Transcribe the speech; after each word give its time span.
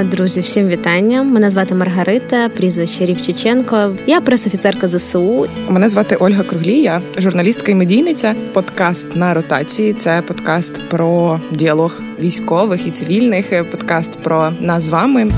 Друзі, 0.00 0.40
всім 0.40 0.68
вітання. 0.68 1.22
Мене 1.22 1.50
звати 1.50 1.74
Маргарита, 1.74 2.48
прізвище 2.48 3.06
Рівчиченко. 3.06 3.96
Я 4.06 4.20
пресофіцерка 4.20 4.88
ЗСУ. 4.88 5.46
Мене 5.68 5.88
звати 5.88 6.16
Ольга 6.16 6.42
Круглія, 6.42 7.02
журналістка 7.18 7.72
і 7.72 7.74
медійниця. 7.74 8.34
Подкаст 8.52 9.16
на 9.16 9.34
ротації. 9.34 9.92
Це 9.92 10.22
подкаст 10.22 10.88
про 10.88 11.40
діалог 11.50 12.00
військових 12.18 12.86
і 12.86 12.90
цивільних. 12.90 13.70
Подкаст 13.70 14.18
про 14.22 14.50
нас 14.60 14.82
з 14.82 14.88
вами. 14.88 15.30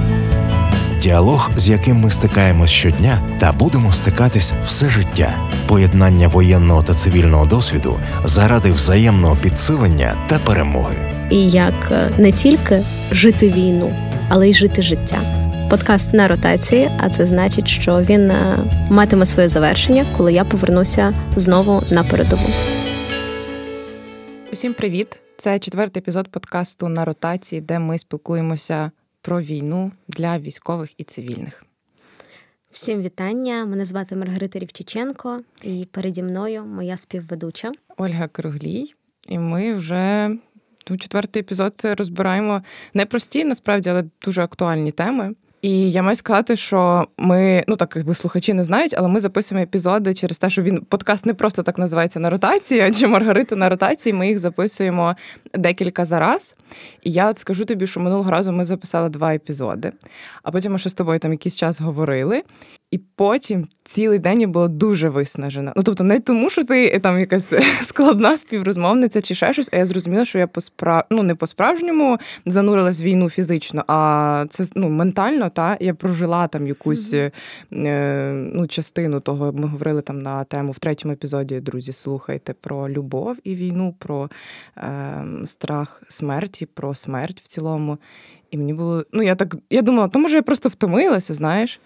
Діалог, 1.00 1.50
з 1.57 1.68
яким 1.68 1.96
ми 1.96 2.11
стикаємось 2.11 2.71
щодня, 2.71 3.18
та 3.41 3.52
будемо 3.52 3.93
стикатись 3.93 4.52
все 4.66 4.89
життя. 4.89 5.34
Поєднання 5.66 6.29
воєнного 6.29 6.82
та 6.82 6.95
цивільного 6.95 7.46
досвіду 7.46 7.96
заради 8.25 8.73
взаємного 8.73 9.36
підсилення 9.36 10.14
та 10.27 10.39
перемоги. 10.39 10.96
І 11.30 11.48
як 11.48 11.75
е, 11.91 12.11
не 12.18 12.32
тільки 12.32 12.82
жити 13.11 13.50
війну 13.50 13.95
але 14.29 14.48
й 14.48 14.54
жити 14.54 14.82
життя. 14.82 15.21
Подкаст 15.71 16.14
на 16.14 16.29
ротації, 16.29 16.90
а 16.99 17.11
це 17.11 17.26
значить, 17.26 17.68
що 17.68 18.03
він 18.03 18.30
е, 18.30 18.58
матиме 18.90 19.26
своє 19.26 19.49
завершення, 19.49 20.07
коли 20.16 20.32
я 20.32 20.44
повернуся 20.44 21.14
знову 21.36 21.82
на 21.90 22.04
передову. 22.04 22.49
Усім 24.52 24.75
привіт! 24.75 25.22
Це 25.36 25.58
четвертий 25.58 26.00
епізод 26.00 26.29
подкасту 26.29 26.89
на 26.89 27.04
ротації, 27.04 27.61
де 27.61 27.79
ми 27.79 27.99
спілкуємося 27.99 28.90
про 29.22 29.40
війну 29.40 29.93
для 30.08 30.38
військових 30.38 31.00
і 31.00 31.04
цивільних. 31.04 31.64
Всім 32.72 33.02
вітання! 33.02 33.64
Мене 33.64 33.84
звати 33.84 34.16
Маргарита 34.16 34.58
Рівчиченко, 34.58 35.41
і 35.62 35.88
переді 35.91 36.22
мною 36.22 36.64
моя 36.64 36.97
співведуча 36.97 37.72
Ольга 37.97 38.28
Круглій. 38.28 38.94
І 39.28 39.38
ми 39.38 39.75
вже 39.75 40.30
Ну, 40.91 40.97
четвертий 40.97 41.41
епізод 41.41 41.72
розбираємо 41.83 42.62
непрості, 42.94 43.44
насправді, 43.44 43.88
але 43.88 44.05
дуже 44.24 44.42
актуальні 44.42 44.92
теми. 44.92 45.34
І 45.64 45.91
я 45.91 46.02
маю 46.02 46.16
сказати, 46.16 46.56
що 46.56 47.08
ми, 47.18 47.64
ну 47.68 47.76
так 47.76 47.92
якби 47.96 48.14
слухачі 48.14 48.54
не 48.54 48.64
знають, 48.64 48.94
але 48.98 49.08
ми 49.08 49.20
записуємо 49.20 49.62
епізоди 49.62 50.14
через 50.14 50.38
те, 50.38 50.50
що 50.50 50.62
він 50.62 50.80
подкаст 50.80 51.26
не 51.26 51.34
просто 51.34 51.62
так 51.62 51.78
називається 51.78 52.20
на 52.20 52.30
ротації, 52.30 52.80
адже 52.80 53.06
Маргарита 53.06 53.56
на 53.56 53.68
ротації. 53.68 54.12
Ми 54.12 54.28
їх 54.28 54.38
записуємо 54.38 55.16
декілька 55.54 56.04
за 56.04 56.18
раз. 56.18 56.56
І 57.02 57.12
я 57.12 57.30
от 57.30 57.38
скажу 57.38 57.64
тобі, 57.64 57.86
що 57.86 58.00
минулого 58.00 58.30
разу 58.30 58.52
ми 58.52 58.64
записали 58.64 59.08
два 59.08 59.34
епізоди, 59.34 59.92
а 60.42 60.50
потім 60.50 60.72
ми 60.72 60.78
ще 60.78 60.91
з 60.91 60.94
тобою 60.94 61.19
там 61.19 61.32
якийсь 61.32 61.56
час 61.56 61.80
говорили. 61.80 62.42
І 62.90 62.98
потім 63.16 63.68
цілий 63.84 64.18
день 64.18 64.40
я 64.40 64.46
була 64.46 64.68
дуже 64.68 65.08
виснажена. 65.08 65.72
Ну 65.77 65.82
тобто, 65.82 66.04
не 66.04 66.20
тому, 66.20 66.50
що 66.50 66.64
ти 66.64 66.86
е, 66.86 66.98
там 67.00 67.20
якась 67.20 67.52
складна 67.82 68.36
співрозмовниця 68.36 69.20
чи 69.20 69.34
ще 69.34 69.52
щось, 69.52 69.68
а 69.72 69.76
я 69.76 69.86
зрозуміла, 69.86 70.24
що 70.24 70.38
я 70.38 70.46
по 70.46 70.60
спра... 70.60 71.04
ну, 71.10 71.22
не 71.22 71.34
по-справжньому 71.34 72.18
занурилась 72.46 73.00
в 73.00 73.04
війну 73.04 73.30
фізично, 73.30 73.84
а 73.88 74.46
це 74.50 74.64
ну, 74.74 74.88
ментально. 74.88 75.50
Та 75.50 75.76
я 75.80 75.94
прожила 75.94 76.48
там 76.48 76.66
якусь 76.66 77.14
mm-hmm. 77.14 77.32
е, 77.86 78.32
ну, 78.54 78.66
частину 78.66 79.20
того. 79.20 79.52
Ми 79.52 79.66
говорили 79.69 80.02
там 80.02 80.22
на 80.22 80.44
тему 80.44 80.72
в 80.72 80.78
третьому 80.78 81.14
епізоді. 81.14 81.60
Друзі, 81.60 81.92
слухайте 81.92 82.54
про 82.60 82.88
любов 82.88 83.36
і 83.44 83.54
війну, 83.54 83.94
про 83.98 84.30
е, 84.76 85.24
страх 85.44 86.02
смерті, 86.08 86.66
про 86.66 86.94
смерть 86.94 87.41
в 87.41 87.48
цілому. 87.48 87.98
І 88.50 88.58
мені 88.58 88.74
було, 88.74 89.04
ну 89.12 89.22
я 89.22 89.34
так 89.34 89.56
я 89.70 89.82
думала, 89.82 90.08
то 90.08 90.19
може 90.19 90.36
я 90.36 90.42
просто 90.42 90.69
втомилася, 90.69 91.34
знаєш. 91.34 91.80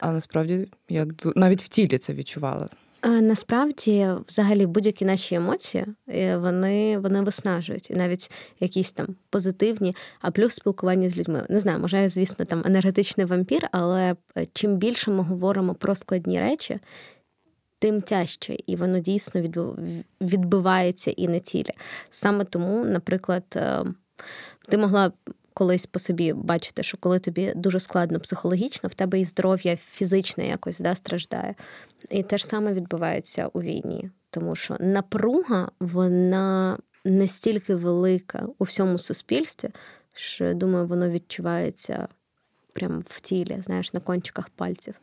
А 0.00 0.12
насправді 0.12 0.68
я 0.88 1.06
навіть 1.36 1.62
в 1.62 1.68
тілі 1.68 1.98
це 1.98 2.14
відчувала. 2.14 2.68
Насправді, 3.02 4.08
взагалі, 4.28 4.66
будь-які 4.66 5.04
наші 5.04 5.34
емоції 5.34 5.86
е, 6.08 6.36
вони 6.36 6.98
вони 6.98 7.22
виснажують, 7.22 7.90
і 7.90 7.94
навіть 7.94 8.30
якісь 8.60 8.92
там 8.92 9.06
позитивні, 9.30 9.94
а 10.20 10.30
плюс 10.30 10.54
спілкування 10.54 11.08
з 11.08 11.18
людьми. 11.18 11.46
Не 11.48 11.60
знаю, 11.60 11.78
може, 11.78 12.02
я, 12.02 12.08
звісно, 12.08 12.44
там 12.44 12.62
енергетичний 12.66 13.26
вампір, 13.26 13.68
але 13.72 14.16
е, 14.36 14.46
чим 14.52 14.76
більше 14.76 15.10
ми 15.10 15.22
говоримо 15.22 15.74
про 15.74 15.94
складні 15.94 16.40
речі, 16.40 16.78
тим 17.78 18.02
тяжче, 18.02 18.56
і 18.66 18.76
воно 18.76 18.98
дійсно 18.98 19.42
відбивається 20.20 21.10
і 21.10 21.28
на 21.28 21.38
тілі. 21.38 21.70
Саме 22.10 22.44
тому, 22.44 22.84
наприклад, 22.84 23.44
е, 23.56 23.84
ти 24.68 24.78
могла 24.78 25.12
колись 25.54 25.86
по 25.86 25.98
собі 25.98 26.32
бачите, 26.32 26.82
що 26.82 26.96
коли 26.96 27.18
тобі 27.18 27.52
дуже 27.56 27.80
складно 27.80 28.20
психологічно, 28.20 28.88
в 28.88 28.94
тебе 28.94 29.20
і 29.20 29.24
здоров'я 29.24 29.76
фізичне 29.76 30.48
якось 30.48 30.78
да, 30.78 30.94
страждає. 30.94 31.54
І 32.10 32.22
те 32.22 32.38
ж 32.38 32.46
саме 32.46 32.72
відбувається 32.72 33.50
у 33.52 33.62
війні, 33.62 34.10
тому 34.30 34.56
що 34.56 34.76
напруга 34.80 35.68
вона 35.80 36.78
настільки 37.04 37.74
велика 37.74 38.46
у 38.58 38.64
всьому 38.64 38.98
суспільстві, 38.98 39.68
що 40.14 40.54
думаю, 40.54 40.86
воно 40.86 41.08
відчувається 41.08 42.08
прямо 42.72 43.02
в 43.08 43.20
тілі, 43.20 43.56
знаєш, 43.60 43.94
на 43.94 44.00
кончиках 44.00 44.48
пальців. 44.48 44.94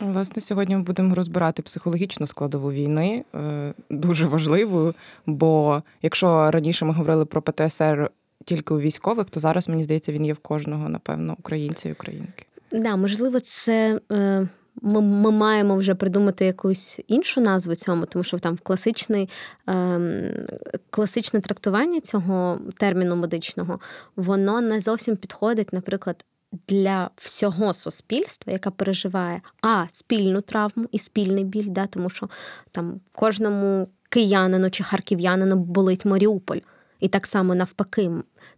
Власне, 0.00 0.42
сьогодні 0.42 0.76
ми 0.76 0.82
будемо 0.82 1.14
розбирати 1.14 1.62
психологічну 1.62 2.26
складову 2.26 2.72
війни, 2.72 3.24
е, 3.34 3.74
дуже 3.90 4.26
важливу, 4.26 4.94
бо 5.26 5.82
якщо 6.02 6.50
раніше 6.50 6.84
ми 6.84 6.92
говорили 6.92 7.24
про 7.24 7.42
ПТСР 7.42 8.10
тільки 8.46 8.74
у 8.74 8.80
військових, 8.80 9.30
то 9.30 9.40
зараз 9.40 9.68
мені 9.68 9.84
здається, 9.84 10.12
він 10.12 10.26
є 10.26 10.32
в 10.32 10.38
кожного, 10.38 10.88
напевно, 10.88 11.36
українця 11.38 11.88
і 11.88 11.92
українки. 11.92 12.46
Да, 12.72 12.96
можливо, 12.96 13.40
це. 13.40 14.00
Е, 14.12 14.48
ми 14.82 15.00
ми 15.00 15.30
маємо 15.30 15.76
вже 15.76 15.94
придумати 15.94 16.44
якусь 16.44 17.00
іншу 17.08 17.40
назву 17.40 17.74
цьому, 17.74 18.06
тому 18.06 18.24
що 18.24 18.38
там 18.38 18.58
класичний, 18.62 19.28
е, 19.68 20.46
класичне 20.90 21.40
трактування 21.40 22.00
цього 22.00 22.58
терміну 22.76 23.16
медичного, 23.16 23.80
воно 24.16 24.60
не 24.60 24.80
зовсім 24.80 25.16
підходить, 25.16 25.72
наприклад, 25.72 26.24
для 26.68 27.10
всього 27.16 27.72
суспільства, 27.72 28.52
яка 28.52 28.70
переживає 28.70 29.40
а 29.62 29.84
спільну 29.88 30.40
травму 30.40 30.86
і 30.92 30.98
спільний 30.98 31.44
біль, 31.44 31.68
да, 31.68 31.86
тому 31.86 32.10
що 32.10 32.28
там 32.72 33.00
кожному 33.12 33.88
киянину 34.08 34.70
чи 34.70 34.84
харків'янину 34.84 35.56
болить 35.56 36.04
Маріуполь. 36.04 36.58
І 37.00 37.08
так 37.08 37.26
само 37.26 37.54
навпаки, 37.54 38.10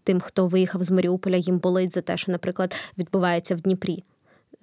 тим, 0.05 0.21
хто 0.21 0.47
виїхав 0.47 0.83
з 0.83 0.91
Маріуполя, 0.91 1.37
їм 1.37 1.59
болить 1.59 1.95
за 1.95 2.01
те, 2.01 2.17
що, 2.17 2.33
наприклад, 2.33 2.75
відбувається 2.99 3.55
в 3.55 3.61
Дніпрі. 3.61 4.05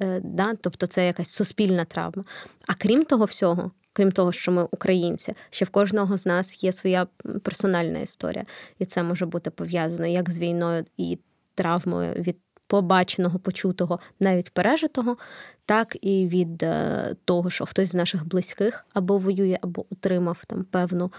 Е, 0.01 0.21
да? 0.23 0.55
Тобто 0.61 0.87
це 0.87 1.05
якась 1.05 1.29
суспільна 1.29 1.85
травма. 1.85 2.23
А 2.67 2.73
крім 2.73 3.05
того 3.05 3.25
всього, 3.25 3.71
крім 3.93 4.11
того, 4.11 4.31
що 4.31 4.51
ми 4.51 4.67
українці, 4.71 5.33
ще 5.49 5.65
в 5.65 5.69
кожного 5.69 6.17
з 6.17 6.25
нас 6.25 6.63
є 6.63 6.71
своя 6.71 7.07
персональна 7.43 7.99
історія, 7.99 8.45
і 8.79 8.85
це 8.85 9.03
може 9.03 9.25
бути 9.25 9.49
пов'язано 9.49 10.07
як 10.07 10.29
з 10.29 10.39
війною 10.39 10.85
і 10.97 11.19
травмою 11.55 12.13
від 12.13 12.37
побаченого, 12.67 13.39
почутого, 13.39 13.99
навіть 14.19 14.49
пережитого, 14.49 15.17
так 15.65 15.97
і 16.01 16.27
від 16.27 16.63
е, 16.63 17.15
того, 17.25 17.49
що 17.49 17.65
хтось 17.65 17.89
з 17.89 17.95
наших 17.95 18.27
близьких 18.27 18.85
або 18.93 19.17
воює, 19.17 19.57
або 19.61 19.85
отримав 19.91 20.43
там 20.47 20.63
певну, 20.63 21.11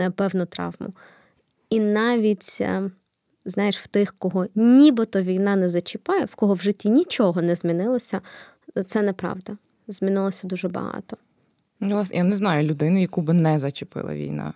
е, 0.00 0.10
певну 0.10 0.46
травму. 0.46 0.94
І 1.72 1.80
навіть, 1.80 2.58
е, 2.60 2.90
знаєш, 3.44 3.78
в 3.78 3.86
тих, 3.86 4.14
кого 4.18 4.46
нібито 4.54 5.22
війна 5.22 5.56
не 5.56 5.70
зачіпає, 5.70 6.24
в 6.24 6.34
кого 6.34 6.54
в 6.54 6.60
житті 6.60 6.90
нічого 6.90 7.42
не 7.42 7.56
змінилося, 7.56 8.20
це 8.86 9.02
неправда. 9.02 9.56
Змінилося 9.88 10.48
дуже 10.48 10.68
багато. 10.68 11.16
Ну, 11.80 12.04
я 12.12 12.24
не 12.24 12.36
знаю 12.36 12.68
людини, 12.68 13.00
яку 13.00 13.20
би 13.20 13.32
не 13.32 13.58
зачепила 13.58 14.14
війна. 14.14 14.52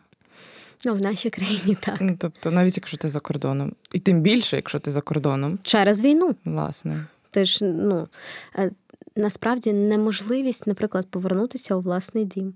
Ну, 0.84 0.94
в 0.94 1.00
нашій 1.00 1.30
країні 1.30 1.76
так. 1.80 1.96
Ну, 2.00 2.16
Тобто, 2.18 2.50
навіть 2.50 2.76
якщо 2.76 2.96
ти 2.96 3.08
за 3.08 3.20
кордоном, 3.20 3.72
і 3.92 3.98
тим 3.98 4.20
більше, 4.20 4.56
якщо 4.56 4.80
ти 4.80 4.90
за 4.90 5.00
кордоном. 5.00 5.58
Через 5.62 6.02
війну. 6.02 6.34
Власне. 6.44 7.06
Ти 7.30 7.44
ж, 7.44 7.64
ну, 7.64 8.08
е, 8.58 8.70
насправді 9.16 9.72
неможливість, 9.72 10.66
наприклад, 10.66 11.06
повернутися 11.10 11.74
у 11.74 11.80
власний 11.80 12.24
дім. 12.24 12.54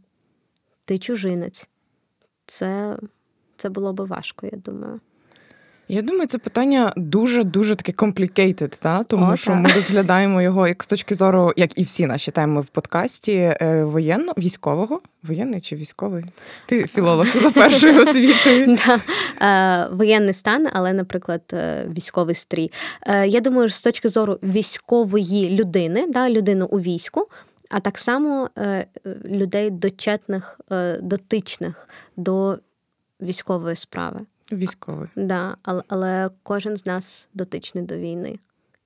Ти 0.85 0.99
чужинець. 0.99 1.69
Це 2.47 2.97
це 3.61 3.69
було 3.69 3.93
би 3.93 4.05
важко, 4.05 4.47
я 4.47 4.59
думаю. 4.65 5.01
Я 5.93 6.03
думаю, 6.03 6.27
це 6.27 6.39
питання 6.39 6.93
дуже-дуже 6.97 7.75
таке 7.75 7.93
complicated, 7.93 8.77
та? 8.83 9.05
тому 9.05 9.33
О, 9.33 9.37
що 9.37 9.51
так. 9.51 9.61
ми 9.61 9.73
розглядаємо 9.73 10.43
його 10.43 10.69
як 10.69 10.83
з 10.83 10.87
точки 10.87 11.15
зору, 11.15 11.53
як 11.57 11.79
і 11.79 11.83
всі 11.83 12.07
наші 12.07 12.31
теми 12.31 12.61
в 12.61 12.67
подкасті 12.67 13.33
е, 13.33 13.85
воєнно 13.85 14.33
військового. 14.39 15.01
Воєнний 15.23 15.61
чи 15.61 15.77
військовий? 15.77 16.25
Ти 16.67 16.87
філолог 16.87 17.27
за 17.43 17.51
першою 17.51 18.03
освітою. 18.03 18.79
Е, 19.43 19.89
воєнний 19.93 20.35
стан, 20.35 20.69
але, 20.73 20.93
наприклад, 20.93 21.43
е, 21.53 21.87
військовий 21.97 22.35
стрій. 22.35 22.73
Я 23.27 23.41
думаю, 23.41 23.69
з 23.69 23.83
точки 23.83 24.09
зору 24.09 24.39
військової 24.43 25.59
людини, 25.59 26.07
да, 26.09 26.31
людини 26.31 26.65
у 26.65 26.81
війську. 26.81 27.29
А 27.69 27.81
так 27.81 27.99
само 27.99 28.51
людей 29.25 29.71
дочетних, 29.71 30.61
дотичних 31.03 31.89
до 32.17 32.59
військової 33.23 33.77
справи. 33.77 34.21
Військовий. 34.53 35.09
Да, 35.17 35.57
але, 35.63 35.83
але 35.89 36.31
кожен 36.43 36.77
з 36.77 36.87
нас 36.87 37.29
дотичний 37.35 37.85
до 37.85 37.97
війни 37.97 38.39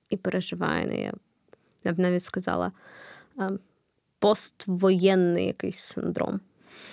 і 0.09 0.17
переживає. 0.17 0.85
Не. 0.85 1.13
я 1.83 1.93
б 1.93 1.99
навіть 1.99 2.23
сказала 2.23 2.71
поствоєнний 4.19 5.45
якийсь 5.45 5.77
синдром. 5.77 6.39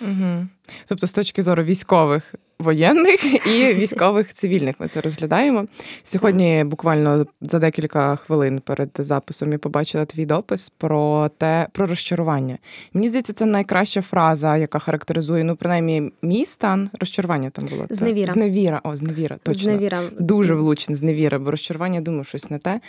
Угу. 0.01 0.47
Тобто, 0.85 1.07
з 1.07 1.13
точки 1.13 1.43
зору 1.43 1.63
військових, 1.63 2.35
воєнних 2.59 3.47
і 3.47 3.73
військових 3.73 4.33
цивільних. 4.33 4.75
Ми 4.79 4.87
це 4.87 5.01
розглядаємо. 5.01 5.65
Сьогодні, 6.03 6.63
буквально 6.63 7.25
за 7.41 7.59
декілька 7.59 8.15
хвилин 8.15 8.61
перед 8.65 8.89
записом, 8.97 9.51
я 9.51 9.57
побачила 9.57 10.05
твій 10.05 10.25
допис 10.25 10.71
про 10.77 11.29
те, 11.37 11.67
про 11.71 11.85
розчарування. 11.85 12.57
Мені 12.93 13.07
здається, 13.07 13.33
це 13.33 13.45
найкраща 13.45 14.01
фраза, 14.01 14.57
яка 14.57 14.79
характеризує, 14.79 15.43
ну, 15.43 15.55
принаймні, 15.55 16.11
мій 16.21 16.45
стан. 16.45 16.89
Розчарування 16.99 17.49
там 17.49 17.65
було. 17.65 17.85
Зневіра. 17.89 18.33
Зневіра. 18.33 18.81
О, 18.83 18.95
зневіра. 18.95 19.37
Точно. 19.43 19.63
Зневіра. 19.63 20.01
Дуже 20.19 20.55
влучно, 20.55 20.95
зневіра, 20.95 21.39
бо 21.39 21.51
розчарування, 21.51 22.01
думаю, 22.01 22.23
щось 22.23 22.49
не 22.49 22.57
те. 22.57 22.79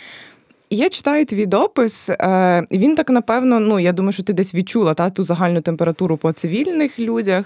Я 0.69 0.89
читаю 0.89 1.25
твій 1.25 1.45
допис, 1.45 2.09
е, 2.09 2.67
він 2.71 2.95
так 2.95 3.09
напевно, 3.09 3.59
ну 3.59 3.79
я 3.79 3.91
думаю, 3.91 4.11
що 4.11 4.23
ти 4.23 4.33
десь 4.33 4.55
відчула 4.55 4.93
та 4.93 5.09
ту 5.09 5.23
загальну 5.23 5.61
температуру 5.61 6.17
по 6.17 6.31
цивільних 6.31 6.99
людях, 6.99 7.45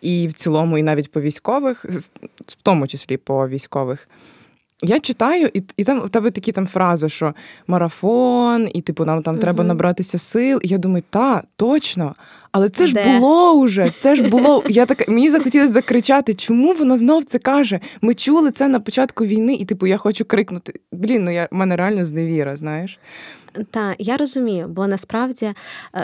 і 0.00 0.28
в 0.28 0.32
цілому, 0.32 0.78
і 0.78 0.82
навіть 0.82 1.12
по 1.12 1.20
військових, 1.20 1.84
в 2.46 2.54
тому 2.62 2.86
числі 2.86 3.16
по 3.16 3.48
військових. 3.48 4.08
Я 4.82 5.00
читаю, 5.00 5.50
і 5.54 5.62
і 5.76 5.84
там 5.84 6.02
у 6.04 6.08
тебе 6.08 6.30
такі 6.30 6.52
там 6.52 6.66
фрази, 6.66 7.08
що 7.08 7.34
марафон, 7.66 8.68
і 8.74 8.80
типу 8.80 9.04
нам 9.04 9.22
там 9.22 9.34
угу. 9.34 9.42
треба 9.42 9.64
набратися 9.64 10.18
сил. 10.18 10.60
І 10.62 10.68
я 10.68 10.78
думаю, 10.78 11.04
та, 11.10 11.42
точно. 11.56 12.14
Але 12.52 12.68
це 12.68 12.86
ж 12.86 13.04
було 13.04 13.60
вже, 13.60 13.90
це 13.98 14.16
ж 14.16 14.28
було. 14.28 14.64
Я 14.68 14.86
так 14.86 15.08
мені 15.08 15.30
захотілося 15.30 15.72
закричати, 15.72 16.34
чому 16.34 16.72
вона 16.72 16.96
знов 16.96 17.24
це 17.24 17.38
каже? 17.38 17.80
Ми 18.00 18.14
чули 18.14 18.50
це 18.50 18.68
на 18.68 18.80
початку 18.80 19.24
війни, 19.24 19.54
і 19.54 19.64
типу 19.64 19.86
я 19.86 19.96
хочу 19.96 20.24
крикнути. 20.24 20.72
Блін, 20.92 21.24
ну 21.24 21.30
я 21.30 21.48
в 21.50 21.54
мене 21.54 21.76
реально 21.76 22.04
зневіра, 22.04 22.56
знаєш. 22.56 22.98
Так, 23.70 23.96
я 23.98 24.16
розумію, 24.16 24.68
бо 24.68 24.86
насправді 24.86 25.46
е, 25.46 25.54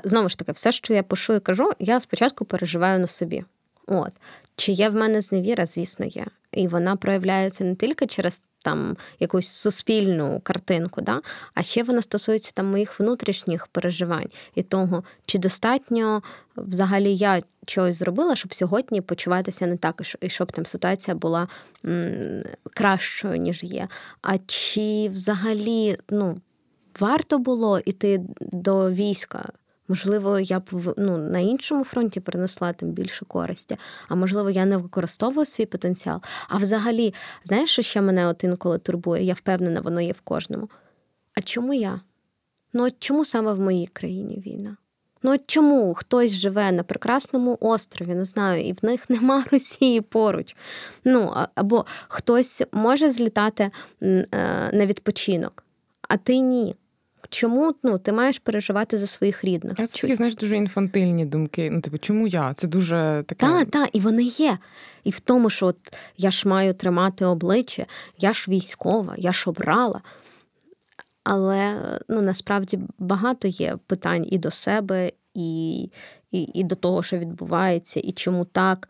знову 0.04 0.28
ж 0.28 0.38
таки, 0.38 0.52
все, 0.52 0.72
що 0.72 0.94
я 0.94 1.02
пишу 1.02 1.32
і 1.32 1.40
кажу, 1.40 1.70
я 1.78 2.00
спочатку 2.00 2.44
переживаю 2.44 2.98
на 2.98 3.06
собі. 3.06 3.44
От 3.86 4.12
чи 4.56 4.72
є 4.72 4.88
в 4.88 4.94
мене 4.94 5.20
зневіра, 5.20 5.66
звісно, 5.66 6.06
є. 6.06 6.26
І 6.52 6.68
вона 6.68 6.96
проявляється 6.96 7.64
не 7.64 7.74
тільки 7.74 8.06
через 8.06 8.42
там 8.62 8.96
якусь 9.20 9.48
суспільну 9.48 10.40
картинку, 10.42 11.00
да? 11.00 11.20
а 11.54 11.62
ще 11.62 11.82
вона 11.82 12.02
стосується 12.02 12.52
там 12.54 12.66
моїх 12.66 13.00
внутрішніх 13.00 13.66
переживань 13.66 14.28
і 14.54 14.62
того, 14.62 15.04
чи 15.26 15.38
достатньо 15.38 16.22
взагалі 16.56 17.16
я 17.16 17.42
чогось 17.66 17.96
зробила, 17.96 18.36
щоб 18.36 18.54
сьогодні 18.54 19.00
почуватися 19.00 19.66
не 19.66 19.76
так, 19.76 20.02
і 20.20 20.28
щоб 20.28 20.52
там 20.52 20.66
ситуація 20.66 21.14
була 21.14 21.48
м, 21.84 22.42
кращою, 22.74 23.36
ніж 23.36 23.64
є. 23.64 23.88
А 24.22 24.38
чи 24.46 25.08
взагалі 25.08 25.98
ну, 26.10 26.40
варто 27.00 27.38
було 27.38 27.78
йти 27.78 28.20
до 28.40 28.90
війська? 28.90 29.48
Можливо, 29.88 30.38
я 30.38 30.60
б 30.60 30.94
ну, 30.96 31.18
на 31.18 31.38
іншому 31.38 31.84
фронті 31.84 32.20
принесла 32.20 32.72
тим 32.72 32.90
більше 32.90 33.24
користі, 33.24 33.76
а 34.08 34.14
можливо, 34.14 34.50
я 34.50 34.64
не 34.64 34.76
використовую 34.76 35.46
свій 35.46 35.66
потенціал. 35.66 36.20
А 36.48 36.56
взагалі, 36.56 37.14
знаєш, 37.44 37.70
що 37.70 37.82
ще 37.82 38.00
мене 38.00 38.26
от 38.26 38.44
інколи 38.44 38.78
турбує? 38.78 39.24
Я 39.24 39.34
впевнена, 39.34 39.80
воно 39.80 40.00
є 40.00 40.12
в 40.12 40.20
кожному. 40.20 40.70
А 41.34 41.42
чому 41.42 41.74
я? 41.74 42.00
Ну 42.72 42.86
от 42.86 42.94
чому 42.98 43.24
саме 43.24 43.52
в 43.52 43.60
моїй 43.60 43.86
країні 43.86 44.42
війна? 44.46 44.76
Ну 45.22 45.32
от 45.32 45.40
чому 45.46 45.94
хтось 45.94 46.32
живе 46.32 46.72
на 46.72 46.82
прекрасному 46.82 47.58
острові, 47.60 48.14
не 48.14 48.24
знаю, 48.24 48.64
і 48.64 48.72
в 48.72 48.78
них 48.82 49.10
нема 49.10 49.44
Росії 49.50 50.00
поруч? 50.00 50.56
Ну 51.04 51.46
або 51.54 51.86
хтось 52.08 52.62
може 52.72 53.10
злітати 53.10 53.70
е, 54.02 54.26
на 54.72 54.86
відпочинок, 54.86 55.64
а 56.08 56.16
ти 56.16 56.38
ні. 56.38 56.76
Чому 57.28 57.74
ну, 57.82 57.98
ти 57.98 58.12
маєш 58.12 58.38
переживати 58.38 58.98
за 58.98 59.06
своїх 59.06 59.44
рідних? 59.44 59.74
А 59.78 59.86
це 59.86 60.00
такі, 60.00 60.14
знаєш, 60.14 60.36
дуже 60.36 60.56
інфантильні 60.56 61.24
думки. 61.24 61.70
Ну, 61.72 61.80
типу, 61.80 61.98
чому 61.98 62.26
я? 62.26 62.54
Це 62.54 62.66
дуже 62.66 63.24
таке. 63.26 63.46
Так, 63.46 63.70
так, 63.70 63.88
і 63.92 64.00
вони 64.00 64.22
є. 64.22 64.58
І 65.04 65.10
в 65.10 65.20
тому, 65.20 65.50
що 65.50 65.66
от 65.66 65.76
я 66.16 66.30
ж 66.30 66.48
маю 66.48 66.74
тримати 66.74 67.24
обличчя, 67.24 67.86
я 68.18 68.32
ж 68.32 68.50
військова, 68.50 69.14
я 69.18 69.32
ж 69.32 69.50
обрала. 69.50 70.00
Але 71.24 71.80
ну, 72.08 72.22
насправді 72.22 72.78
багато 72.98 73.48
є 73.48 73.78
питань 73.86 74.26
і 74.30 74.38
до 74.38 74.50
себе, 74.50 75.12
і, 75.34 75.80
і, 76.30 76.42
і 76.54 76.64
до 76.64 76.74
того, 76.74 77.02
що 77.02 77.18
відбувається, 77.18 78.00
і 78.00 78.12
чому 78.12 78.44
так. 78.44 78.88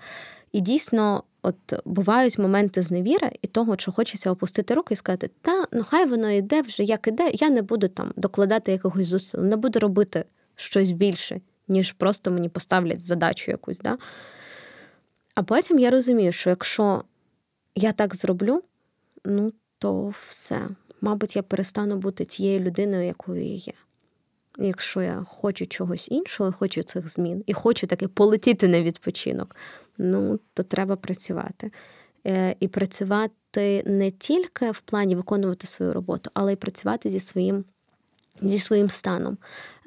І 0.53 0.61
дійсно. 0.61 1.23
От 1.47 1.75
бувають 1.85 2.39
моменти 2.39 2.83
зневіри 2.83 3.31
і 3.43 3.47
того, 3.47 3.77
що 3.79 3.93
хочеться 3.93 4.31
опустити 4.31 4.75
руки 4.75 4.95
і 4.95 4.97
сказати, 4.97 5.31
та 5.43 5.65
ну 5.73 5.85
хай 5.85 6.07
воно 6.07 6.31
йде 6.31 6.63
вже 6.63 6.83
як 6.83 7.07
іде, 7.07 7.31
я 7.35 7.51
не 7.51 7.63
буду 7.63 7.89
там 7.89 8.13
докладати 8.17 8.73
якогось 8.73 9.07
зусиль, 9.07 9.39
не 9.39 9.57
буду 9.57 9.79
робити 9.79 10.25
щось 10.57 10.91
більше, 10.91 11.41
ніж 11.69 11.93
просто 11.93 12.31
мені 12.31 12.49
поставлять 12.49 13.01
задачу 13.01 13.51
якусь. 13.51 13.79
Да? 13.79 13.99
А 15.35 15.43
потім 15.43 15.79
я 15.79 15.91
розумію, 15.91 16.33
що 16.33 16.51
якщо 16.51 17.05
я 17.75 17.93
так 17.93 18.17
зроблю, 18.17 18.63
ну 19.25 19.53
то 19.79 20.13
все. 20.29 20.69
Мабуть, 21.01 21.37
я 21.37 21.43
перестану 21.43 21.97
бути 21.97 22.25
тією 22.25 22.61
людиною, 22.61 23.07
якою 23.07 23.43
я 23.43 23.55
є. 23.55 23.73
Якщо 24.59 25.03
я 25.03 25.25
хочу 25.29 25.67
чогось 25.67 26.09
іншого, 26.11 26.53
хочу 26.53 26.83
цих 26.83 27.09
змін 27.09 27.45
і 27.47 27.53
хочу 27.53 27.87
таки 27.87 28.09
полетіти 28.09 28.69
на 28.69 28.83
відпочинок, 28.83 29.57
ну 29.99 30.41
то 30.55 30.63
треба 30.63 30.97
працювати. 30.97 31.71
Е, 32.27 32.57
і 32.61 32.69
працювати 32.69 33.83
не 33.87 34.11
тільки 34.11 34.71
в 34.71 34.81
плані 34.81 35.17
виконувати 35.17 35.67
свою 35.67 35.93
роботу, 35.93 36.31
але 36.35 36.53
й 36.53 36.57
працювати 36.57 37.11
зі 37.11 37.21
своїм. 37.21 37.65
Зі 38.43 38.59
своїм 38.59 38.91
станом. 38.91 39.39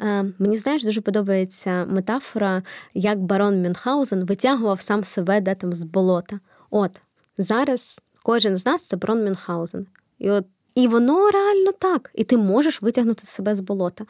Е, 0.02 0.26
Мені 0.40 0.58
знаєш, 0.58 0.84
дуже 0.84 1.02
подобається 1.02 1.86
метафора, 1.86 2.64
як 2.94 3.20
барон 3.20 3.62
Мюнхгаузен 3.62 4.26
витягував 4.26 4.82
сам 4.82 5.04
себе 5.04 5.42
де 5.42 5.56
там 5.56 5.74
з 5.74 5.84
болота. 5.84 6.40
От 6.70 6.92
зараз 7.38 8.02
кожен 8.24 8.56
з 8.56 8.66
нас 8.66 8.88
це 8.88 8.98
барон 8.98 9.24
Мюнхгаузен. 9.24 9.88
І 10.20 10.30
от 10.30 10.46
і 10.76 10.88
воно 10.88 11.32
реально 11.32 11.72
так. 11.72 12.12
І 12.14 12.24
ти 12.24 12.38
можеш 12.38 12.82
витягнути 12.82 13.28
себе 13.28 13.56
з 13.56 13.60
болота. 13.60 14.06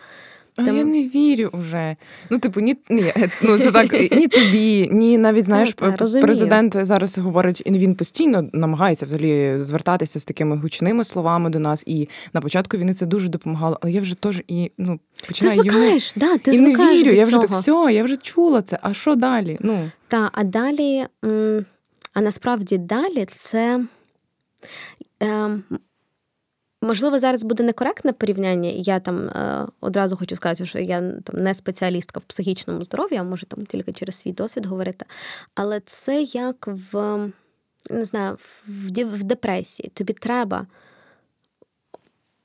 А 0.67 0.71
я 0.71 0.83
не 0.83 1.01
вірю 1.01 1.49
вже. 1.53 1.95
Ну, 2.29 2.39
типу, 2.39 2.59
ні, 2.59 2.77
ні, 2.89 3.13
ну 3.41 3.59
це 3.59 3.71
так 3.71 3.93
ні 4.11 4.27
тобі, 4.27 4.89
ні 4.91 5.17
навіть 5.17 5.45
знаєш, 5.45 5.73
так, 5.73 5.97
президент 6.21 6.85
зараз 6.85 7.17
говорить, 7.17 7.63
і 7.65 7.71
він 7.71 7.95
постійно 7.95 8.49
намагається 8.53 9.05
взагалі 9.05 9.55
звертатися 9.59 10.19
з 10.19 10.25
такими 10.25 10.57
гучними 10.57 11.03
словами 11.03 11.49
до 11.49 11.59
нас. 11.59 11.83
І 11.87 12.09
на 12.33 12.41
початку 12.41 12.77
війни 12.77 12.93
це 12.93 13.05
дуже 13.05 13.29
допомагало. 13.29 13.77
Але 13.81 13.91
я 13.91 14.01
вже 14.01 14.15
теж 14.15 14.43
і 14.47 14.71
ну 14.77 14.99
починаю 15.27 15.63
ти 15.63 15.69
звикаєш, 15.69 16.13
йому... 16.15 16.33
да, 16.33 16.37
ти 16.37 16.55
і 16.55 16.59
не 16.59 16.69
вірю. 16.69 17.11
До 17.11 17.15
я 17.15 17.25
цього. 17.25 17.45
вже 17.45 17.59
все, 17.59 17.93
я 17.93 18.03
вже 18.03 18.17
чула 18.17 18.61
це. 18.61 18.79
А 18.81 18.93
що 18.93 19.15
далі? 19.15 19.57
Ну 19.59 19.89
та 20.07 20.29
а 20.33 20.43
далі, 20.43 21.05
а 22.13 22.21
насправді 22.21 22.77
далі 22.77 23.25
це. 23.25 23.85
Можливо, 26.81 27.19
зараз 27.19 27.43
буде 27.43 27.63
некоректне 27.63 28.13
порівняння, 28.13 28.69
я 28.69 28.99
там 28.99 29.27
е, 29.29 29.67
одразу 29.81 30.17
хочу 30.17 30.35
сказати, 30.35 30.65
що 30.65 30.79
я 30.79 30.99
там 30.99 31.41
не 31.41 31.53
спеціалістка 31.53 32.19
в 32.19 32.23
психічному 32.23 32.83
здоров'ї, 32.83 33.17
а 33.17 33.23
можу 33.23 33.45
там 33.45 33.65
тільки 33.65 33.93
через 33.93 34.15
свій 34.15 34.31
досвід 34.31 34.65
говорити. 34.65 35.05
Але 35.55 35.79
це 35.79 36.21
як 36.21 36.67
в 36.67 37.19
не 37.89 38.05
знаю, 38.05 38.37
в, 38.67 39.03
в 39.03 39.23
депресії. 39.23 39.91
Тобі 39.93 40.13
треба 40.13 40.67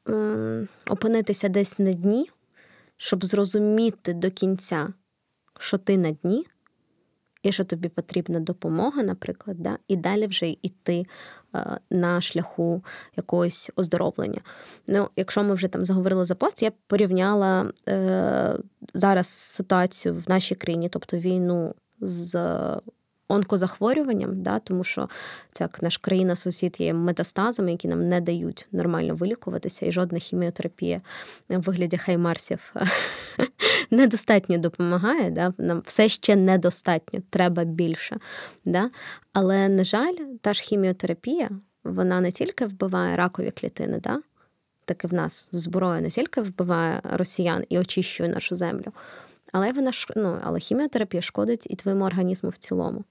м, 0.09 0.69
опинитися 0.89 1.49
десь 1.49 1.79
на 1.79 1.93
дні, 1.93 2.31
щоб 2.97 3.25
зрозуміти 3.25 4.13
до 4.13 4.31
кінця, 4.31 4.93
що 5.59 5.79
ти 5.79 5.97
на 5.97 6.11
дні, 6.11 6.47
і 7.45 7.53
що 7.53 7.65
тобі 7.65 7.89
потрібна 7.89 8.41
допомога, 8.41 9.03
наприклад, 9.03 9.57
да, 9.61 9.79
і 9.89 9.97
далі 9.97 10.27
вже 10.27 10.49
йти 10.49 11.07
е, 11.55 11.79
на 11.91 12.21
шляху 12.21 12.85
якогось 13.17 13.71
оздоровлення. 13.77 14.41
Ну, 14.87 15.09
Якщо 15.17 15.43
ми 15.43 15.55
вже 15.55 15.69
там 15.69 15.85
заговорили 15.85 16.27
за 16.27 16.35
пост, 16.35 16.63
я 16.63 16.73
порівняла 16.87 17.73
е, 17.89 18.59
зараз 18.95 19.27
ситуацію 19.27 20.15
в 20.15 20.25
нашій 20.29 20.55
країні, 20.55 20.89
тобто 20.89 21.17
війну 21.17 21.75
з 22.01 22.35
онкозахворюванням, 23.29 24.43
да, 24.43 24.59
тому 24.59 24.85
що 24.85 25.09
так, 25.53 25.83
наша 25.83 25.99
країна 26.03 26.37
сусід 26.37 26.77
є 26.79 26.95
метастазами, 26.95 27.71
які 27.71 27.89
нам 27.89 28.09
не 28.09 28.21
дають 28.21 28.67
нормально 28.73 29.15
вилікуватися, 29.15 29.87
і 29.87 29.93
жодна 29.93 30.19
хіміотерапія 30.19 31.01
в 31.49 31.61
вигляді 31.61 31.97
хаймарсів 31.97 32.75
недостатньо 33.91 34.59
допомагає. 34.59 35.31
Да? 35.31 35.53
Нам 35.59 35.83
все 35.85 36.09
ще 36.09 36.37
недостатньо, 36.37 37.21
треба 37.31 37.65
більше. 37.65 38.17
Да? 38.65 38.91
Але, 39.33 39.69
на 39.69 39.85
жаль, 39.85 40.17
та 40.41 40.53
ж 40.53 40.63
хіміотерапія 40.63 41.51
вона 41.85 42.21
не 42.21 42.33
тільки 42.33 42.67
вбиває 42.67 43.17
ракові 43.17 43.51
клітини, 43.51 44.01
да? 44.01 44.21
так 44.85 45.05
і 45.05 45.07
в 45.07 45.15
нас 45.15 45.49
зброя 45.53 46.01
не 46.01 46.11
тільки 46.11 46.41
вбиває 46.41 47.01
росіян 47.13 47.65
і 47.69 47.79
очищує 47.79 48.29
нашу 48.29 48.55
землю. 48.55 48.93
Але 49.57 49.73
вона 49.73 49.91
ну, 50.17 50.39
але 50.43 50.61
хіміотерапія 50.61 51.23
шкодить 51.23 51.67
і 51.71 51.77
твоєму 51.77 52.05
організму 52.05 52.51
в 52.51 52.57
цілому 52.57 53.05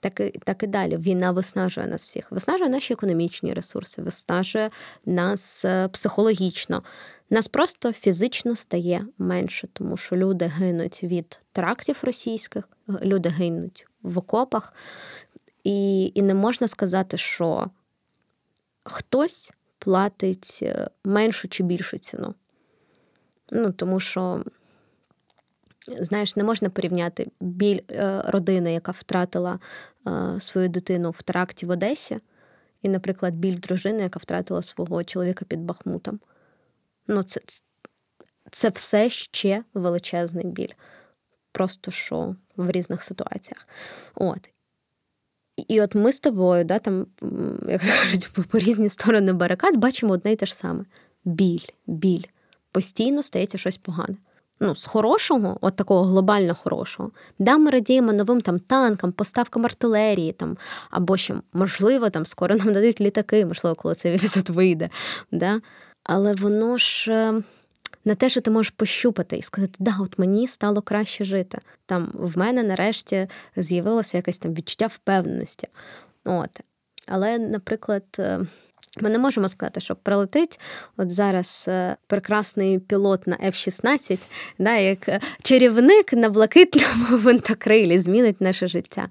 так 0.00 0.20
і 0.20 0.40
так 0.44 0.62
і 0.62 0.66
далі. 0.66 0.96
Війна 0.96 1.30
виснажує 1.32 1.86
нас 1.86 2.06
всіх, 2.06 2.30
виснажує 2.30 2.70
наші 2.70 2.92
економічні 2.92 3.52
ресурси, 3.52 4.02
виснажує 4.02 4.70
нас 5.06 5.64
е, 5.64 5.88
психологічно. 5.88 6.82
Нас 7.30 7.48
просто 7.48 7.92
фізично 7.92 8.56
стає 8.56 9.06
менше, 9.18 9.68
тому 9.72 9.96
що 9.96 10.16
люди 10.16 10.46
гинуть 10.46 11.02
від 11.02 11.40
трактів 11.52 11.98
російських, 12.02 12.68
люди 13.02 13.28
гинуть 13.28 13.86
в 14.02 14.18
окопах. 14.18 14.74
І, 15.64 16.12
І 16.14 16.22
не 16.22 16.34
можна 16.34 16.68
сказати, 16.68 17.16
що 17.16 17.70
хтось 18.84 19.52
платить 19.78 20.58
е, 20.62 20.90
меншу 21.04 21.48
чи 21.48 21.62
більшу 21.62 21.98
ціну. 21.98 22.34
Ну, 23.50 23.72
тому 23.72 24.00
що, 24.00 24.44
знаєш, 25.88 26.36
не 26.36 26.44
можна 26.44 26.70
порівняти 26.70 27.30
біль 27.40 27.80
е, 27.90 28.22
родини, 28.26 28.72
яка 28.72 28.92
втратила 28.92 29.58
е, 30.06 30.40
свою 30.40 30.68
дитину 30.68 31.10
в 31.10 31.22
теракті 31.22 31.66
в 31.66 31.70
Одесі, 31.70 32.18
і, 32.82 32.88
наприклад, 32.88 33.34
біль 33.34 33.58
дружини, 33.58 34.02
яка 34.02 34.18
втратила 34.18 34.62
свого 34.62 35.04
чоловіка 35.04 35.44
під 35.44 35.60
Бахмутом. 35.60 36.20
Ну, 37.08 37.22
це, 37.22 37.40
це 38.50 38.68
все 38.68 39.10
ще 39.10 39.64
величезний 39.74 40.46
біль. 40.46 40.72
Просто 41.52 41.90
що 41.90 42.36
в 42.56 42.70
різних 42.70 43.02
ситуаціях. 43.02 43.68
От. 44.14 44.50
І 45.56 45.80
от 45.80 45.94
ми 45.94 46.12
з 46.12 46.20
тобою, 46.20 46.64
да, 46.64 46.78
там, 46.78 47.06
як 47.68 47.80
кажуть, 47.80 48.28
по 48.50 48.58
різні 48.58 48.88
сторони 48.88 49.32
барикад 49.32 49.76
бачимо 49.76 50.12
одне 50.12 50.32
й 50.32 50.36
те 50.36 50.46
ж 50.46 50.54
саме: 50.54 50.84
біль, 51.24 51.66
біль. 51.86 52.24
Постійно 52.72 53.22
стається 53.22 53.58
щось 53.58 53.76
погане. 53.76 54.16
Ну, 54.64 54.76
з 54.76 54.86
хорошого, 54.86 55.58
от 55.60 55.76
такого 55.76 56.02
глобально 56.04 56.54
хорошого, 56.54 57.10
да, 57.38 57.58
ми 57.58 57.70
радіємо 57.70 58.12
новим 58.12 58.40
там 58.40 58.58
танкам, 58.58 59.12
поставкам 59.12 59.64
артилерії, 59.64 60.32
там, 60.32 60.56
або 60.90 61.16
ще, 61.16 61.34
можливо, 61.52 62.10
там 62.10 62.26
скоро 62.26 62.56
нам 62.56 62.72
дадуть 62.72 63.00
літаки, 63.00 63.46
можливо, 63.46 63.76
коли 63.76 63.94
цей 63.94 64.14
епізод 64.14 64.50
вийде. 64.50 64.90
Да? 65.32 65.60
Але 66.04 66.34
воно 66.34 66.78
ж 66.78 67.12
е, 67.12 67.42
не 68.04 68.14
те, 68.14 68.28
що 68.28 68.40
ти 68.40 68.50
можеш 68.50 68.70
пощупати 68.70 69.36
і 69.36 69.42
сказати, 69.42 69.74
да, 69.78 69.96
от 70.00 70.18
мені 70.18 70.48
стало 70.48 70.82
краще 70.82 71.24
жити. 71.24 71.58
Там 71.86 72.10
в 72.14 72.38
мене 72.38 72.62
нарешті 72.62 73.28
з'явилося 73.56 74.16
якесь 74.16 74.38
там 74.38 74.54
відчуття 74.54 74.86
впевненості. 74.86 75.68
От. 76.24 76.60
Але, 77.08 77.38
наприклад, 77.38 78.04
е, 78.18 78.40
ми 79.00 79.10
не 79.10 79.18
можемо 79.18 79.48
сказати, 79.48 79.80
що 79.80 79.96
прилетить 79.96 80.60
от 80.96 81.10
зараз 81.10 81.64
е, 81.68 81.96
прекрасний 82.06 82.78
пілот 82.78 83.26
на 83.26 83.36
F-16, 83.36 84.18
да, 84.58 84.76
як 84.76 85.22
чарівник 85.42 86.12
на 86.12 86.30
блакитному 86.30 87.06
винтокрилі 87.10 87.98
змінить 87.98 88.40
наше 88.40 88.68
життя. 88.68 89.08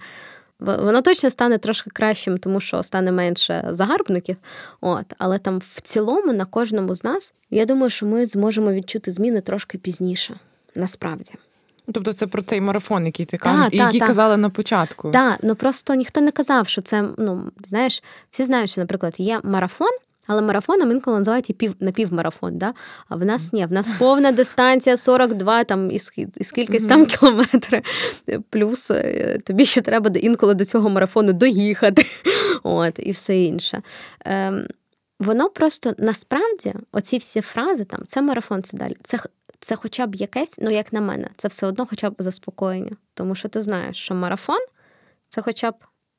Воно 0.60 1.02
точно 1.02 1.30
стане 1.30 1.58
трошки 1.58 1.90
кращим, 1.90 2.38
тому 2.38 2.60
що 2.60 2.84
стане 2.84 3.12
менше 3.12 3.68
загарбників. 3.70 4.38
От, 4.82 5.06
Але 5.18 5.40
там 5.40 5.62
в 5.76 5.82
цілому 5.82 6.34
на 6.34 6.46
кожному 6.46 6.96
з 6.96 7.04
нас, 7.04 7.34
я 7.50 7.66
думаю, 7.66 7.90
що 7.90 8.06
ми 8.06 8.26
зможемо 8.26 8.72
відчути 8.72 9.12
зміни 9.12 9.42
трошки 9.42 9.78
пізніше, 9.78 10.40
насправді. 10.76 11.34
Тобто 11.94 12.14
це 12.14 12.28
про 12.28 12.42
цей 12.42 12.62
марафон, 12.62 13.06
який 13.06 13.26
ти 13.26 13.38
кажеш, 13.38 13.70
та, 13.70 13.76
і 13.76 13.78
який 13.78 14.00
та. 14.00 14.08
казали 14.08 14.38
на 14.38 14.50
початку. 14.50 15.12
Так, 15.12 15.40
ну 15.44 15.56
просто 15.56 15.94
ніхто 15.94 16.22
не 16.22 16.32
казав, 16.32 16.68
що 16.68 16.82
це, 16.82 17.04
ну, 17.18 17.52
знаєш, 17.68 18.04
всі 18.30 18.44
знають, 18.44 18.70
що, 18.70 18.82
наприклад, 18.82 19.16
є 19.18 19.40
марафон, 19.44 19.92
але 20.28 20.42
марафоном 20.42 20.92
інколи 20.92 21.18
називають 21.18 21.50
і 21.50 21.54
пів 21.54 21.76
напівмарафон. 21.80 22.58
Да? 22.58 22.74
А 23.10 23.16
в 23.16 23.26
нас 23.26 23.54
ні, 23.54 23.66
в 23.66 23.72
нас 23.72 23.90
повна 24.00 24.32
дистанція 24.32 24.98
42 24.98 25.64
там 25.64 25.92
і 25.92 26.00
скільки 26.44 26.80
там 26.80 27.06
кілометрів. 27.06 27.82
Плюс 28.50 28.92
е, 28.92 29.40
тобі 29.46 29.66
ще 29.66 29.82
треба 29.82 30.12
інколи 30.20 30.54
до 30.54 30.66
цього 30.66 30.90
марафону 30.90 31.34
доїхати. 31.34 32.06
От, 32.64 32.94
І 33.00 33.12
все 33.12 33.38
інше. 33.38 33.82
Ем, 34.26 34.66
Воно 35.22 35.50
просто 35.50 35.94
насправді, 35.98 36.74
оці 36.92 37.18
всі 37.18 37.42
фрази 37.42 37.86
там, 37.86 38.00
це 38.08 38.22
марафон, 38.22 38.64
це 38.64 38.78
далі. 38.78 38.96
Це 39.04 39.20
це 39.62 39.76
хоча 39.76 40.08
б 40.08 40.16
якесь, 40.16 40.56
ну 40.62 40.70
як 40.70 40.94
на 40.94 41.02
мене, 41.02 41.30
це 41.38 41.48
все 41.48 41.68
одно 41.68 41.86
хоча 41.86 42.10
б 42.10 42.16
заспокоєння. 42.20 42.92
Тому 43.14 43.36
що 43.36 43.50
ти 43.50 43.62
знаєш, 43.62 43.98
що 43.98 44.16
марафон 44.16 44.60
це 45.30 45.42
хоча 45.42 45.72
б 45.72 45.76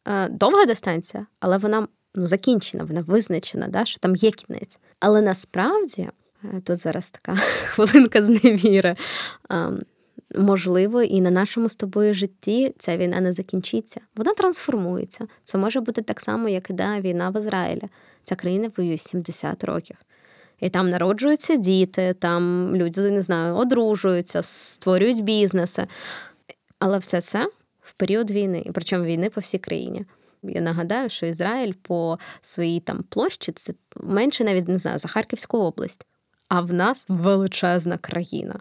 е, 0.09 0.29
довга 0.29 0.67
дистанція, 0.67 1.27
але 1.41 1.59
вона 1.59 1.89
ну, 2.15 2.27
закінчена, 2.27 2.85
вона 2.85 3.01
визначена, 3.01 3.69
да, 3.69 3.85
що 3.85 3.99
там 3.99 4.17
є 4.17 4.31
кінець. 4.31 4.79
Але 5.01 5.23
насправді 5.23 6.09
е, 6.45 6.61
тут 6.65 6.79
зараз 6.79 7.11
така 7.11 7.37
хвилинка 7.65 8.23
зневіри. 8.23 8.97
Можливо, 10.39 11.03
і 11.03 11.21
на 11.21 11.31
нашому 11.31 11.69
з 11.69 11.77
тобою 11.77 12.15
житті 12.15 12.75
ця 12.79 12.97
війна 12.97 13.21
не 13.21 13.33
закінчиться. 13.33 14.01
Вона 14.17 14.35
трансформується. 14.35 15.27
Це 15.45 15.59
може 15.59 15.81
бути 15.81 16.03
так 16.03 16.21
само, 16.21 16.49
як 16.49 16.71
і 16.71 16.73
да, 16.73 17.01
війна 17.01 17.31
в 17.31 17.37
Ізраїлі. 17.37 17.89
Ця 18.25 18.35
країна 18.35 18.71
воює 18.77 18.99
70 18.99 19.65
років. 19.65 19.97
І 20.63 20.71
там 20.71 20.91
народжуються 20.91 21.57
діти, 21.57 22.15
там 22.19 22.77
люди 22.77 23.11
не 23.11 23.23
знаю, 23.23 23.55
одружуються, 23.55 24.43
створюють 24.43 25.25
бізнеси. 25.25 25.87
Але 26.79 26.99
все 26.99 27.21
це 27.21 27.49
в 27.81 27.93
період 27.93 28.31
війни, 28.31 28.63
і 28.67 28.73
причому 28.73 29.05
війни 29.05 29.31
по 29.31 29.41
всій 29.41 29.59
країні. 29.59 30.05
Я 30.43 30.61
нагадаю, 30.61 31.09
що 31.09 31.27
Ізраїль 31.27 31.73
по 31.83 32.19
своїй 32.43 32.81
там 32.81 33.05
площі 33.09 33.53
це 33.53 33.73
менше 33.97 34.45
навіть 34.45 34.69
не 34.69 34.79
знаю 34.79 34.99
за 34.99 35.09
Харківську 35.09 35.59
область, 35.59 36.07
а 36.49 36.61
в 36.61 36.73
нас 36.73 37.07
величезна 37.09 37.99
країна 37.99 38.61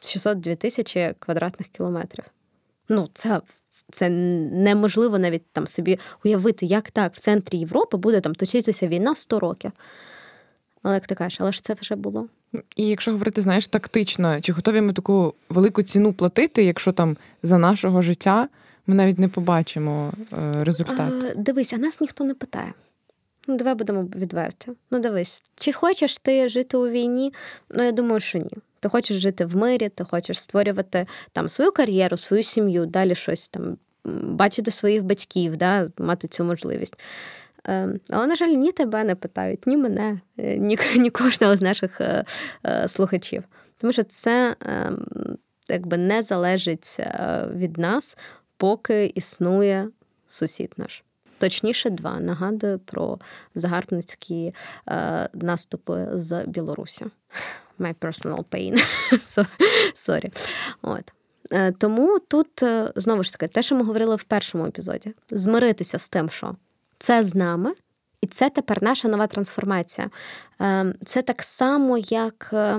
602 0.00 0.54
тисячі 0.54 1.14
квадратних 1.18 1.68
кілометрів. 1.68 2.24
Ну, 2.88 3.08
це 3.12 3.40
це 3.92 4.08
неможливо 4.08 5.18
навіть 5.18 5.46
там 5.52 5.66
собі 5.66 5.98
уявити, 6.24 6.66
як 6.66 6.90
так 6.90 7.14
в 7.14 7.18
центрі 7.18 7.58
Європи 7.58 7.96
буде 7.96 8.20
там 8.20 8.34
точитися 8.34 8.88
війна 8.88 9.14
100 9.14 9.40
років. 9.40 9.72
Але 10.86 10.94
як 10.94 11.06
ти 11.06 11.14
кажеш, 11.14 11.38
але 11.40 11.52
ж 11.52 11.62
це 11.62 11.74
вже 11.74 11.96
було. 11.96 12.26
І 12.76 12.88
якщо 12.88 13.10
говорити, 13.10 13.42
знаєш, 13.42 13.66
тактично, 13.66 14.40
чи 14.40 14.52
готові 14.52 14.80
ми 14.80 14.92
таку 14.92 15.34
велику 15.48 15.82
ціну 15.82 16.12
платити, 16.12 16.64
якщо 16.64 16.92
там 16.92 17.16
за 17.42 17.58
нашого 17.58 18.02
життя 18.02 18.48
ми 18.86 18.94
навіть 18.94 19.18
не 19.18 19.28
побачимо 19.28 20.12
е, 20.32 20.64
результат? 20.64 21.12
А, 21.30 21.34
дивись, 21.36 21.72
а 21.72 21.76
нас 21.76 22.00
ніхто 22.00 22.24
не 22.24 22.34
питає. 22.34 22.72
Ну, 23.46 23.56
давай 23.56 23.74
будемо 23.74 24.02
відверті. 24.02 24.70
Ну, 24.90 24.98
дивись, 24.98 25.42
чи 25.56 25.72
хочеш 25.72 26.18
ти 26.18 26.48
жити 26.48 26.76
у 26.76 26.88
війні? 26.88 27.32
Ну, 27.70 27.82
я 27.82 27.92
думаю, 27.92 28.20
що 28.20 28.38
ні. 28.38 28.50
Ти 28.80 28.88
хочеш 28.88 29.16
жити 29.16 29.46
в 29.46 29.56
мирі, 29.56 29.88
ти 29.88 30.04
хочеш 30.04 30.40
створювати 30.40 31.06
там 31.32 31.48
свою 31.48 31.72
кар'єру, 31.72 32.16
свою 32.16 32.42
сім'ю, 32.42 32.86
далі 32.86 33.14
щось 33.14 33.48
там, 33.48 33.76
бачити 34.22 34.70
своїх 34.70 35.04
батьків, 35.04 35.56
да, 35.56 35.88
мати 35.98 36.28
цю 36.28 36.44
можливість. 36.44 36.94
Ем, 37.68 38.00
але, 38.10 38.26
на 38.26 38.36
жаль, 38.36 38.48
ні 38.48 38.72
тебе 38.72 39.04
не 39.04 39.14
питають, 39.14 39.66
ні 39.66 39.76
мене, 39.76 40.20
е, 40.38 40.56
ні 40.56 40.78
ні 40.96 41.10
кожного 41.10 41.56
з 41.56 41.62
наших 41.62 42.00
е, 42.00 42.24
е, 42.66 42.88
слухачів. 42.88 43.44
Тому 43.78 43.92
що 43.92 44.02
це 44.02 44.56
ем, 44.60 45.06
якби 45.68 45.96
не 45.96 46.22
залежить 46.22 47.00
від 47.54 47.78
нас, 47.78 48.16
поки 48.56 49.12
існує 49.14 49.88
сусід 50.26 50.72
наш. 50.76 51.02
Точніше, 51.38 51.90
два. 51.90 52.20
Нагадую 52.20 52.78
про 52.78 53.18
загарбницькі 53.54 54.54
наступи 55.34 56.08
з 56.14 56.44
Білорусі. 56.46 57.04
My 57.78 57.94
personal 57.94 58.44
pain. 58.44 58.86
Sorry. 59.94 60.56
От. 60.82 61.12
Тому 61.78 62.18
тут 62.28 62.48
знову 62.96 63.24
ж 63.24 63.32
таки 63.32 63.48
те, 63.48 63.62
що 63.62 63.74
ми 63.74 63.82
говорили 63.82 64.16
в 64.16 64.22
першому 64.22 64.66
епізоді: 64.66 65.14
змиритися 65.30 65.98
з 65.98 66.08
тим, 66.08 66.30
що 66.30 66.56
це 66.98 67.22
з 67.22 67.34
нами, 67.34 67.72
і 68.20 68.26
це 68.26 68.50
тепер 68.50 68.82
наша 68.82 69.08
нова 69.08 69.26
трансформація. 69.26 70.10
Ем, 70.58 70.94
це 71.04 71.22
так 71.22 71.42
само, 71.42 71.98
як 71.98 72.50
е, 72.52 72.78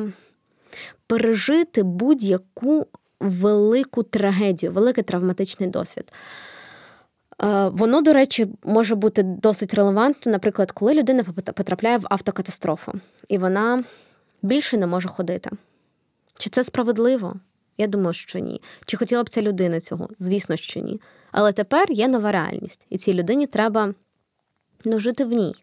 пережити 1.08 1.84
будь-яку 1.84 2.88
велику 3.20 4.04
трагедію, 4.04 4.72
великий 4.72 5.04
травматичний 5.04 5.70
досвід. 5.70 6.12
Е, 7.44 7.70
воно, 7.70 8.02
до 8.02 8.14
речі, 8.14 8.48
може 8.64 8.96
бути 8.96 9.24
досить 9.24 9.74
релевантно, 9.74 10.32
наприклад, 10.32 10.72
коли 10.72 10.94
людина 10.94 11.24
потрапляє 11.56 11.98
в 11.98 12.06
автокатастрофу, 12.10 12.94
і 13.28 13.38
вона 13.38 13.84
більше 14.42 14.78
не 14.78 14.88
може 14.88 15.08
ходити. 15.08 15.50
Чи 16.38 16.50
це 16.50 16.64
справедливо? 16.64 17.36
Я 17.78 17.88
думаю, 17.88 18.14
що 18.14 18.40
ні. 18.40 18.62
Чи 18.86 18.98
хотіла 18.98 19.24
б 19.24 19.30
ця 19.30 19.42
людина 19.42 19.80
цього? 19.80 20.10
Звісно, 20.20 20.56
що 20.56 20.80
ні. 20.80 21.02
Але 21.32 21.52
тепер 21.52 21.92
є 21.92 22.08
нова 22.08 22.32
реальність, 22.32 22.86
і 22.90 22.98
цій 22.98 23.14
людині 23.14 23.48
треба 23.48 23.94
ну, 24.86 25.00
жити 25.00 25.26
в 25.26 25.32
ній. 25.32 25.56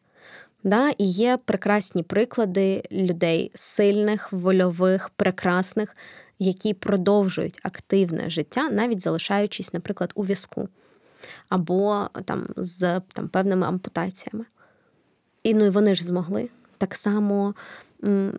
Да? 0.65 0.91
І 0.99 1.05
є 1.05 1.39
прекрасні 1.45 2.03
приклади 2.03 2.83
людей 2.93 3.51
сильних, 3.55 4.33
вольових, 4.33 5.11
прекрасних, 5.17 5.97
які 6.39 6.75
продовжують 6.75 7.61
активне 7.63 8.31
життя, 8.31 8.71
навіть 8.71 9.01
залишаючись, 9.01 9.73
наприклад, 9.73 10.13
у 10.15 10.25
візку 10.25 10.69
або 11.49 12.09
там 12.25 12.47
з 12.57 13.01
там, 13.13 13.29
певними 13.29 13.67
ампутаціями. 13.67 14.45
І 15.43 15.55
ну 15.55 15.65
і 15.65 15.71
вони 15.71 15.95
ж 15.95 16.05
змогли. 16.05 16.49
Так 16.79 16.95
само 16.95 17.55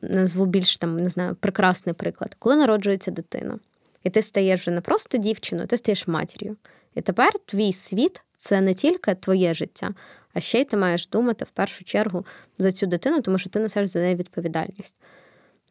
назву 0.01 0.45
більш 0.45 0.77
там, 0.77 0.97
не 0.97 1.09
знаю, 1.09 1.35
прекрасний 1.35 1.95
приклад, 1.95 2.35
коли 2.39 2.55
народжується 2.55 3.11
дитина, 3.11 3.59
і 4.03 4.09
ти 4.09 4.21
стаєш 4.21 4.61
вже 4.61 4.71
не 4.71 4.81
просто 4.81 5.17
дівчиною, 5.17 5.67
ти 5.67 5.77
стаєш 5.77 6.07
матір'ю. 6.07 6.57
І 6.95 7.01
тепер 7.01 7.31
твій 7.45 7.73
світ 7.73 8.21
це 8.37 8.61
не 8.61 8.73
тільки 8.73 9.15
твоє 9.15 9.53
життя, 9.53 9.93
а 10.35 10.39
ще 10.39 10.59
й 10.59 10.63
ти 10.63 10.77
маєш 10.77 11.07
думати 11.07 11.45
в 11.45 11.49
першу 11.49 11.83
чергу 11.83 12.25
за 12.59 12.71
цю 12.71 12.85
дитину, 12.85 13.21
тому 13.21 13.37
що 13.37 13.49
ти 13.49 13.59
несеш 13.59 13.89
за 13.89 13.99
неї 13.99 14.15
відповідальність. 14.15 14.95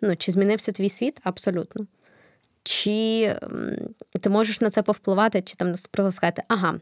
Ну, 0.02 0.16
Чи 0.16 0.32
змінився 0.32 0.72
твій 0.72 0.88
світ? 0.88 1.20
Абсолютно. 1.22 1.86
Чи 2.62 3.36
ти 4.20 4.30
можеш 4.30 4.60
на 4.60 4.70
це 4.70 4.82
повпливати, 4.82 5.42
чи 5.42 5.54
там 5.56 5.76
сказати, 6.12 6.42
ага, 6.48 6.74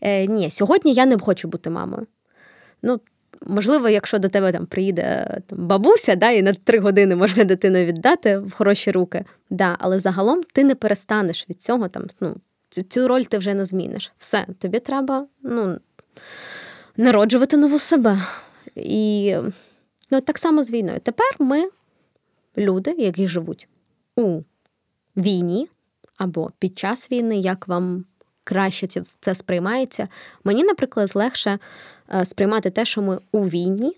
е, 0.00 0.26
ні, 0.26 0.50
сьогодні 0.50 0.92
я 0.92 1.06
не 1.06 1.18
хочу 1.18 1.48
бути 1.48 1.70
мамою. 1.70 2.06
Ну, 2.82 3.00
Можливо, 3.40 3.88
якщо 3.88 4.18
до 4.18 4.28
тебе 4.28 4.52
там 4.52 4.66
приїде 4.66 5.38
там, 5.46 5.66
бабуся, 5.66 6.14
да, 6.14 6.30
і 6.30 6.42
на 6.42 6.52
три 6.52 6.78
години 6.78 7.16
можна 7.16 7.44
дитину 7.44 7.84
віддати 7.84 8.38
в 8.38 8.52
хороші 8.52 8.90
руки, 8.90 9.24
да, 9.50 9.76
але 9.78 10.00
загалом 10.00 10.42
ти 10.52 10.64
не 10.64 10.74
перестанеш 10.74 11.46
від 11.50 11.62
цього, 11.62 11.88
там, 11.88 12.06
ну, 12.20 12.36
цю, 12.68 12.82
цю 12.82 13.08
роль 13.08 13.22
ти 13.22 13.38
вже 13.38 13.54
не 13.54 13.64
зміниш. 13.64 14.12
Все, 14.18 14.46
тобі 14.58 14.78
треба 14.78 15.26
ну, 15.42 15.78
народжувати 16.96 17.56
нову 17.56 17.78
себе. 17.78 18.22
І 18.74 19.36
ну, 20.10 20.20
так 20.20 20.38
само 20.38 20.62
з 20.62 20.70
війною. 20.70 21.00
Тепер 21.00 21.36
ми, 21.38 21.68
люди, 22.56 22.94
які 22.98 23.28
живуть 23.28 23.68
у 24.16 24.42
війні 25.16 25.68
або 26.16 26.50
під 26.58 26.78
час 26.78 27.10
війни, 27.12 27.38
як 27.38 27.68
вам 27.68 28.04
краще 28.44 28.86
це 29.20 29.34
сприймається. 29.34 30.08
Мені, 30.44 30.64
наприклад, 30.64 31.12
легше 31.14 31.58
е, 32.14 32.24
сприймати 32.24 32.70
те, 32.70 32.84
що 32.84 33.02
ми 33.02 33.18
у 33.32 33.48
війні, 33.48 33.96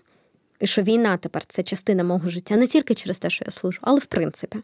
і 0.59 0.67
що 0.67 0.81
війна 0.81 1.17
тепер 1.17 1.45
це 1.45 1.63
частина 1.63 2.03
мого 2.03 2.29
життя, 2.29 2.55
не 2.55 2.67
тільки 2.67 2.95
через 2.95 3.19
те, 3.19 3.29
що 3.29 3.45
я 3.45 3.51
служу, 3.51 3.79
але 3.81 3.99
в 3.99 4.05
принципі. 4.05 4.57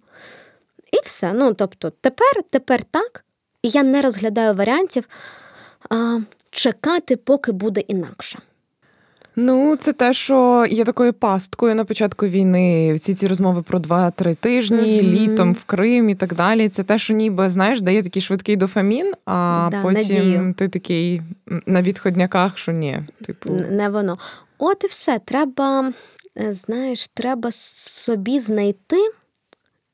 І 0.91 0.97
все. 1.05 1.33
Ну, 1.33 1.53
тобто, 1.53 1.89
тепер, 1.89 2.43
тепер 2.49 2.83
так, 2.83 3.25
і 3.61 3.69
я 3.69 3.83
не 3.83 4.01
розглядаю 4.01 4.53
варіантів 4.53 5.03
чекати, 6.55 7.15
поки 7.15 7.51
буде 7.51 7.81
інакше. 7.81 8.39
Ну, 9.35 9.75
це 9.75 9.93
те, 9.93 10.13
що 10.13 10.65
є 10.69 10.83
такою 10.83 11.13
пасткою 11.13 11.75
на 11.75 11.85
початку 11.85 12.25
війни. 12.25 12.93
Всі 12.93 13.13
ці 13.13 13.27
розмови 13.27 13.61
про 13.61 13.79
два-три 13.79 14.35
тижні, 14.35 14.77
mm-hmm. 14.77 15.01
літом 15.01 15.53
в 15.53 15.63
Крим 15.63 16.09
і 16.09 16.15
так 16.15 16.33
далі. 16.33 16.69
Це 16.69 16.83
те, 16.83 16.99
що 16.99 17.13
ніби 17.13 17.49
знаєш, 17.49 17.81
дає 17.81 18.03
такий 18.03 18.21
швидкий 18.21 18.55
дофамін, 18.55 19.13
а 19.25 19.67
да, 19.71 19.81
потім 19.81 20.17
надію. 20.17 20.53
ти 20.57 20.67
такий 20.67 21.21
на 21.65 21.81
відходняках, 21.81 22.57
що 22.57 22.71
ні, 22.71 22.99
типу 23.25 23.53
не 23.53 23.89
воно. 23.89 24.17
От 24.57 24.83
і 24.83 24.87
все. 24.87 25.19
Треба, 25.25 25.93
е, 26.37 26.53
знаєш, 26.53 27.07
треба 27.07 27.49
собі 27.51 28.39
знайти. 28.39 28.97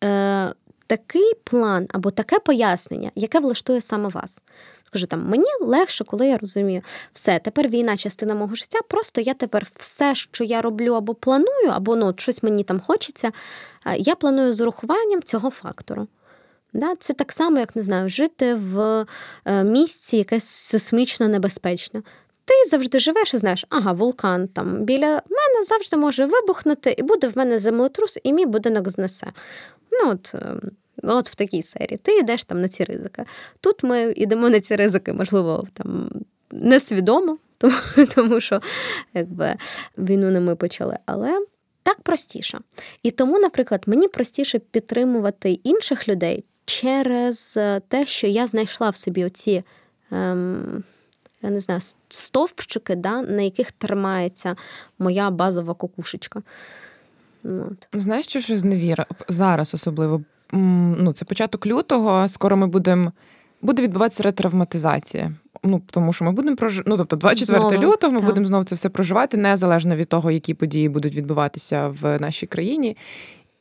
Е, 0.03 0.53
Такий 0.91 1.33
план 1.43 1.87
або 1.89 2.11
таке 2.11 2.39
пояснення, 2.39 3.11
яке 3.15 3.39
влаштує 3.39 3.81
саме 3.81 4.09
вас. 4.09 4.39
Кажу, 4.93 5.05
там 5.05 5.27
мені 5.27 5.45
легше, 5.61 6.03
коли 6.03 6.27
я 6.27 6.37
розумію, 6.37 6.81
все, 7.13 7.39
тепер 7.39 7.67
війна 7.67 7.97
частина 7.97 8.35
мого 8.35 8.55
життя. 8.55 8.79
Просто 8.87 9.21
я 9.21 9.33
тепер 9.33 9.67
все, 9.75 10.15
що 10.15 10.43
я 10.43 10.61
роблю 10.61 10.93
або 10.93 11.15
планую, 11.15 11.69
або 11.69 11.95
ну, 11.95 12.13
щось 12.17 12.43
мені 12.43 12.63
там 12.63 12.79
хочеться, 12.79 13.31
я 13.97 14.15
планую 14.15 14.53
з 14.53 14.61
урахуванням 14.61 15.23
цього 15.23 15.49
фактору. 15.49 16.07
Да? 16.73 16.95
Це 16.99 17.13
так 17.13 17.31
само, 17.31 17.59
як 17.59 17.75
не 17.75 17.83
знаю, 17.83 18.09
жити 18.09 18.53
в 18.55 19.05
е, 19.45 19.63
місці, 19.63 20.17
яке 20.17 20.39
сейсмічно 20.39 21.27
небезпечне. 21.27 22.01
Ти 22.45 22.69
завжди 22.69 22.99
живеш 22.99 23.33
і 23.33 23.37
знаєш, 23.37 23.65
ага, 23.69 23.91
вулкан 23.91 24.47
там 24.47 24.83
біля 24.83 25.07
мене 25.07 25.63
завжди 25.65 25.97
може 25.97 26.25
вибухнути, 26.25 26.95
і 26.97 27.03
буде 27.03 27.27
в 27.27 27.37
мене 27.37 27.59
землетрус, 27.59 28.17
і 28.23 28.33
мій 28.33 28.45
будинок 28.45 28.89
знесе. 28.89 29.27
Ну, 29.91 30.09
от, 30.09 30.35
ем, 30.35 30.71
Ну, 31.03 31.15
от 31.15 31.29
в 31.29 31.35
такій 31.35 31.63
серії. 31.63 31.97
Ти 31.97 32.17
йдеш 32.17 32.43
там 32.43 32.61
на 32.61 32.67
ці 32.67 32.83
ризики. 32.83 33.25
Тут 33.61 33.83
ми 33.83 34.13
йдемо 34.17 34.49
на 34.49 34.59
ці 34.59 34.75
ризики, 34.75 35.13
можливо, 35.13 35.67
там 35.73 36.09
несвідомо, 36.51 37.37
тому, 37.57 37.75
тому 38.15 38.39
що 38.39 38.61
якби, 39.13 39.55
війну 39.97 40.31
не 40.31 40.39
ми 40.39 40.55
почали. 40.55 40.97
Але 41.05 41.45
так 41.83 42.01
простіше. 42.01 42.59
І 43.03 43.11
тому, 43.11 43.39
наприклад, 43.39 43.83
мені 43.85 44.07
простіше 44.07 44.59
підтримувати 44.59 45.51
інших 45.51 46.07
людей 46.07 46.43
через 46.65 47.59
те, 47.87 48.05
що 48.05 48.27
я 48.27 48.47
знайшла 48.47 48.89
в 48.89 48.95
собі 48.95 49.25
оці. 49.25 49.63
Ем, 50.11 50.83
я 51.41 51.49
не 51.49 51.59
знаю, 51.59 51.81
стовпчики, 52.09 52.95
да, 52.95 53.21
на 53.21 53.41
яких 53.41 53.71
тримається 53.71 54.55
моя 54.99 55.31
базова 55.31 55.73
кукушечка. 55.73 56.41
От. 57.43 57.87
Знаєш, 57.93 58.25
що 58.25 58.39
ж 58.39 58.57
зневіра 58.57 59.05
зараз 59.27 59.73
особливо 59.73 60.23
ну, 60.51 61.13
це 61.13 61.25
початок 61.25 61.65
лютого. 61.65 62.27
Скоро 62.27 62.57
ми 62.57 62.67
будемо 62.67 63.11
буде 63.61 63.83
відбуватися 63.83 64.23
ретравматизація. 64.23 65.33
Ну, 65.63 65.81
тому 65.91 66.13
що 66.13 66.25
ми 66.25 66.31
будемо 66.31 66.55
прожи... 66.55 66.83
ну, 66.85 66.97
тобто 66.97 67.15
24 67.15 67.59
знову, 67.59 67.83
лютого 67.83 68.13
ми 68.13 68.19
так. 68.19 68.27
будемо 68.27 68.47
знову 68.47 68.63
це 68.63 68.75
все 68.75 68.89
проживати, 68.89 69.37
незалежно 69.37 69.95
від 69.95 70.09
того, 70.09 70.31
які 70.31 70.53
події 70.53 70.89
будуть 70.89 71.15
відбуватися 71.15 71.87
в 71.87 72.19
нашій 72.19 72.47
країні. 72.47 72.97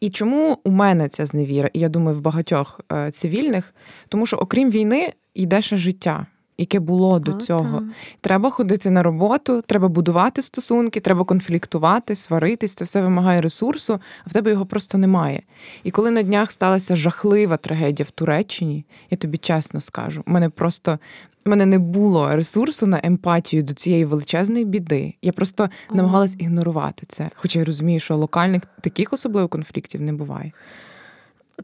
І 0.00 0.10
чому 0.10 0.58
у 0.64 0.70
мене 0.70 1.08
ця 1.08 1.26
зневіра, 1.26 1.70
і 1.72 1.78
я 1.78 1.88
думаю, 1.88 2.16
в 2.16 2.20
багатьох 2.20 2.80
е, 2.92 3.10
цивільних, 3.10 3.74
тому 4.08 4.26
що 4.26 4.36
окрім 4.36 4.70
війни 4.70 5.12
йде 5.34 5.62
ще 5.62 5.76
життя 5.76 6.26
яке 6.60 6.80
було 6.80 7.18
до 7.18 7.32
О, 7.32 7.34
цього. 7.34 7.78
Так. 7.78 7.88
Треба 8.20 8.50
ходити 8.50 8.90
на 8.90 9.02
роботу, 9.02 9.62
треба 9.66 9.88
будувати 9.88 10.42
стосунки, 10.42 11.00
треба 11.00 11.24
конфліктувати, 11.24 12.14
сваритись. 12.14 12.74
Це 12.74 12.84
все 12.84 13.02
вимагає 13.02 13.40
ресурсу, 13.40 14.00
а 14.24 14.30
в 14.30 14.32
тебе 14.32 14.50
його 14.50 14.66
просто 14.66 14.98
немає. 14.98 15.42
І 15.84 15.90
коли 15.90 16.10
на 16.10 16.22
днях 16.22 16.52
сталася 16.52 16.96
жахлива 16.96 17.56
трагедія 17.56 18.06
в 18.08 18.10
Туреччині, 18.10 18.84
я 19.10 19.16
тобі 19.16 19.38
чесно 19.38 19.80
скажу, 19.80 20.22
у 20.26 20.30
мене 20.30 20.48
просто. 20.48 20.98
У 21.46 21.50
мене 21.50 21.66
не 21.66 21.78
було 21.78 22.36
ресурсу 22.36 22.86
на 22.86 23.00
емпатію 23.02 23.62
до 23.62 23.74
цієї 23.74 24.04
величезної 24.04 24.64
біди. 24.64 25.14
Я 25.22 25.32
просто 25.32 25.68
О. 25.90 25.94
намагалась 25.94 26.36
ігнорувати 26.38 27.06
це. 27.08 27.30
Хоча 27.34 27.58
я 27.58 27.64
розумію, 27.64 28.00
що 28.00 28.16
локальних 28.16 28.62
таких 28.80 29.12
особливо 29.12 29.48
конфліктів 29.48 30.00
не 30.00 30.12
буває. 30.12 30.52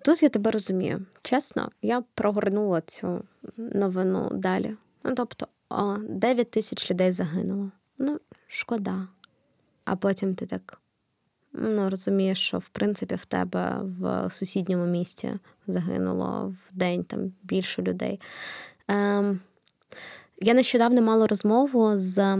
Тут 0.03 0.23
я 0.23 0.29
тебе 0.29 0.51
розумію. 0.51 1.03
Чесно, 1.23 1.71
я 1.83 2.03
прогорнула 2.15 2.81
цю 2.81 3.23
новину 3.57 4.31
далі. 4.33 4.75
Ну, 5.07 5.15
тобто, 5.15 5.47
о, 5.69 5.97
9 5.99 6.51
тисяч 6.51 6.91
людей 6.91 7.13
загинуло. 7.13 7.71
Ну, 7.99 8.21
шкода. 8.49 9.09
А 9.85 9.97
потім 9.97 10.35
ти 10.35 10.47
так 10.47 10.81
ну, 11.53 11.91
розумієш, 11.91 12.39
що 12.39 12.59
в 12.59 12.69
принципі 12.69 13.15
в 13.15 13.25
тебе 13.25 13.81
в 14.01 14.31
сусідньому 14.31 14.87
місті 14.87 15.39
загинуло 15.67 16.55
в 16.67 16.77
день 16.77 17.05
там 17.05 17.33
більше 17.43 17.83
людей. 17.83 18.21
Ем, 18.89 19.41
Я 20.41 20.55
нещодавно 20.55 21.03
мала 21.03 21.27
розмову 21.27 21.93
з 21.95 22.39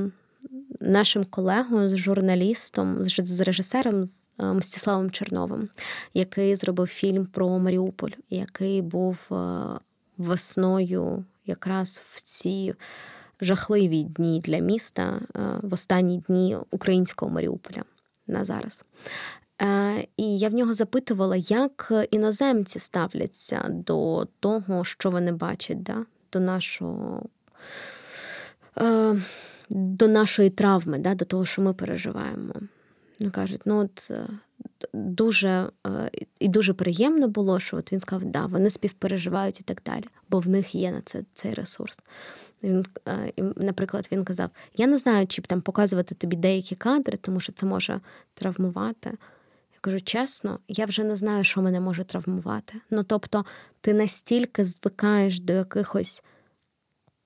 нашим 0.81 1.25
колегою, 1.25 1.89
з 1.89 1.97
журналістом, 1.97 3.05
з 3.05 3.41
режисером 3.41 4.05
з 4.05 4.27
е, 4.39 4.53
Мстиславом 4.53 5.11
Черновим, 5.11 5.69
який 6.15 6.57
зробив 6.57 6.87
фільм 6.87 7.27
про 7.27 7.59
Маріуполь, 7.59 8.13
який 8.31 8.83
був 8.83 9.19
е, 9.33 9.65
весною 10.19 11.25
якраз 11.47 12.03
в 12.13 12.23
ці 12.23 12.75
жахливі 13.41 14.03
дні 14.03 14.41
для 14.41 14.59
міста, 14.59 15.21
е, 15.37 15.41
в 15.63 15.75
останні 15.75 16.19
дні 16.19 16.57
українського 16.71 17.33
Маріуполя 17.33 17.85
на 18.27 18.45
зараз. 18.45 18.85
Е, 19.63 20.07
і 20.17 20.39
я 20.39 20.49
в 20.49 20.55
нього 20.55 20.75
запитувала, 20.75 21.37
як 21.37 21.93
іноземці 22.11 22.79
ставляться 22.79 23.65
до 23.69 24.29
того, 24.41 24.85
що 24.85 25.11
вони 25.11 25.33
бачать, 25.33 25.83
да? 25.83 26.05
до 26.33 26.41
нашого. 26.41 27.23
Е, 28.81 29.17
до 29.69 30.09
нашої 30.09 30.51
травми, 30.51 30.99
да, 30.99 31.15
до 31.15 31.25
того, 31.25 31.45
що 31.45 31.63
ми 31.63 31.75
переживаємо. 31.75 32.55
Кажуть, 33.33 33.61
ну 33.65 33.79
от 33.79 34.11
дуже 34.93 35.71
і 36.41 36.49
дуже 36.49 36.75
приємно 36.75 37.29
було, 37.29 37.61
що 37.61 37.77
от 37.77 37.93
він 37.93 38.01
сказав, 38.01 38.25
да, 38.25 38.47
вони 38.47 38.71
співпереживають 38.71 39.61
і 39.61 39.63
так 39.63 39.83
далі, 39.87 40.05
бо 40.29 40.41
в 40.41 40.49
них 40.49 40.75
є 40.75 40.93
на 40.93 41.01
це 41.01 41.23
цей 41.35 41.55
ресурс. 41.55 42.01
Він, 42.63 42.85
Наприклад, 43.57 44.09
він 44.13 44.25
казав: 44.25 44.51
Я 44.77 44.87
не 44.87 44.99
знаю, 44.99 45.27
чи 45.27 45.43
б 45.43 45.47
там 45.47 45.61
показувати 45.61 46.15
тобі 46.15 46.37
деякі 46.37 46.75
кадри, 46.75 47.19
тому 47.21 47.41
що 47.41 47.53
це 47.53 47.67
може 47.67 48.01
травмувати. 48.35 49.11
Я 49.75 49.79
кажу, 49.81 50.01
чесно, 50.01 50.59
я 50.69 50.85
вже 50.85 51.05
не 51.05 51.17
знаю, 51.17 51.45
що 51.45 51.63
мене 51.63 51.81
може 51.81 52.05
травмувати. 52.05 52.75
Ну 52.91 53.03
тобто, 53.03 53.45
ти 53.81 53.95
настільки 53.95 54.65
звикаєш 54.65 55.41
до 55.41 55.53
якихось 55.53 56.23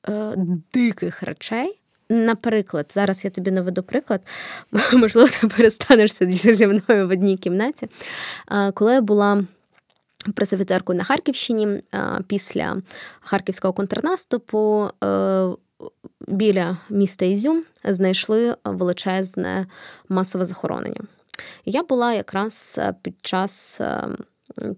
е, 0.09 0.35
диких 0.73 1.23
речей. 1.23 1.80
Наприклад, 2.11 2.93
зараз 2.95 3.25
я 3.25 3.31
тобі 3.31 3.51
наведу 3.51 3.83
приклад, 3.83 4.27
можливо, 4.93 5.29
ти 5.41 5.49
перестанеш 5.49 6.15
сидіти 6.15 6.55
зі 6.55 6.67
мною 6.67 7.09
в 7.09 7.11
одній 7.11 7.37
кімнаті. 7.37 7.89
Коли 8.75 8.93
я 8.93 9.01
була 9.01 9.45
пресофіцеркою 10.35 10.99
на 10.99 11.05
Харківщині 11.05 11.83
після 12.27 12.83
харківського 13.21 13.75
контрнаступу, 13.75 14.89
е, 15.05 15.49
біля 16.29 16.77
міста 16.91 17.25
Ізюм 17.25 17.63
знайшли 17.85 18.57
величезне 18.65 19.67
масове 20.09 20.45
захоронення. 20.45 21.01
Я 21.65 21.83
була 21.83 22.13
якраз 22.13 22.81
під 23.03 23.15
час 23.23 23.81
е, 23.81 24.09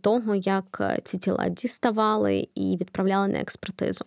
того, 0.01 0.35
як 0.35 1.01
ці 1.05 1.19
тіла 1.19 1.49
діставали 1.49 2.49
і 2.55 2.77
відправляли 2.81 3.29
на 3.29 3.41
експертизу. 3.41 4.05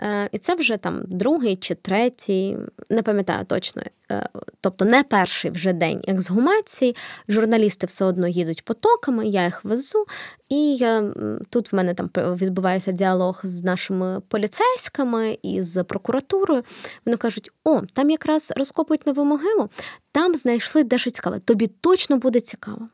Е, 0.00 0.28
і 0.32 0.38
це 0.38 0.54
вже 0.54 0.76
там 0.76 1.02
другий 1.06 1.56
чи 1.56 1.74
третій, 1.74 2.58
не 2.90 3.02
пам'ятаю 3.02 3.44
точно. 3.44 3.82
Е, 4.12 4.28
тобто 4.60 4.84
не 4.84 5.02
перший 5.02 5.50
вже 5.50 5.72
день 5.72 6.00
ексгумації. 6.08 6.96
Журналісти 7.28 7.86
все 7.86 8.04
одно 8.04 8.28
їдуть 8.28 8.64
потоками, 8.64 9.26
я 9.26 9.44
їх 9.44 9.64
везу. 9.64 10.04
І 10.48 10.76
я, 10.76 11.12
тут 11.50 11.72
в 11.72 11.76
мене 11.76 11.94
там 11.94 12.10
відбувається 12.16 12.92
діалог 12.92 13.40
з 13.44 13.62
нашими 13.62 14.20
поліцейськими 14.28 15.38
і 15.42 15.62
з 15.62 15.84
прокуратурою. 15.84 16.62
Вони 17.06 17.16
кажуть: 17.16 17.50
о, 17.64 17.80
там 17.92 18.10
якраз 18.10 18.52
розкопують 18.56 19.06
нову 19.06 19.24
могилу, 19.24 19.68
там 20.12 20.34
знайшли 20.34 20.84
дещо 20.84 21.10
цікаве. 21.10 21.38
Тобі 21.38 21.66
точно 21.66 22.16
буде 22.16 22.40
цікаво. 22.40 22.88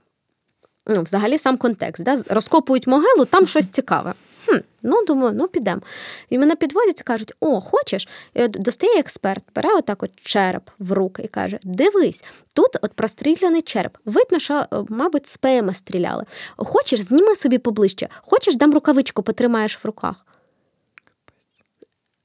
Ну, 0.87 1.03
Взагалі 1.03 1.39
сам 1.39 1.57
контекст. 1.57 2.05
Да? 2.05 2.23
Розкопують 2.29 2.87
могилу, 2.87 3.25
там 3.25 3.47
щось 3.47 3.69
цікаве. 3.69 4.15
Хм, 4.51 4.59
Ну, 4.83 5.05
думаю, 5.05 5.35
ну 5.35 5.49
підемо. 5.49 5.81
І 6.31 6.39
мене 6.39 6.57
підводять 6.57 7.01
і 7.01 7.05
кажуть: 7.05 7.33
О, 7.41 7.61
хочеш? 7.61 8.09
І 8.35 8.43
от 8.43 8.51
достає 8.51 8.99
експерт, 8.99 9.45
бере 9.55 9.75
отак 9.75 10.03
от 10.03 10.11
череп 10.23 10.71
в 10.79 10.93
руки 10.93 11.23
і 11.23 11.29
каже: 11.29 11.59
Дивись, 11.63 12.25
тут 12.55 12.77
от 12.83 12.93
простріляний 12.93 13.63
череп. 13.63 13.97
Видно, 14.05 14.39
що, 14.39 14.55
е, 14.55 14.67
мабуть, 14.89 15.27
з 15.27 15.37
ПМ 15.37 15.73
стріляли. 15.73 16.25
Хочеш, 16.57 17.01
зніми 17.01 17.37
собі 17.37 17.59
поближче, 17.59 18.09
хочеш, 18.23 18.57
дам 18.57 18.75
рукавичку, 18.75 19.23
потримаєш 19.23 19.79
в 19.85 19.87
руках. 19.87 20.27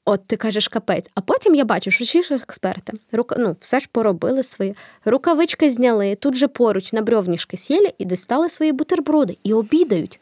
От 0.06 0.28
ти 0.28 0.38
кажеш 0.38 0.68
капець. 0.68 1.10
А 1.16 1.22
потім 1.22 1.56
я 1.56 1.66
бачу, 1.66 1.92
що 1.92 2.04
всі 2.04 2.34
експерти 2.34 2.94
рука, 3.12 3.36
ну, 3.40 3.56
все 3.60 3.80
ж 3.80 3.88
поробили 3.92 4.44
свої. 4.44 4.76
Рукавички 5.06 5.72
зняли, 5.72 6.16
тут 6.16 6.36
же 6.36 6.48
поруч 6.48 6.94
на 6.94 7.02
брьовніжки 7.02 7.58
сіли 7.58 7.94
і 7.98 8.06
дістали 8.06 8.50
свої 8.50 8.72
бутерброди 8.72 9.38
і 9.44 9.54
обідають. 9.54 10.20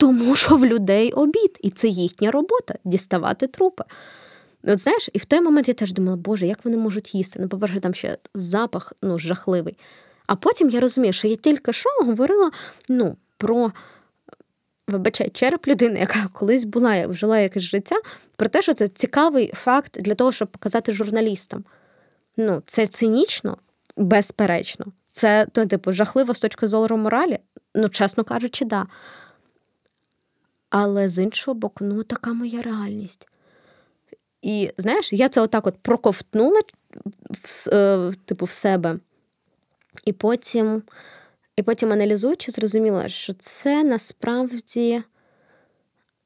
Тому 0.00 0.36
що 0.36 0.56
в 0.56 0.66
людей 0.66 1.12
обід, 1.12 1.58
і 1.60 1.70
це 1.70 1.88
їхня 1.88 2.30
робота 2.30 2.74
діставати 2.84 3.46
трупи. 3.46 3.84
От 4.64 4.78
знаєш, 4.78 5.08
і 5.12 5.18
в 5.18 5.24
той 5.24 5.40
момент 5.40 5.68
я 5.68 5.74
теж 5.74 5.92
думала, 5.92 6.16
Боже, 6.16 6.46
як 6.46 6.64
вони 6.64 6.76
можуть 6.76 7.14
їсти? 7.14 7.38
Ну, 7.42 7.48
по-перше, 7.48 7.80
там 7.80 7.94
ще 7.94 8.18
запах 8.34 8.92
ну, 9.02 9.18
жахливий. 9.18 9.78
А 10.26 10.36
потім 10.36 10.70
я 10.70 10.80
розумію, 10.80 11.12
що 11.12 11.28
я 11.28 11.36
тільки 11.36 11.72
що 11.72 11.88
говорила 12.04 12.50
ну, 12.88 13.16
про 13.36 13.72
вибачай, 14.88 15.30
череп 15.30 15.66
людини, 15.66 16.00
яка 16.00 16.28
колись 16.32 16.64
була, 16.64 17.14
жила 17.14 17.38
якесь 17.38 17.62
життя, 17.62 17.96
про 18.36 18.48
те, 18.48 18.62
що 18.62 18.74
це 18.74 18.88
цікавий 18.88 19.52
факт 19.54 20.00
для 20.00 20.14
того, 20.14 20.32
щоб 20.32 20.48
показати 20.48 20.92
журналістам. 20.92 21.64
Ну, 22.36 22.62
це 22.66 22.86
цинічно, 22.86 23.56
безперечно. 23.96 24.86
Це, 25.10 25.46
ну, 25.56 25.66
типу, 25.66 25.92
жахливо 25.92 26.34
з 26.34 26.40
точки 26.40 26.66
зору 26.66 26.96
моралі, 26.96 27.38
ну, 27.74 27.88
чесно 27.88 28.24
кажучи, 28.24 28.64
да. 28.64 28.86
Але 30.70 31.08
з 31.08 31.22
іншого 31.22 31.54
боку, 31.54 31.84
ну 31.84 32.02
така 32.02 32.32
моя 32.32 32.62
реальність. 32.62 33.28
І 34.42 34.70
знаєш, 34.78 35.12
я 35.12 35.28
це 35.28 35.40
отак 35.40 35.66
от 35.66 35.76
проковтнула 35.78 36.60
в, 37.30 37.68
е, 37.72 38.12
типу, 38.24 38.44
в 38.44 38.50
себе. 38.50 38.98
І 40.04 40.12
потім, 40.12 40.82
і 41.56 41.62
потім 41.62 41.92
аналізуючи, 41.92 42.52
зрозуміла, 42.52 43.08
що 43.08 43.32
це 43.32 43.84
насправді 43.84 45.02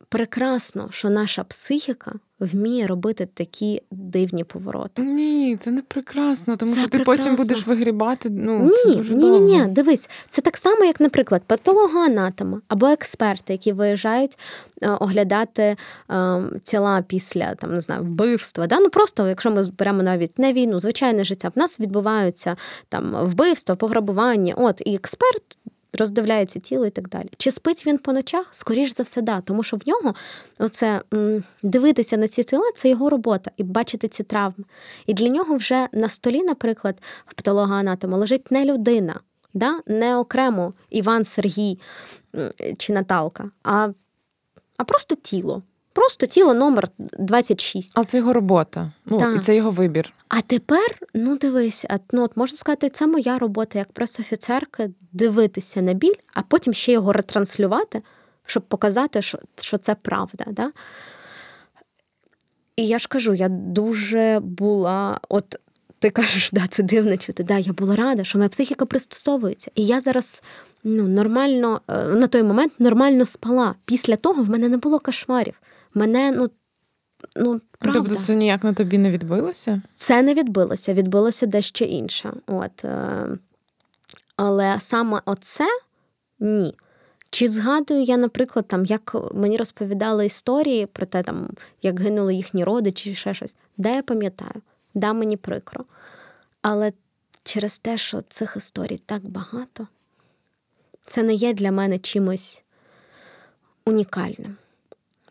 прекрасно, 0.09 0.88
що 0.90 1.11
наша 1.11 1.44
психіка 1.44 2.12
вміє 2.44 2.87
робити 2.87 3.28
такі 3.35 3.83
дивні 3.90 4.44
повороти. 4.44 5.02
Ні, 5.02 5.57
це 5.57 5.70
не 5.70 5.83
прекрасно, 5.83 6.57
тому 6.57 6.72
це 6.72 6.80
що 6.80 6.88
ти 6.88 6.98
прекрасно. 6.98 7.24
потім 7.24 7.37
будеш 7.37 7.66
вигрібати. 7.66 8.30
Ну, 8.30 8.70
Ні, 8.87 8.96
дуже 8.96 9.14
ні, 9.14 9.30
ні, 9.30 9.40
ні. 9.40 9.64
Дивись, 9.66 10.11
це 10.28 10.42
так 10.42 10.57
само, 10.57 10.85
як, 10.85 11.00
наприклад, 11.00 11.42
патологоанатоми 11.46 12.61
або 12.68 12.87
експерти, 12.87 13.52
які 13.52 13.72
виїжджають 13.72 14.38
е, 14.83 14.88
оглядати 14.90 15.76
е, 16.11 16.42
тіла 16.64 17.02
після 17.02 17.54
там 17.54 17.74
не 17.74 17.80
знаю 17.80 18.02
вбивства. 18.02 18.66
Да? 18.66 18.80
Ну 18.80 18.88
просто, 18.90 19.28
якщо 19.28 19.50
ми 19.50 19.64
беремо 19.78 20.02
навіть 20.02 20.38
не 20.38 20.52
війну, 20.52 20.78
звичайне 20.78 21.24
життя, 21.24 21.48
в 21.54 21.59
нас 21.59 21.80
відбуваються 21.80 22.57
там 22.88 23.16
вбивства, 23.22 23.76
пограбування. 23.76 24.54
От 24.57 24.83
і 24.85 24.94
експерт 24.94 25.59
роздивляється 25.94 26.61
тіло 26.61 26.87
і 26.87 26.90
так 26.90 27.09
далі. 27.09 27.28
Чи 27.38 27.50
спить 27.50 27.87
він 27.87 27.98
по 27.98 28.12
ночах? 28.12 28.46
Скоріш 28.50 28.94
за 28.94 29.02
все, 29.02 29.22
да. 29.22 29.40
Тому 29.40 29.62
що 29.62 29.76
в 29.76 29.80
нього 29.87 30.14
оце 30.59 31.02
дивитися 31.62 32.16
на 32.16 32.28
ці 32.28 32.42
тіла 32.42 32.70
це 32.74 32.88
його 32.88 33.11
робота 33.11 33.50
і 33.57 33.62
бачити 33.62 34.09
ці 34.09 34.22
травми. 34.22 34.64
І 35.07 35.14
для 35.14 35.28
нього 35.28 35.57
вже 35.57 35.88
на 35.92 36.09
столі, 36.09 36.42
наприклад, 36.42 37.02
в 37.26 37.35
патологоанатома 37.35 38.16
лежить 38.16 38.50
не 38.50 38.64
людина, 38.64 39.20
да? 39.54 39.80
не 39.87 40.16
окремо 40.16 40.74
Іван 40.90 41.24
Сергій 41.24 41.78
чи 42.78 42.92
Наталка, 42.92 43.50
а, 43.62 43.88
а 44.76 44.85
просто 44.85 45.14
тіло. 45.14 45.62
Просто 45.94 46.26
тіло 46.26 46.54
номер 46.54 46.85
26. 46.98 47.92
Але 47.94 48.07
це 48.07 48.18
його 48.18 48.33
робота. 48.33 48.92
Ну, 49.07 49.18
Так. 49.18 49.37
І 49.37 49.40
це 49.40 49.57
його 49.57 49.70
вибір. 49.70 50.12
А 50.28 50.40
тепер, 50.40 50.98
ну 51.14 51.37
дивись, 51.37 51.85
а, 51.90 51.98
ну 52.12 52.22
от 52.22 52.37
можна 52.37 52.57
сказати, 52.57 52.88
це 52.88 53.07
моя 53.07 53.38
робота 53.38 53.78
як 53.78 53.92
пресофіцерка 53.92 54.88
дивитися 55.12 55.83
на 55.83 55.92
біль, 55.92 56.14
а 56.35 56.42
потім 56.42 56.74
ще 56.74 56.92
його 56.92 57.12
ретранслювати, 57.12 58.02
щоб 58.46 58.62
показати, 58.62 59.22
що 59.22 59.38
що 59.57 59.78
це 59.78 59.94
правда. 59.94 60.44
Да? 60.46 60.72
І 62.76 62.87
я 62.87 62.98
ж 62.98 63.09
кажу, 63.09 63.35
я 63.35 63.48
дуже 63.48 64.40
була, 64.42 65.20
от 65.28 65.57
ти 65.98 66.11
кажеш, 66.11 66.50
да, 66.52 66.66
це 66.70 66.83
дивно 66.83 67.16
чути. 67.16 67.42
Да, 67.42 67.59
я 67.59 67.72
була 67.72 67.96
рада, 67.96 68.24
що 68.24 68.38
моя 68.38 68.48
психіка 68.48 68.87
пристосовується. 68.87 69.70
І 69.74 69.87
я 69.87 70.00
зараз 70.00 70.42
ну, 70.85 71.09
нормально, 71.09 71.80
е, 71.88 72.04
на 72.04 72.26
той 72.26 72.42
момент 72.42 72.72
нормально 72.78 73.24
спала. 73.24 73.74
Після 73.85 74.16
того 74.16 74.42
в 74.42 74.50
мене 74.50 74.68
не 74.68 74.76
було 74.76 74.98
кошмарів. 74.98 75.54
Мене, 75.94 76.33
ну, 76.33 76.50
ну 77.37 77.61
правда. 77.78 78.00
Тобто 78.00 78.16
це 78.16 78.35
ніяк 78.35 78.64
на 78.64 78.72
тобі 78.72 78.98
не 78.98 79.11
відбилося? 79.11 79.83
Це 79.94 80.22
не 80.22 80.35
відбилося, 80.35 80.94
відбилося 80.94 81.46
дещо 81.46 81.85
інше. 81.85 82.33
От, 82.46 82.85
е, 82.85 83.28
але 84.37 84.80
саме 84.80 85.20
оце 85.24 85.66
ні. 86.40 86.74
Чи 87.30 87.48
згадую 87.48 88.02
я, 88.02 88.16
наприклад, 88.16 88.68
там, 88.68 88.85
як 88.85 89.16
мені 89.35 89.57
розповідали 89.57 90.26
історії 90.26 90.87
про 90.87 91.07
те, 91.07 91.22
там, 91.22 91.48
як 91.83 92.00
гинули 92.00 92.35
їхні 92.35 92.64
родичі 92.64 93.11
чи 93.11 93.16
ще 93.16 93.35
щось, 93.35 93.57
де 93.76 93.94
я 93.94 94.02
пам'ятаю, 94.02 94.62
да, 94.94 95.12
мені 95.12 95.37
прикро. 95.37 95.85
Але 96.62 96.92
через 97.42 97.78
те, 97.78 97.96
що 97.96 98.22
цих 98.28 98.57
історій 98.57 99.00
так 99.07 99.26
багато, 99.26 99.88
це 101.07 101.22
не 101.22 101.35
є 101.35 101.52
для 101.52 101.72
мене 101.72 101.98
чимось 101.98 102.62
унікальним. 103.87 104.57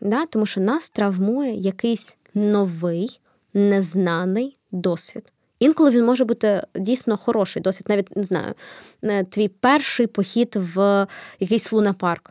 Да? 0.04 0.26
Тому 0.26 0.46
що 0.46 0.60
нас 0.60 0.90
травмує 0.90 1.54
якийсь 1.54 2.16
новий, 2.34 3.20
незнаний 3.54 4.56
досвід. 4.72 5.32
Інколи 5.58 5.90
він 5.90 6.04
може 6.04 6.24
бути 6.24 6.62
дійсно 6.74 7.16
хороший 7.16 7.62
досвід, 7.62 7.86
навіть 7.88 8.16
не 8.16 8.22
знаю, 8.22 8.54
е, 9.02 9.24
твій 9.24 9.48
перший 9.48 10.06
похід 10.06 10.56
в 10.56 11.06
якийсь 11.40 11.72
лунапарк. 11.72 12.30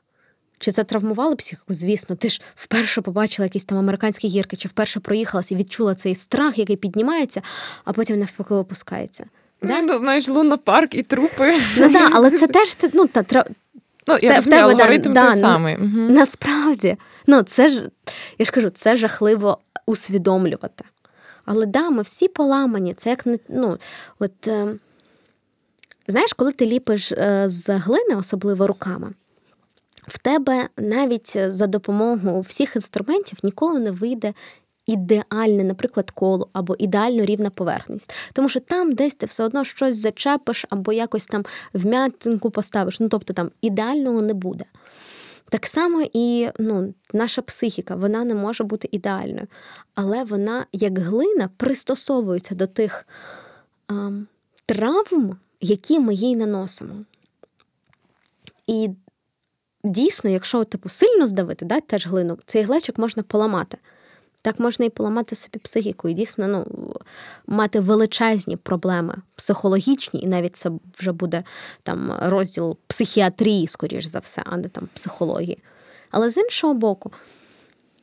Чи 0.60 0.72
це 0.72 0.84
травмувало 0.84 1.36
психіку? 1.36 1.74
Звісно, 1.74 2.16
ти 2.16 2.30
ж 2.30 2.42
вперше 2.56 3.02
побачила 3.02 3.46
якісь 3.46 3.66
там 3.66 3.78
американські 3.78 4.28
гірки, 4.28 4.56
чи 4.56 4.68
вперше 4.68 5.00
проїхалася 5.00 5.56
і 5.56 5.58
відчула 5.58 5.96
цей 5.96 6.16
страх, 6.16 6.58
який 6.58 6.76
піднімається, 6.76 7.42
а 7.86 7.94
потім 7.94 8.20
навпаки 8.20 8.54
опускається. 8.54 9.26
Да? 9.62 9.82
Ну, 9.82 9.98
знаєш, 9.98 10.28
лунопарк 10.28 10.96
і 10.96 11.04
трупи. 11.04 11.54
Ну 11.78 11.94
так, 11.94 12.12
але 12.16 12.32
це 12.32 12.48
теж 12.58 12.78
ну, 12.94 13.08
та. 13.08 13.46
Ну, 14.08 14.18
я 14.22 14.36
розумію, 14.36 14.64
алгоритм 14.64 15.14
да, 15.14 15.22
той 15.22 15.36
ну, 15.36 15.42
самий. 15.42 15.76
Угу. 15.76 15.88
Насправді, 16.10 16.98
ну 17.28 17.42
це 17.42 17.70
ж 17.70 17.90
я 18.40 18.46
ж 18.46 18.52
кажу, 18.52 18.70
це 18.70 18.96
жахливо 18.96 19.58
усвідомлювати. 19.86 20.86
Але 21.46 21.66
да, 21.66 21.90
ми 21.90 22.02
всі 22.02 22.28
поламані. 22.28 22.94
Це 22.94 23.10
як 23.10 23.26
ну, 23.50 23.78
от 24.20 24.48
е, 24.48 24.76
знаєш, 26.08 26.34
коли 26.34 26.52
ти 26.52 26.66
ліпиш 26.66 27.12
е, 27.12 27.44
з 27.48 27.70
глини, 27.70 28.16
особливо 28.16 28.68
руками, 28.68 29.14
в 30.08 30.18
тебе 30.18 30.70
навіть 30.78 31.38
за 31.48 31.68
допомогою 31.68 32.42
всіх 32.42 32.76
інструментів 32.76 33.38
ніколи 33.44 33.80
не 33.80 33.92
вийде. 33.92 34.34
Ідеальне, 34.86 35.64
наприклад, 35.64 36.12
коло 36.12 36.50
або 36.54 36.76
ідеально 36.80 37.26
рівна 37.26 37.50
поверхність. 37.50 38.14
Тому 38.34 38.50
що 38.50 38.60
там 38.60 38.94
десь 38.94 39.16
ти 39.16 39.26
все 39.26 39.44
одно 39.44 39.66
щось 39.66 39.98
зачепиш 39.98 40.66
або 40.70 40.94
якось 40.94 41.26
там 41.26 41.46
вм'ятинку 41.74 42.50
поставиш. 42.50 43.00
Ну, 43.00 43.10
тобто 43.10 43.34
там 43.34 43.52
ідеального 43.62 44.22
не 44.22 44.34
буде. 44.34 44.66
Так 45.50 45.68
само 45.68 46.06
і 46.14 46.50
ну, 46.60 46.94
наша 47.14 47.42
психіка, 47.42 47.96
вона 47.96 48.24
не 48.24 48.36
може 48.36 48.64
бути 48.64 48.90
ідеальною, 48.92 49.48
але 49.96 50.24
вона, 50.24 50.66
як 50.72 51.00
глина, 51.00 51.50
пристосовується 51.58 52.56
до 52.56 52.68
тих 52.68 53.08
а, 53.88 54.12
травм, 54.66 55.38
які 55.62 56.00
ми 56.00 56.14
їй 56.14 56.36
наносимо. 56.36 56.96
І 58.68 58.90
дійсно, 59.84 60.30
якщо 60.30 60.64
типу, 60.64 60.90
сильно 60.90 61.28
здавити, 61.28 61.66
да, 61.66 61.82
теж 61.82 62.08
глину, 62.08 62.38
цей 62.46 62.64
глечик 62.64 62.98
можна 62.98 63.24
поламати. 63.24 63.78
Так 64.44 64.60
можна 64.60 64.86
і 64.86 64.90
поламати 64.90 65.36
собі 65.36 65.60
психіку, 65.60 66.10
і 66.10 66.14
дійсно 66.14 66.48
ну, 66.48 66.94
мати 67.48 67.80
величезні 67.80 68.58
проблеми 68.58 69.16
психологічні, 69.36 70.22
і 70.22 70.28
навіть 70.28 70.56
це 70.56 70.72
вже 71.00 71.12
буде 71.12 71.44
там 71.84 72.14
розділ 72.22 72.78
психіатрії, 72.88 73.68
скоріш 73.68 74.06
за 74.06 74.20
все, 74.20 74.42
а 74.46 74.58
не 74.58 74.68
там 74.68 74.90
психології. 74.94 75.58
Але 76.12 76.30
з 76.30 76.38
іншого 76.38 76.74
боку, 76.74 77.12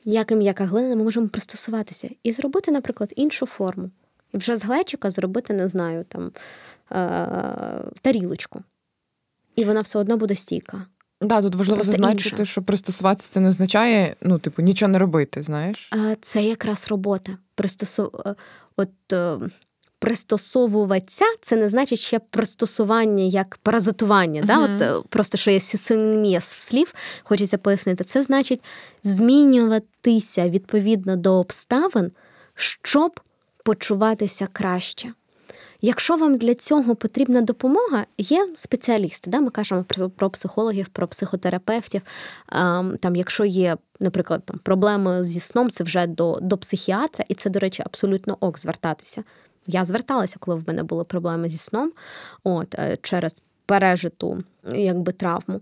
як 0.05 0.31
і 0.31 0.37
м'яка 0.37 0.64
глина, 0.64 0.96
ми 0.96 1.05
можемо 1.05 1.29
пристосуватися 1.29 2.09
і 2.22 2.33
зробити, 2.33 2.70
наприклад, 2.70 3.12
іншу 3.16 3.46
форму. 3.46 3.90
І 4.33 4.38
вже 4.38 4.57
з 4.57 4.64
глечика 4.64 5.11
зробити, 5.11 5.55
не 5.55 5.68
знаю, 5.68 6.05
там 6.09 6.33
е- 6.92 7.92
тарілочку. 8.03 8.62
І 9.57 9.64
вона 9.64 9.81
все 9.81 9.98
одно 9.98 10.16
буде 10.16 10.35
стійка. 10.35 10.87
Да, 11.20 11.42
тут 11.42 11.54
важливо 11.54 11.76
Просто 11.76 11.92
зазначити, 11.92 12.37
інша. 12.37 12.44
що 12.44 12.62
пристосуватися 12.62 13.33
це 13.33 13.40
не 13.40 13.48
означає, 13.48 14.16
ну, 14.22 14.38
типу, 14.38 14.62
нічого 14.62 14.92
не 14.92 14.98
робити, 14.98 15.42
знаєш. 15.42 15.90
Це 16.20 16.42
якраз 16.42 16.88
робота. 16.90 17.38
Пристосу... 17.54 18.12
е, 18.26 18.35
От, 18.76 19.12
е, 19.12 19.38
пристосовуватися 19.98 21.24
це 21.40 21.56
не 21.56 21.68
значить 21.68 21.98
ще 21.98 22.18
пристосування 22.18 23.24
як 23.24 23.59
паразитування. 23.62 24.42
Да? 24.42 24.59
От, 24.59 24.83
е, 24.83 24.94
просто 25.09 25.38
що 25.38 25.50
є 25.50 25.61
синонімія 25.61 26.40
слів, 26.40 26.94
хочеться 27.22 27.59
пояснити. 27.59 28.04
Це 28.04 28.22
значить 28.22 28.61
змінюватися 29.02 30.48
відповідно 30.48 31.16
до 31.16 31.35
обставин, 31.35 32.12
щоб 32.54 33.20
почуватися 33.64 34.48
краще. 34.52 35.12
Якщо 35.83 36.16
вам 36.16 36.37
для 36.37 36.55
цього 36.55 36.95
потрібна 36.95 37.40
допомога, 37.40 38.07
є 38.19 38.49
спеціалісти. 38.55 39.31
Да? 39.31 39.40
Ми 39.40 39.51
кажемо 39.51 39.85
про, 40.16 40.31
психологів, 40.31 40.88
про 40.88 41.09
психотерапевтів. 41.09 42.03
Там, 43.01 43.16
якщо 43.16 43.45
є, 43.45 43.77
наприклад, 44.01 44.43
там, 44.45 44.59
проблеми 44.59 45.25
зі 45.25 45.40
сном, 45.40 45.71
це 45.71 45.85
вже 45.85 46.07
до, 46.07 46.38
до 46.43 46.59
психіатра, 46.59 47.25
і 47.29 47.35
це, 47.35 47.51
до 47.51 47.59
речі, 47.59 47.83
абсолютно 47.87 48.37
ок 48.40 48.59
звертатися. 48.59 49.25
Я 49.66 49.85
зверталася, 49.85 50.37
коли 50.38 50.57
в 50.57 50.69
мене 50.69 50.83
були 50.83 51.05
проблеми 51.05 51.49
зі 51.49 51.57
сном, 51.57 51.93
от, 52.45 52.75
е, 52.75 52.99
через 53.03 53.43
пережиту 53.66 54.43
якби, 54.75 55.12
травму. 55.12 55.61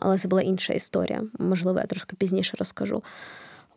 Але 0.00 0.18
це 0.18 0.28
була 0.28 0.42
інша 0.42 0.72
історія. 0.72 1.22
Можливо, 1.38 1.78
я 1.78 1.86
трошки 1.86 2.16
пізніше 2.16 2.56
розкажу. 2.58 3.02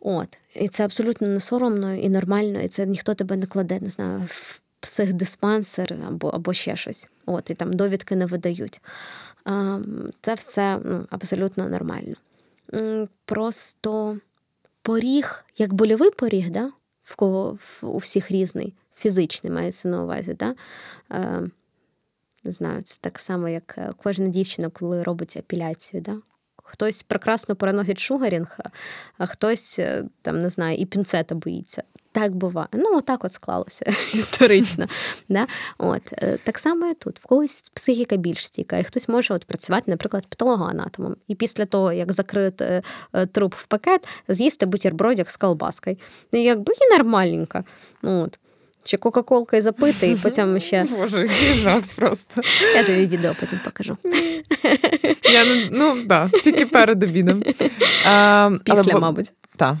От. 0.00 0.38
І 0.54 0.68
це 0.68 0.84
абсолютно 0.84 1.28
не 1.28 1.40
соромно 1.40 1.94
і 1.94 2.08
нормально, 2.08 2.60
і 2.60 2.68
це 2.68 2.86
ніхто 2.86 3.14
тебе 3.14 3.36
не 3.36 3.46
кладе, 3.46 3.80
не 3.80 3.90
знаю, 3.90 4.22
в 4.26 4.60
психдиспансер 4.80 5.98
або, 6.08 6.28
або 6.28 6.52
ще 6.52 6.76
щось. 6.76 7.08
От, 7.26 7.50
і 7.50 7.54
там 7.54 7.72
довідки 7.72 8.16
не 8.16 8.26
видають. 8.26 8.80
Це 10.20 10.34
все 10.34 10.80
ну, 10.84 11.06
абсолютно 11.10 11.68
нормально. 11.68 12.14
Просто 13.24 14.18
поріг, 14.82 15.44
як 15.56 15.72
больовий 15.72 16.10
поріг, 16.10 16.50
да? 16.50 16.72
в 17.06 17.16
кого 17.16 17.58
у 17.82 17.98
всіх 17.98 18.30
різний, 18.30 18.74
фізичний 18.96 19.52
мається 19.52 19.88
на 19.88 20.02
увазі. 20.02 20.34
Да? 20.34 20.54
Е, 21.12 21.42
не 22.44 22.52
знаю, 22.52 22.82
це 22.82 22.96
так 23.00 23.18
само, 23.18 23.48
як 23.48 23.74
е, 23.78 23.92
кожна 24.02 24.28
дівчина, 24.28 24.68
коли 24.68 25.02
робить 25.02 25.36
апеляцію. 25.36 26.00
Да? 26.00 26.16
Хтось 26.56 27.02
прекрасно 27.02 27.56
переносить 27.56 27.98
шугарінг, 27.98 28.58
а- 28.58 28.68
а 29.18 29.26
хтось 29.26 29.78
е, 29.78 30.04
там 30.22 30.40
не 30.40 30.48
знаю, 30.48 30.76
і 30.76 30.86
пінцета 30.86 31.34
боїться. 31.34 31.82
Так 32.16 32.36
буває. 32.36 32.68
Ну, 32.72 32.96
отак 32.96 33.24
от 33.24 33.32
склалося 33.32 33.84
історично. 34.14 34.86
Да? 35.28 35.46
От, 35.78 36.02
е, 36.12 36.38
так 36.44 36.58
само 36.58 36.86
і 36.86 36.94
тут. 36.94 37.18
В 37.18 37.26
когось 37.26 37.70
психіка 37.74 38.16
більш 38.16 38.46
стійка, 38.46 38.78
і 38.78 38.84
хтось 38.84 39.08
може 39.08 39.34
от 39.34 39.44
працювати, 39.44 39.90
наприклад, 39.90 40.26
патологоанатомом. 40.26 41.16
І 41.28 41.34
після 41.34 41.66
того, 41.66 41.92
як 41.92 42.12
закрити 42.12 42.82
е, 43.12 43.26
труп 43.26 43.54
в 43.54 43.66
пакет, 43.66 44.08
з'їсти 44.28 44.66
бутербродик 44.66 45.30
з 45.30 45.36
колбаскою. 45.36 45.96
І 46.32 46.42
якби 46.42 46.72
і 46.72 46.98
нормальненько. 46.98 47.64
Ну, 48.02 48.28
Чи 48.86 48.96
кока-колкою 48.96 49.62
запити, 49.62 50.08
і 50.08 50.16
потім 50.16 50.60
ще 50.60 50.86
Боже, 50.98 51.20
який 51.22 51.54
жах 51.54 51.82
просто. 51.96 52.42
я 52.74 52.84
тобі 52.84 53.06
відео 53.06 53.32
потім 53.40 53.60
покажу. 53.64 53.96
Я, 55.32 55.44
ну, 55.70 55.94
так, 55.94 56.06
да, 56.06 56.30
тільки 56.44 56.66
перед 56.66 57.02
обідом. 57.02 57.42
А, 58.06 58.50
Після, 58.64 58.80
але, 58.80 59.00
мабуть. 59.00 59.32
Та. 59.56 59.78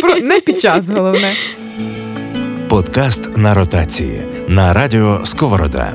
Про, 0.00 0.16
не 0.16 0.40
під 0.40 0.60
час, 0.60 0.88
головне. 0.88 1.34
Подкаст 2.68 3.36
на 3.36 3.54
ротації 3.54 4.22
на 4.48 4.72
радіо 4.72 5.20
Сковорода. 5.24 5.94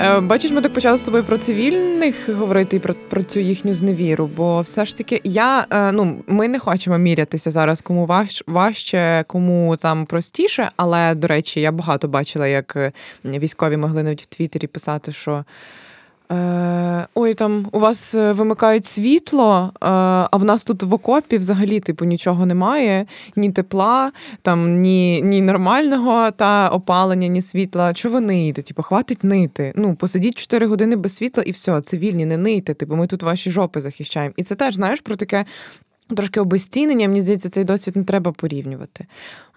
Е, 0.00 0.20
Бачиш, 0.20 0.50
ми 0.50 0.60
так 0.60 0.74
почали 0.74 0.98
з 0.98 1.02
тобою 1.02 1.24
про 1.24 1.38
цивільних 1.38 2.28
говорити 2.28 2.76
і 2.76 2.80
про, 2.80 2.94
про 2.94 3.22
цю 3.22 3.40
їхню 3.40 3.74
зневіру. 3.74 4.26
Бо 4.36 4.60
все 4.60 4.84
ж 4.84 4.96
таки, 4.96 5.20
я 5.24 5.66
е, 5.70 5.92
ну 5.92 6.24
ми 6.26 6.48
не 6.48 6.58
хочемо 6.58 6.98
мірятися 6.98 7.50
зараз, 7.50 7.80
кому 7.80 8.06
важ, 8.06 8.44
важче, 8.46 9.24
кому 9.26 9.76
там 9.76 10.06
простіше. 10.06 10.70
Але 10.76 11.14
до 11.14 11.26
речі, 11.26 11.60
я 11.60 11.72
багато 11.72 12.08
бачила, 12.08 12.46
як 12.46 12.92
військові 13.24 13.76
могли 13.76 14.02
навіть 14.02 14.22
в 14.22 14.26
Твіттері 14.26 14.66
писати, 14.66 15.12
що. 15.12 15.44
Е, 16.32 17.06
ой, 17.14 17.34
там 17.34 17.68
у 17.72 17.78
вас 17.78 18.14
е, 18.14 18.32
вимикають 18.32 18.84
світло, 18.84 19.72
е, 19.74 19.76
а 20.30 20.36
в 20.36 20.44
нас 20.44 20.64
тут 20.64 20.82
в 20.82 20.94
окопі 20.94 21.38
взагалі 21.38 21.80
типу 21.80 22.04
нічого 22.04 22.46
немає, 22.46 23.06
ні 23.36 23.52
тепла, 23.52 24.12
там 24.42 24.78
ні, 24.78 25.22
ні 25.22 25.42
нормального 25.42 26.30
та 26.30 26.68
опалення, 26.68 27.28
ні 27.28 27.42
світла. 27.42 27.94
Чого 27.94 28.14
ви 28.14 28.20
ниєте? 28.20 28.62
Типу, 28.62 28.82
хватить 28.82 29.24
нити. 29.24 29.72
Ну, 29.76 29.94
посидіть 29.94 30.38
4 30.38 30.66
години 30.66 30.96
без 30.96 31.14
світла 31.14 31.42
і 31.46 31.50
все, 31.50 31.80
цивільні, 31.80 32.26
не 32.26 32.36
нийте. 32.36 32.74
Типу, 32.74 32.96
ми 32.96 33.06
тут 33.06 33.22
ваші 33.22 33.50
жопи 33.50 33.80
захищаємо. 33.80 34.34
І 34.36 34.42
це 34.42 34.54
теж 34.54 34.74
знаєш 34.74 35.00
про 35.00 35.16
таке. 35.16 35.44
Трошки 36.16 36.40
обезцінення, 36.40 37.08
мені 37.08 37.20
здається, 37.20 37.48
цей 37.48 37.64
досвід 37.64 37.96
не 37.96 38.04
треба 38.04 38.32
порівнювати. 38.32 39.06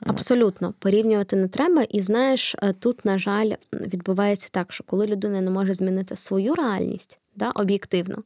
Абсолютно 0.06 0.74
порівнювати 0.80 1.36
не 1.36 1.48
треба. 1.48 1.84
І 1.84 2.02
знаєш, 2.02 2.56
е, 2.62 2.74
тут, 2.74 3.06
на 3.06 3.18
жаль, 3.18 3.52
відбувається 3.74 4.50
так, 4.52 4.74
що 4.74 4.84
коли 4.84 5.08
людина 5.08 5.42
не 5.42 5.52
може 5.52 5.74
змінити 5.74 6.16
свою 6.16 6.56
реальність 6.56 7.20
да, 7.36 7.52
об'єктивно, 7.52 8.24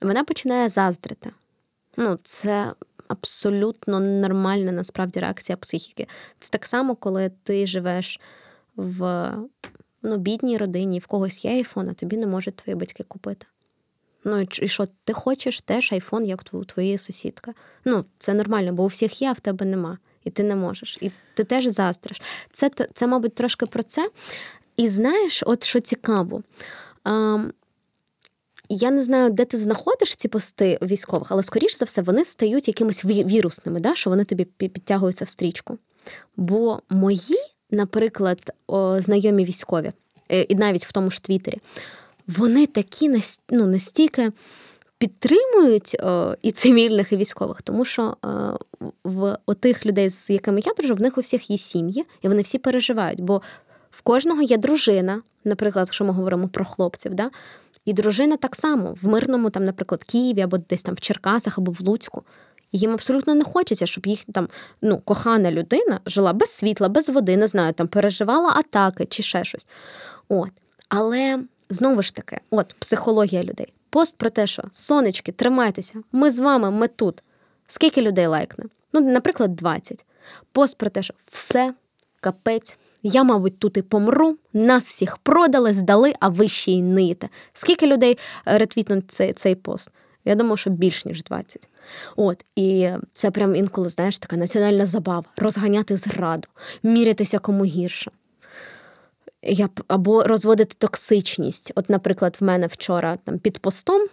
вона 0.00 0.24
починає 0.24 0.68
заздрити. 0.68 1.30
Ну, 1.96 2.18
це 2.22 2.72
абсолютно 3.08 4.00
нормальна 4.00 4.72
насправді 4.72 5.20
реакція 5.20 5.56
психіки. 5.56 6.06
Це 6.40 6.50
так 6.50 6.66
само, 6.66 6.94
коли 6.94 7.30
ти 7.42 7.66
живеш 7.66 8.20
в 8.76 9.32
ну, 10.02 10.16
бідній 10.16 10.58
родині, 10.58 10.98
в 10.98 11.06
когось 11.06 11.44
є 11.44 11.50
айфон, 11.50 11.88
а 11.88 11.94
тобі 11.94 12.16
не 12.16 12.26
можуть 12.26 12.56
твої 12.56 12.76
батьки 12.76 13.04
купити. 13.08 13.46
Ну 14.26 14.40
і 14.40 14.68
що 14.68 14.84
ти 15.04 15.12
хочеш 15.12 15.60
теж 15.60 15.92
айфон, 15.92 16.24
як 16.24 16.42
у 16.52 16.64
твоєї 16.64 16.98
сусідка. 16.98 17.54
Ну, 17.84 18.04
це 18.18 18.34
нормально, 18.34 18.72
бо 18.72 18.84
у 18.84 18.86
всіх 18.86 19.22
є, 19.22 19.28
а 19.28 19.32
в 19.32 19.40
тебе 19.40 19.66
нема. 19.66 19.98
І 20.24 20.30
ти 20.30 20.42
не 20.42 20.56
можеш. 20.56 20.98
І 21.00 21.10
ти 21.34 21.44
теж 21.44 21.66
заздриш. 21.66 22.22
Це, 22.52 22.70
це 22.94 23.06
мабуть, 23.06 23.34
трошки 23.34 23.66
про 23.66 23.82
це. 23.82 24.10
І 24.76 24.88
знаєш, 24.88 25.42
от 25.46 25.64
що 25.64 25.80
цікаво. 25.80 26.42
А, 27.04 27.38
я 28.68 28.90
не 28.90 29.02
знаю, 29.02 29.30
де 29.30 29.44
ти 29.44 29.58
знаходиш 29.58 30.16
ці 30.16 30.28
пости 30.28 30.78
військових, 30.82 31.32
але 31.32 31.42
скоріш 31.42 31.78
за 31.78 31.84
все 31.84 32.02
вони 32.02 32.24
стають 32.24 32.68
якимись 32.68 33.04
вірусними, 33.04 33.80
да, 33.80 33.94
що 33.94 34.10
вони 34.10 34.24
тобі 34.24 34.44
підтягуються 34.44 35.24
в 35.24 35.28
стрічку. 35.28 35.78
Бо 36.36 36.80
мої, 36.90 37.38
наприклад, 37.70 38.52
знайомі 38.98 39.44
військові, 39.44 39.92
е, 40.28 40.42
і 40.42 40.54
навіть 40.54 40.86
в 40.86 40.92
тому 40.92 41.10
ж 41.10 41.22
Твіттері, 41.22 41.58
вони 42.28 42.66
такі 42.66 43.22
ну, 43.50 43.66
настільки 43.66 44.32
підтримують 44.98 45.96
е, 46.00 46.36
і 46.42 46.50
цивільних, 46.50 47.12
і 47.12 47.16
військових, 47.16 47.62
тому 47.62 47.84
що 47.84 48.16
е, 48.24 48.28
в 49.04 49.38
отих 49.46 49.86
людей, 49.86 50.10
з 50.10 50.30
якими 50.30 50.60
я 50.64 50.72
дружу, 50.72 50.94
в 50.94 51.00
них 51.00 51.18
у 51.18 51.20
всіх 51.20 51.50
є 51.50 51.58
сім'ї, 51.58 52.04
і 52.22 52.28
вони 52.28 52.42
всі 52.42 52.58
переживають. 52.58 53.20
Бо 53.20 53.42
в 53.90 54.02
кожного 54.02 54.42
є 54.42 54.56
дружина, 54.56 55.22
наприклад, 55.44 55.86
якщо 55.88 56.04
ми 56.04 56.12
говоримо 56.12 56.48
про 56.48 56.64
хлопців, 56.64 57.14
да? 57.14 57.30
і 57.84 57.92
дружина 57.92 58.36
так 58.36 58.56
само 58.56 58.94
в 59.02 59.08
мирному, 59.08 59.50
там, 59.50 59.64
наприклад, 59.64 60.04
Києві 60.04 60.40
або 60.40 60.58
десь 60.58 60.82
там 60.82 60.94
в 60.94 61.00
Черкасах 61.00 61.58
або 61.58 61.72
в 61.72 61.80
Луцьку. 61.80 62.22
Їм 62.72 62.92
абсолютно 62.92 63.34
не 63.34 63.44
хочеться, 63.44 63.86
щоб 63.86 64.06
їх 64.06 64.20
там 64.32 64.48
ну, 64.82 64.98
кохана 64.98 65.52
людина 65.52 66.00
жила 66.06 66.32
без 66.32 66.50
світла, 66.50 66.88
без 66.88 67.08
води, 67.08 67.36
не 67.36 67.46
знаю, 67.46 67.72
там 67.72 67.88
переживала 67.88 68.50
атаки 68.56 69.04
чи 69.04 69.22
ще 69.22 69.44
щось. 69.44 69.66
От. 70.28 70.50
Але 70.88 71.38
знову 71.68 72.02
ж 72.02 72.14
таки, 72.14 72.40
от 72.50 72.74
психологія 72.78 73.42
людей. 73.42 73.72
Пост 73.90 74.16
про 74.16 74.30
те, 74.30 74.46
що 74.46 74.62
сонечки, 74.72 75.32
тримайтеся, 75.32 76.02
ми 76.12 76.30
з 76.30 76.38
вами, 76.38 76.70
ми 76.70 76.88
тут. 76.88 77.22
Скільки 77.66 78.02
людей 78.02 78.26
лайкне? 78.26 78.64
Ну, 78.92 79.00
наприклад, 79.00 79.56
20. 79.56 80.04
Пост 80.52 80.78
про 80.78 80.90
те, 80.90 81.02
що 81.02 81.14
все, 81.32 81.74
капець. 82.20 82.76
Я, 83.02 83.22
мабуть, 83.22 83.58
тут 83.58 83.76
і 83.76 83.82
помру, 83.82 84.36
нас 84.52 84.86
всіх 84.86 85.16
продали, 85.16 85.72
здали, 85.72 86.14
а 86.20 86.28
ви 86.28 86.48
ще 86.48 86.72
й 86.72 86.82
ниєте. 86.82 87.28
Скільки 87.52 87.86
людей 87.86 88.18
е, 88.48 88.58
ретвітнуть 88.58 89.10
цей, 89.10 89.32
цей 89.32 89.54
пост? 89.54 89.90
Я 90.24 90.34
думаю, 90.34 90.56
що 90.56 90.70
більш 90.70 91.04
ніж 91.04 91.24
20. 91.24 91.68
От, 92.16 92.44
і 92.56 92.90
це 93.12 93.30
прям 93.30 93.56
інколи, 93.56 93.88
знаєш, 93.88 94.18
така 94.18 94.36
національна 94.36 94.86
забава 94.86 95.24
розганяти 95.36 95.96
зраду, 95.96 96.48
мірятися 96.82 97.38
кому 97.38 97.64
гірше. 97.64 98.10
Я 99.48 99.66
б- 99.66 99.82
або 99.88 100.22
розводити 100.22 100.74
токсичність. 100.78 101.72
От, 101.74 101.90
наприклад, 101.90 102.36
в 102.40 102.44
мене 102.44 102.66
вчора 102.66 103.18
там 103.24 103.38
під 103.38 103.58
постом 103.58 104.06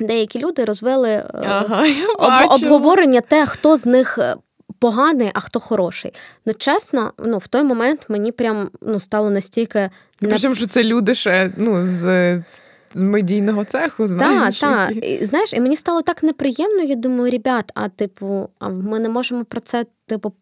деякі 0.00 0.38
люди 0.38 0.64
розвели 0.64 1.10
е, 1.10 1.24
Ага, 1.32 1.84
об, 2.18 2.52
обговорення 2.52 3.20
те, 3.20 3.46
хто 3.46 3.76
з 3.76 3.86
них 3.86 4.18
е, 4.18 4.36
поганий, 4.78 5.30
а 5.34 5.40
хто 5.40 5.60
хороший. 5.60 6.14
Ну, 6.46 6.52
чесно, 6.52 7.12
ну, 7.18 7.38
в 7.38 7.46
той 7.46 7.62
момент 7.62 8.06
мені 8.08 8.32
прям 8.32 8.70
ну, 8.80 9.00
стало 9.00 9.30
настільки. 9.30 9.90
Причому, 10.20 10.54
що 10.54 10.66
це 10.66 10.84
люди 10.84 11.14
ще 11.14 11.50
ну, 11.56 11.86
з, 11.86 12.00
з 12.38 12.62
з 12.94 13.02
медійного 13.02 13.64
цеху, 13.64 14.06
знаєш. 14.06 14.58
Так, 14.58 14.88
так. 14.88 15.04
І, 15.04 15.26
знаєш, 15.26 15.52
і 15.52 15.60
мені 15.60 15.76
стало 15.76 16.02
так 16.02 16.22
неприємно. 16.22 16.82
Я 16.82 16.94
думаю, 16.94 17.30
ребят, 17.30 17.70
а 17.74 17.88
типу, 17.88 18.48
а 18.58 18.68
ми 18.68 18.98
не 18.98 19.08
можемо 19.08 19.44
про 19.44 19.60
це, 19.60 19.86
типу, 20.06 20.32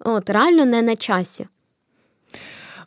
от 0.00 0.30
реально 0.30 0.64
не 0.64 0.82
на 0.82 0.96
часі. 0.96 1.46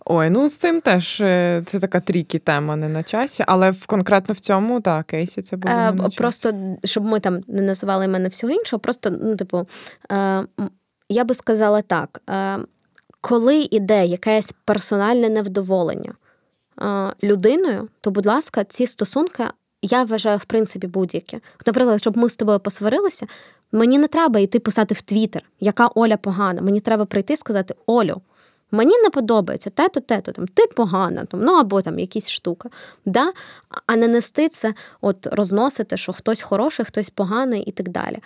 Ой, 0.06 0.30
ну 0.30 0.48
з 0.48 0.58
цим 0.58 0.82
теж 0.82 1.22
е, 1.22 1.64
це 1.66 1.80
така 1.80 2.00
трікі 2.00 2.40
тема 2.40 2.76
не 2.76 2.90
на 2.90 3.04
часі, 3.04 3.44
але 3.48 3.72
в 3.72 3.86
конкретно 3.86 4.34
в 4.34 4.40
цьому 4.40 4.82
так, 4.82 5.06
кейсі 5.06 5.42
це 5.42 5.58
було 5.58 5.76
не 5.76 5.92
на 5.92 6.04
часі. 6.04 6.18
Просто 6.18 6.76
щоб 6.84 7.06
ми 7.06 7.20
там 7.20 7.42
не 7.48 7.62
називали 7.62 8.08
мене 8.08 8.30
всього 8.30 8.54
іншого, 8.54 8.80
просто 8.80 9.10
ну, 9.22 9.36
типу, 9.36 9.68
е, 10.12 10.44
я 11.10 11.24
би 11.24 11.34
сказала 11.34 11.82
так: 11.82 12.22
е, 12.30 12.58
коли 13.22 13.68
іде 13.72 14.06
якесь 14.06 14.54
персональне 14.66 15.30
невдоволення 15.30 16.14
людиною, 17.24 17.90
то, 18.02 18.12
будь 18.12 18.26
ласка, 18.26 18.64
ці 18.64 18.88
стосунки. 18.88 19.44
Я 19.82 20.04
вважаю, 20.04 20.38
в 20.38 20.46
принципі, 20.46 20.88
будь-які. 20.88 21.40
Наприклад, 21.68 22.02
щоб 22.02 22.18
ми 22.18 22.30
з 22.30 22.36
тобою 22.36 22.60
посварилися, 22.60 23.28
мені 23.72 23.98
не 23.98 24.08
треба 24.08 24.40
йти 24.40 24.60
писати 24.60 24.94
в 24.94 25.02
Твіттер, 25.02 25.42
яка 25.60 25.90
Оля 25.96 26.18
погана. 26.18 26.62
Мені 26.62 26.80
треба 26.80 27.06
прийти 27.06 27.34
і 27.34 27.38
сказати: 27.38 27.76
Олю, 27.86 28.22
Мені 28.76 28.98
не 28.98 29.10
подобається 29.10 29.70
те-то, 29.70 30.00
те-то, 30.00 30.32
там, 30.32 30.48
ти 30.48 30.68
погана, 30.68 31.26
там, 31.26 31.42
ну 31.44 31.54
або 31.54 31.82
там 31.82 32.00
якісь 32.00 32.30
штука. 32.30 32.70
Да? 33.06 33.34
А 33.86 33.96
не 33.96 34.08
нести 34.08 34.50
це, 34.50 34.74
от 35.02 35.28
розносити, 35.32 35.98
що 35.98 36.14
хтось 36.14 36.42
хороший, 36.42 36.86
хтось 36.86 37.10
поганий 37.10 37.62
і 37.62 37.72
так 37.72 37.90
далі. 37.90 38.20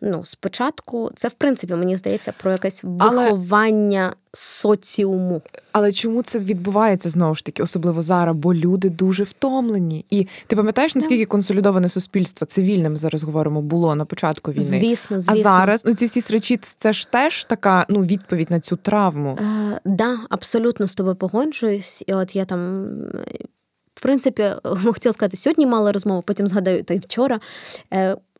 Ну, 0.00 0.24
спочатку, 0.24 1.10
це 1.16 1.28
в 1.28 1.32
принципі 1.32 1.74
мені 1.74 1.96
здається 1.96 2.32
про 2.42 2.50
якесь 2.50 2.84
виховання 2.84 4.02
Але... 4.02 4.14
соціуму. 4.32 5.42
Але 5.72 5.92
чому 5.92 6.22
це 6.22 6.38
відбувається 6.38 7.10
знову 7.10 7.34
ж 7.34 7.44
таки, 7.44 7.62
особливо 7.62 8.02
зараз? 8.02 8.36
Бо 8.36 8.54
люди 8.54 8.90
дуже 8.90 9.24
втомлені. 9.24 10.04
І 10.10 10.26
ти 10.46 10.56
пам'ятаєш, 10.56 10.94
наскільки 10.94 11.24
yeah. 11.24 11.28
консолідоване 11.28 11.88
суспільство 11.88 12.46
цивільне 12.46 12.88
ми 12.88 12.96
зараз 12.96 13.22
говоримо 13.22 13.62
було 13.62 13.94
на 13.94 14.04
початку 14.04 14.50
війни? 14.50 14.62
Звісно, 14.62 15.20
звісно. 15.20 15.34
А 15.34 15.36
зараз 15.42 15.84
ну 15.84 15.92
ці 15.92 16.06
всі 16.06 16.20
сречі, 16.20 16.56
це 16.56 16.92
ж 16.92 17.10
теж 17.10 17.44
така 17.44 17.86
ну 17.88 18.02
відповідь 18.02 18.50
на 18.50 18.60
цю 18.60 18.76
травму. 18.76 19.38
Е, 19.40 19.80
Да, 19.84 20.18
абсолютно 20.30 20.86
з 20.86 20.94
тобою 20.94 21.16
погоджуюсь. 21.16 22.02
І 22.06 22.14
от 22.14 22.36
я 22.36 22.44
там. 22.44 22.86
В 23.94 24.02
принципі, 24.02 24.50
хотіла 24.64 25.12
сказати, 25.12 25.36
сьогодні 25.36 25.66
мала 25.66 25.92
розмову, 25.92 26.22
потім 26.22 26.46
згадаю 26.46 26.82
та 26.82 26.94
й 26.94 26.98
вчора. 26.98 27.40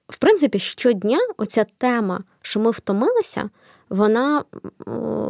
В 0.08 0.18
принципі, 0.18 0.58
щодня 0.58 1.18
оця 1.36 1.66
тема, 1.78 2.20
що 2.42 2.60
ми 2.60 2.70
втомилися, 2.70 3.50
вона 3.88 4.44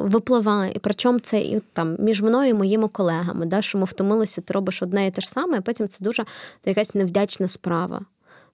випливає. 0.02 0.72
І 0.72 0.78
причому 0.78 1.18
це 1.18 1.40
і 1.40 1.60
там 1.72 1.96
між 1.98 2.22
мною 2.22 2.50
і 2.50 2.54
моїми 2.54 2.88
колегами, 2.88 3.46
да, 3.46 3.62
що 3.62 3.78
ми 3.78 3.84
втомилися, 3.84 4.40
ти 4.40 4.54
робиш 4.54 4.82
одне 4.82 5.06
і 5.06 5.10
те 5.10 5.20
ж 5.20 5.30
саме, 5.30 5.58
і 5.58 5.60
потім 5.60 5.88
це 5.88 6.04
дуже 6.04 6.24
якась 6.64 6.94
невдячна 6.94 7.48
справа 7.48 8.00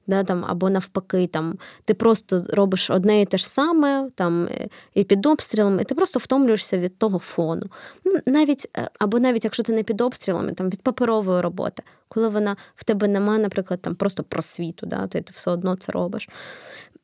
да, 0.06 0.24
там, 0.24 0.44
Або 0.48 0.70
навпаки, 0.70 1.26
там, 1.26 1.58
ти 1.84 1.94
просто 1.94 2.44
робиш 2.48 2.90
одне 2.90 3.20
і 3.20 3.26
те 3.26 3.38
ж 3.38 3.48
саме, 3.48 4.10
там, 4.14 4.46
е, 4.46 4.68
і 4.94 5.04
під 5.04 5.26
обстрілом, 5.26 5.80
і 5.80 5.84
ти 5.84 5.94
просто 5.94 6.18
втомлюєшся 6.18 6.78
від 6.78 6.98
того 6.98 7.18
фону. 7.18 7.66
Ну, 8.04 8.18
навіть, 8.26 8.68
е, 8.76 8.88
Або 8.98 9.18
навіть 9.18 9.44
якщо 9.44 9.62
ти 9.62 9.72
не 9.72 9.82
під 9.82 10.00
обстрілами, 10.00 10.52
там, 10.52 10.70
від 10.70 10.82
паперової 10.82 11.40
роботи, 11.40 11.82
коли 12.08 12.28
вона 12.28 12.56
в 12.76 12.84
тебе 12.84 13.08
немає, 13.08 13.42
наприклад, 13.42 13.82
там, 13.82 13.94
просто 13.94 14.22
просвіту, 14.22 14.86
да, 14.86 15.06
ти, 15.06 15.20
ти 15.20 15.32
все 15.36 15.50
одно 15.50 15.76
це 15.76 15.92
робиш. 15.92 16.28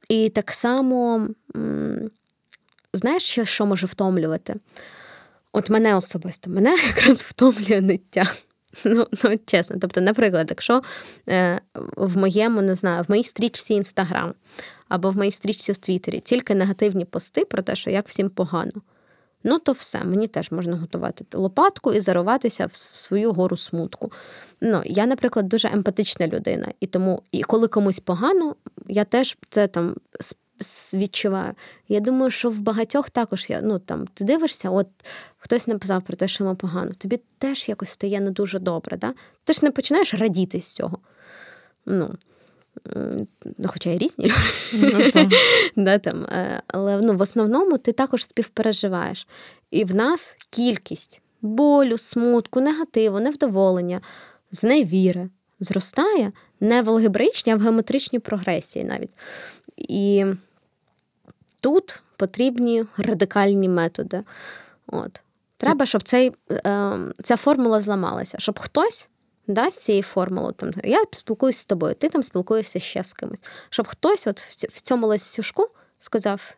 І 0.08 0.28
так 0.28 0.52
само, 0.52 1.28
знаєш, 2.92 3.22
що, 3.22 3.44
що 3.44 3.66
може 3.66 3.87
втомлювати? 3.87 4.54
От 5.52 5.70
мене 5.70 5.96
особисто, 5.96 6.50
мене 6.50 6.70
якраз 6.87 7.22
втомлює 7.22 7.80
ниття. 7.80 8.26
Ну, 8.85 9.07
ну 9.24 9.38
чесно. 9.46 9.76
Тобто, 9.81 10.00
наприклад, 10.00 10.46
якщо 10.50 10.83
е, 11.28 11.61
в 11.96 12.16
моєму 12.16 12.62
не 12.62 12.74
знаю, 12.74 13.02
в 13.02 13.11
моїй 13.11 13.24
стрічці 13.24 13.74
Інстаграм 13.74 14.35
або 14.88 15.11
в 15.11 15.16
моїй 15.16 15.33
стрічці 15.33 15.72
в 15.72 15.76
Твіттері 15.76 16.20
тільки 16.20 16.54
негативні 16.54 17.04
пости 17.04 17.44
про 17.44 17.62
те, 17.62 17.76
що 17.76 17.90
як 17.90 18.09
всім 18.09 18.31
погано, 18.31 18.72
ну 19.44 19.59
то 19.59 19.72
все, 19.72 20.04
мені 20.04 20.26
теж 20.26 20.50
можна 20.50 20.76
готувати 20.76 21.24
лопатку 21.38 21.92
і 21.92 22.00
заруватися 22.00 22.66
в 22.66 22.76
свою 22.76 23.33
гору 23.33 23.57
смутку. 23.57 24.12
Ну, 24.61 24.83
Я, 24.85 25.07
наприклад, 25.07 25.48
дуже 25.48 25.68
емпатична 25.68 26.26
людина, 26.26 26.72
і 26.81 26.87
тому, 26.87 27.22
і 27.33 27.42
коли 27.42 27.68
комусь 27.68 28.00
погано, 28.00 28.57
я 28.88 29.04
теж 29.04 29.37
це 29.50 29.66
там 29.66 29.94
відчуваю. 30.94 31.54
Я 31.88 32.00
думаю, 32.00 32.30
що 32.30 32.50
в 32.50 32.58
багатьох 32.58 33.10
також 33.10 33.50
я 33.50 33.60
ну 33.62 33.78
там 33.78 34.06
ти 34.06 34.24
дивишся, 34.24 34.70
от 34.70 34.88
хтось 35.38 35.66
написав 35.66 36.02
про 36.02 36.16
те, 36.16 36.28
що 36.28 36.44
йому 36.44 36.56
погано. 36.56 36.92
Тобі 36.98 37.20
теж 37.38 37.68
якось 37.68 37.90
стає 37.90 38.20
не 38.20 38.30
дуже 38.30 38.58
добре. 38.58 38.96
Да? 38.96 39.14
Ти 39.44 39.52
ж 39.52 39.60
не 39.62 39.70
починаєш 39.70 40.14
радіти 40.14 40.60
з 40.60 40.72
цього. 40.72 40.98
Ну, 41.86 42.14
ну 43.58 43.68
Хоча 43.68 43.90
й 43.90 43.98
різні 43.98 44.32
люди. 44.72 45.28
да, 45.76 45.98
там, 45.98 46.24
е, 46.24 46.62
Але 46.66 47.00
ну, 47.02 47.14
в 47.14 47.20
основному 47.20 47.78
ти 47.78 47.92
також 47.92 48.24
співпереживаєш. 48.24 49.26
І 49.70 49.84
в 49.84 49.94
нас 49.94 50.36
кількість 50.50 51.20
болю, 51.42 51.98
смутку, 51.98 52.60
негативу, 52.60 53.20
невдоволення, 53.20 54.00
зневіри 54.50 55.28
зростає 55.60 56.32
не 56.60 56.82
в 56.82 56.90
алгебричній, 56.90 57.52
а 57.52 57.56
в 57.56 57.60
геометричній 57.60 58.18
прогресії 58.18 58.84
навіть. 58.84 59.10
І 59.76 60.24
тут 61.60 62.02
потрібні 62.16 62.84
радикальні 62.96 63.68
методи. 63.68 64.22
От. 64.86 65.22
Треба, 65.56 65.86
щоб 65.86 66.02
цей, 66.02 66.32
е, 66.50 66.98
ця 67.24 67.36
формула 67.36 67.80
зламалася, 67.80 68.38
щоб 68.38 68.58
хтось 68.58 69.08
да, 69.48 69.70
з 69.70 69.78
цієї 69.78 70.02
формули, 70.02 70.52
там, 70.52 70.70
я 70.84 71.04
спілкуюся 71.10 71.62
з 71.62 71.66
тобою, 71.66 71.94
ти 71.94 72.08
там 72.08 72.22
спілкуєшся 72.22 72.78
ще 72.78 73.04
з 73.04 73.12
кимось, 73.12 73.38
щоб 73.70 73.86
хтось 73.86 74.26
от 74.26 74.40
в 74.70 74.80
цьому 74.80 75.06
лисюшку 75.06 75.68
сказав: 76.00 76.54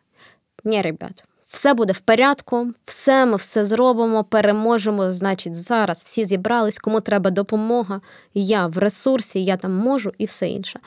ні, 0.63 0.81
ребят, 0.81 1.23
все 1.47 1.73
буде 1.73 1.93
в 1.93 1.99
порядку, 1.99 2.67
все 2.85 3.25
ми 3.25 3.35
все 3.35 3.65
зробимо, 3.65 4.23
переможемо. 4.23 5.11
Значить, 5.11 5.55
зараз 5.55 6.03
всі 6.03 6.25
зібрались, 6.25 6.79
кому 6.79 7.01
треба 7.01 7.29
допомога, 7.29 8.01
я 8.33 8.67
в 8.67 8.77
ресурсі, 8.77 9.45
я 9.45 9.57
там 9.57 9.71
можу 9.73 10.11
і 10.17 10.25
все 10.25 10.49
інше. 10.49 10.79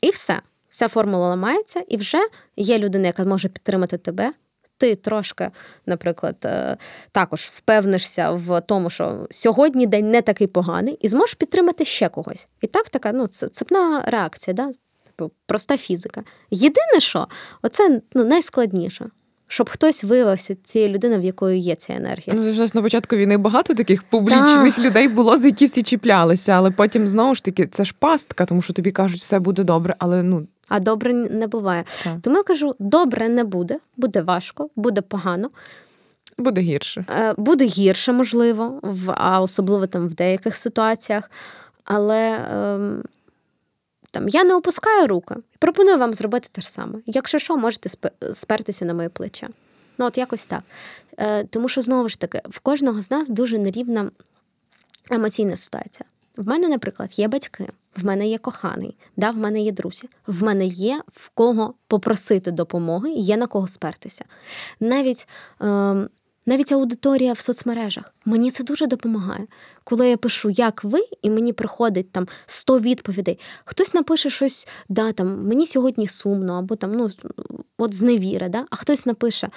І 0.00 0.10
все. 0.10 0.40
Вся 0.70 0.88
формула 0.88 1.28
ламається, 1.28 1.82
і 1.88 1.96
вже 1.96 2.18
є 2.56 2.78
людина, 2.78 3.06
яка 3.06 3.24
може 3.24 3.48
підтримати 3.48 3.98
тебе. 3.98 4.32
Ти 4.76 4.94
трошки, 4.94 5.50
наприклад, 5.86 6.36
е, 6.44 6.76
також 7.12 7.40
впевнишся 7.40 8.30
в 8.30 8.60
тому, 8.60 8.90
що 8.90 9.26
сьогодні 9.30 9.86
день 9.86 10.10
не 10.10 10.22
такий 10.22 10.46
поганий, 10.46 10.98
і 11.00 11.08
зможеш 11.08 11.34
підтримати 11.34 11.84
ще 11.84 12.08
когось. 12.08 12.48
І 12.60 12.66
так 12.66 12.88
така 12.88 13.12
ну, 13.12 13.26
цепна 13.26 14.02
реакція, 14.06 14.54
да? 14.54 14.70
типу, 15.06 15.32
проста 15.46 15.76
фізика. 15.76 16.24
Єдине, 16.50 17.00
що 17.00 17.26
оце 17.62 18.00
ну, 18.14 18.24
найскладніше 18.24 19.10
щоб 19.50 19.70
хтось 19.70 20.04
виявився 20.04 20.56
цією 20.64 20.90
людиною, 20.94 21.20
в 21.20 21.24
якої 21.24 21.60
є 21.60 21.74
ця 21.74 21.92
енергія. 21.92 22.36
Ну, 22.36 22.52
зараз 22.52 22.74
на 22.74 22.82
початку 22.82 23.16
війни 23.16 23.36
багато 23.36 23.74
таких 23.74 24.02
публічних 24.02 24.76
да. 24.76 24.82
людей 24.82 25.08
було, 25.08 25.36
за 25.36 25.46
які 25.46 25.66
всі 25.66 25.82
чіплялися, 25.82 26.52
але 26.52 26.70
потім 26.70 27.08
знову 27.08 27.34
ж 27.34 27.44
таки 27.44 27.66
це 27.66 27.84
ж 27.84 27.94
пастка, 27.98 28.46
тому 28.46 28.62
що 28.62 28.72
тобі 28.72 28.90
кажуть, 28.90 29.20
все 29.20 29.38
буде 29.38 29.64
добре, 29.64 29.94
але 29.98 30.22
ну. 30.22 30.46
А 30.70 30.80
добре 30.80 31.12
не 31.12 31.46
буває. 31.46 31.84
Так. 32.04 32.16
Тому 32.22 32.36
я 32.36 32.42
кажу: 32.42 32.74
добре 32.78 33.28
не 33.28 33.44
буде, 33.44 33.78
буде 33.96 34.22
важко, 34.22 34.70
буде 34.76 35.00
погано. 35.00 35.50
Буде 36.38 36.60
гірше. 36.60 37.04
Е, 37.20 37.34
буде 37.36 37.64
гірше, 37.64 38.12
можливо, 38.12 38.80
а 39.06 39.40
особливо 39.42 39.86
там 39.86 40.08
в 40.08 40.14
деяких 40.14 40.56
ситуаціях. 40.56 41.30
Але 41.84 42.38
ем, 42.52 43.02
там 44.10 44.28
я 44.28 44.44
не 44.44 44.54
опускаю 44.54 45.06
руки 45.06 45.34
пропоную 45.60 45.98
вам 45.98 46.14
зробити 46.14 46.48
те 46.52 46.60
ж 46.60 46.70
саме. 46.70 46.98
Якщо 47.06 47.38
що, 47.38 47.56
можете 47.56 47.90
спертися 48.32 48.84
на 48.84 48.94
моє 48.94 49.08
плече. 49.08 49.48
Ну, 49.98 50.06
от 50.06 50.18
якось 50.18 50.46
так. 50.46 50.62
Е, 51.18 51.44
Тому 51.44 51.68
що, 51.68 51.82
знову 51.82 52.08
ж 52.08 52.18
таки, 52.18 52.40
в 52.48 52.58
кожного 52.58 53.00
з 53.00 53.10
нас 53.10 53.28
дуже 53.28 53.58
нерівна 53.58 54.10
емоційна 55.10 55.56
ситуація. 55.56 56.08
В 56.36 56.48
мене, 56.48 56.68
наприклад, 56.68 57.18
є 57.18 57.28
батьки, 57.28 57.68
в 57.96 58.04
мене 58.04 58.28
є 58.28 58.38
коханий, 58.38 58.96
да, 59.16 59.30
в 59.30 59.36
мене 59.36 59.60
є 59.60 59.72
друзі, 59.72 60.08
в 60.26 60.42
мене 60.42 60.66
є 60.66 61.02
в 61.12 61.28
кого 61.28 61.74
попросити 61.86 62.50
допомоги, 62.50 63.10
є 63.10 63.36
на 63.36 63.46
кого 63.46 63.68
спертися. 63.68 64.24
Навіть 64.80 65.28
е, 65.62 66.08
навіть 66.46 66.72
аудиторія 66.72 67.32
в 67.32 67.40
соцмережах. 67.40 68.14
Мені 68.24 68.50
це 68.50 68.64
дуже 68.64 68.86
допомагає. 68.86 69.46
Коли 69.84 70.08
я 70.08 70.16
пишу, 70.16 70.50
як 70.50 70.84
ви, 70.84 71.00
і 71.22 71.30
мені 71.30 71.52
приходить 71.52 72.12
там 72.12 72.28
100 72.46 72.78
відповідей. 72.78 73.38
Хтось 73.64 73.94
напише 73.94 74.30
щось, 74.30 74.68
да, 74.88 75.12
там, 75.12 75.46
мені 75.46 75.66
сьогодні 75.66 76.06
сумно, 76.06 76.54
або 76.54 76.76
там, 76.76 76.92
ну, 76.92 77.10
от 77.78 77.94
зневіра, 77.94 78.48
да? 78.48 78.66
а 78.70 78.76
хтось 78.76 79.06
напише, 79.06 79.48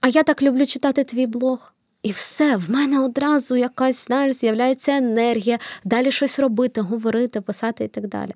а 0.00 0.08
я 0.08 0.22
так 0.22 0.42
люблю 0.42 0.66
читати 0.66 1.04
твій 1.04 1.26
блог. 1.26 1.74
І 2.02 2.10
все, 2.10 2.56
в 2.56 2.70
мене 2.70 3.00
одразу 3.00 3.56
якась, 3.56 4.06
знаєш, 4.06 4.36
з'являється 4.36 4.96
енергія, 4.96 5.58
далі 5.84 6.10
щось 6.10 6.38
робити, 6.38 6.80
говорити, 6.80 7.40
писати 7.40 7.84
і 7.84 7.88
так 7.88 8.08
далі. 8.08 8.32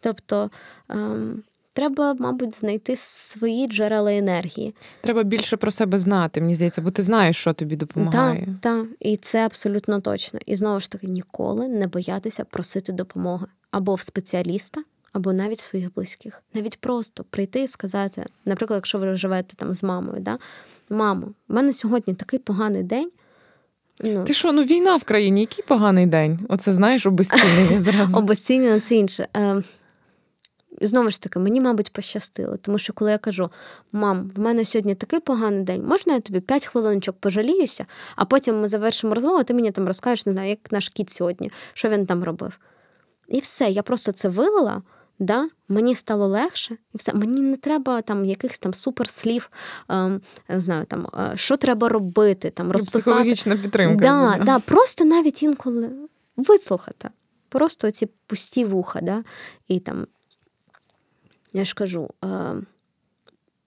Тобто 0.00 0.50
ем, 0.88 1.42
треба, 1.72 2.14
мабуть, 2.18 2.58
знайти 2.58 2.96
свої 2.96 3.66
джерела 3.66 4.12
енергії. 4.12 4.74
Треба 5.00 5.22
більше 5.22 5.56
про 5.56 5.70
себе 5.70 5.98
знати, 5.98 6.40
мені 6.40 6.54
здається, 6.54 6.82
бо 6.82 6.90
ти 6.90 7.02
знаєш, 7.02 7.36
що 7.36 7.52
тобі 7.52 7.76
допомагає. 7.76 8.40
Так, 8.40 8.54
так, 8.60 8.86
і 9.00 9.16
це 9.16 9.46
абсолютно 9.46 10.00
точно. 10.00 10.40
І 10.46 10.56
знову 10.56 10.80
ж 10.80 10.90
таки, 10.90 11.06
ніколи 11.06 11.68
не 11.68 11.86
боятися 11.86 12.44
просити 12.44 12.92
допомоги 12.92 13.46
або 13.70 13.94
в 13.94 14.00
спеціаліста, 14.00 14.82
або 15.12 15.32
навіть 15.32 15.58
своїх 15.58 15.94
близьких. 15.94 16.42
Навіть 16.54 16.80
просто 16.80 17.24
прийти 17.30 17.62
і 17.62 17.68
сказати, 17.68 18.26
наприклад, 18.44 18.78
якщо 18.78 18.98
ви 18.98 19.16
живете 19.16 19.56
там 19.56 19.72
з 19.72 19.82
мамою, 19.82 20.20
да? 20.20 20.38
Мамо, 20.90 21.26
в 21.48 21.54
мене 21.54 21.72
сьогодні 21.72 22.14
такий 22.14 22.38
поганий 22.38 22.82
день. 22.82 23.10
Ну, 24.00 24.24
Ти 24.24 24.34
що, 24.34 24.52
ну 24.52 24.62
війна 24.62 24.96
в 24.96 25.04
країні, 25.04 25.40
який 25.40 25.64
поганий 25.64 26.06
день? 26.06 26.38
Оце 26.48 26.74
знаєш, 26.74 27.06
обезцінення 27.06 27.80
зразу. 27.80 28.18
Обезцінення 28.18 28.80
це 28.80 28.94
інше. 28.94 29.28
Е, 29.36 29.62
Знову 30.80 31.10
ж 31.10 31.22
таки, 31.22 31.38
мені, 31.38 31.60
мабуть, 31.60 31.92
пощастило, 31.92 32.56
тому 32.56 32.78
що 32.78 32.92
коли 32.92 33.10
я 33.10 33.18
кажу, 33.18 33.50
мам, 33.92 34.30
в 34.36 34.40
мене 34.40 34.64
сьогодні 34.64 34.94
такий 34.94 35.20
поганий 35.20 35.62
день, 35.62 35.84
можна 35.86 36.14
я 36.14 36.20
тобі 36.20 36.40
5 36.40 36.66
хвилиночок 36.66 37.16
пожаліюся, 37.20 37.86
а 38.16 38.24
потім 38.24 38.60
ми 38.60 38.68
завершимо 38.68 39.14
розмову, 39.14 39.38
а 39.38 39.42
ти 39.42 39.54
мені 39.54 39.70
там 39.70 39.86
розкажеш, 39.86 40.26
не 40.26 40.32
знаю, 40.32 40.48
як 40.50 40.72
наш 40.72 40.88
кіт 40.88 41.10
сьогодні, 41.10 41.50
що 41.74 41.88
він 41.88 42.06
там 42.06 42.24
робив. 42.24 42.58
І 43.28 43.40
все, 43.40 43.70
я 43.70 43.82
просто 43.82 44.12
це 44.12 44.28
вилила, 44.28 44.82
да? 45.18 45.48
мені 45.68 45.94
стало 45.94 46.26
легше, 46.26 46.76
і 46.94 46.98
все. 46.98 47.14
Мені 47.14 47.40
не 47.40 47.56
треба 47.56 48.02
там 48.02 48.24
якихось 48.24 48.58
там 48.58 48.74
суперслів, 48.74 49.50
ем, 49.88 50.20
не 50.48 50.60
знаю, 50.60 50.84
там, 50.84 51.06
е, 51.18 51.36
що 51.36 51.56
треба 51.56 51.88
робити, 51.88 52.50
там, 52.50 52.72
розписати. 52.72 53.02
Психологічна 53.02 53.56
підтримка. 53.56 54.04
Да, 54.04 54.44
да, 54.44 54.58
Просто 54.58 55.04
навіть 55.04 55.42
інколи 55.42 55.90
вислухати. 56.36 57.08
Просто 57.48 57.90
ці 57.90 58.08
пусті 58.26 58.64
вуха, 58.64 59.00
да? 59.00 59.24
і 59.68 59.80
там 59.80 60.06
я 61.52 61.64
ж 61.64 61.74
кажу, 61.74 62.10
е, 62.24 62.28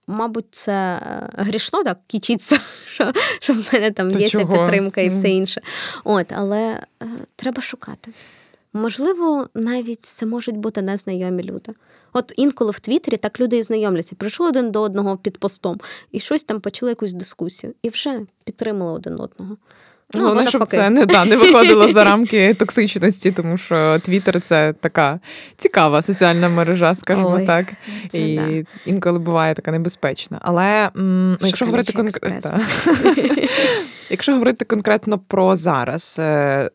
мабуть, 0.06 0.46
це 0.50 0.72
е, 0.72 1.28
грішно 1.32 1.84
так 1.84 1.98
кічиться, 2.06 2.60
що 2.86 3.12
що 3.40 3.52
в 3.52 3.70
мене 3.72 3.90
там 3.90 4.08
є 4.08 4.28
ця 4.28 4.38
підтримка 4.38 5.00
і 5.00 5.08
все 5.08 5.28
інше. 5.28 5.60
От, 6.04 6.32
Але 6.32 6.82
е, 7.02 7.06
треба 7.36 7.62
шукати. 7.62 8.12
Можливо, 8.72 9.48
навіть 9.54 10.06
це 10.06 10.26
можуть 10.26 10.56
бути 10.56 10.82
незнайомі 10.82 11.42
люди. 11.42 11.72
От 12.12 12.32
інколи 12.36 12.70
в 12.70 12.80
Твіттері 12.80 13.16
так 13.16 13.40
люди 13.40 13.56
і 13.56 13.62
знайомляться, 13.62 14.16
прийшли 14.16 14.48
один 14.48 14.70
до 14.70 14.82
одного 14.82 15.16
під 15.16 15.38
постом 15.38 15.80
і 16.12 16.20
щось 16.20 16.42
там 16.42 16.60
почали 16.60 16.90
якусь 16.92 17.12
дискусію, 17.12 17.74
і 17.82 17.88
вже 17.88 18.20
підтримали 18.44 18.92
один 18.92 19.12
одного. 19.20 19.56
Ну, 20.14 20.22
Головне, 20.22 20.46
щоб 20.46 20.66
це 20.66 20.90
не 20.90 21.06
да, 21.06 21.24
не 21.24 21.36
виходило 21.36 21.92
за 21.92 22.04
рамки 22.04 22.54
токсичності, 22.54 23.32
тому 23.32 23.56
що 23.56 23.98
Твіттер 23.98 24.40
це 24.40 24.72
така 24.80 25.20
цікава 25.56 26.02
соціальна 26.02 26.48
мережа, 26.48 26.94
скажімо 26.94 27.36
Ой, 27.38 27.46
так. 27.46 27.66
І 28.12 28.36
да. 28.36 28.64
інколи 28.86 29.18
буває 29.18 29.54
така 29.54 29.72
небезпечна. 29.72 30.38
Але 30.42 30.90
м, 30.96 31.38
якщо 31.40 31.66
говорити 31.66 31.92
конкретно, 31.92 32.60
якщо 34.10 34.32
говорити 34.32 34.64
конкретно 34.64 35.18
про 35.18 35.56
зараз, 35.56 36.16
е, 36.20 36.70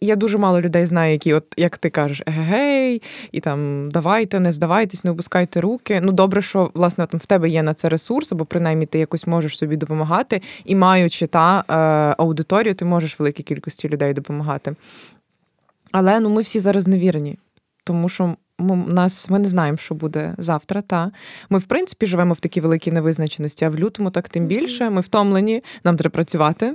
я 0.00 0.16
дуже 0.16 0.38
мало 0.38 0.60
людей 0.60 0.86
знаю, 0.86 1.12
які, 1.12 1.34
от 1.34 1.44
як 1.56 1.78
ти 1.78 1.90
кажеш, 1.90 2.22
егегей, 2.26 3.02
і 3.32 3.40
там 3.40 3.90
давайте, 3.90 4.40
не 4.40 4.52
здавайтесь, 4.52 5.04
не 5.04 5.10
опускайте 5.10 5.60
руки. 5.60 6.00
Ну 6.02 6.12
добре, 6.12 6.42
що 6.42 6.70
власне 6.74 7.06
там 7.06 7.20
в 7.20 7.26
тебе 7.26 7.48
є 7.48 7.62
на 7.62 7.74
це 7.74 7.88
ресурс, 7.88 8.32
або 8.32 8.44
принаймні 8.44 8.86
ти 8.86 8.98
якось 8.98 9.26
можеш 9.26 9.58
собі 9.58 9.76
допомагати, 9.76 10.42
і 10.64 10.74
маючи 10.74 11.26
та 11.26 11.64
е, 11.68 11.74
аудиторію, 12.18 12.74
ти 12.74 12.84
можеш 12.84 13.18
великій 13.18 13.42
кількості 13.42 13.88
людей 13.88 14.14
допомагати. 14.14 14.74
Але 15.92 16.20
ну 16.20 16.30
ми 16.30 16.42
всі 16.42 16.60
зараз 16.60 16.86
невірні, 16.86 17.38
тому 17.84 18.08
що 18.08 18.36
ми, 18.58 18.76
нас, 18.76 19.30
ми 19.30 19.38
не 19.38 19.48
знаємо, 19.48 19.78
що 19.78 19.94
буде 19.94 20.34
завтра. 20.38 20.82
Та 20.82 21.10
Ми, 21.50 21.58
в 21.58 21.62
принципі, 21.64 22.06
живемо 22.06 22.34
в 22.34 22.40
такій 22.40 22.60
великій 22.60 22.92
невизначеності, 22.92 23.64
а 23.64 23.68
в 23.68 23.76
лютому 23.76 24.10
так 24.10 24.28
тим 24.28 24.46
більше. 24.46 24.90
Ми 24.90 25.00
втомлені, 25.00 25.62
нам 25.84 25.96
треба 25.96 26.12
працювати. 26.12 26.74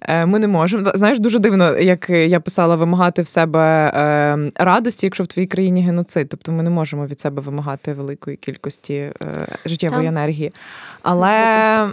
Е, 0.00 0.26
ми 0.26 0.38
не 0.38 0.48
можемо. 0.48 0.92
Знаєш, 0.94 1.20
дуже 1.20 1.38
дивно, 1.38 1.78
як 1.78 2.10
я 2.10 2.40
писала, 2.40 2.76
вимагати 2.76 3.22
в 3.22 3.28
себе 3.28 3.92
е, 3.94 4.50
радості, 4.54 5.06
якщо 5.06 5.24
в 5.24 5.26
твоїй 5.26 5.46
країні 5.46 5.82
геноцид. 5.82 6.28
Тобто 6.28 6.52
ми 6.52 6.62
не 6.62 6.70
можемо 6.70 7.06
від 7.06 7.20
себе 7.20 7.42
вимагати 7.42 7.92
великої 7.92 8.36
кількості 8.36 8.94
е, 8.94 9.12
життєвої 9.66 10.06
так. 10.06 10.12
енергії. 10.12 10.52
Але. 11.02 11.90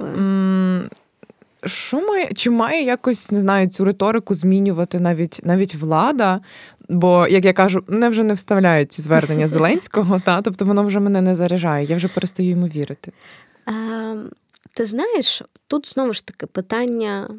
Що 1.65 2.07
має 2.07 2.33
чи 2.35 2.49
має 2.49 2.83
якось 2.83 3.31
не 3.31 3.41
знаю 3.41 3.69
цю 3.69 3.85
риторику 3.85 4.35
змінювати 4.35 4.99
навіть 4.99 5.39
навіть 5.43 5.75
влада? 5.75 6.41
Бо, 6.89 7.27
як 7.27 7.45
я 7.45 7.53
кажу, 7.53 7.83
мене 7.87 8.09
вже 8.09 8.23
не 8.23 8.33
вставляють 8.33 8.91
ці 8.91 9.01
звернення 9.01 9.47
Зеленського, 9.57 10.19
та 10.19 10.41
тобто 10.41 10.65
воно 10.65 10.83
вже 10.83 10.99
мене 10.99 11.21
не 11.21 11.35
заряджає. 11.35 11.85
Я 11.85 11.95
вже 11.95 12.07
перестаю 12.07 12.49
йому 12.49 12.67
вірити. 12.67 13.11
А, 13.65 13.71
Ти 14.73 14.85
знаєш, 14.85 15.41
тут 15.67 15.87
знову 15.87 16.13
ж 16.13 16.25
таки 16.25 16.45
питання: 16.45 17.29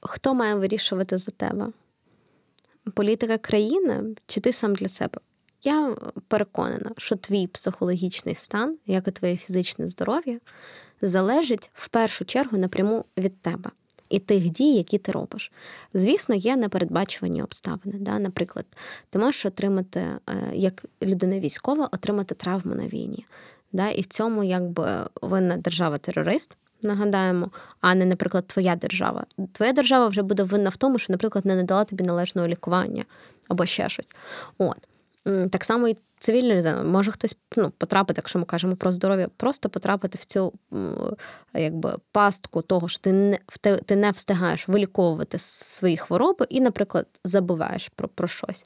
хто 0.00 0.34
має 0.34 0.54
вирішувати 0.54 1.18
за 1.18 1.30
тебе? 1.30 1.66
Політика 2.94 3.38
країни 3.38 4.02
чи 4.26 4.40
ти 4.40 4.52
сам 4.52 4.74
для 4.74 4.88
себе? 4.88 5.18
Я 5.64 5.96
переконана, 6.28 6.90
що 6.96 7.16
твій 7.16 7.46
психологічний 7.46 8.34
стан, 8.34 8.76
як 8.86 9.08
і 9.08 9.10
твоє 9.10 9.36
фізичне 9.36 9.88
здоров'я, 9.88 10.38
залежить 11.02 11.70
в 11.74 11.88
першу 11.88 12.24
чергу 12.24 12.58
напряму 12.58 13.04
від 13.16 13.42
тебе 13.42 13.70
і 14.08 14.18
тих 14.18 14.48
дій, 14.48 14.74
які 14.74 14.98
ти 14.98 15.12
робиш. 15.12 15.52
Звісно, 15.94 16.34
є 16.34 16.56
непередбачувані 16.56 17.42
обставини. 17.42 17.98
Да? 17.98 18.18
Наприклад, 18.18 18.66
ти 19.10 19.18
можеш 19.18 19.46
отримати, 19.46 20.00
е, 20.00 20.20
як 20.52 20.84
людина 21.02 21.38
військова, 21.38 21.88
отримати 21.92 22.34
травму 22.34 22.74
на 22.74 22.86
війні. 22.86 23.26
Да? 23.72 23.88
І 23.88 24.00
в 24.00 24.06
цьому 24.06 24.44
якби 24.44 25.08
винна 25.22 25.56
держава-терорист. 25.56 26.56
Нагадаємо, 26.82 27.50
а 27.80 27.94
не, 27.94 28.04
наприклад, 28.04 28.46
твоя 28.46 28.76
держава. 28.76 29.26
Твоя 29.52 29.72
держава 29.72 30.08
вже 30.08 30.22
буде 30.22 30.42
винна 30.42 30.70
в 30.70 30.76
тому, 30.76 30.98
що, 30.98 31.12
наприклад, 31.12 31.46
не 31.46 31.54
надала 31.54 31.84
тобі 31.84 32.04
належного 32.04 32.48
лікування 32.48 33.04
або 33.48 33.66
ще 33.66 33.88
щось. 33.88 34.08
От. 34.58 34.76
Так 35.50 35.64
само 35.64 35.88
і 35.88 35.96
цивільна 36.24 36.54
людина. 36.54 36.82
Може 36.82 37.12
хтось 37.12 37.36
ну, 37.56 37.72
потрапити, 37.78 38.18
якщо 38.18 38.38
ми 38.38 38.44
кажемо 38.44 38.76
про 38.76 38.92
здоров'я, 38.92 39.28
просто 39.36 39.68
потрапити 39.68 40.18
в 40.20 40.24
цю 40.24 40.52
якби, 41.54 41.96
пастку 42.12 42.62
того, 42.62 42.88
що 42.88 43.00
ти 43.00 43.12
не 43.12 43.38
ти 43.84 43.96
не 43.96 44.10
встигаєш 44.10 44.68
виліковувати 44.68 45.38
свої 45.38 45.96
хвороби 45.96 46.46
і, 46.48 46.60
наприклад, 46.60 47.06
забуваєш 47.24 47.88
про 47.88 48.08
про 48.08 48.28
щось. 48.28 48.64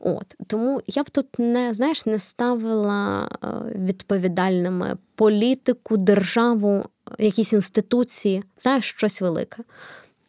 От. 0.00 0.34
Тому 0.46 0.82
я 0.86 1.02
б 1.02 1.10
тут 1.10 1.38
не 1.38 1.74
знаєш, 1.74 2.06
не 2.06 2.18
ставила 2.18 3.28
е, 3.42 3.48
відповідальними 3.78 4.96
політику, 5.14 5.96
державу, 5.96 6.84
якісь 7.18 7.52
інституції, 7.52 8.44
знаєш, 8.58 8.90
щось 8.90 9.20
велике. 9.20 9.62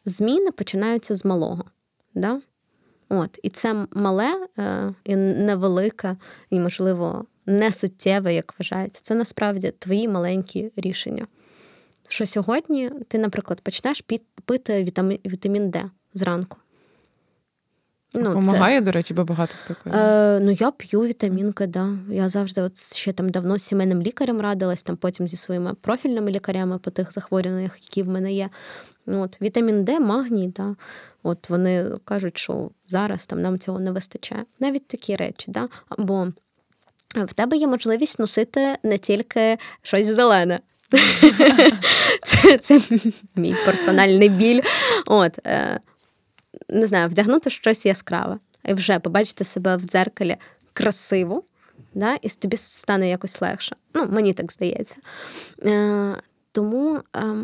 Зміни 0.05 0.51
починаються 0.51 1.15
з 1.15 1.26
малого. 1.26 1.63
Да? 2.13 2.41
От, 3.10 3.39
І 3.43 3.49
це 3.49 3.86
мале 3.93 4.47
е, 4.60 4.93
і 5.03 5.16
невелике, 5.16 6.16
і, 6.49 6.60
можливо, 6.60 7.26
не 7.45 7.72
суттєве, 7.72 8.34
як 8.34 8.55
вважається. 8.60 9.01
Це 9.03 9.16
насправді 9.16 9.74
твої 9.80 10.07
маленькі 10.07 10.72
рішення. 10.78 11.28
Що 12.07 12.26
сьогодні 12.26 12.91
ти, 13.07 13.18
наприклад, 13.18 13.62
почнеш 13.62 14.03
пити 14.45 14.84
вітамін, 14.84 15.20
вітамін 15.26 15.70
Д 15.70 15.84
зранку. 16.14 16.57
Ну, 18.14 18.34
Помагає, 18.34 18.80
це... 18.80 18.86
до 18.86 18.91
речі, 18.91 19.14
бо 19.14 19.24
багато 19.24 19.53
хто 19.64 19.89
Е, 19.89 20.39
Ну, 20.39 20.51
я 20.51 20.72
п'ю 20.72 21.01
вітамінки, 21.01 21.68
да. 21.68 21.89
Я 22.10 22.30
завжди 22.30 22.62
от 22.62 22.78
ще 22.78 23.14
там 23.14 23.30
давно 23.30 23.57
з 23.57 23.64
сімейним 23.64 24.01
лікарем 24.01 24.41
радилась, 24.41 24.84
там 24.84 24.97
потім 24.97 25.28
зі 25.28 25.38
своїми 25.38 25.74
профільними 25.74 26.32
лікарями 26.32 26.78
по 26.78 26.91
тих 26.91 27.14
захворюваннях, 27.14 27.76
які 27.82 28.03
в 28.03 28.10
мене 28.10 28.34
є. 28.34 28.49
От, 29.07 29.41
Вітамін 29.41 29.84
Д, 29.84 29.99
магній, 29.99 30.47
да. 30.47 30.76
От 31.24 31.49
вони 31.49 31.91
кажуть, 32.05 32.38
що 32.38 32.70
зараз 32.88 33.26
там 33.26 33.41
нам 33.41 33.59
цього 33.59 33.80
не 33.80 33.91
вистачає. 33.91 34.45
Навіть 34.59 34.88
такі 34.88 35.15
речі, 35.15 35.51
да. 35.51 35.70
Або 35.89 36.28
в 37.15 37.34
тебе 37.34 37.57
є 37.57 37.67
можливість 37.67 38.20
носити 38.20 38.78
не 38.84 38.97
тільки 38.97 39.57
щось 39.82 40.07
зелене. 40.07 40.59
Це 42.24 42.57
це 42.57 42.82
мій 43.36 43.55
персональний 43.65 44.30
біль. 44.30 44.61
От, 45.05 45.39
е, 45.47 45.80
Не 46.70 46.88
знаю, 46.88 47.09
вдягнути 47.09 47.49
щось 47.49 47.86
яскраве. 47.86 48.39
І 48.65 48.74
вже 48.74 48.99
побачити 48.99 49.43
себе 49.43 49.78
в 49.78 49.82
дзеркалі 49.82 50.38
красиво, 50.74 51.43
да, 51.93 52.17
і 52.22 52.30
тобі 52.30 52.57
стане 52.57 53.09
якось 53.09 53.41
легше. 53.41 53.76
Ну, 53.93 54.07
мені 54.09 54.34
так 54.34 54.51
здається. 54.51 54.95
Е, 55.65 56.15
Тому. 56.51 56.99
Е, 57.15 57.36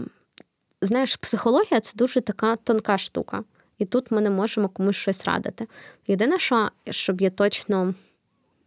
знаєш, 0.81 1.15
психологія 1.15 1.79
це 1.79 1.91
дуже 1.95 2.21
така 2.21 2.55
тонка 2.55 2.97
штука. 2.97 3.43
І 3.77 3.85
тут 3.85 4.11
ми 4.11 4.21
не 4.21 4.29
можемо 4.29 4.69
комусь 4.69 4.95
щось 4.95 5.25
радити. 5.25 5.67
Єдине, 6.07 6.39
що 6.39 6.69
щоб 6.89 7.21
я 7.21 7.29
точно. 7.29 7.93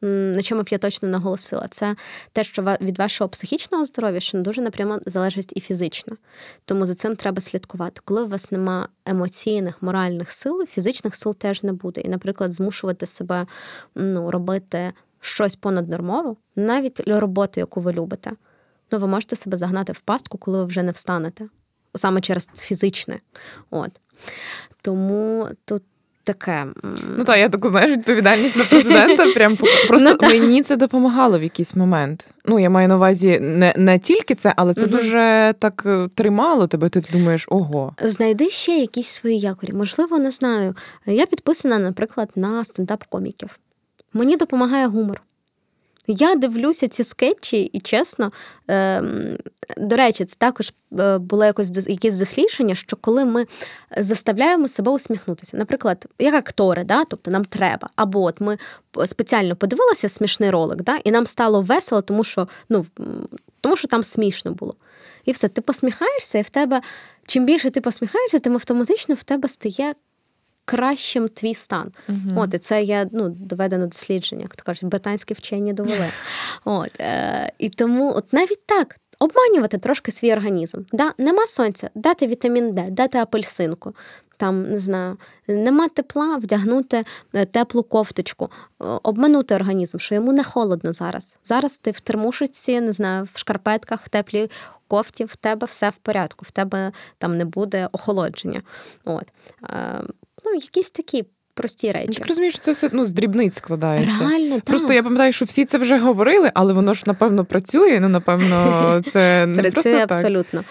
На 0.00 0.42
чому 0.42 0.62
б 0.62 0.68
я 0.70 0.78
точно 0.78 1.08
наголосила, 1.08 1.68
це 1.70 1.96
те, 2.32 2.44
що 2.44 2.76
від 2.80 2.98
вашого 2.98 3.28
психічного 3.28 3.84
здоров'я 3.84 4.20
що 4.20 4.38
дуже 4.38 4.60
напряму 4.60 4.98
залежить 5.06 5.52
і 5.56 5.60
фізично. 5.60 6.16
Тому 6.64 6.86
за 6.86 6.94
цим 6.94 7.16
треба 7.16 7.40
слідкувати. 7.40 8.00
Коли 8.04 8.22
у 8.22 8.28
вас 8.28 8.52
нема 8.52 8.88
емоційних, 9.06 9.82
моральних 9.82 10.30
сил, 10.30 10.66
фізичних 10.66 11.16
сил 11.16 11.34
теж 11.34 11.62
не 11.62 11.72
буде. 11.72 12.00
І, 12.00 12.08
наприклад, 12.08 12.52
змушувати 12.52 13.06
себе 13.06 13.46
ну, 13.94 14.30
робити 14.30 14.92
щось 15.20 15.56
понаднормово, 15.56 16.36
навіть 16.56 17.00
роботу, 17.00 17.60
яку 17.60 17.80
ви 17.80 17.92
любите, 17.92 18.32
ну 18.90 18.98
ви 18.98 19.06
можете 19.06 19.36
себе 19.36 19.56
загнати 19.56 19.92
в 19.92 19.98
пастку, 19.98 20.38
коли 20.38 20.58
ви 20.58 20.64
вже 20.64 20.82
не 20.82 20.92
встанете. 20.92 21.48
Саме 21.94 22.20
через 22.20 22.48
фізичне. 22.54 23.20
От. 23.70 23.90
Тому 24.82 25.48
тут 25.64 25.82
таке. 26.28 26.66
Ну 27.16 27.24
так, 27.24 27.38
я 27.38 27.48
таку 27.48 27.68
знаєш 27.68 27.90
відповідальність 27.90 28.56
на 28.56 28.64
президента. 28.64 29.32
Прям 29.32 29.56
просто 29.88 30.16
ну, 30.22 30.28
мені 30.28 30.62
це 30.62 30.76
допомагало 30.76 31.38
в 31.38 31.42
якийсь 31.42 31.76
момент. 31.76 32.30
Ну, 32.44 32.58
я 32.58 32.70
маю 32.70 32.88
на 32.88 32.96
увазі 32.96 33.38
не 33.40 33.74
не 33.76 33.98
тільки 33.98 34.34
це, 34.34 34.54
але 34.56 34.74
це 34.74 34.86
угу. 34.86 34.90
дуже 34.90 35.54
так 35.58 35.82
е, 35.86 36.08
тримало 36.14 36.66
тебе. 36.66 36.88
Ти 36.88 37.02
думаєш, 37.12 37.46
ого. 37.48 37.94
Знайди 38.02 38.50
ще 38.50 38.72
якісь 38.72 39.08
свої 39.08 39.38
якорі. 39.38 39.72
Можливо, 39.72 40.18
не 40.18 40.30
знаю. 40.30 40.74
Я 41.06 41.26
підписана, 41.26 41.78
наприклад, 41.78 42.30
на 42.36 42.62
стендап-коміків. 42.62 43.48
Мені 44.12 44.36
допомагає 44.36 44.86
гумор. 44.86 45.20
Я 46.10 46.34
дивлюся 46.34 46.88
ці 46.88 47.04
скетчі, 47.04 47.62
і 47.62 47.80
чесно, 47.80 48.32
е, 48.70 49.02
до 49.76 49.96
речі, 49.96 50.24
це 50.24 50.36
також 50.38 50.72
е, 50.98 51.18
було 51.18 51.44
якось 51.44 51.88
якесь 51.88 52.18
дослідження, 52.18 52.74
що 52.74 52.96
коли 53.00 53.24
ми 53.24 53.46
заставляємо 53.96 54.68
себе 54.68 54.92
усміхнутися, 54.92 55.56
наприклад, 55.56 56.06
як 56.18 56.34
актори, 56.34 56.84
да, 56.84 57.04
тобто 57.04 57.30
нам 57.30 57.44
треба, 57.44 57.88
або 57.96 58.22
от 58.22 58.40
ми 58.40 58.58
спеціально 59.06 59.56
подивилися 59.56 60.08
смішний 60.08 60.50
ролик, 60.50 60.82
да, 60.82 60.96
і 61.04 61.10
нам 61.10 61.26
стало 61.26 61.62
весело, 61.62 62.02
тому 62.02 62.24
що 62.24 62.48
ну, 62.68 62.86
тому 63.60 63.76
що 63.76 63.88
там 63.88 64.02
смішно 64.02 64.52
було. 64.52 64.74
І 65.24 65.32
все, 65.32 65.48
ти 65.48 65.60
посміхаєшся, 65.60 66.38
і 66.38 66.42
в 66.42 66.48
тебе 66.48 66.80
чим 67.26 67.46
більше 67.46 67.70
ти 67.70 67.80
посміхаєшся, 67.80 68.38
тим 68.38 68.54
автоматично 68.54 69.14
в 69.14 69.22
тебе 69.22 69.48
стає 69.48 69.94
кращим 70.68 71.28
твій 71.28 71.54
стан. 71.54 71.92
uh 72.08 72.38
От, 72.38 72.54
І 72.54 72.58
це 72.58 72.82
є 72.82 73.08
ну, 73.12 73.28
доведено 73.28 73.86
дослідження, 73.86 74.42
як 74.42 74.56
то 74.56 74.64
кажуть, 74.64 74.84
британські 74.84 75.34
вчені 75.34 75.72
довели. 75.72 76.06
От, 76.64 77.00
е, 77.00 77.52
І 77.58 77.68
тому 77.68 78.14
от 78.14 78.32
навіть 78.32 78.66
так. 78.66 78.96
Обманювати 79.20 79.78
трошки 79.78 80.12
свій 80.12 80.32
організм. 80.32 80.78
Да? 80.92 81.12
Нема 81.18 81.46
сонця, 81.46 81.90
дати 81.94 82.26
вітамін 82.26 82.72
Д, 82.72 82.86
дати 82.90 83.18
апельсинку, 83.18 83.94
там 84.36 84.70
не 84.70 84.78
знаю, 84.78 85.16
нема 85.48 85.88
тепла, 85.88 86.36
вдягнути 86.36 87.04
е, 87.34 87.44
теплу 87.44 87.82
кофточку, 87.82 88.44
е, 88.44 88.84
обманути 89.02 89.54
організм, 89.54 89.98
що 89.98 90.14
йому 90.14 90.32
не 90.32 90.44
холодно 90.44 90.92
зараз. 90.92 91.36
Зараз 91.44 91.78
ти 91.78 91.90
в 91.90 92.00
термушиці, 92.00 92.80
не 92.80 92.92
знаю, 92.92 93.28
в 93.34 93.38
шкарпетках, 93.38 94.00
в 94.04 94.08
теплій 94.08 94.50
кофті, 94.88 95.24
в 95.24 95.36
тебе 95.36 95.66
все 95.66 95.90
в 95.90 95.96
порядку, 95.96 96.44
в 96.48 96.50
тебе 96.50 96.92
там 97.18 97.38
не 97.38 97.44
буде 97.44 97.88
охолодження. 97.92 98.62
От. 99.04 99.32
Е, 100.38 100.40
Ну, 100.44 100.54
якісь 100.54 100.90
такі. 100.90 101.24
Прості 101.54 101.92
речі. 101.92 102.18
Так 102.18 102.28
розумієш, 102.28 102.60
це 102.60 102.72
все 102.72 102.90
ну, 102.92 103.04
з 103.04 103.12
дрібниць 103.12 103.54
складається. 103.54 104.18
Реально, 104.20 104.54
так. 104.54 104.64
Просто 104.64 104.92
я 104.92 105.02
пам'ятаю, 105.02 105.32
що 105.32 105.44
всі 105.44 105.64
це 105.64 105.78
вже 105.78 105.98
говорили, 105.98 106.50
але 106.54 106.72
воно 106.72 106.94
ж, 106.94 107.02
напевно, 107.06 107.44
працює. 107.44 108.00
Ну, 108.00 108.08
напевно, 108.08 109.02
це 109.10 109.46
не 109.46 109.62
працює 109.62 109.72
просто 109.72 109.90
так. 109.90 110.12
абсолютно. 110.12 110.64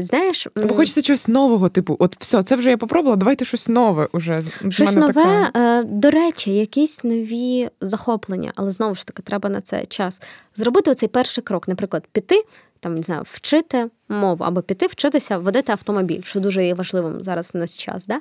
Знаєш, 0.00 0.48
Бо 0.56 0.74
хочеться 0.74 1.02
чогось 1.02 1.28
нового, 1.28 1.68
типу, 1.68 1.96
от 1.98 2.16
все, 2.20 2.42
це 2.42 2.56
вже 2.56 2.70
я 2.70 2.76
попробувала, 2.76 3.16
давайте 3.16 3.44
щось 3.44 3.68
нове 3.68 4.08
уже. 4.12 4.40
Щось 4.68 4.96
нове, 4.96 5.12
таке. 5.12 5.50
Е, 5.60 5.82
до 5.84 6.10
речі, 6.10 6.54
якісь 6.54 7.04
нові 7.04 7.68
захоплення, 7.80 8.52
але 8.56 8.70
знову 8.70 8.94
ж 8.94 9.06
таки, 9.06 9.22
треба 9.22 9.48
на 9.48 9.60
це 9.60 9.86
час. 9.86 10.22
Зробити 10.56 10.90
оцей 10.90 11.08
перший 11.08 11.44
крок, 11.44 11.68
наприклад, 11.68 12.04
піти. 12.12 12.44
Там 12.80 12.94
не 12.94 13.02
знаю, 13.02 13.22
вчити 13.24 13.86
мову 14.08 14.44
або 14.44 14.62
піти 14.62 14.86
вчитися 14.86 15.38
водити 15.38 15.72
автомобіль, 15.72 16.22
що 16.24 16.40
дуже 16.40 16.66
є 16.66 16.74
важливим 16.74 17.22
зараз 17.22 17.50
в 17.54 17.56
нас 17.56 17.78
час. 17.78 18.06
Да? 18.06 18.20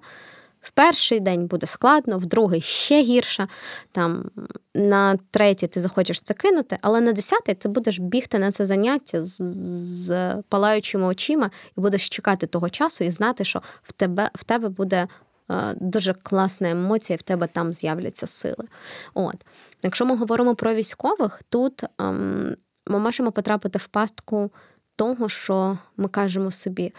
В 0.63 0.71
перший 0.71 1.19
день 1.19 1.47
буде 1.47 1.67
складно, 1.67 2.17
в 2.17 2.25
другий 2.25 2.61
ще 2.61 3.01
гірше. 3.01 3.47
Там 3.91 4.31
на 4.75 5.17
третій 5.31 5.67
ти 5.67 5.81
захочеш 5.81 6.21
це 6.21 6.33
кинути, 6.33 6.77
але 6.81 7.01
на 7.01 7.13
десятий 7.13 7.55
ти 7.55 7.69
будеш 7.69 7.99
бігти 7.99 8.39
на 8.39 8.51
це 8.51 8.65
заняття 8.65 9.23
з, 9.23 9.37
з 9.39 10.35
палаючими 10.49 11.05
очима 11.05 11.51
і 11.77 11.81
будеш 11.81 12.09
чекати 12.09 12.47
того 12.47 12.69
часу 12.69 13.03
і 13.03 13.11
знати, 13.11 13.45
що 13.45 13.61
в 13.83 13.91
тебе 13.91 14.29
в 14.35 14.43
тебе 14.43 14.69
буде. 14.69 15.07
Е, 15.51 15.75
дуже 15.75 16.13
класна 16.13 16.69
емоція, 16.69 17.15
і 17.15 17.19
в 17.19 17.21
тебе 17.21 17.47
там 17.47 17.73
з'являться 17.73 18.27
сили. 18.27 18.67
От. 19.13 19.35
Якщо 19.83 20.05
ми 20.05 20.15
говоримо 20.15 20.55
про 20.55 20.73
військових, 20.73 21.41
тут 21.49 21.83
ем, 21.99 22.55
ми 22.87 22.99
можемо 22.99 23.31
потрапити 23.31 23.79
в 23.79 23.87
пастку 23.87 24.51
того, 24.95 25.29
що 25.29 25.77
ми 25.97 26.07
кажемо 26.07 26.51
собі. 26.51 26.93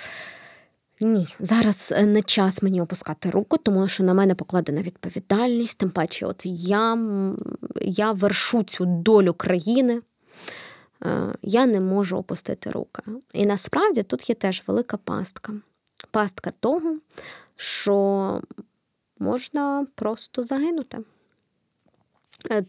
Ні, 1.01 1.28
зараз 1.38 1.92
е, 1.97 2.03
не 2.03 2.22
час 2.22 2.62
мені 2.62 2.80
опускати 2.80 3.30
руку, 3.30 3.57
тому 3.57 3.88
що 3.88 4.05
на 4.05 4.14
мене 4.14 4.34
покладена 4.34 4.82
відповідальність. 4.82 5.78
Тим 5.78 5.90
паче, 5.90 6.26
от 6.26 6.42
я 6.47 6.99
я 7.82 8.12
вершу 8.12 8.62
цю 8.62 8.84
долю 8.86 9.34
країни, 9.34 10.03
е, 11.05 11.34
я 11.42 11.66
не 11.66 11.80
можу 11.80 12.16
опустити 12.16 12.70
руки. 12.70 13.03
І 13.32 13.47
насправді 13.47 14.03
тут 14.03 14.28
є 14.28 14.34
теж 14.34 14.62
велика 14.66 14.97
пастка. 14.97 15.53
Пастка 16.11 16.51
того, 16.61 16.99
що 17.57 18.40
можна 19.18 19.86
просто 19.95 20.45
загинути. 20.45 20.99
Е, 22.51 22.64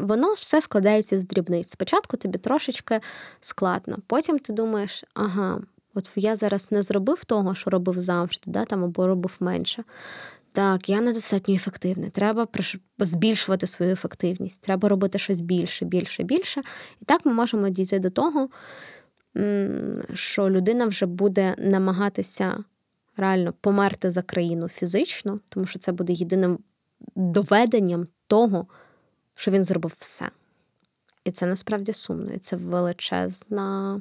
воно 0.00 0.32
все 0.32 0.60
складається 0.60 1.20
з 1.20 1.24
дрібниць. 1.24 1.72
Спочатку 1.72 2.16
тобі 2.16 2.38
трошечки 2.38 3.00
складно, 3.40 3.98
потім 4.06 4.38
ти 4.38 4.52
думаєш, 4.52 5.04
ага. 5.14 5.60
От 5.96 6.10
я 6.16 6.36
зараз 6.36 6.72
не 6.72 6.82
зробив 6.82 7.24
того, 7.24 7.54
що 7.54 7.70
робив 7.70 7.98
завжди, 7.98 8.50
да, 8.50 8.64
там, 8.64 8.84
або 8.84 9.06
робив 9.06 9.36
менше. 9.40 9.84
Так, 10.52 10.88
я 10.88 11.00
недостатньо 11.00 11.54
ефективний. 11.54 12.10
Треба 12.10 12.48
збільшувати 12.98 13.66
свою 13.66 13.92
ефективність. 13.92 14.62
Треба 14.62 14.88
робити 14.88 15.18
щось 15.18 15.40
більше, 15.40 15.84
більше, 15.84 16.22
більше. 16.22 16.62
І 17.02 17.04
так 17.04 17.26
ми 17.26 17.32
можемо 17.32 17.68
дійти 17.68 17.98
до 17.98 18.10
того, 18.10 18.48
що 20.14 20.50
людина 20.50 20.86
вже 20.86 21.06
буде 21.06 21.54
намагатися 21.58 22.64
реально 23.16 23.52
померти 23.60 24.10
за 24.10 24.22
країну 24.22 24.68
фізично, 24.68 25.40
тому 25.48 25.66
що 25.66 25.78
це 25.78 25.92
буде 25.92 26.12
єдиним 26.12 26.58
доведенням 27.16 28.06
того, 28.26 28.66
що 29.34 29.50
він 29.50 29.64
зробив 29.64 29.94
все. 29.98 30.30
І 31.24 31.30
це 31.30 31.46
насправді 31.46 31.92
сумно, 31.92 32.32
і 32.32 32.38
це 32.38 32.56
величезна 32.56 34.00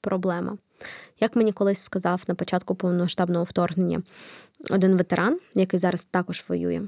проблема. 0.00 0.58
Як 1.20 1.36
мені 1.36 1.52
колись 1.52 1.82
сказав 1.82 2.22
на 2.28 2.34
початку 2.34 2.74
повномасштабного 2.74 3.44
вторгнення 3.44 4.02
один 4.70 4.96
ветеран, 4.96 5.40
який 5.54 5.80
зараз 5.80 6.04
також 6.04 6.44
воює, 6.48 6.82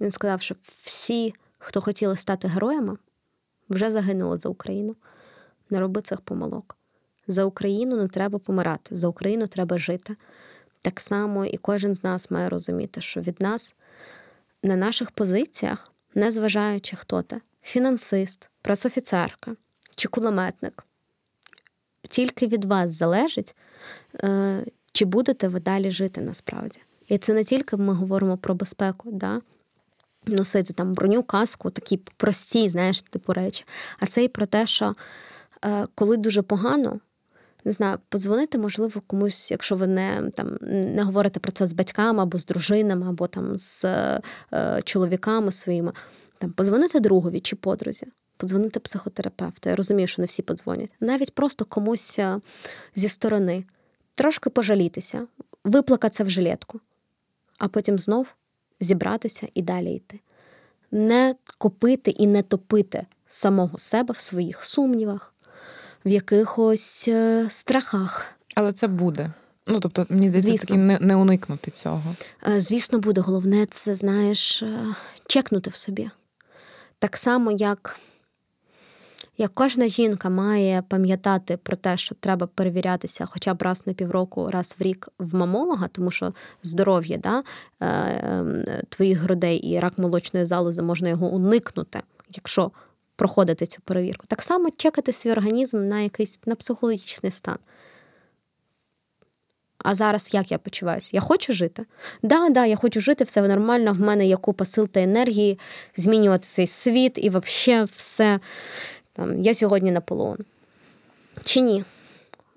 він 0.00 0.10
сказав, 0.10 0.42
що 0.42 0.54
всі, 0.82 1.34
хто 1.58 1.80
хотіли 1.80 2.16
стати 2.16 2.48
героями, 2.48 2.96
вже 3.68 3.90
загинули 3.90 4.36
за 4.36 4.48
Україну. 4.48 4.96
Не 5.70 5.80
роби 5.80 6.02
цих 6.02 6.20
помилок. 6.20 6.76
За 7.28 7.44
Україну 7.44 7.96
не 7.96 8.08
треба 8.08 8.38
помирати, 8.38 8.96
за 8.96 9.08
Україну 9.08 9.46
треба 9.46 9.78
жити. 9.78 10.16
Так 10.82 11.00
само 11.00 11.44
і 11.46 11.56
кожен 11.56 11.94
з 11.94 12.04
нас 12.04 12.30
має 12.30 12.48
розуміти, 12.48 13.00
що 13.00 13.20
від 13.20 13.40
нас 13.40 13.74
на 14.62 14.76
наших 14.76 15.10
позиціях, 15.10 15.92
незважаючи 16.14 16.96
хто 16.96 17.22
ти, 17.22 17.40
фінансист, 17.62 18.50
пресофіцерка 18.62 19.56
чи 19.96 20.08
кулеметник, 20.08 20.84
тільки 22.08 22.46
від 22.46 22.64
вас 22.64 22.94
залежить, 22.94 23.56
е, 24.24 24.64
чи 24.92 25.04
будете 25.04 25.48
ви 25.48 25.60
далі 25.60 25.90
жити 25.90 26.20
насправді. 26.20 26.80
І 27.08 27.18
це 27.18 27.32
не 27.32 27.44
тільки 27.44 27.76
ми 27.76 27.94
говоримо 27.94 28.36
про 28.36 28.54
безпеку, 28.54 29.10
да? 29.12 29.40
носити 30.26 30.72
там 30.72 30.94
броню, 30.94 31.22
каску, 31.22 31.70
такі 31.70 31.96
прості, 32.16 32.70
знаєш, 32.70 33.02
типу 33.02 33.32
речі. 33.32 33.64
А 33.98 34.06
це 34.06 34.24
і 34.24 34.28
про 34.28 34.46
те, 34.46 34.66
що 34.66 34.94
е, 35.64 35.86
коли 35.94 36.16
дуже 36.16 36.42
погано, 36.42 37.00
не 37.64 37.72
знаю, 37.72 37.98
подзвонити, 38.08 38.58
можливо, 38.58 39.02
комусь, 39.06 39.50
якщо 39.50 39.76
ви 39.76 39.86
не 39.86 40.30
там 40.34 40.58
не 40.60 41.02
говорите 41.02 41.40
про 41.40 41.52
це 41.52 41.66
з 41.66 41.72
батьками 41.72 42.22
або 42.22 42.38
з 42.38 42.46
дружинами, 42.46 43.08
або 43.08 43.26
там 43.26 43.58
з 43.58 43.84
е, 43.84 44.20
чоловіками 44.84 45.52
своїми, 45.52 45.92
там 46.38 46.50
позвонити 46.52 47.00
другові 47.00 47.40
чи 47.40 47.56
подрузі 47.56 48.06
подзвонити 48.36 48.80
психотерапевту. 48.80 49.70
Я 49.70 49.76
розумію, 49.76 50.06
що 50.06 50.22
не 50.22 50.26
всі 50.26 50.42
подзвонять. 50.42 50.90
Навіть 51.00 51.34
просто 51.34 51.64
комусь 51.64 52.18
е, 52.18 52.40
зі 52.94 53.08
сторони, 53.08 53.64
трошки 54.14 54.50
пожалітися, 54.50 55.26
виплакатися 55.64 56.24
в 56.24 56.30
жилетку, 56.30 56.80
а 57.58 57.68
потім 57.68 57.98
знов 57.98 58.26
зібратися 58.80 59.48
і 59.54 59.62
далі 59.62 59.94
йти. 59.94 60.20
Не 60.90 61.34
копити 61.58 62.10
і 62.10 62.26
не 62.26 62.42
топити 62.42 63.06
самого 63.26 63.78
себе 63.78 64.14
в 64.14 64.20
своїх 64.20 64.64
сумнівах, 64.64 65.34
в 66.04 66.08
якихось 66.08 67.08
е, 67.08 67.46
страхах. 67.50 68.26
Але 68.54 68.72
це 68.72 68.88
буде. 68.88 69.32
Ну, 69.66 69.80
тобто, 69.80 70.06
мені 70.08 70.30
здається, 70.30 70.66
таки 70.66 70.78
не, 70.78 70.98
не 71.00 71.16
уникнути 71.16 71.70
цього. 71.70 72.14
Е, 72.48 72.60
звісно, 72.60 72.98
буде. 72.98 73.20
Головне, 73.20 73.66
це 73.66 73.94
знаєш, 73.94 74.64
чекнути 75.26 75.70
в 75.70 75.76
собі. 75.76 76.10
Так 76.98 77.16
само, 77.16 77.52
як 77.52 77.98
як 79.38 79.50
кожна 79.54 79.88
жінка 79.88 80.28
має 80.28 80.82
пам'ятати 80.88 81.56
про 81.56 81.76
те, 81.76 81.96
що 81.96 82.14
треба 82.14 82.46
перевірятися 82.46 83.26
хоча 83.26 83.54
б 83.54 83.62
раз 83.62 83.86
на 83.86 83.92
півроку, 83.92 84.48
раз 84.48 84.76
в 84.78 84.82
рік 84.82 85.08
в 85.18 85.34
мамолога, 85.34 85.88
тому 85.88 86.10
що 86.10 86.32
здоров'я 86.62 87.18
да, 87.18 87.42
е, 87.82 88.84
твоїх 88.88 89.18
грудей 89.18 89.58
і 89.58 89.80
рак 89.80 89.98
молочної 89.98 90.46
залози 90.46 90.82
можна 90.82 91.08
його 91.08 91.28
уникнути, 91.28 92.00
якщо 92.34 92.70
проходити 93.16 93.66
цю 93.66 93.82
перевірку. 93.84 94.24
Так 94.26 94.42
само 94.42 94.70
чекати 94.76 95.12
свій 95.12 95.32
організм 95.32 95.88
на 95.88 96.00
якийсь 96.00 96.38
на 96.46 96.54
психологічний 96.54 97.32
стан. 97.32 97.56
А 99.78 99.94
зараз 99.94 100.34
як 100.34 100.50
я 100.50 100.58
почуваюся? 100.58 101.10
Я 101.12 101.20
хочу 101.20 101.52
жити. 101.52 101.84
Да, 102.22 102.48
да, 102.48 102.66
я 102.66 102.76
хочу 102.76 103.00
жити, 103.00 103.24
все 103.24 103.42
нормально. 103.42 103.92
В 103.92 104.00
мене 104.00 104.26
є 104.26 104.36
купа 104.36 104.64
сил 104.64 104.88
та 104.88 105.00
енергії, 105.00 105.58
змінювати 105.96 106.44
цей 106.46 106.66
світ 106.66 107.18
і 107.18 107.30
взагалі 107.30 107.88
все. 107.96 108.40
Там, 109.16 109.40
Я 109.40 109.54
сьогодні 109.54 109.92
Наполеон. 109.92 110.38
Чи 111.44 111.60
ні? 111.60 111.84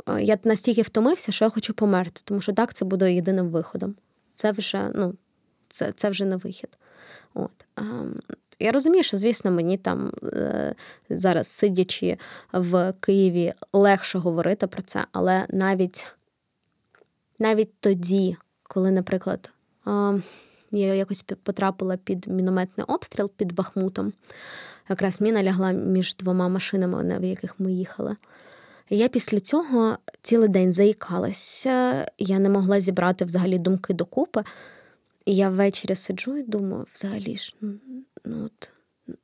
Е, 0.09 0.23
я 0.23 0.39
настільки 0.43 0.81
втомився, 0.81 1.31
що 1.31 1.45
я 1.45 1.49
хочу 1.49 1.73
померти, 1.73 2.21
тому 2.23 2.41
що 2.41 2.53
так 2.53 2.73
це 2.73 2.85
буде 2.85 3.13
єдиним 3.13 3.49
виходом. 3.49 3.95
Це 4.35 4.51
вже 4.51 4.91
ну, 4.95 5.15
це, 5.69 5.91
це 5.91 6.09
вже 6.09 6.25
не 6.25 6.35
вихід. 6.35 6.69
От. 7.33 7.65
Ем, 7.77 8.19
я 8.59 8.71
розумію, 8.71 9.03
що, 9.03 9.17
звісно, 9.17 9.51
мені 9.51 9.77
там 9.77 10.11
е, 10.23 10.75
зараз, 11.09 11.47
сидячи 11.47 12.17
в 12.53 12.93
Києві, 12.99 13.53
легше 13.73 14.19
говорити 14.19 14.67
про 14.67 14.81
це, 14.81 15.05
але 15.11 15.45
навіть 15.49 16.07
навіть 17.39 17.79
тоді, 17.79 18.37
коли, 18.63 18.91
наприклад, 18.91 19.51
е, 19.87 20.21
я 20.71 20.93
якось 20.93 21.21
потрапила 21.43 21.97
під 21.97 22.27
мінометний 22.27 22.85
обстріл 22.87 23.31
під 23.37 23.51
Бахмутом, 23.51 24.13
якраз 24.89 25.21
міна 25.21 25.43
лягла 25.43 25.71
між 25.71 26.15
двома 26.15 26.47
машинами, 26.47 27.19
в 27.19 27.23
яких 27.23 27.59
ми 27.59 27.73
їхали. 27.73 28.15
Я 28.89 29.07
після 29.07 29.39
цього 29.39 29.97
цілий 30.21 30.49
день 30.49 30.73
заїкалася, 30.73 32.07
я 32.17 32.39
не 32.39 32.49
могла 32.49 32.79
зібрати 32.79 33.25
взагалі 33.25 33.57
думки 33.57 33.93
докупи. 33.93 34.43
І 35.25 35.35
я 35.35 35.49
ввечері 35.49 35.95
сиджу 35.95 36.37
і 36.37 36.43
думаю, 36.43 36.85
взагалі 36.93 37.37
ж, 37.37 37.55
ну 38.25 38.45
от 38.45 38.71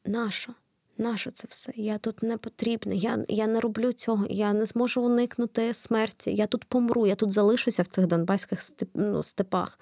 нащо? 0.06 0.54
Нащо 0.98 1.32
це 1.32 1.48
все? 1.50 1.72
Я 1.76 1.98
тут 1.98 2.24
не 2.24 2.38
потрібна, 2.38 2.94
я 2.94 3.26
я 3.28 3.48
не 3.48 3.60
роблю 3.60 3.92
цього, 3.92 4.26
я 4.30 4.54
не 4.54 4.66
зможу 4.66 5.02
уникнути 5.02 5.74
смерті. 5.74 6.36
Я 6.36 6.48
тут 6.48 6.66
помру, 6.66 7.08
я 7.08 7.16
тут 7.16 7.32
залишуся 7.32 7.84
в 7.84 7.88
цих 7.88 8.08
донбаських 8.08 8.62
степ, 8.62 8.90
ну, 8.94 9.24
степах. 9.24 9.80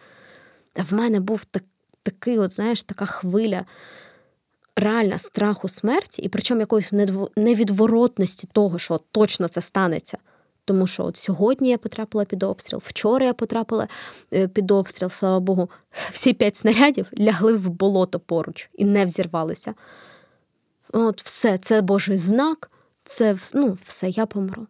А 0.76 0.84
в 0.84 0.94
мене 0.94 1.20
був 1.20 1.46
так, 1.46 1.64
такий, 2.04 2.40
от, 2.40 2.54
знаєш, 2.54 2.84
така 2.84 3.06
хвиля 3.06 3.66
реальна 4.76 5.18
страху 5.18 5.68
смерті, 5.70 6.22
і 6.22 6.30
причому 6.30 6.60
якоїсь 6.60 6.92
невідворотності 7.36 8.48
того, 8.52 8.80
що 8.80 9.00
точно 9.12 9.48
це 9.48 9.62
станеться. 9.62 10.18
Тому 10.66 10.88
що 10.88 11.06
от 11.06 11.18
сьогодні 11.18 11.70
я 11.70 11.78
потрапила 11.78 12.26
під 12.26 12.44
обстріл, 12.44 12.82
вчора 12.86 13.26
я 13.26 13.34
потрапила 13.34 13.88
е, 14.34 14.48
під 14.48 14.72
обстріл, 14.72 15.10
слава 15.10 15.40
Богу, 15.40 15.70
всі 16.12 16.34
п'ять 16.34 16.56
снарядів 16.56 17.08
лягли 17.20 17.54
в 17.54 17.70
болото 17.70 18.20
поруч 18.20 18.70
і 18.74 18.86
не 18.86 19.06
взірвалися. 19.06 19.74
От 20.94 21.24
все, 21.24 21.58
це 21.58 21.82
Божий 21.82 22.18
знак, 22.18 22.72
це 23.04 23.38
ну, 23.54 23.78
все, 23.84 24.10
я 24.10 24.26
помру. 24.26 24.68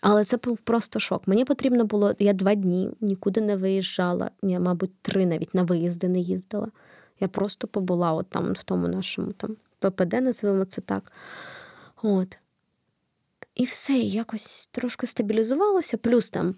Але 0.00 0.24
це 0.24 0.36
був 0.36 0.58
просто 0.58 1.00
шок. 1.00 1.22
Мені 1.26 1.44
потрібно 1.44 1.84
було, 1.84 2.14
я 2.18 2.32
два 2.32 2.54
дні 2.54 2.90
нікуди 3.00 3.40
не 3.40 3.56
виїжджала, 3.56 4.30
я, 4.42 4.60
мабуть, 4.60 4.98
три 5.02 5.26
навіть 5.26 5.54
на 5.54 5.62
виїзди 5.62 6.08
не 6.08 6.18
їздила. 6.18 6.68
Я 7.20 7.28
просто 7.28 7.68
побула 7.68 8.12
от 8.12 8.28
там, 8.28 8.52
в 8.52 8.62
тому 8.62 8.88
нашому 8.88 9.32
там 9.32 9.56
ППД, 9.78 10.12
називаємо 10.12 10.64
це 10.64 10.80
так. 10.80 11.12
От. 12.02 12.38
І 13.54 13.64
все, 13.64 13.92
якось 13.92 14.68
трошки 14.72 15.06
стабілізувалося. 15.06 15.96
Плюс 15.96 16.30
там 16.30 16.54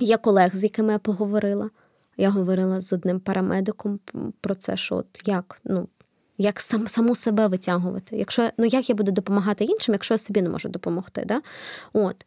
є 0.00 0.16
колег, 0.16 0.56
з 0.56 0.62
якими 0.62 0.92
я 0.92 0.98
поговорила. 0.98 1.70
Я 2.16 2.30
говорила 2.30 2.80
з 2.80 2.92
одним 2.92 3.20
парамедиком 3.20 4.00
про 4.40 4.54
це, 4.54 4.76
що 4.76 4.96
от 4.96 5.22
як, 5.24 5.60
ну, 5.64 5.88
як 6.38 6.60
сам, 6.60 6.88
саму 6.88 7.14
себе 7.14 7.46
витягувати. 7.46 8.16
Якщо, 8.16 8.50
Ну, 8.58 8.66
як 8.66 8.88
я 8.88 8.94
буду 8.94 9.12
допомагати 9.12 9.64
іншим, 9.64 9.92
якщо 9.94 10.14
я 10.14 10.18
собі 10.18 10.42
не 10.42 10.48
можу 10.48 10.68
допомогти. 10.68 11.24
Да? 11.26 11.42
От. 11.92 12.26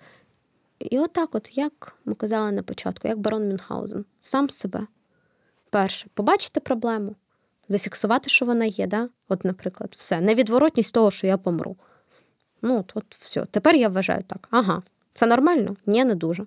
І 0.79 0.99
отак, 0.99 1.35
от, 1.35 1.57
як 1.57 1.95
ми 2.05 2.13
казали 2.13 2.51
на 2.51 2.63
початку, 2.63 3.07
як 3.07 3.19
барон 3.19 3.47
Мюнхгаузен, 3.47 4.05
сам 4.21 4.49
себе. 4.49 4.87
Перше, 5.69 6.07
побачити 6.13 6.59
проблему, 6.59 7.15
зафіксувати, 7.72 8.30
що 8.30 8.45
вона 8.45 8.65
є. 8.65 8.88
Да? 8.88 9.09
От, 9.30 9.45
наприклад, 9.45 9.95
все. 9.97 10.22
Невідворотність 10.22 10.93
того, 10.93 11.11
що 11.11 11.28
я 11.28 11.38
помру. 11.38 11.76
Ну, 12.61 12.80
от, 12.80 12.91
от 12.95 13.15
все. 13.19 13.45
Тепер 13.45 13.76
я 13.76 13.89
вважаю 13.89 14.24
так. 14.28 14.47
Ага, 14.51 14.82
це 15.13 15.26
нормально? 15.26 15.76
Ні, 15.86 16.03
не 16.03 16.15
дуже. 16.15 16.45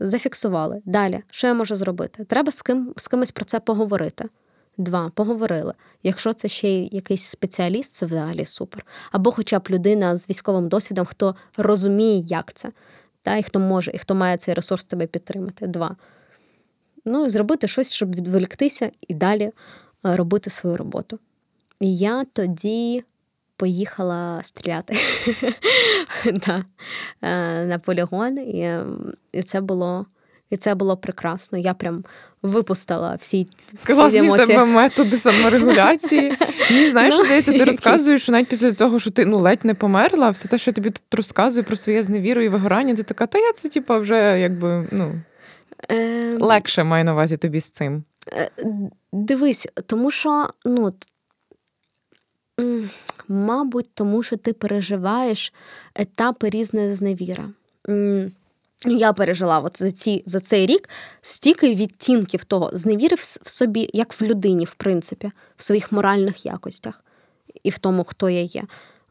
Зафіксували. 0.00 0.82
Далі, 0.84 1.22
що 1.30 1.46
я 1.46 1.54
можу 1.54 1.74
зробити? 1.74 2.24
Треба 2.24 2.52
з 2.52 2.62
ким, 2.62 2.94
з 2.96 3.08
кимось 3.08 3.30
про 3.30 3.44
це 3.44 3.60
поговорити. 3.60 4.28
Два, 4.76 5.10
поговорили. 5.14 5.74
Якщо 6.02 6.32
це 6.32 6.48
ще 6.48 6.68
якийсь 6.72 7.24
спеціаліст, 7.24 7.92
це 7.92 8.06
взагалі 8.06 8.44
супер. 8.44 8.86
Або 9.10 9.32
хоча 9.32 9.58
б 9.58 9.66
людина 9.70 10.16
з 10.16 10.30
військовим 10.30 10.68
досвідом, 10.68 11.06
хто 11.06 11.36
розуміє, 11.56 12.24
як 12.26 12.52
це, 12.52 12.72
та, 13.22 13.36
і 13.36 13.42
хто 13.42 13.60
може, 13.60 13.90
і 13.94 13.98
хто 13.98 14.14
має 14.14 14.36
цей 14.36 14.54
ресурс 14.54 14.84
тебе 14.84 15.06
підтримати. 15.06 15.66
Два. 15.66 15.96
Ну, 17.04 17.30
зробити 17.30 17.68
щось, 17.68 17.92
щоб 17.92 18.14
відволіктися 18.16 18.90
і 19.08 19.14
далі 19.14 19.52
робити 20.02 20.50
свою 20.50 20.76
роботу. 20.76 21.18
І 21.80 21.96
я 21.96 22.24
тоді 22.32 23.04
поїхала 23.56 24.40
стріляти 24.42 24.96
е, 27.22 27.64
на 27.64 27.78
полігон, 27.78 28.38
і 28.38 29.42
це 29.42 29.60
було. 29.60 30.06
І 30.50 30.56
це 30.56 30.74
було 30.74 30.96
прекрасно. 30.96 31.58
Я 31.58 31.74
прям 31.74 32.04
випустила 32.42 33.14
всі 33.20 33.48
Класні 33.84 34.18
всі 34.18 34.26
емоції. 34.26 34.46
в 34.46 34.48
тебе 34.48 34.64
методи 34.64 35.16
саморегуляції. 35.16 36.32
Мені 36.70 36.90
знаєш, 36.90 37.14
no, 37.14 37.24
здається, 37.24 37.52
ти 37.52 37.64
розказуєш, 37.64 38.22
що 38.22 38.32
навіть 38.32 38.48
після 38.48 38.72
того, 38.72 38.98
що 38.98 39.10
ти 39.10 39.24
ну 39.24 39.38
ледь 39.38 39.64
не 39.64 39.74
померла, 39.74 40.30
все 40.30 40.48
те, 40.48 40.58
що 40.58 40.70
я 40.70 40.72
тобі 40.72 40.90
тут 40.90 41.14
розказую 41.14 41.64
про 41.64 41.76
своє 41.76 42.02
зневіру 42.02 42.42
і 42.42 42.48
вигорання, 42.48 42.94
ти 42.94 43.02
така, 43.02 43.26
та 43.26 43.38
я 43.38 43.52
це 43.52 43.68
типа 43.68 43.98
вже 43.98 44.40
якби 44.40 44.88
ну 44.92 45.20
ем... 45.88 46.42
легше 46.42 46.84
маю 46.84 47.04
на 47.04 47.12
увазі 47.12 47.36
тобі 47.36 47.60
з 47.60 47.70
цим. 47.70 48.04
Е, 48.28 48.50
дивись, 49.12 49.68
тому 49.86 50.10
що 50.10 50.48
ну 50.64 50.90
Мабуть, 53.28 53.90
тому 53.94 54.22
що 54.22 54.36
ти 54.36 54.52
переживаєш 54.52 55.52
етапи 55.94 56.50
різної 56.50 56.94
зневіра. 56.94 57.50
Я 58.86 59.12
пережила 59.12 59.58
от 59.58 59.78
за 59.78 59.92
ці, 59.92 60.22
за 60.26 60.40
цей 60.40 60.66
рік 60.66 60.88
стільки 61.20 61.74
відтінків 61.74 62.44
того, 62.44 62.70
зневіри 62.72 63.16
в 63.16 63.50
собі, 63.50 63.90
як 63.92 64.20
в 64.20 64.24
людині, 64.24 64.64
в 64.64 64.74
принципі, 64.74 65.30
в 65.56 65.62
своїх 65.62 65.92
моральних 65.92 66.46
якостях 66.46 67.04
і 67.62 67.70
в 67.70 67.78
тому, 67.78 68.04
хто 68.04 68.30
я 68.30 68.42
є. 68.42 68.62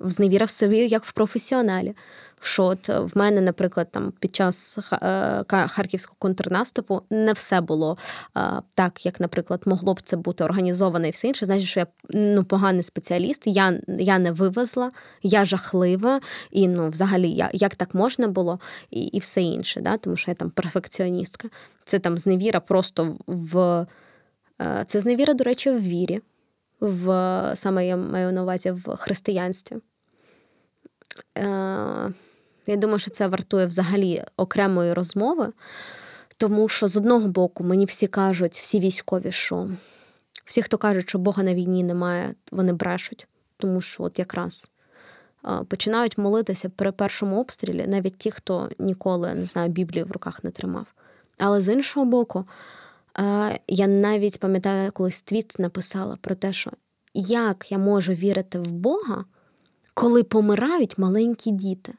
Зневіра 0.05 0.45
в 0.45 0.49
собі, 0.49 0.77
як 0.77 1.03
в 1.03 1.11
професіоналі 1.11 1.95
що 2.41 2.63
от 2.63 2.89
в 2.89 3.11
мене, 3.15 3.41
наприклад, 3.41 3.87
там 3.91 4.13
під 4.19 4.35
час 4.35 4.77
е, 4.93 5.43
харківського 5.47 6.15
контрнаступу 6.19 7.01
не 7.09 7.33
все 7.33 7.61
було 7.61 7.97
е, 8.37 8.61
так, 8.73 9.05
як, 9.05 9.19
наприклад, 9.19 9.61
могло 9.65 9.93
б 9.93 10.01
це 10.01 10.17
бути 10.17 10.43
організоване 10.43 11.07
і 11.07 11.11
все 11.11 11.27
інше. 11.27 11.45
Значить, 11.45 11.67
що 11.67 11.79
я 11.79 11.87
ну 12.09 12.43
поганий 12.43 12.83
спеціаліст, 12.83 13.43
я 13.45 13.79
я 13.87 14.19
не 14.19 14.31
вивезла, 14.31 14.91
я 15.23 15.45
жахлива, 15.45 16.21
і 16.51 16.67
ну, 16.67 16.89
взагалі, 16.89 17.31
я, 17.31 17.49
як 17.53 17.75
так 17.75 17.93
можна 17.95 18.27
було, 18.27 18.59
і 18.91 19.01
і 19.01 19.19
все 19.19 19.41
інше, 19.41 19.81
да? 19.81 19.97
тому 19.97 20.15
що 20.17 20.31
я 20.31 20.35
там 20.35 20.49
перфекціоністка. 20.49 21.49
Це 21.85 21.99
там 21.99 22.17
зневіра 22.17 22.59
просто 22.59 23.17
в 23.27 23.85
е, 24.61 24.83
це 24.87 24.99
зневіра, 24.99 25.33
до 25.33 25.43
речі, 25.43 25.69
в 25.69 25.81
вірі, 25.81 26.21
в 26.79 27.05
саме 27.55 27.87
я 27.87 27.97
маю 27.97 28.31
на 28.31 28.41
увазі 28.43 28.71
в 28.71 28.95
християнстві. 28.95 29.77
Я 32.67 32.75
думаю, 32.75 32.99
що 32.99 33.11
це 33.11 33.27
вартує 33.27 33.65
взагалі 33.65 34.23
окремої 34.37 34.93
розмови, 34.93 35.53
тому 36.37 36.69
що 36.69 36.87
з 36.87 36.97
одного 36.97 37.27
боку 37.27 37.63
мені 37.63 37.85
всі 37.85 38.07
кажуть, 38.07 38.53
всі 38.53 38.79
військові, 38.79 39.31
що 39.31 39.69
всі, 40.45 40.61
хто 40.61 40.77
кажуть, 40.77 41.09
що 41.09 41.19
Бога 41.19 41.43
на 41.43 41.53
війні 41.53 41.83
немає, 41.83 42.35
вони 42.51 42.73
брешуть, 42.73 43.27
тому 43.57 43.81
що 43.81 44.03
от 44.03 44.19
якраз 44.19 44.69
починають 45.67 46.17
молитися 46.17 46.69
при 46.69 46.91
першому 46.91 47.39
обстрілі, 47.39 47.85
навіть 47.87 48.17
ті, 48.17 48.31
хто 48.31 48.69
ніколи 48.79 49.33
не 49.33 49.45
знаю, 49.45 49.69
Біблію 49.69 50.05
в 50.05 50.11
руках 50.11 50.43
не 50.43 50.51
тримав. 50.51 50.85
Але 51.37 51.61
з 51.61 51.73
іншого 51.73 52.05
боку, 52.05 52.45
я 53.67 53.87
навіть 53.87 54.39
пам'ятаю, 54.39 54.91
колись 54.91 55.21
твіт 55.21 55.55
написала 55.59 56.17
про 56.21 56.35
те, 56.35 56.53
що 56.53 56.71
як 57.13 57.71
я 57.71 57.77
можу 57.77 58.13
вірити 58.13 58.59
в 58.59 58.71
Бога, 58.71 59.25
коли 59.93 60.23
помирають 60.23 60.97
маленькі 60.97 61.51
діти. 61.51 61.93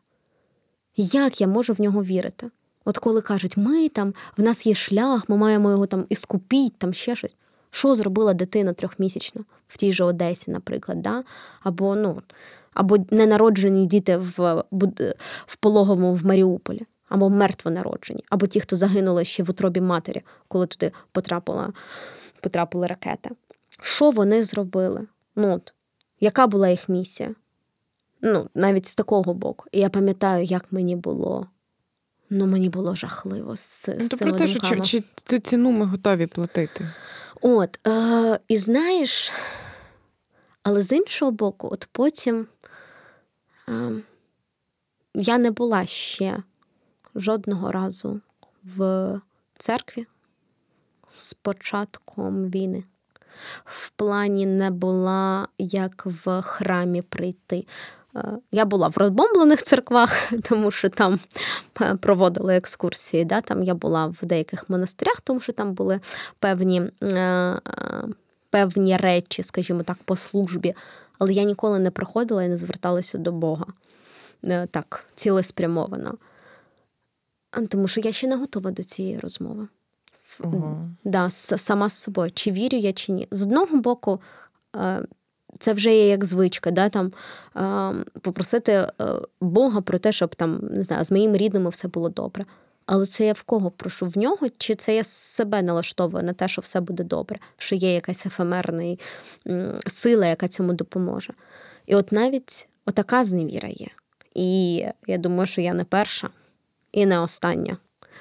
Як 0.96 1.40
я 1.40 1.46
можу 1.46 1.72
в 1.72 1.80
нього 1.80 2.04
вірити? 2.04 2.50
От 2.84 2.98
коли 2.98 3.20
кажуть, 3.20 3.56
ми 3.56 3.88
там, 3.88 4.14
в 4.36 4.42
нас 4.42 4.66
є 4.66 4.74
шлях, 4.74 5.28
ми 5.28 5.36
маємо 5.36 5.70
його 5.70 5.86
там 5.86 6.06
іскупіть, 6.08 6.78
там 6.78 6.94
ще 6.94 7.14
щось. 7.14 7.36
Що 7.70 7.94
зробила 7.94 8.34
дитина 8.34 8.72
трьохмісячна 8.72 9.44
в 9.68 9.76
тій 9.76 9.92
же 9.92 10.04
Одесі, 10.04 10.50
наприклад, 10.50 11.02
да? 11.02 11.24
або 11.62 11.96
ну, 11.96 12.22
або 12.74 12.96
ненароджені 13.10 13.86
діти 13.86 14.16
в 14.16 14.64
в 15.46 15.56
пологовому 15.56 16.14
в 16.14 16.26
Маріуполі, 16.26 16.82
або 17.08 17.30
мертвонароджені, 17.30 18.24
або 18.30 18.46
ті, 18.46 18.60
хто 18.60 18.76
загинули 18.76 19.24
ще 19.24 19.42
в 19.42 19.50
утробі 19.50 19.80
матері, 19.80 20.22
коли 20.48 20.66
туди 20.66 20.92
потрапила, 21.12 21.72
потрапили 22.40 22.86
ракети. 22.86 23.30
Що 23.80 24.10
вони 24.10 24.44
зробили? 24.44 25.06
Ну, 25.36 25.54
от, 25.54 25.74
яка 26.20 26.46
була 26.46 26.68
їх 26.68 26.88
місія? 26.88 27.34
Ну, 28.22 28.48
навіть 28.54 28.86
з 28.86 28.94
такого 28.94 29.34
боку. 29.34 29.66
І 29.72 29.80
я 29.80 29.88
пам'ятаю, 29.88 30.44
як 30.44 30.72
мені 30.72 30.96
було. 30.96 31.46
Ну, 32.30 32.46
мені 32.46 32.68
було 32.68 32.94
жахливо. 32.94 33.56
з, 33.56 33.88
Ну, 33.88 34.08
з 34.08 34.08
про 34.08 34.32
те, 34.32 34.48
що 34.48 34.60
чи, 34.60 34.80
чи 34.80 35.04
цю 35.24 35.38
ціну 35.38 35.70
ми 35.70 35.86
готові 35.86 36.26
платити. 36.26 36.88
От, 37.40 37.80
е, 37.86 38.38
і 38.48 38.56
знаєш, 38.56 39.32
але 40.62 40.82
з 40.82 40.92
іншого 40.92 41.30
боку, 41.30 41.68
от 41.72 41.88
потім 41.92 42.46
е, 43.68 43.92
я 45.14 45.38
не 45.38 45.50
була 45.50 45.86
ще 45.86 46.42
жодного 47.14 47.72
разу 47.72 48.20
в 48.64 49.20
церкві 49.58 50.06
з 51.08 51.34
початком 51.34 52.50
війни. 52.50 52.84
В 53.64 53.90
плані 53.90 54.46
не 54.46 54.70
була 54.70 55.48
як 55.58 56.06
в 56.06 56.42
храмі 56.42 57.02
прийти. 57.02 57.66
Е, 58.16 58.38
Я 58.52 58.64
була 58.64 58.88
в 58.88 58.96
розбомблених 58.96 59.62
церквах, 59.62 60.32
тому 60.42 60.70
що 60.70 60.88
там 60.88 61.20
е, 61.80 61.94
проводили 61.94 62.56
екскурсії. 62.56 63.24
Да? 63.24 63.40
Там 63.40 63.62
я 63.62 63.74
була 63.74 64.06
в 64.06 64.26
деяких 64.26 64.70
монастирях, 64.70 65.20
тому 65.20 65.40
що 65.40 65.52
там 65.52 65.72
були 65.72 66.00
певні, 66.38 66.82
е, 67.02 67.60
певні 68.50 68.96
речі, 68.96 69.42
скажімо 69.42 69.82
так, 69.82 69.96
по 70.04 70.16
службі. 70.16 70.74
Але 71.18 71.32
я 71.32 71.42
ніколи 71.44 71.78
не 71.78 71.90
приходила 71.90 72.44
і 72.44 72.48
не 72.48 72.56
зверталася 72.56 73.18
до 73.18 73.32
Бога 73.32 73.66
так, 74.70 75.04
цілеспрямовано. 75.14 76.14
Тому 77.68 77.88
що 77.88 78.00
я 78.00 78.12
ще 78.12 78.26
не 78.26 78.36
готова 78.36 78.70
до 78.70 78.82
цієї 78.82 79.18
розмови. 79.18 79.68
Ого. 80.40 80.86
Да, 81.04 81.30
сама 81.30 81.88
з 81.88 81.92
собою, 81.92 82.30
чи 82.34 82.52
вірю 82.52 82.78
я, 82.78 82.92
чи 82.92 83.12
ні. 83.12 83.28
З 83.30 83.42
одного 83.42 83.76
боку, 83.76 84.20
це 85.58 85.72
вже 85.72 85.94
є 85.94 86.08
як 86.08 86.24
звичка, 86.24 86.70
да, 86.70 86.88
там, 86.88 87.12
попросити 88.20 88.72
е, 88.72 88.88
Бога 89.40 89.80
про 89.80 89.98
те, 89.98 90.12
щоб 90.12 90.34
там, 90.34 90.60
не 90.70 90.82
знаю, 90.82 91.04
з 91.04 91.10
моїми 91.10 91.38
рідними 91.38 91.70
все 91.70 91.88
було 91.88 92.08
добре. 92.08 92.44
Але 92.86 93.06
це 93.06 93.26
я 93.26 93.32
в 93.32 93.42
кого 93.42 93.70
прошу? 93.70 94.06
В 94.06 94.18
нього, 94.18 94.46
чи 94.58 94.74
це 94.74 94.96
я 94.96 95.04
себе 95.04 95.62
налаштовую 95.62 96.24
на 96.24 96.32
те, 96.32 96.48
що 96.48 96.60
все 96.60 96.80
буде 96.80 97.04
добре, 97.04 97.38
що 97.56 97.74
є 97.74 97.94
якась 97.94 98.26
ефемерна 98.26 98.96
сила, 99.86 100.26
яка 100.26 100.48
цьому 100.48 100.72
допоможе. 100.72 101.32
І 101.86 101.94
от 101.94 102.12
навіть 102.12 102.68
отака 102.86 103.24
зневіра 103.24 103.68
є. 103.68 103.88
І 104.34 104.74
я 105.06 105.18
думаю, 105.18 105.46
що 105.46 105.60
я 105.60 105.74
не 105.74 105.84
перша 105.84 106.30
і 106.92 107.06
не 107.06 107.20
остання, 107.20 107.76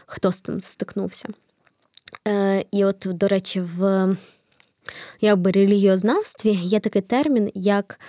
хто 0.05 0.31
з 0.31 0.41
тим 0.41 0.61
стикнувся. 0.61 1.29
Е, 2.27 2.65
і 2.71 2.85
от, 2.85 3.07
до 3.09 3.27
речі, 3.27 3.61
в 3.61 4.07
якби 5.21 5.51
релігіознавстві 5.51 6.51
є 6.51 6.79
такий 6.79 7.01
термін, 7.01 7.51
як 7.55 7.99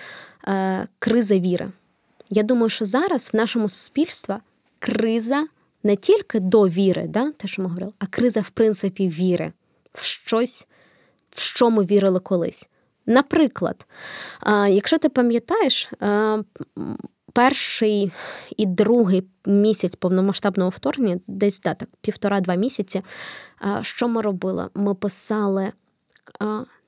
е, 0.48 0.86
криза 0.98 1.38
віри. 1.38 1.70
Я 2.30 2.42
думаю, 2.42 2.68
що 2.68 2.84
зараз 2.84 3.30
в 3.32 3.36
нашому 3.36 3.68
суспільстві 3.68 4.34
криза 4.78 5.46
не 5.82 5.96
тільки 5.96 6.40
до 6.40 6.68
віри, 6.68 7.04
да, 7.08 7.32
те, 7.32 7.48
що 7.48 7.62
ми 7.62 7.68
говорили, 7.68 7.92
а 7.98 8.06
криза, 8.06 8.40
в 8.40 8.50
принципі, 8.50 9.08
віри 9.08 9.52
в 9.94 10.04
щось, 10.04 10.66
в 11.30 11.40
що 11.40 11.70
ми 11.70 11.84
вірили 11.84 12.20
колись. 12.20 12.68
Наприклад, 13.06 13.86
е, 14.46 14.70
якщо 14.70 14.98
ти 14.98 15.08
пам'ятаєш, 15.08 15.90
е, 16.02 16.38
перший 17.32 18.12
і 18.56 18.66
другий 18.66 19.22
місяць 19.46 19.96
повномасштабного 19.96 20.70
вторгнення, 20.70 21.20
десь 21.26 21.60
да, 21.60 21.74
так, 21.74 21.88
півтора-два 22.00 22.54
місяці, 22.54 23.02
е, 23.62 23.78
що 23.82 24.08
ми 24.08 24.22
робили? 24.22 24.68
Ми 24.74 24.94
писали 24.94 25.72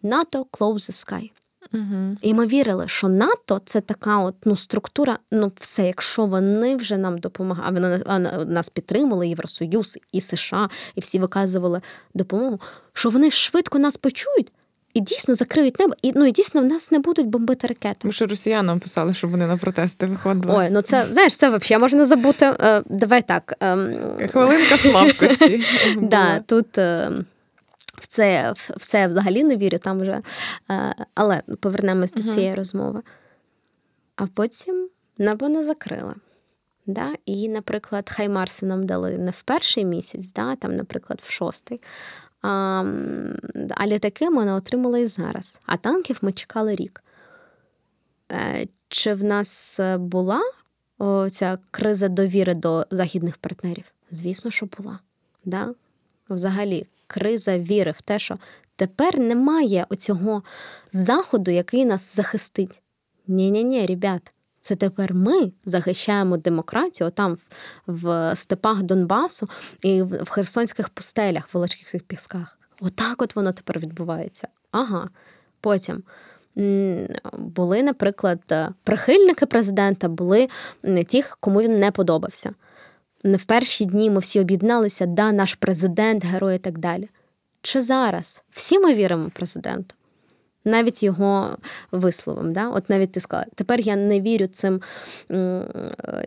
НАТО 0.03 0.47
Close 0.53 0.75
the 0.75 1.09
Sky. 1.09 1.31
Угу. 1.73 2.17
І 2.23 2.35
ми 2.35 2.47
вірили, 2.47 2.89
що 2.89 3.09
НАТО 3.09 3.61
це 3.65 3.81
така 3.81 4.19
от 4.19 4.35
ну 4.45 4.57
структура. 4.57 5.19
Ну, 5.31 5.53
все, 5.61 5.87
якщо 5.87 6.27
вони 6.27 6.77
вже 6.77 6.97
нам 6.97 7.19
допомагають, 7.19 8.05
вони 8.07 8.31
нас 8.47 8.71
підтримали, 8.71 9.29
Євросоюз 9.29 9.99
і 10.13 10.21
США, 10.21 10.69
і 10.95 11.01
всі 11.01 11.19
виказували 11.19 11.81
допомогу, 12.15 12.61
що 12.93 13.11
вони 13.11 13.31
швидко 13.31 13.79
нас 13.79 13.97
почують 13.97 14.53
і 14.95 15.01
дійсно 15.01 15.35
закриють 15.35 15.79
небо, 15.79 15.95
і 16.03 16.13
ну 16.15 16.27
і 16.27 16.33
дійсно 16.33 16.61
в 16.61 16.65
нас 16.65 16.91
не 16.91 16.99
будуть 16.99 17.27
бомбити 17.27 17.67
ракети. 17.67 17.97
Тому 17.99 18.13
що 18.13 18.27
росіянам 18.27 18.81
писали, 18.81 19.15
щоб 19.15 19.31
вони 19.31 19.47
на 19.47 19.57
протести 19.57 20.07
виходили. 20.07 20.55
Ой, 20.57 20.69
ну 20.71 20.83
це 20.83 21.07
знаєш, 21.11 21.37
це 21.37 21.49
взагалі 21.49 21.81
можна 21.81 22.07
забути. 22.07 22.55
Е, 22.61 22.83
Давай 22.87 23.23
так. 23.23 23.55
ем, 23.61 23.95
Хвилинка 24.33 24.79
слабкості. 24.79 25.65
Да, 26.03 26.41
тут 26.41 26.79
е, 26.79 27.11
в 27.97 28.07
це, 28.07 28.53
в 28.57 28.87
це 28.87 29.07
взагалі 29.07 29.45
не 29.45 29.57
вірю, 29.57 29.79
там 29.79 30.01
вже. 30.01 30.23
е, 30.71 30.95
Але 31.15 31.43
повернемось 31.61 32.13
до 32.13 32.23
цієї 32.23 32.55
розмови. 32.55 33.03
А 34.17 34.27
потім 34.27 34.89
небо 35.19 35.49
не 35.49 35.63
закрили. 35.63 36.15
Да? 36.87 37.13
І, 37.27 37.49
наприклад, 37.49 38.11
Хаймарси 38.11 38.67
нам 38.67 38.87
дали 38.87 39.19
не 39.19 39.31
в 39.31 39.43
перший 39.43 39.85
місяць, 39.85 40.33
да? 40.33 40.57
там, 40.57 40.77
наприклад, 40.77 41.21
в 41.23 41.31
шостий. 41.31 41.81
А, 42.43 42.85
а 43.71 43.87
літаки 43.87 44.31
ми 44.31 44.45
не 44.45 44.53
отримали 44.55 45.01
і 45.03 45.07
зараз. 45.07 45.59
А 45.67 45.77
танків 45.77 46.19
ми 46.23 46.33
чекали 46.33 46.75
рік. 46.75 47.03
Е, 48.33 48.67
Чи 48.89 49.15
в 49.15 49.25
нас 49.25 49.81
була 49.99 50.41
ця 51.33 51.59
криза 51.71 52.09
довіри 52.09 52.55
до 52.55 52.87
західних 52.91 53.37
партнерів? 53.37 53.85
Звісно, 54.11 54.51
що 54.51 54.67
була. 54.67 54.99
Да? 55.45 55.75
Взагалі, 56.31 56.87
криза 57.07 57.59
віри 57.59 57.95
в 57.97 58.03
те, 58.03 58.19
що 58.19 58.39
тепер 58.77 59.19
немає 59.19 59.87
оцього 59.89 60.43
заходу, 60.93 61.51
який 61.51 61.85
нас 61.85 62.17
захистить. 62.17 62.83
Ні-ні-ні, 63.27 63.87
ребят, 63.87 64.33
це 64.61 64.77
тепер 64.77 65.15
ми 65.15 65.53
захищаємо 65.65 66.37
демократію 66.37 67.11
там 67.11 67.39
в, 67.87 68.33
степах 68.37 68.83
Донбасу 68.83 69.49
і 69.83 70.03
в, 70.03 70.31
херсонських 70.31 70.89
пустелях, 70.89 71.47
в 71.47 71.51
Волочківських 71.53 72.03
пісках. 72.03 72.59
Отак 72.81 73.23
от 73.23 73.37
воно 73.37 73.53
тепер 73.53 73.79
відбувається. 73.79 74.49
Ага. 74.71 75.09
Потім 75.61 76.03
були, 77.33 77.83
наприклад, 77.83 78.41
прихильники 78.83 79.47
президента, 79.47 80.09
були 80.09 80.49
ті, 81.07 81.25
кому 81.41 81.61
він 81.61 81.79
не 81.79 81.91
подобався. 81.91 82.55
Не 83.25 83.37
в 83.37 83.45
перші 83.45 83.85
дні 83.85 84.11
ми 84.11 84.21
всі 84.21 84.41
об'єдналися, 84.41 85.07
да, 85.07 85.33
наш 85.33 85.55
президент, 85.55 86.25
герой 86.25 86.57
і 86.57 86.59
так 86.59 86.79
далі. 86.79 87.09
Чи 87.63 87.81
зараз 87.81 88.43
всі 88.51 88.79
ми 88.79 88.95
віримо 88.95 89.31
президенту? 89.35 89.95
Навіть 90.65 91.03
його 91.03 91.57
висловам. 91.93 92.53
Да? 92.53 92.69
От 92.69 92.91
навіть 92.91 93.13
ти 93.13 93.21
сказала, 93.21 93.47
тепер 93.55 93.81
я 93.81 93.97
не 93.97 94.21
вірю 94.21 94.47
цим 94.47 94.81
е, 95.31 95.63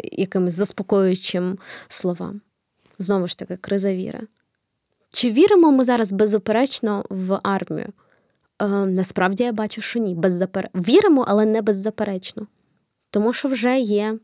якимось 0.03 0.53
заспокоюючим 0.53 1.57
словам. 1.87 2.41
Знову 2.99 3.27
ж 3.27 3.37
таки, 3.37 3.57
криза 3.57 3.93
віри. 3.93 4.21
Чи 5.11 5.31
віримо 5.31 5.71
ми 5.71 5.83
зараз 5.83 6.11
беззаперечно 6.11 7.05
в 7.09 7.39
армію? 7.43 7.87
Е, 8.61 8.67
насправді 8.67 9.43
я 9.43 9.51
бачу, 9.51 9.81
що 9.81 9.99
ні. 9.99 10.15
Беззапер... 10.15 10.69
Віримо, 10.75 11.25
але 11.27 11.45
не 11.45 11.61
беззаперечно. 11.61 12.47
Тому 13.09 13.33
що 13.33 13.47
вже 13.47 13.79
є 13.79 14.17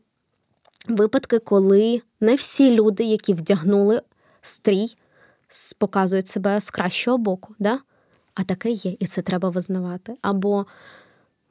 випадки, 0.88 1.38
коли 1.38 2.02
не 2.20 2.34
всі 2.34 2.76
люди, 2.76 3.04
які 3.04 3.34
вдягнули 3.34 4.02
стрій, 4.40 4.96
показують 5.78 6.28
себе 6.28 6.60
з 6.60 6.70
кращого 6.70 7.18
боку. 7.18 7.54
Да? 7.58 7.78
А 8.34 8.44
таке 8.44 8.70
є, 8.70 8.96
і 8.98 9.06
це 9.06 9.22
треба 9.22 9.48
визнавати. 9.50 10.16
Або 10.22 10.66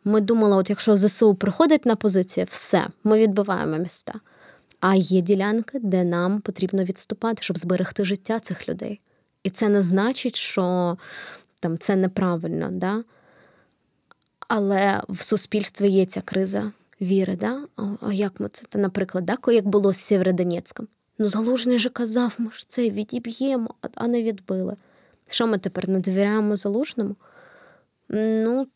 ми 0.04 0.22
думали, 0.22 0.56
от 0.56 0.70
якщо 0.70 0.96
ЗСУ 0.96 1.36
приходить 1.36 1.86
на 1.86 1.96
позиції, 1.96 2.48
все, 2.50 2.88
ми 3.04 3.18
відбиваємо 3.18 3.78
міста. 3.78 4.14
А 4.80 4.96
є 4.96 5.22
ділянки, 5.22 5.80
де 5.80 6.04
нам 6.04 6.42
потрібно 6.42 6.84
відступати, 6.84 7.44
щоб 7.44 7.58
зберегти 7.58 8.06
життя 8.06 8.40
цих 8.40 8.70
людей. 8.70 9.02
І 9.44 9.50
це 9.50 9.70
не 9.70 9.82
значить, 9.82 10.36
що 10.36 10.98
там 11.60 11.78
це 11.78 11.96
неправильно, 11.96 12.70
да? 12.72 13.04
але 14.48 15.02
в 15.10 15.24
суспільстві 15.24 15.90
є 15.90 16.06
ця 16.06 16.22
криза 16.22 16.72
віри. 17.04 17.36
Да? 17.36 17.68
А, 18.02 18.14
як 18.14 18.40
ми 18.40 18.50
це? 18.50 18.66
Наприклад, 18.80 19.26
да, 19.26 19.38
як 19.54 19.68
було 19.68 19.94
з 19.94 19.98
Сєвєродонецьком? 19.98 20.88
Ну, 21.18 21.30
Залужний 21.30 21.78
же 21.78 21.90
казав, 21.90 22.36
ми 22.38 22.52
ж 22.52 22.66
це 22.68 22.90
відіб'ємо, 22.90 23.74
а- 23.82 23.88
а 23.96 24.08
не 24.08 24.24
відбили. 24.24 24.76
Що 25.28 25.48
ми 25.48 25.58
тепер 25.58 25.90
не 25.90 26.00
довіряємо 26.00 26.56
залужному? 26.56 27.16
Ну, 28.10 28.68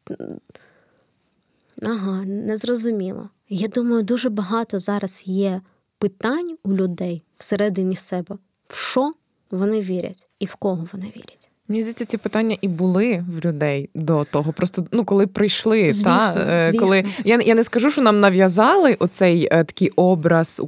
ага, 1.82 2.25
незрозуміло. 2.25 3.30
Я 3.49 3.67
думаю, 3.67 4.03
дуже 4.03 4.30
багато 4.30 4.80
зараз 4.80 5.23
є 5.25 5.61
питань 5.97 6.57
у 6.63 6.73
людей 6.73 7.23
всередині 7.38 7.95
себе, 7.95 8.38
в 8.67 8.75
що 8.75 9.13
вони 9.51 9.82
вірять 9.82 10.28
і 10.39 10.45
в 10.45 10.55
кого 10.55 10.88
вони 10.93 11.05
вірять. 11.05 11.49
Мені 11.70 11.82
здається, 11.82 12.05
ці 12.05 12.18
питання 12.18 12.57
і 12.61 12.68
були 12.68 13.24
в 13.30 13.45
людей 13.45 13.89
до 13.95 14.24
того. 14.24 14.53
Просто 14.53 14.86
ну 14.91 15.05
коли 15.05 15.28
прийшли, 15.28 15.91
звісно, 15.91 16.03
та 16.03 16.45
е, 16.49 16.59
звісно. 16.59 16.80
коли 16.80 17.05
я 17.26 17.41
я 17.41 17.55
не 17.55 17.63
скажу, 17.63 17.91
що 17.91 18.01
нам 18.01 18.20
нав'язали 18.20 18.93
оцей 18.99 19.47
е, 19.51 19.63
такий 19.63 19.89
образ 19.95 20.61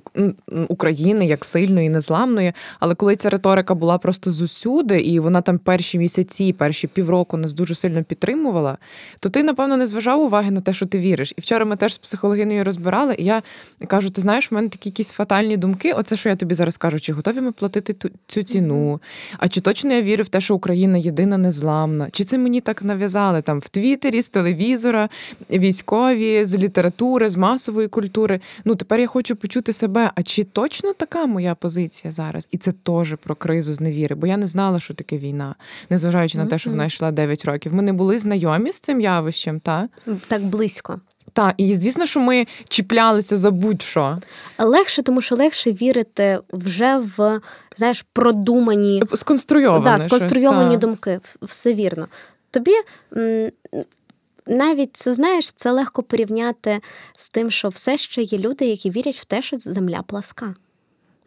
України 0.67 1.25
як 1.25 1.45
сильної, 1.45 1.89
незламної, 1.89 2.53
але 2.79 2.95
коли 2.95 3.15
ця 3.15 3.29
риторика 3.29 3.75
була 3.75 3.97
просто 3.97 4.31
зусюди, 4.31 4.99
і 4.99 5.19
вона 5.19 5.41
там 5.41 5.57
перші 5.57 5.97
місяці, 5.97 6.53
перші 6.53 6.87
півроку 6.87 7.37
нас 7.37 7.53
дуже 7.53 7.75
сильно 7.75 8.03
підтримувала, 8.03 8.77
то 9.19 9.29
ти 9.29 9.43
напевно 9.43 9.77
не 9.77 9.87
зважав 9.87 10.21
уваги 10.21 10.51
на 10.51 10.61
те, 10.61 10.73
що 10.73 10.85
ти 10.85 10.99
віриш. 10.99 11.33
І 11.37 11.41
вчора 11.41 11.65
ми 11.65 11.75
теж 11.75 11.93
з 11.93 11.97
психологинею 11.97 12.63
розбирали. 12.63 13.15
І 13.17 13.25
я 13.25 13.41
кажу: 13.87 14.09
ти 14.09 14.21
знаєш, 14.21 14.51
в 14.51 14.55
мене 14.55 14.69
такі 14.69 14.89
якісь 14.89 15.11
фатальні 15.11 15.57
думки. 15.57 15.93
Оце 15.93 16.17
що 16.17 16.29
я 16.29 16.35
тобі 16.35 16.55
зараз 16.55 16.77
кажу, 16.77 16.99
чи 16.99 17.13
готові 17.13 17.41
ми 17.41 17.51
платити 17.51 17.93
ту 17.93 18.09
цю 18.27 18.43
ціну? 18.43 19.01
А 19.37 19.47
чи 19.47 19.61
точно 19.61 19.93
я 19.93 20.01
вірю 20.01 20.23
в 20.23 20.27
те, 20.27 20.41
що 20.41 20.55
Україна 20.55 20.88
єдина 20.97 21.37
незламна? 21.37 22.07
Чи 22.11 22.23
це 22.23 22.37
мені 22.37 22.61
так 22.61 22.83
нав'язали 22.83 23.41
там 23.41 23.59
в 23.59 23.69
Твіттері, 23.69 24.21
з 24.21 24.29
телевізора, 24.29 25.09
військові, 25.51 26.45
з 26.45 26.57
літератури, 26.57 27.29
з 27.29 27.35
масової 27.35 27.87
культури? 27.87 28.39
Ну 28.65 28.75
тепер 28.75 28.99
я 28.99 29.07
хочу 29.07 29.35
почути 29.35 29.73
себе. 29.73 30.11
А 30.15 30.23
чи 30.23 30.43
точно 30.43 30.93
така 30.93 31.25
моя 31.25 31.55
позиція 31.55 32.11
зараз? 32.11 32.47
І 32.51 32.57
це 32.57 32.71
теж 32.71 33.15
про 33.23 33.35
кризу 33.35 33.73
з 33.73 33.81
невіри, 33.81 34.15
бо 34.15 34.27
я 34.27 34.37
не 34.37 34.47
знала, 34.47 34.79
що 34.79 34.93
таке 34.93 35.17
війна, 35.17 35.55
незважаючи 35.89 36.37
на 36.37 36.45
те, 36.45 36.57
що 36.57 36.69
вона 36.69 36.85
йшла 36.85 37.11
9 37.11 37.45
років. 37.45 37.73
Ми 37.73 37.83
не 37.83 37.93
були 37.93 38.17
знайомі 38.17 38.71
з 38.71 38.79
цим 38.79 39.01
явищем, 39.01 39.59
та 39.59 39.89
так 40.27 40.43
близько. 40.43 40.99
Так, 41.33 41.53
і 41.57 41.75
звісно, 41.75 42.05
що 42.05 42.19
ми 42.19 42.47
чіплялися 42.69 43.37
за 43.37 43.51
будь-що. 43.51 44.17
Легше, 44.57 45.01
тому 45.01 45.21
що 45.21 45.35
легше 45.35 45.71
вірити 45.71 46.39
вже 46.53 46.97
в 47.17 47.39
знаєш, 47.77 48.05
продумані 48.13 49.03
сконструйовані, 49.13 49.85
да, 49.85 49.99
сконструйовані 49.99 50.69
щось, 50.69 50.81
думки. 50.81 51.19
Все 51.41 51.73
вірно. 51.73 52.07
Тобі 52.51 52.73
навіть 54.49 54.97
це 54.97 55.13
знаєш, 55.13 55.51
це 55.51 55.71
легко 55.71 56.03
порівняти 56.03 56.81
з 57.17 57.29
тим, 57.29 57.51
що 57.51 57.69
все 57.69 57.97
ще 57.97 58.21
є 58.21 58.37
люди, 58.37 58.65
які 58.65 58.89
вірять 58.89 59.15
в 59.15 59.25
те, 59.25 59.41
що 59.41 59.57
земля 59.59 60.01
пласка. 60.07 60.53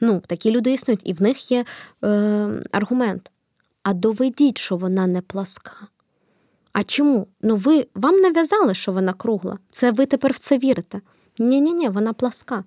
Ну, 0.01 0.23
такі 0.27 0.51
люди 0.51 0.73
існують, 0.73 1.03
і 1.05 1.13
в 1.13 1.23
них 1.23 1.51
є 1.51 1.65
е, 2.05 2.49
аргумент. 2.73 3.31
А 3.83 3.93
доведіть, 3.95 4.59
що 4.59 4.77
вона 4.77 5.07
не 5.07 5.21
пласка. 5.21 5.73
А 6.73 6.83
чому? 6.83 7.27
Ну 7.43 7.57
ви 7.57 7.87
вам 7.95 8.21
нав'язали, 8.21 8.75
що 8.75 8.93
вона 8.93 9.13
кругла. 9.13 9.59
Це 9.71 9.91
ви 9.91 10.07
тепер 10.07 10.33
в 10.33 10.39
це 10.39 10.59
вірите? 10.59 11.01
Ні-ні, 11.39 11.73
ні 11.73 11.89
вона 11.89 12.13
пласка. 12.13 12.65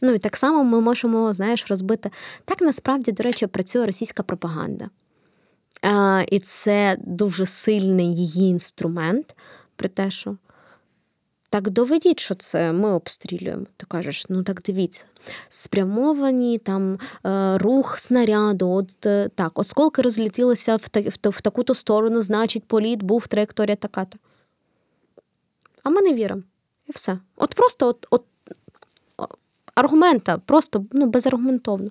Ну 0.00 0.12
і 0.12 0.18
так 0.18 0.36
само 0.36 0.64
ми 0.64 0.80
можемо, 0.80 1.32
знаєш, 1.32 1.66
розбити. 1.70 2.10
Так 2.44 2.60
насправді, 2.60 3.12
до 3.12 3.22
речі, 3.22 3.46
працює 3.46 3.86
російська 3.86 4.22
пропаганда. 4.22 4.90
А, 5.82 6.22
І 6.28 6.40
це 6.40 6.96
дуже 7.00 7.46
сильний 7.46 8.16
її 8.16 8.50
інструмент, 8.50 9.36
при 9.76 9.88
те, 9.88 10.10
що 10.10 10.36
так 11.50 11.70
доведіть, 11.70 12.20
що 12.20 12.34
це 12.34 12.72
ми 12.72 12.92
обстрілюємо. 12.92 13.66
Ти 13.76 13.86
кажеш, 13.86 14.26
ну 14.28 14.42
так 14.42 14.62
дивіться, 14.62 15.04
спрямовані 15.48 16.58
там 16.58 16.98
е, 17.26 17.58
рух 17.58 17.98
снаряду, 17.98 18.70
от 18.70 19.06
е, 19.06 19.30
так, 19.34 19.58
осколки 19.58 20.02
розлітілися 20.02 20.76
в, 20.76 20.86
в, 20.94 21.30
в 21.30 21.40
таку-то 21.40 21.74
сторону, 21.74 22.22
значить, 22.22 22.64
політ 22.64 23.02
був 23.02 23.26
траєкторія 23.26 23.76
така-то. 23.76 24.18
А 25.82 25.90
ми 25.90 26.00
не 26.00 26.14
віримо. 26.14 26.42
І 26.88 26.92
все. 26.92 27.18
От 27.36 27.54
просто 27.54 27.88
от, 27.88 28.06
от 28.10 28.24
аргумента, 29.74 30.38
просто 30.38 30.84
ну, 30.92 31.06
безаргументовно. 31.06 31.90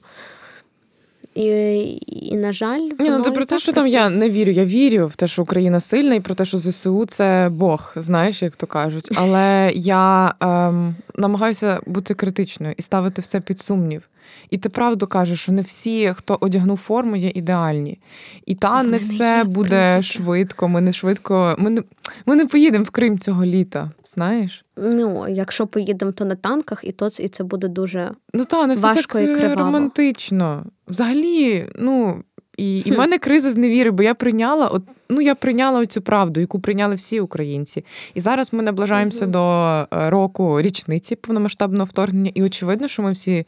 І, 1.39 1.99
і, 2.07 2.35
на 2.35 2.53
жаль, 2.53 2.79
Ні, 2.79 3.09
ну 3.09 3.21
ти 3.21 3.31
про 3.31 3.45
те, 3.45 3.59
що 3.59 3.71
там 3.71 3.87
я 3.87 4.09
не 4.09 4.29
вірю. 4.29 4.51
Я 4.51 4.65
вірю 4.65 5.07
в 5.07 5.15
те, 5.15 5.27
що 5.27 5.41
Україна 5.41 5.79
сильна, 5.79 6.15
і 6.15 6.19
про 6.19 6.35
те, 6.35 6.45
що 6.45 6.57
ЗСУ 6.57 7.05
це 7.05 7.49
Бог, 7.51 7.91
знаєш, 7.95 8.41
як 8.41 8.55
то 8.55 8.67
кажуть. 8.67 9.09
Але 9.15 9.71
я 9.75 10.33
ем, 10.39 10.95
намагаюся 11.15 11.79
бути 11.85 12.13
критичною 12.13 12.73
і 12.77 12.81
ставити 12.81 13.21
все 13.21 13.39
під 13.39 13.59
сумнів. 13.59 14.03
І 14.49 14.57
ти 14.57 14.69
правду 14.69 15.07
кажеш, 15.07 15.39
що 15.39 15.51
не 15.51 15.61
всі, 15.61 16.13
хто 16.15 16.38
одягнув 16.41 16.77
форму, 16.77 17.15
є 17.15 17.32
ідеальні. 17.36 17.99
І 18.45 18.55
та 18.55 18.84
не 18.84 18.97
все 18.97 19.43
буде 19.43 20.01
швидко. 20.01 20.67
Ми 20.67 20.82
не 20.82 20.91
швидко. 20.91 21.55
Ми 21.59 21.69
не 21.69 21.84
ми 22.25 22.36
не 22.36 22.45
поїдемо 22.45 22.84
в 22.84 22.89
Крим 22.89 23.19
цього 23.19 23.45
літа. 23.45 23.91
Знаєш? 24.05 24.65
Ну, 24.77 25.25
якщо 25.30 25.67
поїдемо, 25.67 26.11
то 26.11 26.25
на 26.25 26.36
танках, 26.36 26.82
і 26.84 26.91
то 26.91 27.09
і 27.19 27.27
це 27.27 27.43
буде 27.43 27.67
дуже 27.67 28.11
ну, 28.34 28.45
та, 28.45 28.67
не 28.67 28.75
все 28.75 28.88
важко 28.88 29.19
так 29.19 29.30
і 29.30 29.34
криваво. 29.34 29.59
романтично. 29.59 30.65
Взагалі, 30.88 31.65
ну. 31.75 32.23
І 32.57 32.80
і 32.80 32.91
в 32.91 32.97
мене 32.97 33.17
криза 33.17 33.51
з 33.51 33.57
невіри, 33.57 33.91
бо 33.91 34.03
я 34.03 34.13
прийняла 34.13 34.67
от, 34.67 34.84
ну 35.09 35.21
я 35.21 35.36
прийняла 35.36 35.86
цю 35.86 36.01
правду, 36.01 36.39
яку 36.39 36.59
прийняли 36.59 36.95
всі 36.95 37.19
українці. 37.19 37.86
І 38.13 38.19
зараз 38.19 38.53
ми 38.53 38.63
наближаємося 38.63 39.25
mm-hmm. 39.25 39.88
до 39.89 39.97
е, 39.97 40.09
року 40.09 40.61
річниці 40.61 41.15
повномасштабного 41.15 41.86
вторгнення, 41.86 42.32
і 42.34 42.43
очевидно, 42.43 42.88
що 42.88 43.01
ми 43.01 43.11
всі 43.11 43.45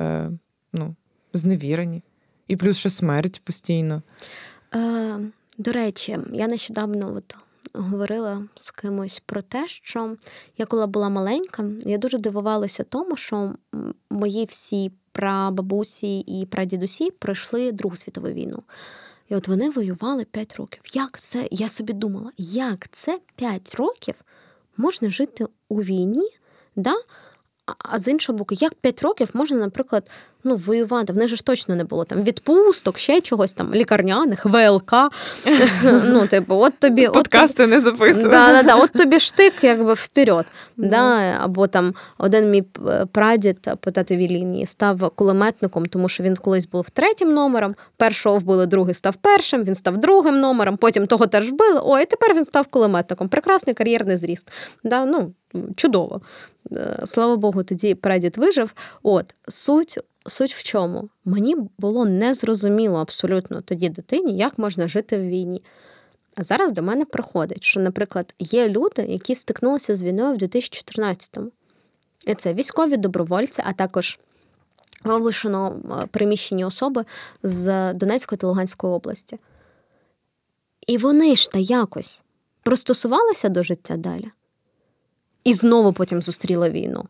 е, 0.00 0.30
ну, 0.72 0.94
зневірені. 1.32 2.02
І 2.48 2.56
плюс 2.56 2.78
ще 2.78 2.90
смерть 2.90 3.40
постійно. 3.44 4.02
Е, 4.74 5.18
До 5.58 5.72
речі, 5.72 6.18
я 6.32 6.48
нещодавно 6.48 7.14
от 7.16 7.36
говорила 7.74 8.44
з 8.54 8.70
кимось 8.70 9.22
про 9.26 9.42
те, 9.42 9.68
що 9.68 10.16
я 10.58 10.66
коли 10.66 10.86
була 10.86 11.08
маленька, 11.08 11.64
я 11.86 11.98
дуже 11.98 12.18
дивувалася 12.18 12.84
тому, 12.84 13.16
що 13.16 13.54
мої 14.10 14.44
всі 14.44 14.92
прабабусі 15.12 16.18
і 16.18 16.46
прадідусі 16.46 17.10
пройшли 17.10 17.72
Другу 17.72 17.96
світову 17.96 18.28
війну. 18.28 18.62
І 19.28 19.34
от 19.34 19.48
вони 19.48 19.70
воювали 19.70 20.24
5 20.24 20.56
років. 20.56 20.82
Як 20.92 21.18
це? 21.18 21.48
Я 21.50 21.68
собі 21.68 21.92
думала, 21.92 22.32
як 22.38 22.88
це 22.92 23.18
5 23.36 23.74
років 23.74 24.14
можна 24.76 25.10
жити 25.10 25.46
у 25.68 25.82
війні? 25.82 26.28
да? 26.76 26.94
А 27.78 27.98
з 27.98 28.08
іншого 28.08 28.38
боку, 28.38 28.54
як 28.58 28.74
5 28.74 29.02
років 29.02 29.28
можна, 29.32 29.56
наприклад, 29.56 30.10
ну, 30.44 30.56
воювати? 30.56 31.12
В 31.12 31.16
них 31.16 31.28
же 31.28 31.36
ж 31.36 31.44
точно 31.44 31.74
не 31.74 31.84
було 31.84 32.04
там 32.04 32.22
відпусток, 32.22 32.98
ще 32.98 33.20
чогось 33.20 33.52
там 33.52 33.74
лікарняних, 33.74 34.44
ВЛК. 34.46 34.94
Ну, 36.04 36.26
типу, 36.26 36.54
от 36.54 36.78
тобі 36.78 37.08
подкасти 37.08 37.66
не 37.66 37.80
записували. 37.80 38.28
Да, 38.28 38.52
да, 38.52 38.62
да, 38.62 38.74
От 38.74 38.92
тобі 38.92 39.20
штик, 39.20 39.54
якби 39.62 39.94
вперед. 39.94 40.46
Да, 40.76 41.38
Або 41.40 41.66
там 41.66 41.94
один 42.18 42.50
мій 42.50 42.62
прадід 43.12 43.68
по 43.80 43.90
татовій 43.90 44.28
лінії 44.28 44.66
став 44.66 45.10
кулеметником, 45.14 45.86
тому 45.86 46.08
що 46.08 46.22
він 46.22 46.36
колись 46.36 46.66
був 46.66 46.90
третім 46.90 47.32
номером. 47.34 47.74
Першого 47.96 48.38
вбили, 48.38 48.66
другий 48.66 48.94
став 48.94 49.16
першим, 49.16 49.64
він 49.64 49.74
став 49.74 49.98
другим 49.98 50.40
номером, 50.40 50.76
потім 50.76 51.06
того 51.06 51.26
теж 51.26 51.50
вбили. 51.50 51.80
О, 51.84 51.98
і 51.98 52.04
тепер 52.04 52.34
він 52.34 52.44
став 52.44 52.66
кулеметником. 52.66 53.28
Прекрасний 53.28 53.74
кар'єрний 53.74 54.16
зріст. 54.16 54.48
Да, 54.84 55.04
ну, 55.04 55.32
Чудово. 55.76 56.20
Е, 56.72 57.02
слава 57.04 57.36
Богу, 57.36 57.62
тоді 57.62 57.94
прадід 57.94 58.36
вижив. 58.36 58.74
От 59.02 59.34
суть 59.48 59.98
суть 60.26 60.54
в 60.54 60.62
чому? 60.62 61.08
Мені 61.24 61.56
було 61.78 62.06
незрозуміло 62.06 62.98
абсолютно 62.98 63.60
тоді 63.60 63.88
дитині, 63.88 64.36
як 64.36 64.58
можна 64.58 64.88
жити 64.88 65.18
в 65.18 65.22
війні. 65.22 65.62
А 66.36 66.42
зараз 66.42 66.72
до 66.72 66.82
мене 66.82 67.04
приходить, 67.04 67.64
що, 67.64 67.80
наприклад, 67.80 68.34
є 68.38 68.68
люди, 68.68 69.02
які 69.02 69.34
стикнулися 69.34 69.96
з 69.96 70.02
війною 70.02 70.34
в 70.34 70.38
2014-му. 70.38 71.50
І 72.26 72.34
це 72.34 72.54
військові 72.54 72.96
добровольці, 72.96 73.62
а 73.66 73.72
також 73.72 74.18
вилишено 75.04 75.76
е, 76.02 76.06
приміщені 76.06 76.64
особи 76.64 77.04
з 77.42 77.92
Донецької 77.94 78.38
та 78.38 78.46
Луганської 78.46 78.92
області. 78.92 79.38
І 80.86 80.98
вони 80.98 81.36
ж 81.36 81.50
та 81.50 81.58
якось 81.58 82.22
пристосувалися 82.62 83.48
до 83.48 83.62
життя 83.62 83.96
далі. 83.96 84.30
І 85.44 85.54
знову 85.54 85.92
потім 85.92 86.22
зустріла 86.22 86.70
війну. 86.70 87.08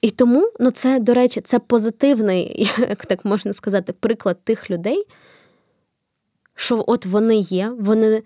І 0.00 0.10
тому, 0.10 0.52
ну 0.60 0.70
це, 0.70 1.00
до 1.00 1.14
речі, 1.14 1.40
це 1.40 1.58
позитивний, 1.58 2.70
як 2.78 3.06
так 3.06 3.24
можна 3.24 3.52
сказати, 3.52 3.92
приклад 3.92 4.44
тих 4.44 4.70
людей, 4.70 5.06
що 6.54 6.84
от 6.86 7.06
вони 7.06 7.36
є, 7.36 7.72
вони 7.78 8.22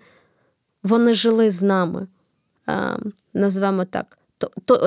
вони 0.83 1.13
жили 1.13 1.51
з 1.51 1.63
нами, 1.63 2.07
а, 2.65 2.97
назвемо 3.33 3.85
так, 3.85 4.17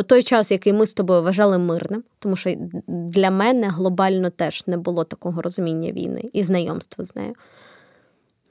той 0.07 0.22
час, 0.22 0.51
який 0.51 0.72
ми 0.72 0.86
з 0.86 0.95
тобою 0.95 1.22
вважали 1.22 1.59
мирним, 1.59 2.05
тому 2.18 2.36
що 2.36 2.55
для 2.86 3.30
мене 3.30 3.68
глобально 3.68 4.30
теж 4.30 4.66
не 4.66 4.76
було 4.76 5.05
такого 5.05 5.43
розуміння 5.43 5.93
війни 5.93 6.30
і 6.32 6.43
знайомства 6.43 7.05
з 7.05 7.16
нею. 7.16 7.34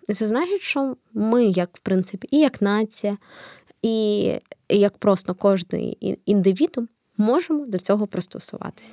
І 0.08 0.14
це 0.14 0.28
значить, 0.28 0.62
що 0.62 0.96
ми, 1.14 1.46
як 1.46 1.70
в 1.74 1.80
принципі, 1.80 2.28
і 2.32 2.40
як 2.40 2.62
нація, 2.62 3.18
і 3.82 4.34
як 4.70 4.98
просто 4.98 5.36
кожен 5.36 5.94
індивідум 6.26 6.88
можемо 7.18 7.66
до 7.66 7.78
цього 7.78 8.08
пристосуватися. 8.08 8.92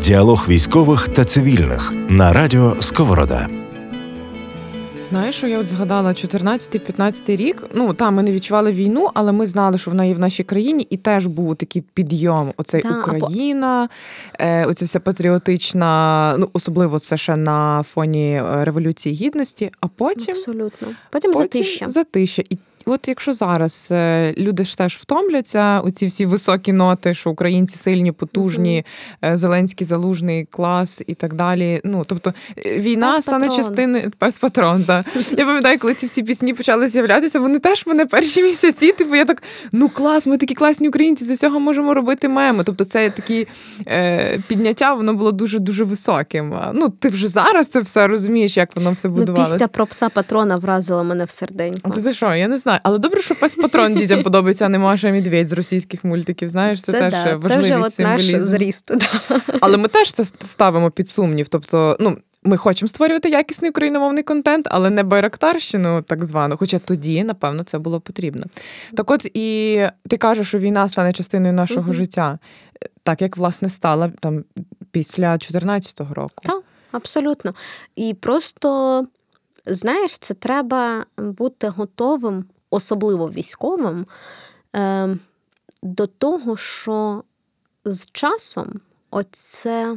Діалог 0.00 0.46
військових 0.48 1.08
та 1.08 1.24
цивільних 1.24 1.92
на 2.08 2.32
радіо 2.32 2.76
Сковорода. 2.80 3.48
Знаєш, 5.02 5.34
що 5.34 5.46
я 5.46 5.58
от 5.58 5.66
згадала 5.66 6.10
14-15 6.10 7.36
рік. 7.36 7.64
Ну 7.74 7.94
там 7.94 8.14
ми 8.14 8.22
не 8.22 8.32
відчували 8.32 8.72
війну, 8.72 9.10
але 9.14 9.32
ми 9.32 9.46
знали, 9.46 9.78
що 9.78 9.90
вона 9.90 10.04
є 10.04 10.14
в 10.14 10.18
нашій 10.18 10.44
країні, 10.44 10.86
і 10.90 10.96
теж 10.96 11.26
був 11.26 11.56
такий 11.56 11.82
підйом. 11.94 12.52
Оцей 12.56 12.82
Да, 12.82 13.00
Україна, 13.00 13.88
е, 14.38 14.64
оця 14.66 14.84
вся 14.84 15.00
патріотична, 15.00 16.34
ну 16.38 16.48
особливо 16.52 16.98
це 16.98 17.16
ще 17.16 17.36
на 17.36 17.82
фоні 17.82 18.32
е, 18.32 18.64
революції 18.64 19.14
гідності. 19.14 19.70
А 19.80 19.86
потім 19.88 20.34
Абсолютно. 20.34 20.88
Потім, 21.10 21.32
потім 21.32 21.34
затища. 21.34 21.88
затища. 21.88 22.42
І 22.50 22.58
от 22.86 23.08
якщо 23.08 23.32
зараз 23.32 23.88
е, 23.90 24.34
люди 24.38 24.64
ж 24.64 24.78
теж 24.78 24.96
втомляться, 24.96 25.80
оці 25.80 26.06
всі 26.06 26.26
високі 26.26 26.72
ноти, 26.72 27.14
що 27.14 27.30
українці 27.30 27.76
сильні, 27.76 28.12
потужні, 28.12 28.84
е, 29.24 29.36
Зеленський, 29.36 29.86
залужний 29.86 30.44
клас 30.50 31.02
і 31.06 31.14
так 31.14 31.34
далі. 31.34 31.80
Ну 31.84 32.04
тобто 32.06 32.34
е, 32.66 32.78
війна 32.78 33.12
Пес 33.12 33.24
стане 33.24 33.48
частиною 33.48 34.10
пес 34.18 34.38
патрон. 34.38 34.82
Да. 34.86 35.02
Я 35.30 35.44
пам'ятаю, 35.46 35.78
коли 35.78 35.94
ці 35.94 36.06
всі 36.06 36.22
пісні 36.22 36.54
почали 36.54 36.88
з'являтися, 36.88 37.40
вони 37.40 37.58
теж 37.58 37.86
мене 37.86 38.06
перші 38.06 38.42
місяці. 38.50 38.92
Типу, 38.92 39.16
я 39.16 39.24
так 39.24 39.42
ну 39.72 39.88
клас, 39.88 40.26
ми 40.26 40.36
такі 40.36 40.54
класні 40.54 40.88
українці, 40.88 41.24
з 41.24 41.30
усього 41.30 41.60
можемо 41.60 41.94
робити 41.94 42.28
меми. 42.28 42.64
Тобто, 42.64 42.84
це 42.84 43.10
такі 43.10 43.46
е, 43.86 44.42
підняття, 44.48 44.94
воно 44.94 45.14
було 45.14 45.32
дуже 45.32 45.58
дуже 45.58 45.84
високим. 45.84 46.54
Ну 46.74 46.88
ти 46.88 47.08
вже 47.08 47.28
зараз 47.28 47.66
це 47.68 47.80
все 47.80 48.06
розумієш, 48.06 48.56
як 48.56 48.76
воно 48.76 48.92
все 48.92 49.08
Ну, 49.08 49.14
будувалося. 49.14 49.52
пісня 49.52 49.68
про 49.68 49.86
пса 49.86 50.08
патрона 50.08 50.56
вразила 50.56 51.02
мене 51.02 51.24
в 51.24 51.30
серденько. 51.30 51.90
Ти, 51.90 52.02
ти 52.02 52.14
що, 52.14 52.34
я 52.34 52.48
не 52.48 52.58
знаю. 52.58 52.69
Але 52.82 52.98
добре, 52.98 53.22
що 53.22 53.34
пес 53.34 53.54
патрон 53.54 53.94
дітям 53.94 54.22
подобається, 54.22 54.66
а 54.66 54.68
не 54.68 54.78
Маша 54.78 55.10
Медведь 55.10 55.48
з 55.48 55.52
російських 55.52 56.04
мультиків. 56.04 56.48
Знаєш, 56.48 56.82
це, 56.82 56.92
теж 56.92 57.12
да, 57.12 57.36
важливість 57.36 57.68
це 57.68 57.74
вже 57.74 57.74
от 57.74 57.98
наш 57.98 58.20
символізм. 58.26 58.50
зріст. 58.50 58.90
Да. 58.96 59.40
Але 59.60 59.76
ми 59.76 59.88
теж 59.88 60.12
це 60.12 60.24
ставимо 60.24 60.90
під 60.90 61.08
сумнів. 61.08 61.48
Тобто, 61.48 61.96
ну. 62.00 62.18
Ми 62.42 62.56
хочемо 62.56 62.88
створювати 62.88 63.28
якісний 63.28 63.70
україномовний 63.70 64.22
контент, 64.22 64.68
але 64.70 64.90
не 64.90 65.02
байрактарщину, 65.02 66.02
так 66.02 66.24
звану. 66.24 66.56
Хоча 66.56 66.78
тоді, 66.78 67.24
напевно, 67.24 67.62
це 67.62 67.78
було 67.78 68.00
потрібно. 68.00 68.46
Так, 68.96 69.10
от 69.10 69.26
і 69.34 69.80
ти 70.08 70.16
кажеш, 70.16 70.48
що 70.48 70.58
війна 70.58 70.88
стане 70.88 71.12
частиною 71.12 71.54
нашого 71.54 71.82
Мгм. 71.82 71.92
життя, 71.92 72.38
так 73.02 73.22
як 73.22 73.36
власне 73.36 73.68
стала 73.68 74.12
там 74.20 74.44
після 74.90 75.32
14-го 75.32 76.14
року. 76.14 76.34
Так. 76.42 76.62
Абсолютно. 76.92 77.54
І 77.96 78.14
просто, 78.14 79.04
знаєш, 79.66 80.18
це 80.18 80.34
треба 80.34 81.04
бути 81.18 81.68
готовим, 81.68 82.44
особливо 82.70 83.30
військовим, 83.30 84.06
е, 84.76 85.16
до 85.82 86.06
того, 86.06 86.56
що 86.56 87.22
з 87.84 88.06
часом 88.12 88.80
оце 89.10 89.96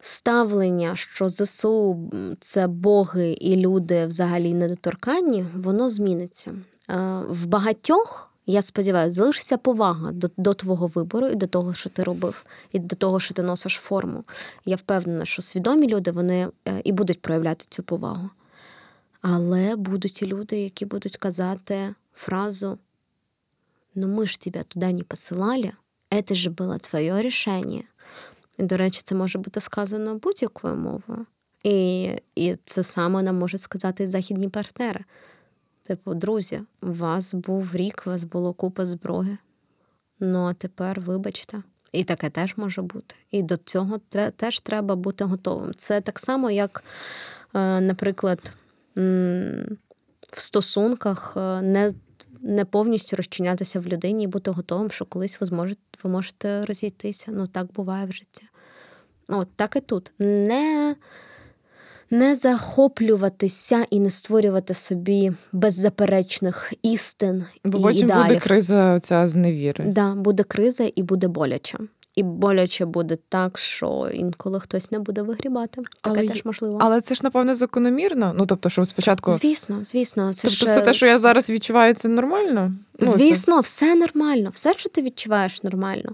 ставлення, 0.00 0.96
що 0.96 1.28
ЗСУ 1.28 2.10
це 2.40 2.66
боги 2.66 3.32
і 3.32 3.56
люди 3.56 4.06
взагалі 4.06 4.54
недоторканні, 4.54 5.46
воно 5.56 5.90
зміниться. 5.90 6.54
Е, 6.90 7.20
В 7.28 7.46
багатьох. 7.46 8.30
Я 8.46 8.62
сподіваюся, 8.62 9.12
залишиться 9.12 9.56
повага 9.56 10.12
до, 10.12 10.30
до 10.36 10.54
твого 10.54 10.86
вибору 10.86 11.26
і 11.26 11.34
до 11.34 11.46
того, 11.46 11.74
що 11.74 11.90
ти 11.90 12.02
робив, 12.02 12.44
і 12.72 12.78
до 12.78 12.96
того, 12.96 13.20
що 13.20 13.34
ти 13.34 13.42
носиш 13.42 13.74
форму. 13.74 14.24
Я 14.64 14.76
впевнена, 14.76 15.24
що 15.24 15.42
свідомі 15.42 15.88
люди 15.88 16.10
вони 16.10 16.48
е, 16.68 16.80
і 16.84 16.92
будуть 16.92 17.22
проявляти 17.22 17.64
цю 17.68 17.82
повагу. 17.82 18.30
Але 19.26 19.76
будуть 19.76 20.22
люди, 20.22 20.60
які 20.60 20.84
будуть 20.84 21.16
казати 21.16 21.94
фразу: 22.14 22.78
Ну, 23.94 24.08
ми 24.08 24.26
ж 24.26 24.40
тебе 24.40 24.62
туди 24.62 24.92
не 24.92 25.02
посилали, 25.02 25.72
це 26.24 26.34
ж 26.34 26.50
було 26.50 26.78
твоє 26.78 27.22
рішення. 27.22 27.82
І, 28.58 28.62
до 28.62 28.76
речі, 28.76 29.00
це 29.04 29.14
може 29.14 29.38
бути 29.38 29.60
сказано 29.60 30.14
будь-якою 30.14 30.74
мовою. 30.74 31.26
І, 31.62 32.10
і 32.34 32.56
це 32.64 32.82
саме 32.82 33.22
нам 33.22 33.36
можуть 33.38 33.60
сказати 33.60 34.06
західні 34.06 34.48
партнери. 34.48 35.04
Типу, 35.82 36.14
друзі, 36.14 36.60
у 36.82 36.92
вас 36.92 37.34
був 37.34 37.76
рік, 37.76 38.02
у 38.06 38.10
вас 38.10 38.24
було 38.24 38.52
купа 38.52 38.86
зброї. 38.86 39.38
Ну, 40.20 40.44
а 40.44 40.54
тепер, 40.54 41.00
вибачте, 41.00 41.62
і 41.92 42.04
таке 42.04 42.30
теж 42.30 42.56
може 42.56 42.82
бути. 42.82 43.14
І 43.30 43.42
до 43.42 43.56
цього 43.56 43.98
теж 44.36 44.60
треба 44.60 44.96
бути 44.96 45.24
готовим. 45.24 45.74
Це 45.74 46.00
так 46.00 46.18
само, 46.18 46.50
як, 46.50 46.84
е, 47.54 47.80
наприклад, 47.80 48.52
в 50.32 50.40
стосунках 50.40 51.34
е, 51.36 51.62
не, 51.62 51.92
не 52.40 52.64
повністю 52.64 53.16
розчинятися 53.16 53.80
в 53.80 53.86
людині 53.86 54.24
і 54.24 54.26
бути 54.26 54.50
готовим, 54.50 54.90
що 54.90 55.04
колись 55.04 55.40
ви 55.40 55.46
зможете, 55.46 55.80
ви 56.02 56.10
можете 56.10 56.64
розійтися. 56.64 57.30
Ну, 57.34 57.46
так 57.46 57.72
буває 57.72 58.06
в 58.06 58.12
житті. 58.12 58.44
От 59.28 59.48
так 59.56 59.76
і 59.76 59.80
тут. 59.80 60.12
Не, 60.18 60.96
не 62.10 62.34
захоплюватися 62.34 63.86
і 63.90 64.00
не 64.00 64.10
створювати 64.10 64.74
собі 64.74 65.32
беззаперечних 65.52 66.72
істин 66.82 67.44
Бо 67.64 67.78
і 67.78 67.82
потім 67.82 68.08
буде 68.08 68.36
криза 68.36 69.00
ця 69.00 69.28
зневіри. 69.28 69.84
Да, 69.84 70.14
буде 70.14 70.42
криза 70.42 70.90
і 70.94 71.02
буде 71.02 71.28
боляче. 71.28 71.78
І 72.16 72.22
боляче 72.22 72.84
буде 72.84 73.18
так, 73.28 73.58
що 73.58 74.10
інколи 74.14 74.60
хтось 74.60 74.90
не 74.90 74.98
буде 74.98 75.22
вигрібати. 75.22 75.82
Таке 75.82 75.88
Але 76.02 76.28
теж 76.28 76.44
можливо. 76.44 76.78
Але 76.80 77.00
це 77.00 77.14
ж 77.14 77.20
напевне 77.24 77.54
закономірно. 77.54 78.32
Ну 78.36 78.46
тобто, 78.46 78.68
що 78.68 78.84
спочатку, 78.84 79.32
Звісно, 79.32 79.78
звісно, 79.84 80.34
це 80.34 80.42
тобто, 80.42 80.56
ж 80.56 80.66
все 80.66 80.80
те, 80.80 80.94
що 80.94 81.06
я 81.06 81.18
зараз 81.18 81.50
відчуваю, 81.50 81.94
це 81.94 82.08
нормально. 82.08 82.72
Ну, 83.00 83.12
це- 83.12 83.18
Звісно, 83.18 83.60
все 83.60 83.94
нормально, 83.94 84.50
все, 84.52 84.74
що 84.74 84.88
ти 84.88 85.02
відчуваєш, 85.02 85.62
нормально. 85.62 86.12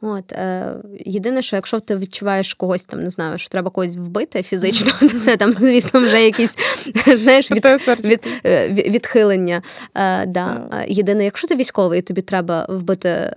От, 0.00 0.32
е, 0.32 0.74
єдине, 1.06 1.42
що 1.42 1.56
якщо 1.56 1.80
ти 1.80 1.96
відчуваєш 1.96 2.54
когось 2.54 2.84
там, 2.84 3.02
не 3.02 3.10
знаю, 3.10 3.38
що 3.38 3.48
треба 3.48 3.70
когось 3.70 3.96
вбити 3.96 4.42
фізично, 4.42 4.92
то 5.00 5.18
це 5.18 5.36
там, 5.36 5.52
звісно, 5.52 6.00
вже 6.00 6.24
якісь 6.24 6.56
знаєш, 7.22 7.50
від, 7.50 7.64
від, 8.04 8.26
е, 8.44 8.68
від- 8.68 8.88
відхилення. 8.88 9.62
Е, 9.94 10.26
да. 10.26 10.68
Е, 10.72 10.86
Єдине, 10.88 11.24
якщо 11.24 11.48
ти 11.48 11.56
військовий, 11.56 12.02
тобі 12.02 12.22
треба 12.22 12.66
вбити 12.68 13.08
е, 13.08 13.32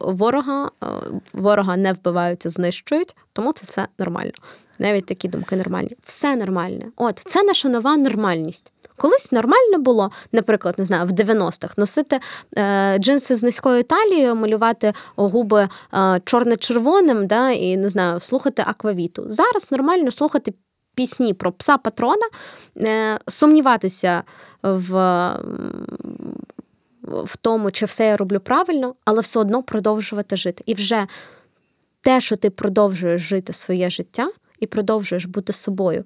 ворога, 0.00 0.70
е, 0.84 0.86
ворога 1.32 1.76
не 1.76 1.92
вбиваються, 1.92 2.50
знищують, 2.50 3.16
тому 3.32 3.52
це 3.52 3.60
все 3.64 3.86
нормально. 3.98 4.32
Навіть 4.78 5.06
такі 5.06 5.28
думки 5.28 5.56
нормальні. 5.56 5.90
Все 6.04 6.36
нормальне. 6.36 6.84
От 6.96 7.22
це 7.26 7.42
наша 7.42 7.68
нова 7.68 7.96
нормальність. 7.96 8.72
Колись 8.96 9.32
нормально 9.32 9.78
було, 9.78 10.10
наприклад, 10.32 10.74
не 10.78 10.84
знаю, 10.84 11.06
в 11.06 11.10
90-х 11.10 11.74
носити 11.76 12.20
е, 12.58 12.98
джинси 12.98 13.36
з 13.36 13.42
низькою 13.42 13.82
талією, 13.82 14.34
малювати 14.34 14.92
губи 15.16 15.68
е, 15.94 16.20
чорно-червоним, 16.24 17.26
да, 17.26 17.50
і 17.50 17.76
не 17.76 17.90
знаю, 17.90 18.20
слухати 18.20 18.64
аквавіту. 18.66 19.24
Зараз 19.26 19.72
нормально 19.72 20.10
слухати 20.10 20.54
пісні 20.94 21.34
про 21.34 21.52
пса 21.52 21.78
патрона, 21.78 22.28
е, 22.76 23.18
сумніватися 23.28 24.22
в, 24.62 24.92
в 27.02 27.36
тому, 27.40 27.70
чи 27.70 27.86
все 27.86 28.06
я 28.06 28.16
роблю 28.16 28.40
правильно, 28.40 28.94
але 29.04 29.20
все 29.20 29.40
одно 29.40 29.62
продовжувати 29.62 30.36
жити. 30.36 30.62
І 30.66 30.74
вже 30.74 31.06
те, 32.00 32.20
що 32.20 32.36
ти 32.36 32.50
продовжуєш 32.50 33.22
жити 33.22 33.52
своє 33.52 33.90
життя 33.90 34.30
і 34.60 34.66
продовжуєш 34.66 35.24
бути 35.24 35.52
собою. 35.52 36.04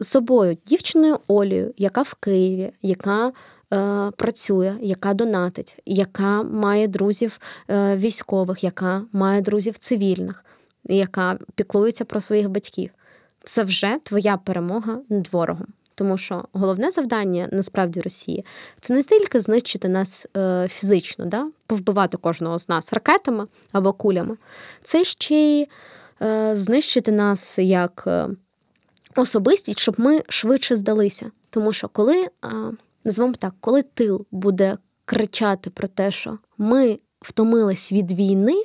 Собою, 0.00 0.56
дівчиною 0.66 1.18
Олею, 1.26 1.74
яка 1.76 2.02
в 2.02 2.14
Києві, 2.14 2.72
яка 2.82 3.32
е, 3.72 4.10
працює, 4.16 4.76
яка 4.80 5.14
донатить, 5.14 5.76
яка 5.86 6.42
має 6.42 6.88
друзів 6.88 7.38
е, 7.70 7.96
військових, 7.96 8.64
яка 8.64 9.02
має 9.12 9.40
друзів 9.40 9.78
цивільних, 9.78 10.44
яка 10.84 11.38
піклується 11.54 12.04
про 12.04 12.20
своїх 12.20 12.48
батьків. 12.48 12.90
Це 13.44 13.62
вже 13.62 13.98
твоя 14.02 14.36
перемога 14.36 14.98
над 15.08 15.28
ворогом. 15.32 15.66
Тому 15.94 16.18
що 16.18 16.44
головне 16.52 16.90
завдання 16.90 17.48
насправді 17.52 18.00
Росії 18.00 18.44
це 18.80 18.94
не 18.94 19.02
тільки 19.02 19.40
знищити 19.40 19.88
нас 19.88 20.26
е, 20.36 20.66
фізично, 20.70 21.26
да? 21.26 21.48
повбивати 21.66 22.16
кожного 22.16 22.58
з 22.58 22.68
нас 22.68 22.92
ракетами 22.92 23.46
або 23.72 23.92
кулями, 23.92 24.36
це 24.82 25.04
ще 25.04 25.34
й 25.34 25.68
е, 26.22 26.54
знищити 26.54 27.12
нас 27.12 27.58
як 27.58 28.04
е, 28.06 28.28
особистість, 29.16 29.78
щоб 29.78 30.00
ми 30.00 30.22
швидше 30.28 30.76
здалися. 30.76 31.30
Тому 31.50 31.72
що 31.72 31.88
коли, 31.88 32.28
назвемо 33.04 33.34
так, 33.38 33.54
коли 33.60 33.82
тил 33.82 34.26
буде 34.30 34.78
кричати 35.04 35.70
про 35.70 35.88
те, 35.88 36.10
що 36.10 36.38
ми 36.58 36.98
втомились 37.20 37.92
від 37.92 38.12
війни, 38.12 38.64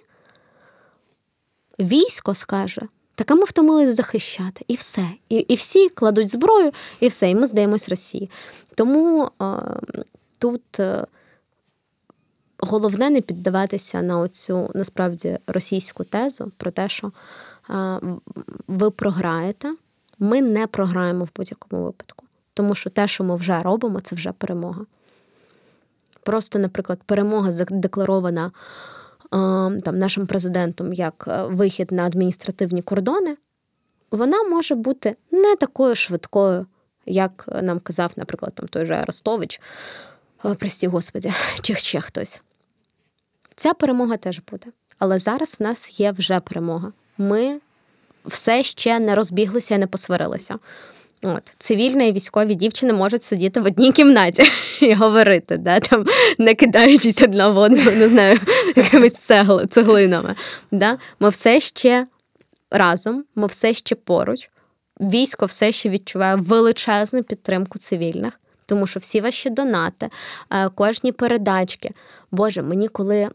військо 1.79 2.35
скаже. 2.35 2.81
Так 3.15 3.31
а 3.31 3.35
ми 3.35 3.43
втомились 3.43 3.95
захищати, 3.95 4.65
і 4.67 4.75
все. 4.75 5.09
І 5.29 5.35
і 5.35 5.55
всі 5.55 5.89
кладуть 5.89 6.31
зброю, 6.31 6.71
і 6.99 7.07
все, 7.07 7.29
і 7.29 7.35
ми 7.35 7.47
здаємось 7.47 7.89
Росії. 7.89 8.29
Тому 8.75 9.31
тут 10.37 10.79
е, 10.79 11.05
головне 12.59 13.09
не 13.09 13.21
піддаватися 13.21 14.01
на 14.01 14.19
оцю 14.19 14.71
насправді 14.75 15.37
російську 15.47 16.03
тезу 16.03 16.51
про 16.57 16.71
те, 16.71 16.89
що 16.89 17.11
е, 17.69 17.99
ви 18.67 18.91
програєте. 18.91 19.75
Ми 20.19 20.41
не 20.41 20.67
програємо 20.67 21.25
в 21.25 21.29
будь-якому 21.35 21.83
випадку. 21.83 22.25
Тому 22.53 22.75
що 22.75 22.89
те, 22.89 23.07
що 23.07 23.23
ми 23.23 23.35
вже 23.35 23.59
робимо, 23.59 23.99
це 23.99 24.15
вже 24.15 24.31
перемога. 24.31 24.85
Просто, 26.23 26.59
наприклад, 26.59 26.99
перемога 27.05 27.51
задекларована 27.51 28.51
там, 29.31 29.97
нашим 29.97 30.27
президентом 30.27 30.93
як 30.93 31.25
е, 31.27 31.43
вихід 31.43 31.91
на 31.91 32.05
адміністративні 32.05 32.81
кордони, 32.81 33.37
вона 34.11 34.43
може 34.43 34.75
бути 34.75 35.15
не 35.31 35.55
такою 35.55 35.95
швидкою, 35.95 36.65
як 37.05 37.49
нам 37.63 37.79
казав, 37.79 38.11
наприклад, 38.15 38.53
там 38.55 38.67
той 38.67 38.85
же 38.85 38.93
Арестович, 38.93 39.61
прості 40.57 40.87
господі, 40.87 41.33
чи 41.61 41.75
ще 41.75 42.01
хтось. 42.01 42.41
Ця 43.55 43.73
перемога 43.73 44.17
теж 44.17 44.41
буде. 44.51 44.67
Але 44.99 45.19
зараз 45.19 45.57
в 45.59 45.63
нас 45.63 45.99
є 45.99 46.11
вже 46.11 46.39
перемога. 46.39 46.91
Ми 47.17 47.59
все 48.29 48.63
ще 48.63 48.99
не 48.99 49.15
розбіглися 49.15 49.75
і 49.75 49.77
не 49.77 49.87
посварилися. 49.87 50.55
От, 51.23 51.43
цивільні 51.57 52.09
і 52.09 52.11
військові 52.11 52.55
дівчини 52.55 52.93
можуть 52.93 53.23
сидіти 53.23 53.61
в 53.61 53.65
одній 53.65 53.91
кімнаті 53.91 54.43
і 54.81 54.93
говорити, 54.93 55.57
да, 55.57 55.79
там, 55.79 56.05
не 56.37 56.55
кидаючись 56.55 57.21
одна 57.21 57.49
в 57.49 57.57
одну, 57.57 57.91
не 57.91 58.09
знаю, 58.09 58.39
якимись 58.75 59.13
цегли, 59.13 59.67
цеглинами. 59.67 60.35
Да? 60.71 60.97
Ми 61.19 61.29
все 61.29 61.59
ще 61.59 62.07
разом, 62.71 63.23
ми 63.35 63.47
все 63.47 63.73
ще 63.73 63.95
поруч. 63.95 64.49
Військо 64.99 65.45
все 65.45 65.71
ще 65.71 65.89
відчуває 65.89 66.35
величезну 66.35 67.23
підтримку 67.23 67.79
цивільних, 67.79 68.39
тому 68.65 68.87
що 68.87 68.99
всі 68.99 69.21
ваші 69.21 69.49
донати, 69.49 70.09
е, 70.51 70.69
кожні 70.69 71.11
передачки. 71.11 71.91
Боже, 72.31 72.61
мені 72.61 72.87
коли. 72.87 73.29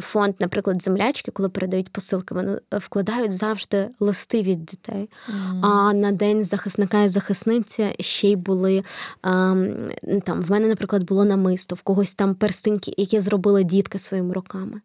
Фонд, 0.00 0.34
наприклад, 0.38 0.82
землячки, 0.82 1.30
коли 1.30 1.48
передають 1.48 1.88
посилки, 1.88 2.34
вони 2.34 2.58
вкладають 2.72 3.32
завжди 3.32 3.88
листи 4.00 4.42
від 4.42 4.64
дітей. 4.64 5.10
Mm. 5.28 5.60
А 5.62 5.92
на 5.92 6.12
день 6.12 6.44
захисника 6.44 7.02
і 7.02 7.08
захисниці 7.08 7.94
ще 8.00 8.28
й 8.28 8.36
були 8.36 8.82
ем, 9.22 9.90
там. 10.24 10.42
В 10.42 10.50
мене, 10.50 10.68
наприклад, 10.68 11.02
було 11.02 11.24
намисто, 11.24 11.74
в 11.74 11.82
когось 11.82 12.14
там 12.14 12.34
перстинки, 12.34 12.94
які 12.96 13.20
зробили 13.20 13.64
дітки 13.64 13.98
своїми 13.98 14.34
руками. 14.34 14.80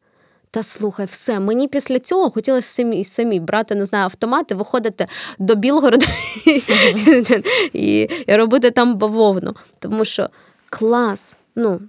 Та 0.51 0.63
слухай, 0.63 1.05
все, 1.05 1.39
мені 1.39 1.67
після 1.67 1.99
цього 1.99 2.29
хотілося 2.29 2.67
самі 2.67 3.03
самі 3.03 3.39
брати, 3.39 3.75
не 3.75 3.85
знаю, 3.85 4.03
автомати, 4.03 4.55
виходити 4.55 5.07
до 5.39 5.55
Білгорода 5.55 6.05
і 7.73 8.09
робити 8.27 8.71
там 8.71 8.95
бавовну. 8.95 9.55
Тому 9.79 10.05
що 10.05 10.29
клас, 10.69 11.35
ну, 11.55 11.81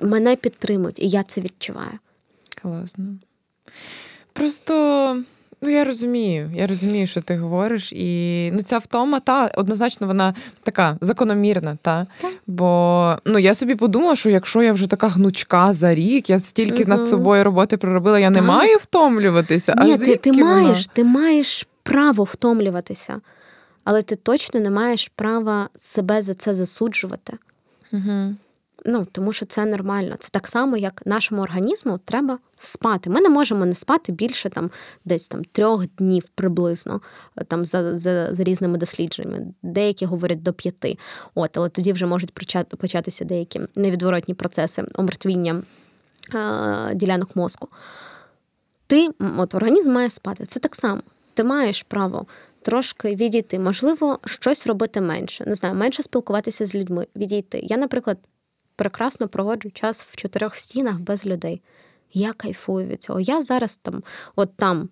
мене 0.00 0.36
підтримують, 0.36 0.98
і 0.98 1.08
я 1.08 1.22
це 1.22 1.40
відчуваю. 1.40 1.98
Класно. 2.62 3.04
Просто. 4.32 5.16
Ну, 5.62 5.70
я 5.70 5.84
розумію, 5.84 6.50
я 6.54 6.66
розумію, 6.66 7.06
що 7.06 7.20
ти 7.20 7.36
говориш, 7.36 7.92
і 7.92 8.50
ну 8.54 8.62
ця 8.62 8.78
втома, 8.78 9.20
та 9.20 9.46
однозначно 9.46 10.06
вона 10.06 10.34
така 10.62 10.98
закономірна, 11.00 11.78
та 11.82 12.06
так. 12.20 12.32
бо 12.46 13.16
ну 13.24 13.38
я 13.38 13.54
собі 13.54 13.74
подумала, 13.74 14.16
що 14.16 14.30
якщо 14.30 14.62
я 14.62 14.72
вже 14.72 14.86
така 14.86 15.08
гнучка 15.08 15.72
за 15.72 15.94
рік, 15.94 16.30
я 16.30 16.40
стільки 16.40 16.82
угу. 16.82 16.88
над 16.88 17.06
собою 17.06 17.44
роботи 17.44 17.76
проробила, 17.76 18.18
я 18.18 18.26
так. 18.26 18.34
не 18.34 18.42
маю 18.42 18.78
втомлюватися. 18.78 19.74
Ні, 19.84 19.92
а 19.92 19.98
ти, 19.98 20.16
ти 20.16 20.32
маєш, 20.32 20.86
ти 20.86 21.04
маєш 21.04 21.66
право 21.82 22.24
втомлюватися, 22.24 23.20
але 23.84 24.02
ти 24.02 24.16
точно 24.16 24.60
не 24.60 24.70
маєш 24.70 25.12
права 25.16 25.68
себе 25.78 26.22
за 26.22 26.34
це 26.34 26.54
засуджувати. 26.54 27.32
Угу. 27.92 28.34
Ну, 28.88 29.06
тому 29.12 29.32
що 29.32 29.46
це 29.46 29.64
нормально. 29.64 30.14
Це 30.18 30.28
так 30.30 30.46
само, 30.46 30.76
як 30.76 31.02
нашому 31.06 31.42
організму 31.42 31.98
треба 31.98 32.38
спати. 32.58 33.10
Ми 33.10 33.20
не 33.20 33.28
можемо 33.28 33.66
не 33.66 33.74
спати 33.74 34.12
більше 34.12 34.50
там 34.50 34.70
десь 35.04 35.28
там 35.28 35.44
трьох 35.44 35.86
днів 35.86 36.22
приблизно, 36.34 37.00
там 37.48 37.64
за 37.64 37.98
за, 37.98 38.34
за 38.34 38.44
різними 38.44 38.78
дослідженнями. 38.78 39.46
Деякі 39.62 40.06
говорять 40.06 40.42
до 40.42 40.52
п'яти. 40.52 40.98
От, 41.34 41.56
але 41.56 41.68
тоді 41.68 41.92
вже 41.92 42.06
можуть 42.06 42.32
початися 42.78 43.24
деякі 43.24 43.60
невідворотні 43.76 44.34
процеси 44.34 44.84
омертвіння 44.94 45.62
е, 46.34 46.94
ділянок 46.94 47.36
мозку. 47.36 47.68
Ти, 48.86 49.08
от 49.38 49.54
організм 49.54 49.92
має 49.92 50.10
спати. 50.10 50.46
Це 50.46 50.60
так 50.60 50.74
само. 50.74 51.00
Ти 51.34 51.44
маєш 51.44 51.82
право. 51.82 52.26
Трошки 52.62 53.14
відійти, 53.14 53.58
можливо, 53.58 54.18
щось 54.24 54.66
робити 54.66 55.00
менше. 55.00 55.44
Не 55.46 55.54
знаю, 55.54 55.74
менше 55.74 56.02
спілкуватися 56.02 56.66
з 56.66 56.74
людьми, 56.74 57.06
відійти. 57.16 57.60
Я, 57.62 57.76
наприклад, 57.76 58.18
прекрасно 58.76 59.28
проводжу 59.28 59.70
час 59.70 60.06
в 60.10 60.16
чотирьох 60.16 60.56
стінах 60.56 60.98
без 60.98 61.26
людей. 61.26 61.62
Я 62.12 62.32
кайфую 62.32 62.86
від 62.86 63.02
цього. 63.02 63.20
Я 63.20 63.42
зараз 63.42 63.76
там, 63.76 64.02
от 64.36 64.56
там 64.56 64.88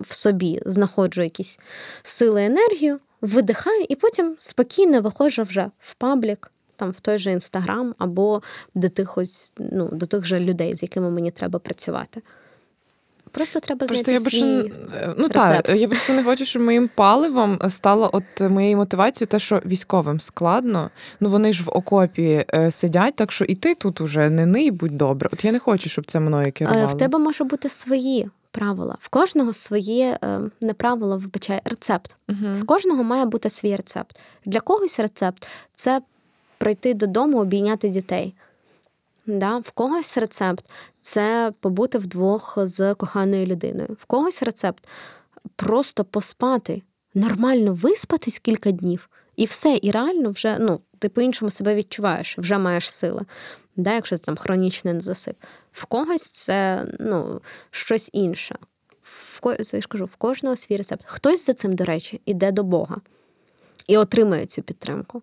в 0.00 0.14
собі 0.14 0.62
знаходжу 0.66 1.22
якісь 1.22 1.58
сили, 2.02 2.44
енергію, 2.44 3.00
видихаю, 3.20 3.86
і 3.88 3.96
потім 3.96 4.34
спокійно 4.38 5.00
виходжу 5.00 5.42
вже 5.42 5.70
в 5.78 5.94
паблік, 5.94 6.52
там 6.76 6.90
в 6.90 7.00
той 7.00 7.18
же 7.18 7.32
інстаграм 7.32 7.94
або 7.98 8.42
до 8.74 8.88
тих 8.88 9.18
ось, 9.18 9.54
ну, 9.58 9.88
до 9.92 10.06
тих 10.06 10.26
же 10.26 10.40
людей, 10.40 10.76
з 10.76 10.82
якими 10.82 11.10
мені 11.10 11.30
треба 11.30 11.58
працювати. 11.58 12.22
Просто 13.32 13.60
треба 13.60 13.86
просто 13.86 13.94
знайти 13.94 14.12
я 14.12 14.20
свій 14.30 14.62
більше, 14.62 14.70
ну 15.18 15.28
так, 15.28 15.68
я 15.68 15.88
просто 15.88 16.12
не 16.12 16.24
хочу, 16.24 16.44
щоб 16.44 16.62
моїм 16.62 16.90
паливом 16.94 17.58
стало 17.68 18.10
от 18.12 18.50
моєю 18.50 18.76
мотивацією, 18.76 19.26
те, 19.26 19.38
що 19.38 19.62
військовим 19.66 20.20
складно. 20.20 20.90
Ну 21.20 21.30
вони 21.30 21.52
ж 21.52 21.64
в 21.64 21.68
окопі 21.68 22.44
е, 22.54 22.70
сидять, 22.70 23.16
так 23.16 23.32
що 23.32 23.44
і 23.44 23.54
ти 23.54 23.74
тут 23.74 24.00
уже 24.00 24.30
не 24.30 24.46
ний, 24.46 24.70
будь 24.70 24.96
добре. 24.96 25.28
От 25.32 25.44
я 25.44 25.52
не 25.52 25.58
хочу, 25.58 25.88
щоб 25.88 26.06
це 26.06 26.20
мною 26.20 26.52
керувало. 26.52 26.86
В 26.86 26.96
тебе 26.96 27.18
може 27.18 27.44
бути 27.44 27.68
свої 27.68 28.28
правила. 28.50 28.96
В 29.00 29.08
кожного 29.08 29.52
своє 29.52 30.18
е, 30.24 30.40
не 30.60 30.74
правило 30.74 31.18
вибачає 31.18 31.60
рецепт. 31.64 32.16
Угу. 32.28 32.54
В 32.54 32.66
кожного 32.66 33.02
має 33.02 33.24
бути 33.24 33.50
свій 33.50 33.76
рецепт. 33.76 34.18
Для 34.44 34.60
когось 34.60 34.98
рецепт 35.00 35.46
це 35.74 36.00
прийти 36.58 36.94
додому, 36.94 37.40
обійняти 37.40 37.88
дітей. 37.88 38.34
Да? 39.26 39.58
В 39.58 39.70
когось 39.70 40.18
рецепт 40.18 40.64
це 41.00 41.52
побути 41.60 41.98
вдвох 41.98 42.58
з 42.62 42.94
коханою 42.94 43.46
людиною. 43.46 43.96
В 44.00 44.04
когось 44.04 44.42
рецепт 44.42 44.88
просто 45.56 46.04
поспати, 46.04 46.82
нормально 47.14 47.74
виспатись 47.74 48.38
кілька 48.38 48.70
днів, 48.70 49.08
і 49.36 49.44
все, 49.44 49.78
і 49.82 49.90
реально 49.90 50.30
вже 50.30 50.56
ну, 50.60 50.80
ти 50.98 51.08
по-іншому 51.08 51.50
себе 51.50 51.74
відчуваєш, 51.74 52.38
вже 52.38 52.58
маєш 52.58 52.90
сили. 52.90 53.24
Да, 53.76 53.94
Якщо 53.94 54.18
це 54.18 54.24
там 54.24 54.36
хронічний 54.36 54.94
недосип. 54.94 55.36
В 55.72 55.84
когось 55.84 56.30
це 56.30 56.86
ну, 57.00 57.40
щось 57.70 58.10
інше. 58.12 58.56
В 59.02 59.40
я 59.72 59.80
ж 59.80 59.88
кажу, 59.88 60.04
в 60.04 60.16
кожного 60.16 60.56
свій 60.56 60.76
рецепт. 60.76 61.02
Хтось 61.06 61.46
за 61.46 61.52
цим, 61.52 61.74
до 61.74 61.84
речі, 61.84 62.20
іде 62.26 62.52
до 62.52 62.62
Бога 62.62 63.00
і 63.88 63.96
отримує 63.96 64.46
цю 64.46 64.62
підтримку. 64.62 65.22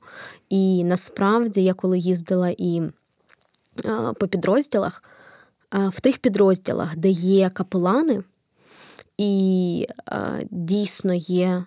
І 0.49 0.83
насправді 0.83 1.63
я 1.63 1.73
коли 1.73 1.99
їздила 1.99 2.53
і 2.57 2.81
по 4.19 4.27
підрозділах, 4.27 5.03
е, 5.73 5.89
в 5.89 5.99
тих 5.99 6.17
підрозділах, 6.17 6.97
де 6.97 7.09
є 7.09 7.49
капелани, 7.49 8.23
і 9.17 9.87
е, 10.07 10.47
дійсно 10.51 11.13
є 11.13 11.65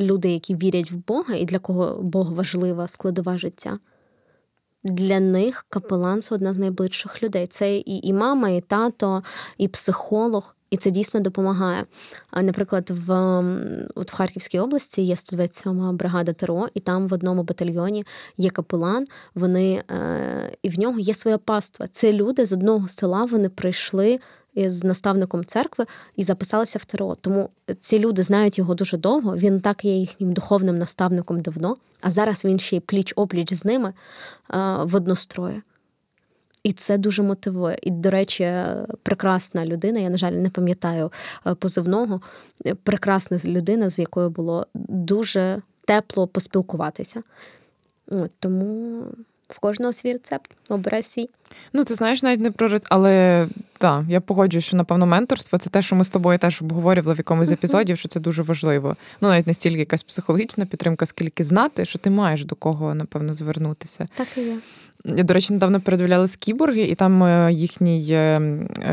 люди, 0.00 0.32
які 0.32 0.54
вірять 0.54 0.92
в 0.92 0.96
Бога, 0.96 1.34
і 1.34 1.44
для 1.44 1.58
кого 1.58 2.02
Бог 2.02 2.32
важлива 2.32 2.88
складова 2.88 3.38
життя. 3.38 3.78
Для 4.84 5.20
них 5.20 5.66
капелан 5.68 6.22
це 6.22 6.34
одна 6.34 6.52
з 6.52 6.58
найближчих 6.58 7.22
людей. 7.22 7.46
Це 7.46 7.76
і 7.76 8.08
і 8.08 8.12
мама, 8.12 8.48
і 8.48 8.60
тато, 8.60 9.22
і 9.58 9.68
психолог, 9.68 10.56
і 10.72 10.76
це 10.76 10.90
дійсно 10.90 11.20
допомагає. 11.20 11.84
Наприклад, 12.42 12.90
в 13.06 13.12
от 13.94 14.12
в 14.12 14.16
Харківській 14.16 14.58
області 14.58 15.02
є 15.02 15.16
127 15.16 15.96
бригада 15.96 16.32
ТРО, 16.32 16.68
і 16.74 16.80
там 16.80 17.08
в 17.08 17.12
одному 17.12 17.42
батальйоні 17.42 18.04
є 18.36 18.50
капелан. 18.50 19.06
Вони 19.34 19.82
е, 19.90 20.56
і 20.62 20.68
в 20.68 20.78
нього 20.78 20.98
є 20.98 21.14
своя 21.14 21.38
паства. 21.38 21.86
Це 21.92 22.12
люди 22.12 22.46
з 22.46 22.52
одного 22.52 22.88
села 22.88 23.24
вони 23.24 23.48
прийшли. 23.48 24.20
З 24.56 24.84
наставником 24.84 25.44
церкви 25.44 25.86
і 26.16 26.24
записалися 26.24 26.78
в 26.78 26.84
ТРО. 26.84 27.16
Тому 27.20 27.50
ці 27.80 27.98
люди 27.98 28.22
знають 28.22 28.58
його 28.58 28.74
дуже 28.74 28.96
довго. 28.96 29.36
Він 29.36 29.60
так 29.60 29.84
є 29.84 29.94
їхнім 29.96 30.32
духовним 30.32 30.78
наставником 30.78 31.40
давно, 31.40 31.74
а 32.00 32.10
зараз 32.10 32.44
він 32.44 32.58
ще 32.58 32.76
й 32.76 32.80
пліч 32.80 33.12
опліч 33.16 33.52
з 33.52 33.64
ними 33.64 33.92
в 34.82 34.96
однострої. 34.96 35.62
І 36.64 36.72
це 36.72 36.98
дуже 36.98 37.22
мотивує. 37.22 37.78
І, 37.82 37.90
до 37.90 38.10
речі, 38.10 38.52
прекрасна 39.02 39.66
людина. 39.66 40.00
Я, 40.00 40.10
на 40.10 40.16
жаль, 40.16 40.32
не 40.32 40.50
пам'ятаю 40.50 41.12
е, 41.46 41.54
позивного. 41.54 42.20
Прекрасна 42.82 43.38
людина, 43.44 43.90
з 43.90 43.98
якою 43.98 44.30
було 44.30 44.66
дуже 44.74 45.62
тепло 45.84 46.26
поспілкуватися. 46.26 47.22
От, 48.08 48.30
Тому 48.38 49.02
в 49.48 49.58
кожного 49.58 49.92
свій 49.92 50.12
рецепт, 50.12 50.50
обирай 50.68 51.02
свій. 51.02 51.28
Ну, 51.72 51.84
ти 51.84 51.94
знаєш, 51.94 52.22
навіть 52.22 52.40
не 52.40 52.50
про 52.50 52.78
але 52.88 53.46
так, 53.78 54.04
я 54.08 54.20
погоджуюсь, 54.20 54.64
що 54.64 54.76
напевно 54.76 55.06
менторство 55.06 55.58
це 55.58 55.70
те, 55.70 55.82
що 55.82 55.96
ми 55.96 56.04
з 56.04 56.10
тобою 56.10 56.38
теж 56.38 56.62
обговорювали 56.62 57.14
в 57.14 57.18
якомусь 57.18 57.48
з 57.48 57.52
епізодів, 57.52 57.98
що 57.98 58.08
це 58.08 58.20
дуже 58.20 58.42
важливо. 58.42 58.96
Ну, 59.20 59.28
навіть 59.28 59.46
не 59.46 59.54
стільки 59.54 59.78
якась 59.78 60.02
психологічна 60.02 60.66
підтримка, 60.66 61.06
скільки 61.06 61.44
знати, 61.44 61.84
що 61.84 61.98
ти 61.98 62.10
маєш 62.10 62.44
до 62.44 62.54
кого, 62.54 62.94
напевно, 62.94 63.34
звернутися. 63.34 64.06
Так 64.14 64.28
і 64.36 64.40
є. 64.40 64.56
Я, 65.04 65.22
до 65.22 65.34
речі, 65.34 65.52
недавно 65.52 65.80
передивлялась 65.80 66.36
кіборги, 66.36 66.82
і 66.82 66.94
там 66.94 67.22
е, 67.22 67.52
їхній 67.52 68.06
е, 68.10 68.40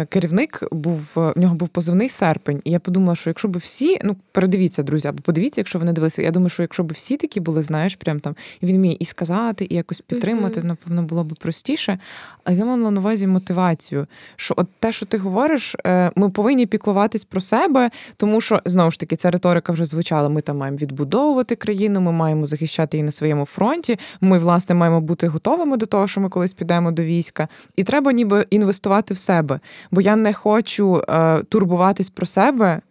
керівник 0.10 0.64
був 0.72 1.12
в 1.16 1.34
нього 1.36 1.56
був 1.56 1.69
позивний 1.69 2.10
серпень. 2.10 2.61
І 2.64 2.72
я 2.72 2.80
подумала, 2.80 3.15
що 3.15 3.30
якщо 3.30 3.48
б 3.48 3.57
всі, 3.57 3.99
ну 4.03 4.15
передивіться, 4.31 4.84
друзі, 4.84 5.07
або 5.07 5.22
подивіться, 5.22 5.61
якщо 5.61 5.80
ви 5.80 5.86
не 5.86 5.94
дивилися. 5.94 6.22
Я 6.22 6.31
думаю, 6.31 6.49
що 6.49 6.64
якщо 6.64 6.84
б 6.84 6.94
всі 6.94 7.18
такі 7.18 7.40
були, 7.40 7.61
знаєш, 7.61 7.95
прям 7.95 8.19
там 8.19 8.36
і 8.61 8.65
він 8.65 8.76
вміє 8.76 8.98
і 8.99 9.06
сказати, 9.06 9.68
і 9.69 9.76
якось 9.76 10.02
підтримати, 10.02 10.60
mm-hmm. 10.60 10.64
напевно, 10.64 11.03
було 11.03 11.23
б 11.23 11.36
простіше. 11.36 11.99
А 12.44 12.52
я 12.52 12.65
мала 12.65 12.91
на 12.91 12.99
увазі 12.99 13.27
мотивацію. 13.27 14.07
Що 14.36 14.53
от 14.57 14.68
те, 14.80 14.91
що 14.91 15.06
ти 15.06 15.18
говориш, 15.18 15.76
ми 16.15 16.30
повинні 16.30 16.65
піклуватись 16.65 17.26
про 17.26 17.41
себе, 17.41 17.91
тому 18.18 18.41
що 18.41 18.61
знову 18.65 18.91
ж 18.91 18.99
таки 18.99 19.15
ця 19.15 19.31
риторика 19.31 19.72
вже 19.72 19.86
звучала. 19.86 20.30
Ми 20.30 20.41
там 20.41 20.57
маємо 20.57 20.77
відбудовувати 20.77 21.56
країну, 21.56 22.02
ми 22.02 22.11
маємо 22.11 22.45
захищати 22.45 22.98
її 22.98 23.06
на 23.06 23.11
своєму 23.11 23.45
фронті. 23.45 23.99
Ми, 24.22 24.38
власне, 24.38 24.76
маємо 24.76 25.02
бути 25.02 25.27
готовими 25.27 25.77
до 25.77 25.86
того, 25.86 25.99
що 26.08 26.22
ми 26.22 26.30
колись 26.30 26.54
підемо 26.54 26.92
до 26.92 27.04
війська, 27.04 27.48
і 27.76 27.84
треба 27.84 28.12
ніби 28.12 28.46
інвестувати 28.50 29.14
в 29.14 29.18
себе. 29.18 29.60
Бо 29.92 30.02
я 30.02 30.16
не 30.16 30.34
хочу 30.34 31.04
е, 31.10 31.44
турбуватись 31.44 32.10
про 32.10 32.26
себе 32.26 32.82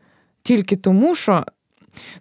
тільки 0.43 0.77
тому, 0.77 1.15
що. 1.15 1.45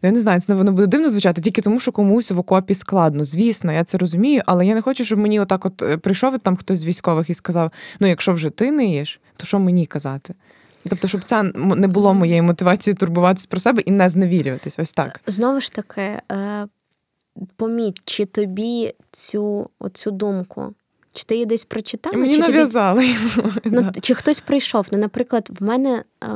Я 0.01 0.11
не 0.11 0.19
знаю, 0.19 0.41
це 0.41 0.53
воно 0.53 0.71
буде 0.71 0.87
дивно 0.87 1.09
звучати, 1.09 1.41
тільки 1.41 1.61
тому, 1.61 1.79
що 1.79 1.91
комусь 1.91 2.31
в 2.31 2.39
окопі 2.39 2.73
складно. 2.73 3.23
Звісно, 3.25 3.73
я 3.73 3.83
це 3.83 3.97
розумію, 3.97 4.41
але 4.45 4.65
я 4.65 4.75
не 4.75 4.81
хочу, 4.81 5.05
щоб 5.05 5.19
мені 5.19 5.39
отак 5.39 5.65
от 5.65 5.81
е, 5.81 5.97
прийшов 5.97 6.39
там 6.39 6.55
хтось 6.55 6.79
з 6.79 6.85
військових 6.85 7.29
і 7.29 7.33
сказав: 7.33 7.71
ну, 7.99 8.07
якщо 8.07 8.31
вже 8.31 8.49
ти 8.49 8.71
не 8.71 8.85
їш, 8.85 9.19
то 9.37 9.45
що 9.45 9.59
мені 9.59 9.85
казати? 9.85 10.33
Тобто, 10.89 11.07
щоб 11.07 11.23
це 11.23 11.43
не 11.55 11.87
було 11.87 12.13
моєю 12.13 12.43
мотивацією 12.43 12.97
турбуватися 12.97 13.47
про 13.49 13.59
себе 13.59 13.81
і 13.81 13.91
не 13.91 14.09
зневірюватись. 14.09 14.79
Ось 14.79 14.91
так. 14.91 15.19
Знову 15.27 15.61
ж 15.61 15.73
таки, 15.73 16.01
е, 16.01 16.67
поміть, 17.55 18.01
чи 18.05 18.25
тобі 18.25 18.93
цю 19.11 19.69
оцю 19.79 20.11
думку, 20.11 20.73
чи 21.13 21.23
ти 21.23 21.33
її 21.33 21.45
десь 21.45 21.65
прочитала? 21.65 22.17
Мені 22.17 22.33
чи 22.33 22.39
нав'язали. 22.39 23.15
Тобі... 23.35 23.59
Ну, 23.65 23.91
Чи 24.01 24.13
хтось 24.13 24.39
прийшов? 24.39 24.87
Ну, 24.91 24.97
наприклад, 24.97 25.49
в 25.59 25.63
мене 25.63 26.03
е, 26.23 26.27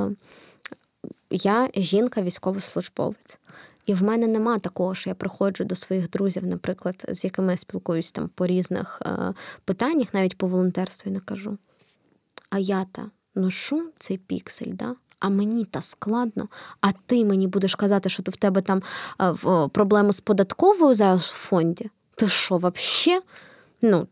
я 1.30 1.70
жінка, 1.76 2.22
військовослужбовець. 2.22 3.40
І 3.86 3.94
в 3.94 4.04
мене 4.04 4.28
нема 4.28 4.60
такого, 4.60 4.96
що 4.96 5.10
я 5.10 5.16
приходжу 5.16 5.64
до 5.64 5.76
своїх 5.76 6.10
друзів, 6.10 6.46
наприклад, 6.46 7.06
з 7.10 7.24
якими 7.24 7.54
я 7.54 7.58
спілкуюсь 7.58 8.12
там 8.12 8.30
по 8.36 8.48
різних 8.48 9.02
е, 9.06 9.34
питаннях, 9.66 10.14
навіть 10.14 10.38
по 10.38 10.48
волонтерству, 10.48 11.12
і 11.12 11.14
не 11.14 11.20
кажу. 11.20 11.58
А 12.50 12.60
я 12.60 12.86
та 12.92 13.10
ношу 13.36 13.90
цей 13.98 14.18
піксель, 14.18 14.72
да? 14.74 14.96
А 15.22 15.30
мені 15.30 15.66
та 15.66 15.82
складно, 15.82 16.48
а 16.82 16.92
ти 17.06 17.26
мені 17.26 17.48
будеш 17.48 17.76
казати, 17.76 18.10
що 18.10 18.24
в 18.26 18.36
тебе 18.36 18.62
там 18.62 18.82
проблеми 19.70 20.14
з 20.14 20.22
податковою 20.22 20.94
зараз 20.94 21.22
в 21.22 21.34
фонді. 21.34 21.90
Ти 22.16 22.28
що, 22.28 22.58
взагалі? 22.58 23.22
Ну, 23.84 24.08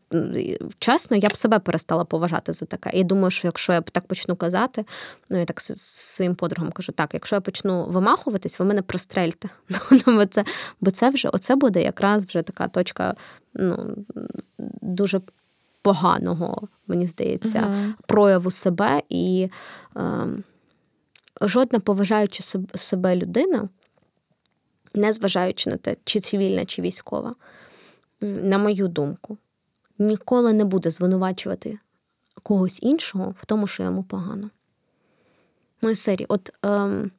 чесно, 0.79 1.17
я 1.17 1.29
б 1.29 1.37
себе 1.37 1.59
перестала 1.59 2.03
поважати 2.03 2.53
за 2.53 2.65
таке. 2.65 2.91
І 2.93 3.03
думаю, 3.03 3.31
що 3.31 3.47
якщо 3.47 3.73
я 3.73 3.81
так 3.81 4.07
почну 4.07 4.35
казати, 4.35 4.85
ну 5.29 5.39
я 5.39 5.45
так 5.45 5.61
своїм 5.61 6.35
подругам 6.35 6.71
кажу, 6.71 6.91
так, 6.91 7.09
якщо 7.13 7.35
я 7.35 7.41
почну 7.41 7.85
вимахуватись, 7.85 8.59
ви 8.59 8.65
мене 8.65 8.81
пристрельте. 8.81 9.49
Ну, 9.91 10.15
бо 10.15 10.25
це 10.25 10.45
бо 10.81 10.91
це 10.91 11.09
вже 11.09 11.29
оце 11.29 11.55
буде 11.55 11.83
якраз 11.83 12.25
вже 12.25 12.41
така 12.41 12.67
точка 12.67 13.15
ну, 13.53 13.95
дуже 14.81 15.21
поганого, 15.81 16.67
мені 16.87 17.07
здається, 17.07 17.59
uh 17.59 17.93
прояву 18.07 18.51
себе 18.51 19.01
і 19.09 19.49
е, 19.97 20.01
жодна 21.41 21.79
поважаючи 21.79 22.43
себе 22.75 23.15
людина, 23.15 23.69
не 24.93 25.13
зважаючи 25.13 25.69
на 25.69 25.77
те, 25.77 25.95
чи 26.03 26.19
цивільна, 26.19 26.65
чи 26.65 26.81
військова, 26.81 27.35
на 28.21 28.57
мою 28.57 28.87
думку, 28.87 29.37
ніколи 29.99 30.53
не 30.53 30.65
буде 30.65 30.91
звинувачувати 30.91 31.79
когось 32.43 32.79
іншого 32.81 33.35
в 33.41 33.45
тому, 33.45 33.67
що 33.67 33.83
йому 33.83 34.03
погано. 34.03 34.49
Ну, 35.81 35.89
і 35.89 35.95
серії, 35.95 36.25
от 36.29 36.51
ем, 36.61 37.11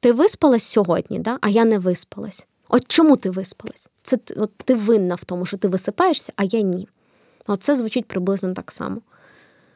ти 0.00 0.12
виспалась 0.12 0.62
сьогодні, 0.62 1.18
да? 1.18 1.38
а 1.40 1.48
я 1.48 1.64
не 1.64 1.78
виспалась. 1.78 2.46
От 2.68 2.88
чому 2.88 3.16
ти 3.16 3.30
виспалась? 3.30 3.88
Це 4.02 4.18
от 4.36 4.56
ти 4.56 4.74
винна 4.74 5.14
в 5.14 5.24
тому, 5.24 5.46
що 5.46 5.56
ти 5.56 5.68
висипаєшся, 5.68 6.32
а 6.36 6.44
я 6.44 6.60
ні. 6.60 6.88
Оце 7.46 7.76
звучить 7.76 8.06
приблизно 8.06 8.54
так 8.54 8.72
само. 8.72 9.00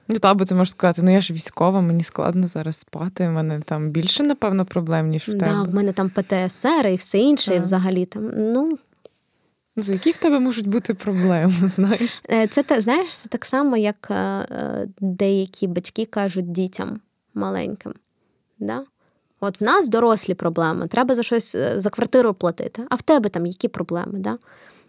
Ну, 0.09 0.19
та, 0.19 0.35
бо 0.35 0.45
ти 0.45 0.55
можеш 0.55 0.70
сказати, 0.70 1.03
ну 1.03 1.12
я 1.12 1.20
ж 1.20 1.33
військова, 1.33 1.81
мені 1.81 2.03
складно 2.03 2.47
зараз 2.47 2.77
спати. 2.77 3.28
У 3.28 3.31
мене 3.31 3.61
там 3.61 3.91
більше, 3.91 4.23
напевно, 4.23 4.65
проблем, 4.65 5.09
ніж 5.09 5.28
в 5.28 5.33
тебе. 5.33 5.47
Да, 5.47 5.62
в 5.62 5.74
мене 5.74 5.93
там 5.93 6.11
ПТСР 6.11 6.87
і 6.87 6.95
все 6.95 7.19
інше, 7.19 7.55
і 7.55 7.61
взагалі 7.61 8.07
там. 8.07 8.31
ну... 8.35 8.78
Ну, 9.77 9.85
які 9.87 10.11
в 10.11 10.16
тебе 10.16 10.41
можуть 10.41 10.66
бути 10.66 10.95
проблеми, 10.95 11.53
знаєш? 11.77 12.23
Е, 12.31 12.47
це 12.47 12.81
знаєш, 12.81 13.16
це 13.16 13.28
так 13.28 13.45
само, 13.45 13.77
як 13.77 14.09
е, 14.11 14.15
е, 14.15 14.89
деякі 15.01 15.66
батьки 15.66 16.05
кажуть 16.05 16.53
дітям 16.53 17.01
маленьким. 17.35 17.95
Да? 18.59 18.85
От 19.41 19.61
в 19.61 19.65
нас 19.65 19.89
дорослі 19.89 20.35
проблеми, 20.35 20.87
треба 20.87 21.15
за 21.15 21.23
щось 21.23 21.57
за 21.77 21.91
квартиру 21.91 22.35
платити, 22.35 22.83
а 22.91 22.95
в 22.95 23.03
тебе 23.03 23.28
там 23.28 23.47
які 23.47 23.69
проблеми? 23.69 24.19
Да? 24.19 24.39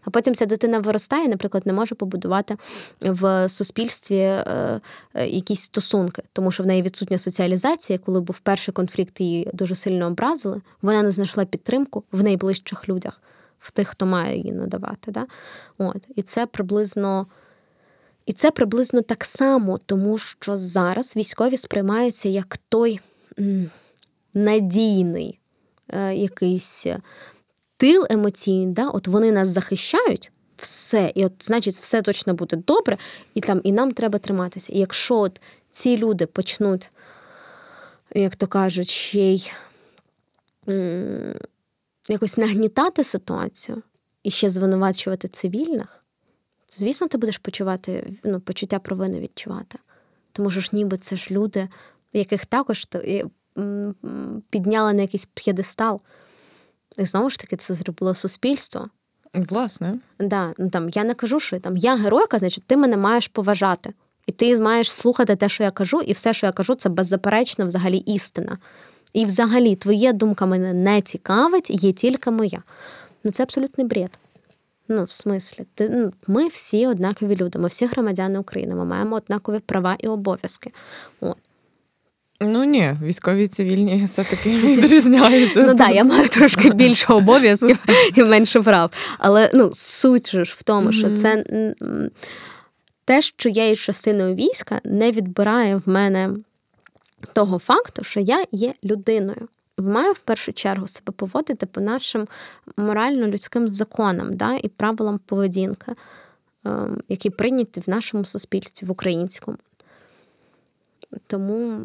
А 0.07 0.09
потім 0.09 0.35
ця 0.35 0.45
дитина 0.45 0.79
виростає, 0.79 1.27
наприклад, 1.27 1.65
не 1.65 1.73
може 1.73 1.95
побудувати 1.95 2.57
в 3.01 3.49
суспільстві 3.49 4.17
е, 4.17 4.81
е, 5.13 5.27
якісь 5.27 5.61
стосунки, 5.61 6.23
тому 6.33 6.51
що 6.51 6.63
в 6.63 6.65
неї 6.65 6.81
відсутня 6.81 7.17
соціалізація. 7.17 7.99
Коли 7.99 8.21
був 8.21 8.39
перший 8.39 8.73
конфлікт, 8.73 9.21
її 9.21 9.49
дуже 9.53 9.75
сильно 9.75 10.07
образили, 10.07 10.61
вона 10.81 11.03
не 11.03 11.11
знайшла 11.11 11.45
підтримку 11.45 12.03
в 12.11 12.23
найближчих 12.23 12.89
людях, 12.89 13.21
в 13.59 13.71
тих, 13.71 13.87
хто 13.87 14.05
має 14.05 14.37
її 14.37 14.51
надавати. 14.51 15.11
Да? 15.11 15.25
От. 15.77 16.03
І 16.15 16.21
це 16.21 16.45
приблизно. 16.45 17.27
І 18.25 18.33
це 18.33 18.51
приблизно 18.51 19.01
так 19.01 19.25
само, 19.25 19.77
тому 19.77 20.17
що 20.17 20.57
зараз 20.57 21.15
військові 21.15 21.57
сприймаються 21.57 22.29
як 22.29 22.57
той 22.69 22.99
надійний 24.33 25.39
е, 25.89 26.15
якийсь 26.15 26.87
тил 27.77 28.05
емоційний, 28.09 28.73
да, 28.73 28.89
от 28.89 29.07
вони 29.07 29.31
нас 29.31 29.47
захищають, 29.47 30.31
все, 30.57 31.11
і 31.15 31.25
от, 31.25 31.33
значить, 31.39 31.73
все 31.75 32.01
точно 32.01 32.33
буде 32.33 32.55
добре, 32.55 32.97
і 33.33 33.41
там, 33.41 33.61
і 33.63 33.71
нам 33.71 33.91
треба 33.91 34.19
триматися. 34.19 34.73
І 34.73 34.79
якщо 34.79 35.15
от 35.15 35.41
ці 35.71 35.97
люди 35.97 36.25
почнуть, 36.25 36.91
як 38.15 38.35
то 38.35 38.47
кажуть, 38.47 38.89
ще 38.89 39.19
й 39.19 39.51
м- 40.69 41.35
якось 42.09 42.37
нагнітати 42.37 43.03
ситуацію 43.03 43.81
і 44.23 44.31
ще 44.31 44.49
звинувачувати 44.49 45.27
цивільних, 45.27 46.03
то, 46.65 46.75
звісно, 46.77 47.07
ти 47.07 47.17
будеш 47.17 47.37
почувати 47.37 48.13
ну, 48.23 48.39
почуття 48.39 48.79
провини 48.79 49.19
відчувати. 49.19 49.79
Тому 50.31 50.51
що 50.51 50.61
ж 50.61 50.69
ніби 50.73 50.97
це 50.97 51.15
ж 51.15 51.27
люди, 51.31 51.67
яких 52.13 52.45
також 52.45 52.87
підняли 54.49 54.93
на 54.93 55.01
якийсь 55.01 55.27
п'єдестал. 55.33 56.01
І 56.97 57.05
знову 57.05 57.29
ж 57.29 57.39
таки, 57.39 57.55
це 57.55 57.73
зробило 57.73 58.13
суспільство. 58.13 58.89
Власне. 59.33 59.99
Да, 60.19 60.53
ну, 60.57 60.69
там, 60.69 60.89
Я 60.89 61.03
не 61.03 61.13
кажу, 61.13 61.39
що 61.39 61.59
там 61.59 61.77
я 61.77 61.95
геройка, 61.95 62.39
значить, 62.39 62.63
ти 62.67 62.77
мене 62.77 62.97
маєш 62.97 63.27
поважати. 63.27 63.93
І 64.25 64.31
ти 64.31 64.59
маєш 64.59 64.91
слухати 64.91 65.35
те, 65.35 65.49
що 65.49 65.63
я 65.63 65.71
кажу, 65.71 66.01
і 66.01 66.13
все, 66.13 66.33
що 66.33 66.45
я 66.45 66.51
кажу, 66.51 66.75
це 66.75 66.89
беззаперечно 66.89 67.65
взагалі 67.65 67.97
істина. 67.97 68.57
І 69.13 69.25
взагалі 69.25 69.75
твоя 69.75 70.13
думка 70.13 70.45
мене 70.45 70.73
не 70.73 71.01
цікавить, 71.01 71.83
є 71.83 71.91
тільки 71.91 72.31
моя. 72.31 72.63
Ну 73.23 73.31
це 73.31 73.43
абсолютний 73.43 73.87
бред. 73.87 74.19
Ну, 74.87 75.03
в 75.03 75.11
смислі, 75.11 75.65
ти, 75.73 75.89
ну, 75.89 76.13
ми 76.27 76.47
всі 76.47 76.87
однакові 76.87 77.35
люди, 77.35 77.59
ми 77.59 77.67
всі 77.67 77.85
громадяни 77.85 78.39
України, 78.39 78.75
ми 78.75 78.85
маємо 78.85 79.15
однакові 79.15 79.59
права 79.59 79.95
і 79.99 80.07
обов'язки. 80.07 80.71
От. 81.21 81.37
Ну 82.41 82.63
ні, 82.63 82.95
військові 83.03 83.43
і 83.43 83.47
цивільні 83.47 84.03
все-таки 84.05 84.49
відрізняються. 84.49 85.63
Ну 85.67 85.75
так, 85.75 85.95
я 85.95 86.03
маю 86.03 86.27
трошки 86.29 86.69
більше 86.69 87.13
обов'язків 87.13 87.79
і 88.15 88.23
менше 88.23 88.61
прав. 88.61 88.91
Але 89.17 89.51
ну, 89.53 89.71
суть 89.73 90.31
ж 90.31 90.55
в 90.57 90.63
тому, 90.63 90.91
що 90.91 91.17
це 91.17 91.43
те, 93.05 93.21
що 93.21 93.49
я 93.49 93.67
є 93.69 93.75
частиною 93.75 94.35
війська, 94.35 94.81
не 94.83 95.11
відбирає 95.11 95.75
в 95.75 95.81
мене 95.85 96.29
того 97.33 97.59
факту, 97.59 98.03
що 98.03 98.19
я 98.19 98.45
є 98.51 98.73
людиною. 98.83 99.47
Маю 99.77 100.13
в 100.13 100.19
першу 100.19 100.53
чергу 100.53 100.87
себе 100.87 101.11
поводити 101.11 101.65
по 101.65 101.81
нашим 101.81 102.27
морально-людським 102.77 103.67
законам 103.67 104.35
да, 104.35 104.55
і 104.55 104.67
правилам 104.67 105.19
поведінки, 105.25 105.91
ем, 106.65 107.01
які 107.09 107.29
прийняті 107.29 107.79
в 107.79 107.89
нашому 107.89 108.25
суспільстві, 108.25 108.87
в 108.87 108.91
українському. 108.91 109.57
Тому 111.27 111.79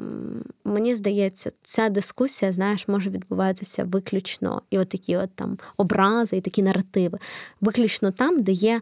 мені 0.64 0.94
здається, 0.94 1.52
ця 1.62 1.88
дискусія, 1.88 2.52
знаєш, 2.52 2.88
може 2.88 3.10
відбуватися 3.10 3.84
виключно 3.84 4.62
і 4.70 4.78
от 4.78 4.88
такі 4.88 5.16
от 5.16 5.30
там 5.34 5.58
образи, 5.76 6.36
і 6.36 6.40
такі 6.40 6.62
наративи, 6.62 7.18
виключно 7.60 8.10
там, 8.10 8.42
де 8.42 8.52
є 8.52 8.80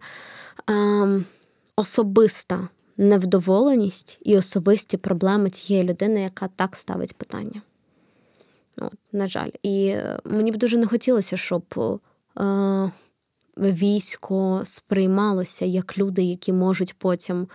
е, 0.70 1.22
особиста 1.76 2.68
невдоволеність 2.96 4.18
і 4.22 4.36
особисті 4.36 4.96
проблеми 4.96 5.50
тієї 5.50 5.88
людини, 5.88 6.22
яка 6.22 6.48
так 6.56 6.76
ставить 6.76 7.16
питання. 7.16 7.62
От, 8.76 8.92
На 9.12 9.28
жаль. 9.28 9.50
І 9.62 9.96
мені 10.24 10.52
б 10.52 10.56
дуже 10.56 10.78
не 10.78 10.86
хотілося, 10.86 11.36
щоб 11.36 11.64
е, 12.38 12.90
військо 13.56 14.62
сприймалося 14.64 15.64
як 15.64 15.98
люди, 15.98 16.22
які 16.22 16.52
можуть 16.52 16.94
потім 16.98 17.48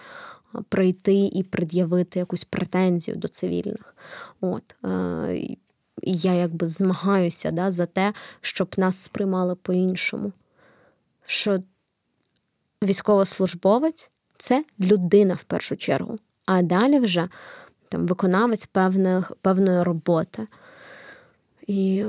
прийти 0.69 1.15
і 1.15 1.43
пред'явити 1.43 2.19
якусь 2.19 2.43
претензію 2.43 3.17
до 3.17 3.27
цивільних. 3.27 3.95
От. 4.41 4.75
І 6.01 6.17
я 6.17 6.33
якби 6.33 6.67
змагаюся 6.67 7.51
да, 7.51 7.71
за 7.71 7.85
те, 7.85 8.13
щоб 8.41 8.73
нас 8.77 8.97
сприймали 8.97 9.55
по-іншому. 9.55 10.31
Що 11.25 11.59
військовослужбовець 12.83 14.09
це 14.37 14.63
людина 14.79 15.33
в 15.33 15.43
першу 15.43 15.75
чергу, 15.75 16.15
а 16.45 16.61
далі 16.61 16.99
вже 16.99 17.29
там 17.89 18.07
виконавець 18.07 18.65
певних, 18.65 19.31
певної 19.41 19.83
роботи. 19.83 20.47
І... 21.67 22.05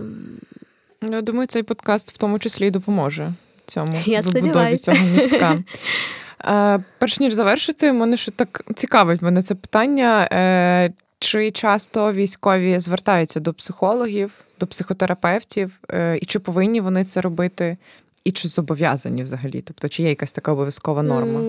Я 1.02 1.22
думаю, 1.22 1.46
цей 1.46 1.62
подкаст 1.62 2.12
в 2.12 2.16
тому 2.16 2.38
числі 2.38 2.66
і 2.66 2.70
допоможе 2.70 3.32
цьому 3.66 4.00
Я 4.06 4.20
вибудові 4.20 4.76
цього 4.76 4.98
містка. 4.98 5.58
Е, 6.44 6.84
перш 6.98 7.20
ніж 7.20 7.34
завершити, 7.34 7.92
мене 7.92 8.16
ще 8.16 8.30
так 8.30 8.62
цікавить 8.74 9.22
мене 9.22 9.42
це 9.42 9.54
питання. 9.54 10.28
Е, 10.32 10.92
чи 11.18 11.50
часто 11.50 12.12
військові 12.12 12.80
звертаються 12.80 13.40
до 13.40 13.54
психологів, 13.54 14.32
до 14.60 14.66
психотерапевтів, 14.66 15.80
е, 15.90 16.18
і 16.22 16.26
чи 16.26 16.38
повинні 16.38 16.80
вони 16.80 17.04
це 17.04 17.20
робити, 17.20 17.76
і 18.24 18.32
чи 18.32 18.48
зобов'язані 18.48 19.22
взагалі? 19.22 19.62
Тобто, 19.62 19.88
чи 19.88 20.02
є 20.02 20.08
якась 20.08 20.32
така 20.32 20.52
обов'язкова 20.52 21.02
норма? 21.02 21.40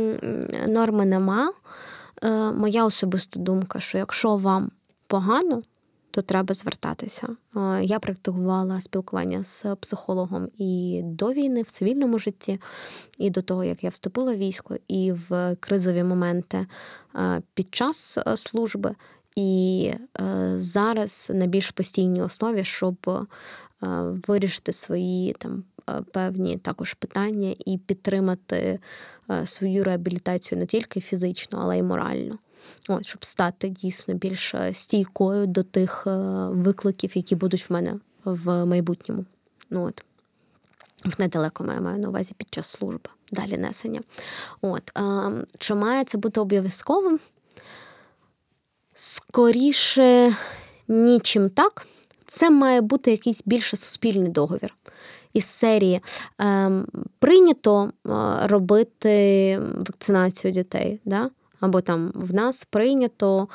Норми 0.68 1.06
нема. 1.06 1.52
Моя 2.54 2.86
особиста 2.86 3.40
думка, 3.40 3.80
що 3.80 3.98
якщо 3.98 4.38
вам 4.38 4.72
погано, 5.08 5.62
то 6.18 6.22
треба 6.22 6.54
звертатися. 6.54 7.28
Я 7.82 8.00
практикувала 8.00 8.82
спілкування 8.82 9.44
з 9.44 9.66
психологом 9.80 10.50
і 10.58 11.02
до 11.04 11.34
війни 11.34 11.62
в 11.62 11.72
цивільному 11.72 12.20
житті, 12.20 12.60
і 13.18 13.30
до 13.30 13.42
того, 13.42 13.64
як 13.64 13.84
я 13.84 13.90
вступила 13.90 14.34
в 14.34 14.38
військо, 14.38 14.76
і 14.88 15.12
в 15.12 15.56
кризові 15.60 16.04
моменти 16.04 16.68
під 17.54 17.76
час 17.76 18.18
служби. 18.36 18.96
І 19.36 19.92
зараз 20.56 21.32
на 21.34 21.46
більш 21.46 21.72
постійній 21.72 22.22
основі, 22.22 22.64
щоб 22.64 23.28
вирішити 24.28 24.74
свої 24.74 25.34
там 25.34 25.64
певні 26.14 26.58
також 26.58 26.94
питання 26.94 27.56
і 27.66 27.78
підтримати 27.78 28.80
свою 29.46 29.84
реабілітацію 29.84 30.60
не 30.60 30.66
тільки 30.66 31.02
фізично, 31.02 31.60
але 31.62 31.78
й 31.78 31.84
морально. 31.84 32.38
От, 32.88 33.06
щоб 33.06 33.26
стати 33.26 33.70
дійсно 33.70 34.14
більш 34.14 34.56
стійкою 34.74 35.48
до 35.48 35.64
тих 35.64 36.04
е, 36.08 36.18
викликів, 36.52 37.12
які 37.18 37.36
будуть 37.36 37.70
в 37.70 37.74
мене 37.74 37.94
в 38.26 38.66
майбутньому. 38.66 39.26
Ну, 39.70 39.86
от. 39.86 40.04
В 41.06 41.22
недалекому 41.22 41.72
я 41.74 41.82
маю 41.82 41.98
на 41.98 42.10
увазі 42.10 42.34
під 42.38 42.48
час 42.54 42.68
служби, 42.68 43.10
далі 43.32 43.58
несення. 43.58 44.02
От. 44.62 44.92
Чи 45.58 45.76
має 45.76 46.04
це 46.04 46.18
бути 46.18 46.40
обов'язковим? 46.40 47.20
Скоріше, 48.94 50.36
нічим 50.88 51.50
так. 51.50 51.88
Це 52.28 52.50
має 52.50 52.82
бути 52.82 53.12
якийсь 53.12 53.42
більше 53.46 53.78
суспільний 53.78 54.30
договір. 54.32 54.76
Із 55.34 55.46
серії 55.46 56.02
е, 56.42 56.72
прийнято 57.20 57.86
е, 57.86 58.10
робити 58.48 59.60
вакцинацію 59.76 60.54
дітей. 60.54 61.00
Да? 61.06 61.30
Або 61.60 61.82
там 61.82 62.12
в 62.16 62.34
нас 62.34 62.66
прийнято 62.66 63.48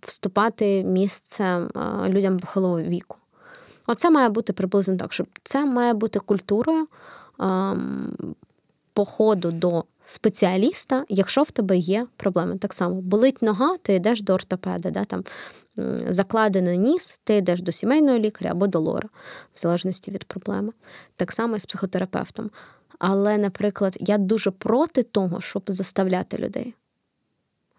вступати 0.00 0.84
місце 0.84 1.68
людям 2.08 2.38
похилого 2.38 2.80
віку. 2.80 3.16
Оце 3.86 4.10
має 4.10 4.28
бути 4.28 4.52
приблизно 4.52 4.96
так, 4.96 5.12
щоб 5.12 5.26
це 5.44 5.66
має 5.66 5.94
бути 5.94 6.18
культурою 6.18 6.86
походу 8.92 9.50
до 9.50 9.84
спеціаліста, 10.06 11.04
якщо 11.08 11.42
в 11.42 11.50
тебе 11.50 11.76
є 11.76 12.06
проблеми. 12.16 12.58
Так 12.58 12.72
само 12.72 13.00
болить 13.00 13.42
нога, 13.42 13.76
ти 13.82 13.94
йдеш 13.94 14.22
до 14.22 14.34
ортопеда, 14.34 14.90
да, 14.90 15.04
там 15.04 15.24
закладений 16.08 16.78
ніс, 16.78 17.20
ти 17.24 17.36
йдеш 17.36 17.62
до 17.62 17.72
сімейного 17.72 18.18
лікаря 18.18 18.50
або 18.50 18.66
до 18.66 18.80
лора, 18.80 19.08
в 19.54 19.58
залежності 19.58 20.10
від 20.10 20.24
проблеми. 20.24 20.72
Так 21.16 21.32
само 21.32 21.56
і 21.56 21.60
з 21.60 21.66
психотерапевтом. 21.66 22.50
Але, 23.04 23.38
наприклад, 23.38 23.96
я 24.00 24.18
дуже 24.18 24.50
проти 24.50 25.02
того, 25.02 25.40
щоб 25.40 25.62
заставляти 25.66 26.36
людей. 26.36 26.74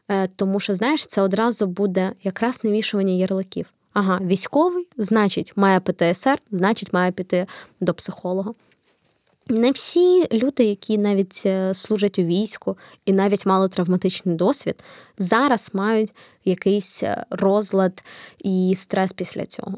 Е, 0.07 0.27
тому 0.27 0.59
що, 0.59 0.75
знаєш, 0.75 1.07
це 1.07 1.21
одразу 1.21 1.67
буде 1.67 2.11
якраз 2.23 2.63
навішування 2.63 3.13
ярликів. 3.13 3.65
Ага, 3.93 4.19
військовий, 4.23 4.87
значить, 4.97 5.53
має 5.55 5.79
ПТСР, 5.79 6.41
значить, 6.51 6.93
має 6.93 7.11
піти 7.11 7.45
до 7.81 7.93
психолога. 7.93 8.53
Не 9.47 9.71
всі 9.71 10.27
люди, 10.31 10.63
які 10.63 10.97
навіть 10.97 11.41
е, 11.45 11.73
служать 11.73 12.19
у 12.19 12.23
війську 12.23 12.77
і 13.05 13.13
навіть 13.13 13.45
мали 13.45 13.69
травматичний 13.69 14.35
досвід, 14.35 14.83
зараз 15.17 15.69
мають 15.73 16.13
якийсь 16.45 17.03
е, 17.03 17.25
розлад 17.29 18.03
і 18.39 18.73
стрес 18.77 19.13
після 19.13 19.45
цього. 19.45 19.77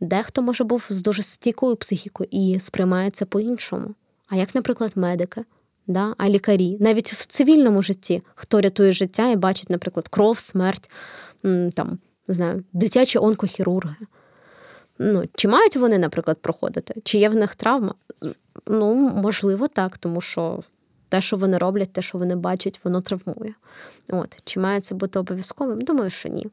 Дехто 0.00 0.42
може 0.42 0.64
був 0.64 0.86
з 0.88 1.02
дуже 1.02 1.22
стійкою 1.22 1.76
психікою 1.76 2.28
і 2.30 2.60
сприймає 2.60 3.10
це 3.10 3.24
по-іншому. 3.24 3.94
А 4.32 4.36
як, 4.36 4.54
наприклад, 4.54 4.92
медики, 4.96 5.44
да? 5.86 6.14
а 6.18 6.28
лікарі, 6.28 6.76
навіть 6.80 7.12
в 7.12 7.26
цивільному 7.26 7.82
житті, 7.82 8.22
хто 8.34 8.60
рятує 8.60 8.92
життя 8.92 9.30
і 9.30 9.36
бачить, 9.36 9.70
наприклад, 9.70 10.08
кров, 10.08 10.38
смерть, 10.38 10.90
там, 11.74 11.98
не 12.28 12.34
знаю, 12.34 12.64
дитячі 12.72 13.18
онкохірурги. 13.18 13.96
Ну, 14.98 15.24
Чи 15.34 15.48
мають 15.48 15.76
вони, 15.76 15.98
наприклад, 15.98 16.38
проходити? 16.40 16.94
Чи 17.04 17.18
є 17.18 17.28
в 17.28 17.34
них 17.34 17.54
травма? 17.54 17.94
Ну, 18.66 18.94
можливо, 18.94 19.68
так, 19.68 19.98
тому 19.98 20.20
що 20.20 20.60
те, 21.08 21.20
що 21.20 21.36
вони 21.36 21.58
роблять, 21.58 21.92
те, 21.92 22.02
що 22.02 22.18
вони 22.18 22.36
бачать, 22.36 22.80
воно 22.84 23.00
травмує. 23.00 23.54
От. 24.10 24.38
Чи 24.44 24.60
має 24.60 24.80
це 24.80 24.94
бути 24.94 25.18
обов'язковим? 25.18 25.80
Думаю, 25.80 26.10
що 26.10 26.28
ні. 26.28 26.46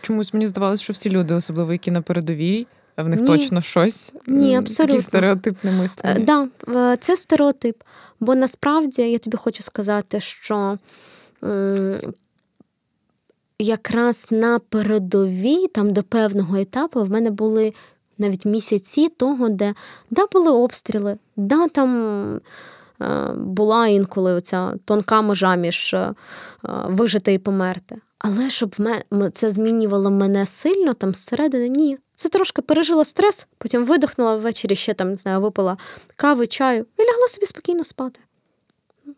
Чомусь 0.00 0.34
мені 0.34 0.46
здавалося, 0.46 0.82
що 0.82 0.92
всі 0.92 1.10
люди, 1.10 1.34
особливо 1.34 1.72
які 1.72 1.90
на 1.90 2.02
передовій, 2.02 2.66
в 2.96 3.08
них 3.08 3.20
Ні. 3.20 3.26
точно 3.26 3.62
щось. 3.62 4.12
Ні, 4.26 4.56
абсолютно. 4.56 4.94
Такий 4.94 5.08
стереотипне 5.08 5.72
мислення. 5.72 6.14
Так, 6.14 6.48
е, 6.68 6.72
да, 6.72 6.96
це 6.96 7.16
стереотип. 7.16 7.82
Бо 8.20 8.34
насправді 8.34 9.02
я 9.02 9.18
тобі 9.18 9.36
хочу 9.36 9.62
сказати, 9.62 10.20
що 10.20 10.78
якраз 13.58 14.26
на 14.30 14.58
передовій, 14.58 15.66
там 15.66 15.90
до 15.90 16.02
певного 16.02 16.56
етапу, 16.56 17.04
в 17.04 17.10
мене 17.10 17.30
були 17.30 17.72
навіть 18.18 18.44
місяці 18.44 19.08
того, 19.08 19.48
де 19.48 19.74
да, 20.10 20.26
були 20.32 20.50
обстріли, 20.50 21.16
да, 21.36 21.68
там. 21.68 22.40
Е, 23.02 23.32
була 23.36 23.86
інколи 23.86 24.32
оця 24.32 24.74
тонка 24.84 25.22
межа 25.22 25.54
між 25.54 25.94
е, 25.94 26.14
вижити 26.86 27.32
і 27.32 27.38
померти. 27.38 27.96
Але 28.22 28.50
щоб 28.50 28.76
це 29.32 29.50
змінювало 29.50 30.10
мене 30.10 30.46
сильно 30.46 30.94
там 30.94 31.14
зсередини, 31.14 31.68
ні. 31.68 31.98
Це 32.16 32.28
трошки 32.28 32.62
пережила 32.62 33.04
стрес, 33.04 33.46
потім 33.58 33.84
видихнула 33.84 34.36
ввечері, 34.36 34.76
ще 34.76 34.94
там 34.94 35.10
не 35.10 35.16
знаю, 35.16 35.40
випила 35.40 35.76
кави, 36.16 36.46
чаю 36.46 36.86
і 36.98 37.02
лягла 37.02 37.28
собі 37.28 37.46
спокійно 37.46 37.84
спати. 37.84 38.20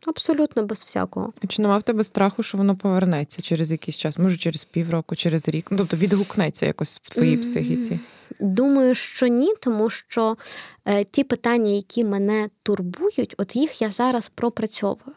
Абсолютно 0.07 0.63
без 0.63 0.85
всякого. 0.85 1.33
Чи 1.49 1.63
нема 1.63 1.79
в 1.79 1.83
тебе 1.83 2.05
страху, 2.05 2.43
що 2.43 2.59
воно 2.59 2.77
повернеться 2.77 3.43
через 3.43 3.73
якийсь 3.73 3.97
час, 3.97 4.19
може 4.19 4.37
через 4.37 4.65
півроку, 4.65 5.17
через 5.17 5.49
рік? 5.49 5.67
Ну, 5.71 5.79
тобто 5.79 5.97
відгукнеться 5.97 6.67
якось 6.67 7.01
в 7.03 7.09
твоїй 7.15 7.37
психіці? 7.37 8.01
Думаю, 8.41 8.95
що 8.95 9.27
ні, 9.27 9.55
тому 9.61 9.91
що 9.91 10.37
е, 10.85 11.05
ті 11.05 11.25
питання, 11.25 11.71
які 11.71 12.05
мене 12.05 12.49
турбують, 12.63 13.35
от 13.39 13.57
їх 13.57 13.83
я 13.83 13.91
зараз 13.91 14.29
пропрацьовую. 14.35 15.17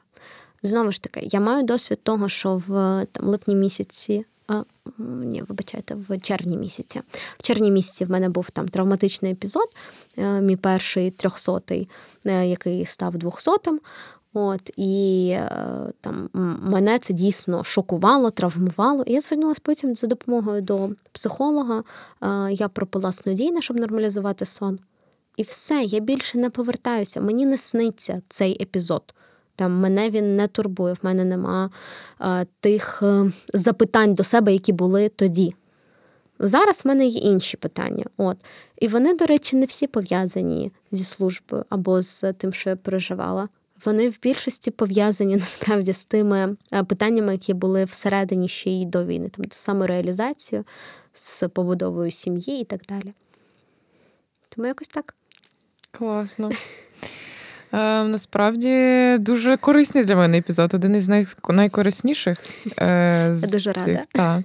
Знову 0.67 0.91
ж 0.91 1.01
таки, 1.01 1.27
я 1.31 1.39
маю 1.39 1.63
досвід 1.63 1.99
того, 2.03 2.29
що 2.29 2.61
в 2.67 3.05
там, 3.11 3.27
липні 3.27 3.55
місяці. 3.55 4.25
А, 4.47 4.63
ні, 4.99 5.43
вибачайте, 5.47 5.95
в 5.95 6.19
червні 6.19 6.57
місяці. 6.57 7.01
В 7.37 7.43
червні 7.43 7.71
місяці 7.71 8.05
в 8.05 8.11
мене 8.11 8.29
був 8.29 8.49
там 8.49 8.67
травматичний 8.67 9.31
епізод, 9.31 9.67
е, 10.17 10.41
мій 10.41 10.55
перший 10.55 11.11
трьохсотий, 11.11 11.89
е, 12.25 12.47
який 12.47 12.85
став 12.85 13.17
двохсотим. 13.17 13.79
От, 14.33 14.71
І 14.77 15.29
е, 15.29 15.49
там 16.01 16.29
мене 16.61 16.99
це 16.99 17.13
дійсно 17.13 17.63
шокувало, 17.63 18.31
травмувало. 18.31 19.03
І 19.03 19.13
я 19.13 19.21
звернулася 19.21 19.61
потім 19.63 19.95
за 19.95 20.07
допомогою 20.07 20.61
до 20.61 20.89
психолога. 21.11 21.83
Я 22.51 22.67
пропила 22.67 23.11
снодійне, 23.11 23.61
щоб 23.61 23.79
нормалізувати 23.79 24.45
сон. 24.45 24.79
І 25.37 25.43
все, 25.43 25.83
я 25.83 25.99
більше 25.99 26.37
не 26.37 26.49
повертаюся. 26.49 27.21
Мені 27.21 27.45
не 27.45 27.57
сниться 27.57 28.21
цей 28.29 28.63
епізод. 28.63 29.13
Там 29.57 29.79
мене 29.79 30.09
він 30.09 30.35
не 30.35 30.47
турбує, 30.47 30.93
в 30.93 30.99
мене 31.01 31.25
нема 31.25 31.69
а, 32.19 32.45
тих 32.59 32.99
е, 33.03 33.31
запитань 33.53 34.13
до 34.13 34.23
себе, 34.23 34.53
які 34.53 34.73
були 34.73 35.09
тоді. 35.09 35.55
Зараз 36.39 36.81
в 36.85 36.87
мене 36.87 37.05
є 37.05 37.19
інші 37.19 37.57
питання. 37.57 38.05
От. 38.17 38.37
І 38.77 38.87
вони, 38.87 39.13
до 39.13 39.25
речі, 39.25 39.55
не 39.55 39.65
всі 39.65 39.87
пов'язані 39.87 40.71
зі 40.91 41.03
службою 41.03 41.65
або 41.69 42.01
з 42.01 42.33
тим, 42.33 42.53
що 42.53 42.69
я 42.69 42.75
переживала. 42.75 43.49
Вони 43.85 44.09
в 44.09 44.19
більшості 44.21 44.71
пов'язані 44.71 45.35
насправді 45.35 45.93
з 45.93 46.05
тими 46.05 46.55
е, 46.73 46.83
питаннями, 46.83 47.31
які 47.31 47.53
були 47.53 47.83
всередині 47.85 48.47
ще 48.47 48.69
й 48.69 48.85
до 48.85 49.05
війни, 49.05 49.29
там 49.29 49.45
з 49.51 49.55
самореалізацією, 49.55 50.65
з 51.13 51.47
побудовою 51.47 52.11
сім'ї 52.11 52.61
і 52.61 52.63
так 52.63 52.81
далі. 52.89 53.13
Тому 54.49 54.67
якось 54.67 54.87
так. 54.87 55.15
Класно. 55.91 56.51
Е, 57.73 58.03
Насправді 58.03 59.15
дуже 59.19 59.57
корисний 59.57 60.03
для 60.03 60.15
мене 60.15 60.37
епізод, 60.37 60.73
один 60.73 60.95
із 60.95 61.07
най- 61.07 61.25
найкорисніших. 61.49 62.37
Е, 62.81 63.29
з 63.31 63.43
Я 63.43 63.49
дуже 63.49 63.73
цих, 63.73 63.87
рада. 63.87 64.03
Та. 64.11 64.43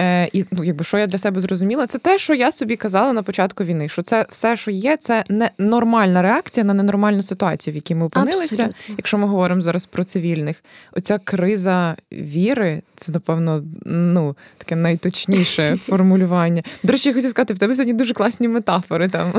Е, 0.00 0.28
і 0.32 0.44
ну, 0.50 0.64
якби 0.64 0.84
що 0.84 0.98
я 0.98 1.06
для 1.06 1.18
себе 1.18 1.40
зрозуміла, 1.40 1.86
це 1.86 1.98
те, 1.98 2.18
що 2.18 2.34
я 2.34 2.52
собі 2.52 2.76
казала 2.76 3.12
на 3.12 3.22
початку 3.22 3.64
війни, 3.64 3.88
що 3.88 4.02
це 4.02 4.26
все, 4.30 4.56
що 4.56 4.70
є, 4.70 4.96
це 4.96 5.24
не 5.28 5.50
нормальна 5.58 6.22
реакція 6.22 6.64
на 6.64 6.74
ненормальну 6.74 7.22
ситуацію, 7.22 7.72
в 7.72 7.76
якій 7.76 7.94
ми 7.94 8.06
опинилися. 8.06 8.42
Абсолютно. 8.42 8.94
Якщо 8.96 9.18
ми 9.18 9.26
говоримо 9.26 9.62
зараз 9.62 9.86
про 9.86 10.04
цивільних, 10.04 10.62
оця 10.92 11.18
криза 11.18 11.96
віри, 12.12 12.82
це 12.96 13.12
напевно 13.12 13.62
ну 13.84 14.36
таке 14.58 14.76
найточніше 14.76 15.78
формулювання. 15.86 16.62
До 16.82 16.92
речі, 16.92 17.08
я 17.08 17.14
хотів 17.14 17.30
сказати, 17.30 17.54
в 17.54 17.58
тебе 17.58 17.74
сьогодні 17.74 17.92
дуже 17.92 18.14
класні 18.14 18.48
метафори. 18.48 19.08
Там 19.08 19.32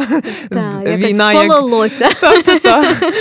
Так, 0.50 0.84
війна 0.86 1.34
як 1.34 1.48
та-та-та. 2.20 2.82
Е, 2.82 3.12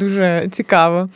Дуже 0.00 0.48
цікаво. 0.50 1.08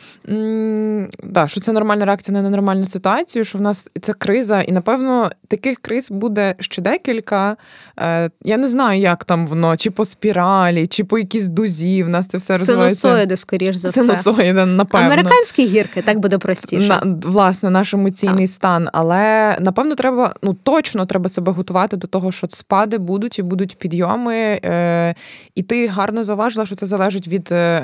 Да, 1.23 1.47
що 1.47 1.59
це 1.61 1.71
нормальна 1.71 2.05
реакція 2.05 2.37
на 2.37 2.41
ненормальну 2.41 2.85
ситуацію, 2.85 3.43
що 3.43 3.57
в 3.57 3.61
нас 3.61 3.89
це 4.01 4.13
криза, 4.13 4.61
і 4.61 4.71
напевно 4.71 5.31
таких 5.47 5.79
криз 5.79 6.11
буде 6.11 6.55
ще 6.59 6.81
декілька. 6.81 7.57
Е, 7.99 8.29
Я 8.43 8.57
не 8.57 8.67
знаю, 8.67 9.01
як 9.01 9.23
там 9.23 9.47
воно, 9.47 9.77
чи 9.77 9.91
по 9.91 10.05
спіралі, 10.05 10.87
чи 10.87 11.03
по 11.03 11.17
якійсь 11.17 11.47
дузі. 11.47 12.03
В 12.03 12.09
нас 12.09 12.27
це 12.27 12.37
все 12.37 12.57
розвивається. 12.57 13.01
Синусоїди, 13.01 13.37
скоріш 13.37 13.75
за 13.75 13.87
все. 13.87 14.01
Синусоїди, 14.01 14.65
напевно. 14.65 15.07
Американські 15.07 15.65
гірки, 15.65 16.01
так 16.01 16.19
буде 16.19 16.37
простіше. 16.37 16.87
На, 16.87 17.17
власне, 17.23 17.69
наш 17.69 17.93
емоційний 17.93 18.47
стан. 18.47 18.89
Але 18.93 19.57
напевно, 19.59 19.95
треба, 19.95 20.35
ну 20.43 20.53
точно 20.63 21.05
треба 21.05 21.29
себе 21.29 21.51
готувати 21.51 21.97
до 21.97 22.07
того, 22.07 22.31
що 22.31 22.47
спади 22.49 22.97
будуть 22.97 23.39
і 23.39 23.41
будуть 23.41 23.77
підйоми. 23.77 24.35
Е, 24.35 25.15
і 25.55 25.63
ти 25.63 25.87
гарно 25.87 26.23
заважила, 26.23 26.65
що 26.65 26.75
це 26.75 26.85
залежить 26.85 27.27
від 27.27 27.49
е, 27.51 27.81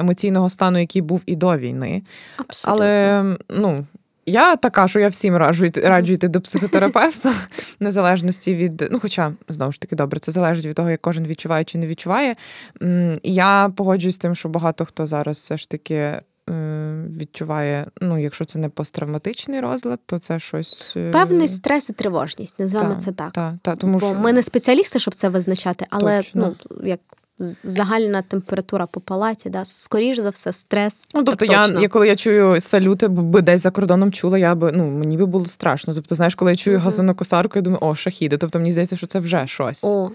стану, 0.50 0.80
який 0.80 1.02
був 1.02 1.24
і 1.26 1.36
до 1.36 1.58
війни. 1.58 2.02
Абсолютно. 2.38 2.86
Але 2.86 3.24
ну. 3.50 3.86
Я 4.26 4.56
така, 4.56 4.88
що 4.88 5.00
я 5.00 5.08
всім 5.08 5.36
раджу 5.38 5.68
раджу 5.84 6.14
йти 6.14 6.28
до 6.28 6.42
психотерапевта, 6.42 7.34
незалежності 7.80 8.56
від. 8.56 8.88
Ну, 8.92 9.00
хоча, 9.00 9.32
знову 9.48 9.72
ж 9.72 9.82
таки, 9.82 9.96
добре, 9.96 10.20
це 10.20 10.32
залежить 10.32 10.66
від 10.66 10.76
того, 10.76 10.90
як 10.90 11.02
кожен 11.02 11.28
відчуває 11.28 11.64
чи 11.64 11.78
не 11.78 11.88
відчуває. 11.88 12.36
Я 13.24 13.72
погоджуюсь 13.76 14.16
з 14.16 14.18
тим, 14.18 14.36
що 14.36 14.50
багато 14.50 14.86
хто 14.86 15.08
зараз 15.08 15.38
все 15.38 15.58
ж 15.58 15.70
таки 15.70 15.96
е, 15.96 16.22
відчуває, 17.20 17.86
ну, 18.02 18.20
якщо 18.20 18.46
це 18.46 18.60
не 18.60 18.70
посттравматичний 18.70 19.60
розлад, 19.60 20.00
то 20.06 20.20
це 20.20 20.40
щось. 20.40 20.94
е, 20.98 21.12
Певний 21.12 21.48
стрес 21.48 21.90
і 21.90 21.94
тривожність, 21.94 22.60
називаємо 22.60 22.94
та, 22.96 23.00
це 23.00 23.12
так. 23.12 23.32
Та, 23.32 23.58
та, 23.62 23.76
тому 23.76 23.94
Бо 23.94 24.00
що... 24.00 24.16
ми 24.16 24.34
не 24.34 24.44
спеціалісти, 24.44 25.00
щоб 25.00 25.16
це 25.16 25.30
визначати, 25.30 25.86
але 25.90 26.18
Точно. 26.18 26.56
ну 26.70 26.78
як 26.88 27.00
загальна 27.64 28.22
температура 28.22 28.86
по 28.86 29.00
палаті, 29.00 29.50
да, 29.50 29.66
скоріш 29.66 30.20
за 30.20 30.30
все, 30.30 30.54
стрес. 30.54 30.94
Ну, 31.14 31.24
тобто, 31.24 31.46
так 31.46 31.50
я, 31.56 31.64
точно. 31.64 31.82
я 31.82 31.88
коли 31.88 32.08
я 32.08 32.16
чую 32.16 32.62
салюти, 32.62 33.08
би 33.08 33.42
десь 33.42 33.62
за 33.62 33.72
кордоном 33.72 34.12
чула, 34.12 34.38
я 34.38 34.56
би 34.56 34.72
ну 34.76 34.84
мені 34.88 35.18
би 35.18 35.26
було 35.26 35.46
страшно. 35.46 35.94
Тобто, 35.94 36.16
знаєш, 36.16 36.36
коли 36.36 36.52
я 36.52 36.56
чую 36.56 36.76
Мгм. 36.78 36.84
газонокосарку, 36.86 37.52
я 37.56 37.62
думаю, 37.62 37.80
о, 37.84 37.96
шахіди. 37.96 38.38
Тобто 38.38 38.60
мені 38.60 38.72
здається, 38.72 38.98
що 38.98 39.08
це 39.08 39.20
вже 39.20 39.48
щось. 39.48 39.84
О, 39.84 40.12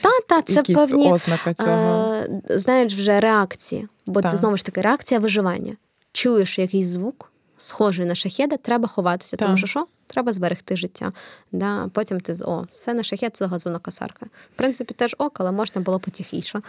та, 0.00 0.10
та, 0.28 0.42
це 0.42 0.54
Якісь 0.54 0.76
певні 0.76 1.12
ознака 1.12 1.54
цього. 1.54 2.12
е, 2.14 2.28
знаєш, 2.50 2.94
вже 2.94 3.20
реакції. 3.20 3.88
Бо 4.06 4.20
Так. 4.20 4.30
ти 4.30 4.36
знову 4.36 4.56
ж 4.56 4.64
таки 4.64 4.80
реакція 4.80 5.20
виживання. 5.20 5.72
Чуєш 6.12 6.58
якийсь 6.58 6.86
звук, 6.86 7.32
схожий 7.58 8.06
на 8.06 8.14
шахеда, 8.14 8.56
треба 8.56 8.88
ховатися, 8.88 9.36
тому 9.36 9.56
що 9.56 9.66
що? 9.66 9.86
Треба 10.06 10.32
зберегти 10.32 10.76
життя. 10.76 11.12
Да? 11.52 11.90
Потім 11.92 12.20
ти 12.20 12.34
з 12.34 12.44
о, 12.44 12.66
все 12.74 12.94
на 12.94 13.02
шахет, 13.02 13.36
це 13.36 13.46
газонокосарка. 13.46 14.26
В 14.26 14.56
принципі, 14.56 14.94
теж 14.94 15.14
ок, 15.18 15.36
але 15.40 15.52
можна 15.52 15.80
було 15.80 15.98
потихіше. 15.98 16.60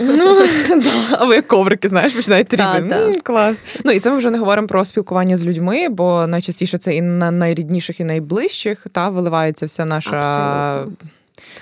Ну, 0.00 0.46
да. 0.68 0.92
Або 1.10 1.34
як 1.34 1.46
коврики, 1.46 1.88
знаєш, 1.88 2.12
починають 2.12 2.48
та. 2.48 3.12
Клас. 3.22 3.62
Ну 3.84 3.92
і 3.92 4.00
це 4.00 4.10
ми 4.10 4.16
вже 4.16 4.30
не 4.30 4.38
говоримо 4.38 4.68
про 4.68 4.84
спілкування 4.84 5.36
з 5.36 5.44
людьми, 5.44 5.88
бо 5.88 6.26
найчастіше 6.26 6.78
це 6.78 6.94
і 6.94 7.02
на 7.02 7.30
найрідніших, 7.30 8.00
і 8.00 8.04
найближчих, 8.04 8.86
та 8.92 9.08
виливається 9.08 9.66
вся 9.66 9.84
наша. 9.84 10.16
Абсолютно. 10.16 11.06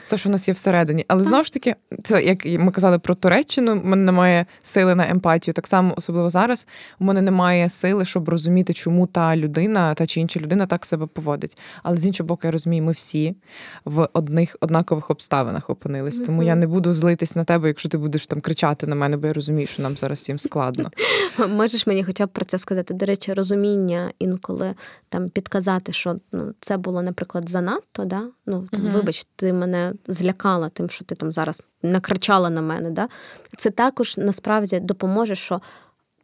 Все, 0.03 0.19
що 0.19 0.29
у 0.29 0.33
нас 0.33 0.49
є 0.49 0.55
всередині. 0.55 1.05
Але 1.09 1.25
знову 1.25 1.45
ж 1.45 1.53
таки, 1.53 1.75
це 2.05 2.23
як 2.23 2.45
ми 2.45 2.73
казали 2.73 2.99
про 2.99 3.15
Туреччину, 3.15 3.81
в 3.81 3.85
мене 3.85 4.03
немає 4.03 4.47
сили 4.63 4.95
на 4.95 5.09
емпатію. 5.09 5.55
Так 5.55 5.67
само, 5.67 5.95
особливо 5.97 6.31
зараз, 6.31 6.67
у 7.01 7.05
мене 7.05 7.23
немає 7.23 7.69
сили, 7.69 8.05
щоб 8.05 8.29
розуміти, 8.29 8.73
чому 8.73 9.07
та 9.07 9.37
людина, 9.37 9.95
та 9.95 10.07
чи 10.07 10.21
інша 10.21 10.41
людина 10.41 10.67
так 10.67 10.87
себе 10.87 11.07
поводить. 11.07 11.59
Але 11.83 11.97
з 11.97 12.07
іншого 12.07 12.27
боку, 12.27 12.41
я 12.45 12.51
розумію, 12.51 12.83
ми 12.83 12.93
всі 12.93 13.37
в 13.85 14.09
одних 14.13 14.57
однакових 14.61 15.11
обставинах 15.11 15.71
опинились. 15.71 16.21
Тому 16.21 16.43
я 16.43 16.55
не 16.55 16.67
буду 16.67 16.93
злитись 16.93 17.37
на 17.37 17.45
тебе, 17.45 17.69
якщо 17.69 17.89
ти 17.89 17.99
будеш 17.99 18.27
там 18.27 18.41
кричати 18.41 18.87
на 18.87 18.95
мене, 18.95 19.17
бо 19.17 19.27
я 19.27 19.33
розумію, 19.33 19.67
що 19.67 19.83
нам 19.83 19.97
зараз 19.97 20.19
всім 20.19 20.39
складно. 20.39 20.91
Можеш 21.49 21.87
мені 21.87 22.05
хоча 22.05 22.27
б 22.27 22.29
про 22.29 22.45
це 22.45 22.59
сказати. 22.59 22.95
До 22.95 23.07
речі, 23.07 23.35
розуміння 23.35 24.13
інколи 24.19 24.75
там 25.09 25.29
підказати, 25.29 25.93
що 25.93 26.17
ну, 26.33 26.55
це 26.61 26.77
було, 26.77 27.03
наприклад, 27.03 27.49
занадто. 27.49 28.05
Да? 28.05 28.23
Ну, 28.47 28.69
там, 28.71 28.81
Вибач, 28.81 29.27
ти 29.37 29.53
мене 29.53 29.68
злякала 30.07 30.69
тим, 30.69 30.91
що 30.91 31.05
ти 31.05 31.15
там 31.15 31.33
зараз 31.33 31.63
накричала 31.83 32.51
на 32.51 32.63
мене. 32.63 32.91
Да? 32.91 33.09
Це 33.57 33.71
також 33.71 34.17
насправді 34.17 34.81
допоможе, 34.81 35.35
що. 35.35 35.61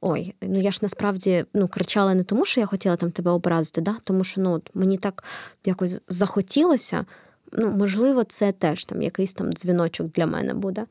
Ой, 0.00 0.34
ну 0.42 0.60
я 0.60 0.70
ж 0.70 0.78
насправді 0.82 1.44
ну, 1.54 1.68
кричала 1.68 2.14
не 2.14 2.22
тому, 2.22 2.44
що 2.44 2.60
я 2.60 2.66
хотіла 2.66 2.96
там 2.96 3.10
тебе 3.10 3.30
образити, 3.30 3.80
да? 3.80 3.96
тому 4.04 4.24
що 4.24 4.40
ну, 4.40 4.52
от 4.52 4.70
мені 4.74 4.98
так 4.98 5.24
якось 5.64 6.00
захотілося. 6.08 7.04
Ну, 7.52 7.70
можливо, 7.70 8.24
це 8.24 8.52
теж 8.52 8.84
там 8.84 9.02
якийсь 9.02 9.34
там 9.34 9.52
дзвіночок 9.52 10.06
для 10.12 10.26
мене 10.26 10.54
буде. 10.54 10.84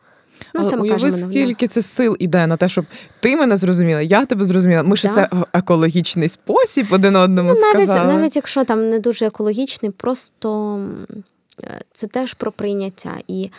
Ну, 0.53 0.61
Але 0.61 0.69
це 0.69 0.75
ми 0.75 0.81
уяви, 0.81 1.01
кажемо. 1.01 1.21
ну, 1.25 1.31
скільки 1.31 1.67
це 1.67 1.81
сил 1.81 2.15
іде 2.19 2.47
на 2.47 2.57
те, 2.57 2.69
щоб 2.69 2.85
ти 3.19 3.35
мене 3.35 3.57
зрозуміла, 3.57 4.01
я 4.01 4.25
тебе 4.25 4.45
зрозуміла. 4.45 4.83
Ми 4.83 4.97
ж 4.97 5.07
Да. 5.07 5.13
це 5.13 5.29
в 5.31 5.45
екологічний 5.53 6.29
спосіб 6.29 6.87
один 6.91 7.15
одному 7.15 7.53
Ну, 7.55 7.61
навіть, 7.73 7.89
сказали. 7.89 8.13
навіть 8.13 8.35
якщо 8.35 8.63
там 8.65 8.89
не 8.89 8.99
дуже 8.99 9.25
екологічний, 9.25 9.91
просто 9.91 10.77
е, 11.11 11.13
це 11.91 12.07
теж 12.07 12.33
про 12.33 12.51
прийняття. 12.51 13.19
І 13.27 13.49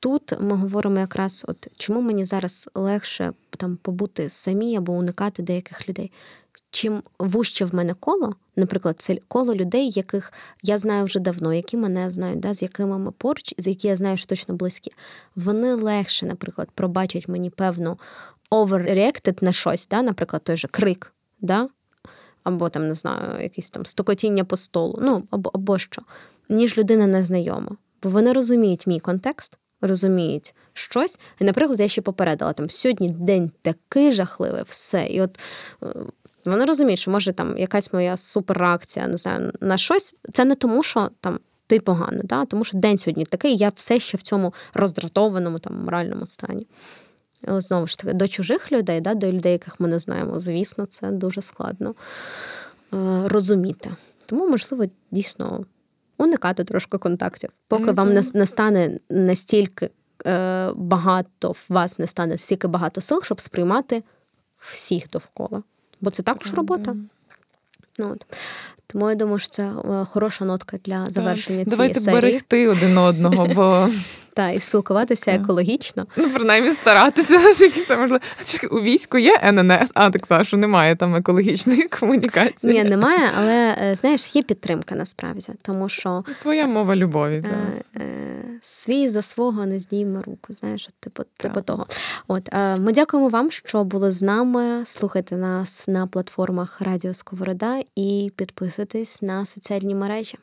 тут 0.00 0.32
ми 0.40 0.56
говоримо 0.56 0.98
якраз, 0.98 1.44
от 1.48 1.68
чому 1.76 2.00
мені 2.00 2.24
зараз 2.24 2.68
легше 2.74 3.32
там 3.50 3.76
побути 3.76 4.30
самі 4.30 4.76
або 4.76 4.92
уникати 4.92 5.42
деяких 5.42 5.88
людей. 5.88 6.12
Чим 6.70 7.02
вуще 7.18 7.64
в 7.64 7.74
мене 7.74 7.94
коло, 7.94 8.34
наприклад, 8.56 8.96
це 8.98 9.18
коло 9.28 9.54
людей, 9.54 9.90
яких 9.90 10.32
я 10.62 10.78
знаю 10.78 11.04
вже 11.04 11.20
давно, 11.20 11.54
які 11.54 11.76
мене 11.76 12.10
знають, 12.10 12.40
да, 12.40 12.54
з 12.54 12.62
якими 12.62 12.98
ми 12.98 13.10
поруч, 13.10 13.54
з 13.58 13.66
які 13.66 13.88
я 13.88 13.96
знаю, 13.96 14.16
що 14.16 14.26
точно 14.26 14.54
близькі, 14.54 14.92
вони 15.36 15.74
легше, 15.74 16.26
наприклад, 16.26 16.68
пробачать 16.74 17.28
мені 17.28 17.50
певну 17.50 17.98
overreacted 18.50 19.44
на 19.44 19.52
щось, 19.52 19.88
да, 19.88 20.02
наприклад, 20.02 20.44
той 20.44 20.56
же 20.56 20.68
крик, 20.68 21.12
да, 21.40 21.68
або 22.44 22.68
там 22.68 22.88
не 22.88 22.94
знаю, 22.94 23.42
якесь 23.42 23.70
там 23.70 23.86
стукотіння 23.86 24.44
по 24.44 24.56
столу, 24.56 24.98
ну 25.02 25.22
або, 25.30 25.50
або 25.54 25.78
що, 25.78 26.02
ніж 26.48 26.78
людина 26.78 27.06
незнайома. 27.06 27.76
Бо 28.02 28.08
вони 28.08 28.32
розуміють 28.32 28.86
мій 28.86 29.00
контекст, 29.00 29.58
розуміють 29.80 30.54
щось. 30.72 31.18
І, 31.40 31.44
наприклад, 31.44 31.80
я 31.80 31.88
ще 31.88 32.02
попередила 32.02 32.52
там 32.52 32.70
сьогодні 32.70 33.08
день 33.08 33.50
такий 33.62 34.12
жахливий, 34.12 34.62
все. 34.66 35.06
І 35.06 35.20
от 35.20 35.38
е, 35.82 35.86
вони 36.44 36.64
розуміють, 36.64 37.00
що 37.00 37.10
може 37.10 37.32
там 37.32 37.58
якась 37.58 37.92
моя 37.92 38.16
суперреакція, 38.16 39.06
не 39.06 39.16
знаю, 39.16 39.52
на 39.60 39.76
щось. 39.76 40.14
Це 40.32 40.44
не 40.44 40.54
тому, 40.54 40.82
що 40.82 41.10
там. 41.20 41.38
Ти 41.68 41.80
погано, 41.80 42.20
да? 42.24 42.44
тому 42.44 42.64
що 42.64 42.78
день 42.78 42.98
сьогодні 42.98 43.24
такий, 43.24 43.56
я 43.56 43.68
все 43.68 44.00
ще 44.00 44.16
в 44.16 44.22
цьому 44.22 44.54
роздратованому 44.74 45.58
там 45.58 45.84
моральному 45.84 46.26
стані. 46.26 46.66
Але 47.46 47.60
знову 47.60 47.86
ж 47.86 47.98
таки, 47.98 48.12
до 48.12 48.28
чужих 48.28 48.72
людей, 48.72 49.00
да, 49.00 49.14
до 49.14 49.32
людей, 49.32 49.52
яких 49.52 49.80
ми 49.80 49.88
не 49.88 49.98
знаємо, 49.98 50.38
звісно, 50.38 50.86
це 50.86 51.10
дуже 51.10 51.42
складно 51.42 51.94
е, 52.94 53.22
розуміти. 53.24 53.90
Тому, 54.26 54.48
можливо, 54.48 54.84
дійсно 55.10 55.64
уникати 56.18 56.64
трошки 56.64 56.98
контактів, 56.98 57.50
поки 57.68 57.84
Ну, 57.84 57.92
вам 57.92 58.14
не, 58.14 58.22
не 58.34 58.46
стане 58.46 58.98
настільки 59.10 59.90
е, 60.26 60.70
багато, 60.76 61.52
в 61.52 61.64
вас 61.68 61.98
не 61.98 62.06
стане 62.06 62.38
стільки 62.38 62.68
багато 62.68 63.00
сил, 63.00 63.22
щоб 63.22 63.40
сприймати 63.40 64.02
всіх 64.58 65.10
довкола. 65.10 65.62
Бо 66.00 66.10
це 66.10 66.22
також 66.22 66.54
робота. 66.54 66.96
Ну, 67.98 68.10
от. 68.12 68.26
Тому 68.86 69.10
я 69.10 69.14
думаю, 69.16 69.38
що 69.38 69.48
це 69.48 69.62
е, 69.62 70.04
хороша 70.04 70.44
нотка 70.44 70.78
для 70.84 71.06
завершення 71.10 71.46
цієї 71.46 71.64
Давайте 71.64 72.00
серії. 72.00 72.20
берегти 72.20 72.68
один 72.68 72.98
одного, 72.98 73.46
бо 73.46 73.88
Та, 74.36 74.50
і 74.50 74.58
спілкуватися 74.58 75.30
екологічно. 75.34 76.06
ну 76.16 76.30
принаймні 76.30 76.72
старатися, 76.72 77.32
наскільки 77.44 77.84
це 77.84 77.96
можливо. 77.96 78.24
Чекай, 78.44 78.70
У 78.70 78.80
війську 78.80 79.18
є 79.18 79.40
ННС, 79.44 79.90
а 79.94 80.10
так 80.10 80.46
що 80.46 80.56
немає 80.56 80.96
там 80.96 81.14
екологічної 81.14 81.82
комунікації. 82.00 82.72
Ні, 82.72 82.84
немає, 82.84 83.30
але 83.38 83.76
е, 83.82 83.94
знаєш, 83.94 84.36
є 84.36 84.42
підтримка 84.42 84.94
насправді, 84.94 85.52
тому 85.62 85.88
що 85.88 86.24
Своя 86.34 86.66
мова 86.66 86.96
любові. 86.96 87.44
е, 87.46 87.82
е, 88.00 88.60
свій 88.62 89.08
за 89.08 89.22
свого 89.22 89.66
не 89.66 89.80
здійме 89.80 90.22
руку. 90.22 90.52
Знаєш, 90.52 90.88
типу, 91.00 91.22
типу 91.36 91.60
того. 91.60 91.86
От 92.28 92.48
е, 92.54 92.76
ми 92.76 92.92
дякуємо 92.92 93.28
вам, 93.28 93.50
що 93.50 93.84
були 93.84 94.12
з 94.12 94.22
нами. 94.22 94.84
Слухайте 94.84 95.36
нас 95.36 95.88
на 95.88 96.06
платформах 96.06 96.80
Радіо 96.80 97.14
Сковорода 97.14 97.82
і 97.96 98.32
підписуйтесь 98.36 99.22
на 99.22 99.44
соціальні 99.44 99.94
мережі. 99.94 100.38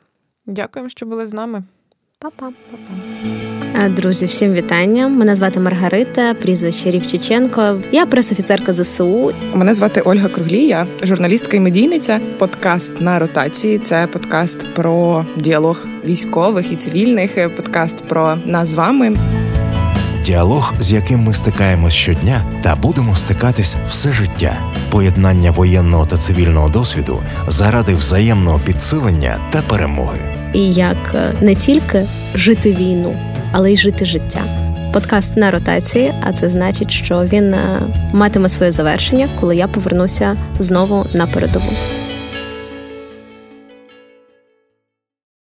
Дякуємо, 0.46 0.88
що 0.88 1.06
були 1.06 1.26
з 1.26 1.32
нами. 1.32 1.62
Па-па. 2.24 2.48
Е, 3.74 3.88
друзі, 3.88 4.26
всім 4.26 4.52
вітання. 4.52 5.08
Мене 5.08 5.36
звати 5.36 5.60
Маргарита, 5.60 6.34
прізвище 6.34 6.90
Рівчиченко. 6.90 7.80
Я 7.92 8.06
пресофіцерка 8.06 8.72
ЗСУ. 8.72 9.32
Мене 9.54 9.74
звати 9.74 10.00
Ольга 10.00 10.28
Круглія, 10.28 10.86
журналістка 11.02 11.56
і 11.56 11.60
медійниця. 11.60 12.20
Подкаст 12.38 13.00
на 13.00 13.18
ротації. 13.18 13.78
Це 13.78 14.06
подкаст 14.06 14.74
про 14.74 15.26
діалог 15.36 15.86
військових 16.04 16.72
і 16.72 16.76
цивільних. 16.76 17.56
Подкаст 17.56 18.04
про 18.08 18.36
нас 18.44 18.68
з 18.68 18.74
вами. 18.74 19.16
Діалог, 20.24 20.74
з 20.80 20.92
яким 20.92 21.20
ми 21.20 21.34
стикаємось 21.34 21.92
щодня 21.92 22.44
та 22.62 22.76
будемо 22.76 23.16
стикатись 23.16 23.76
все 23.88 24.12
життя. 24.12 24.58
Поєднання 24.90 25.50
воєнного 25.50 26.06
та 26.06 26.16
цивільного 26.16 26.68
досвіду 26.68 27.22
заради 27.48 27.94
взаємного 27.94 28.60
підсилення 28.66 29.38
та 29.50 29.62
перемоги. 29.62 30.33
І 30.54 30.72
як 30.72 31.14
е, 31.14 31.32
не 31.40 31.54
тільки 31.54 32.06
жити 32.34 32.72
війну, 32.72 33.16
але 33.52 33.72
й 33.72 33.76
жити 33.76 34.04
життя. 34.04 34.40
Подкаст 34.92 35.36
на 35.36 35.50
ротації, 35.50 36.12
а 36.22 36.32
це 36.32 36.48
значить, 36.48 36.90
що 36.90 37.24
він 37.24 37.54
е, 37.54 37.82
матиме 38.12 38.48
своє 38.48 38.72
завершення, 38.72 39.28
коли 39.40 39.56
я 39.56 39.68
повернуся 39.68 40.36
знову 40.58 41.06
на 41.14 41.26
передову. 41.26 41.72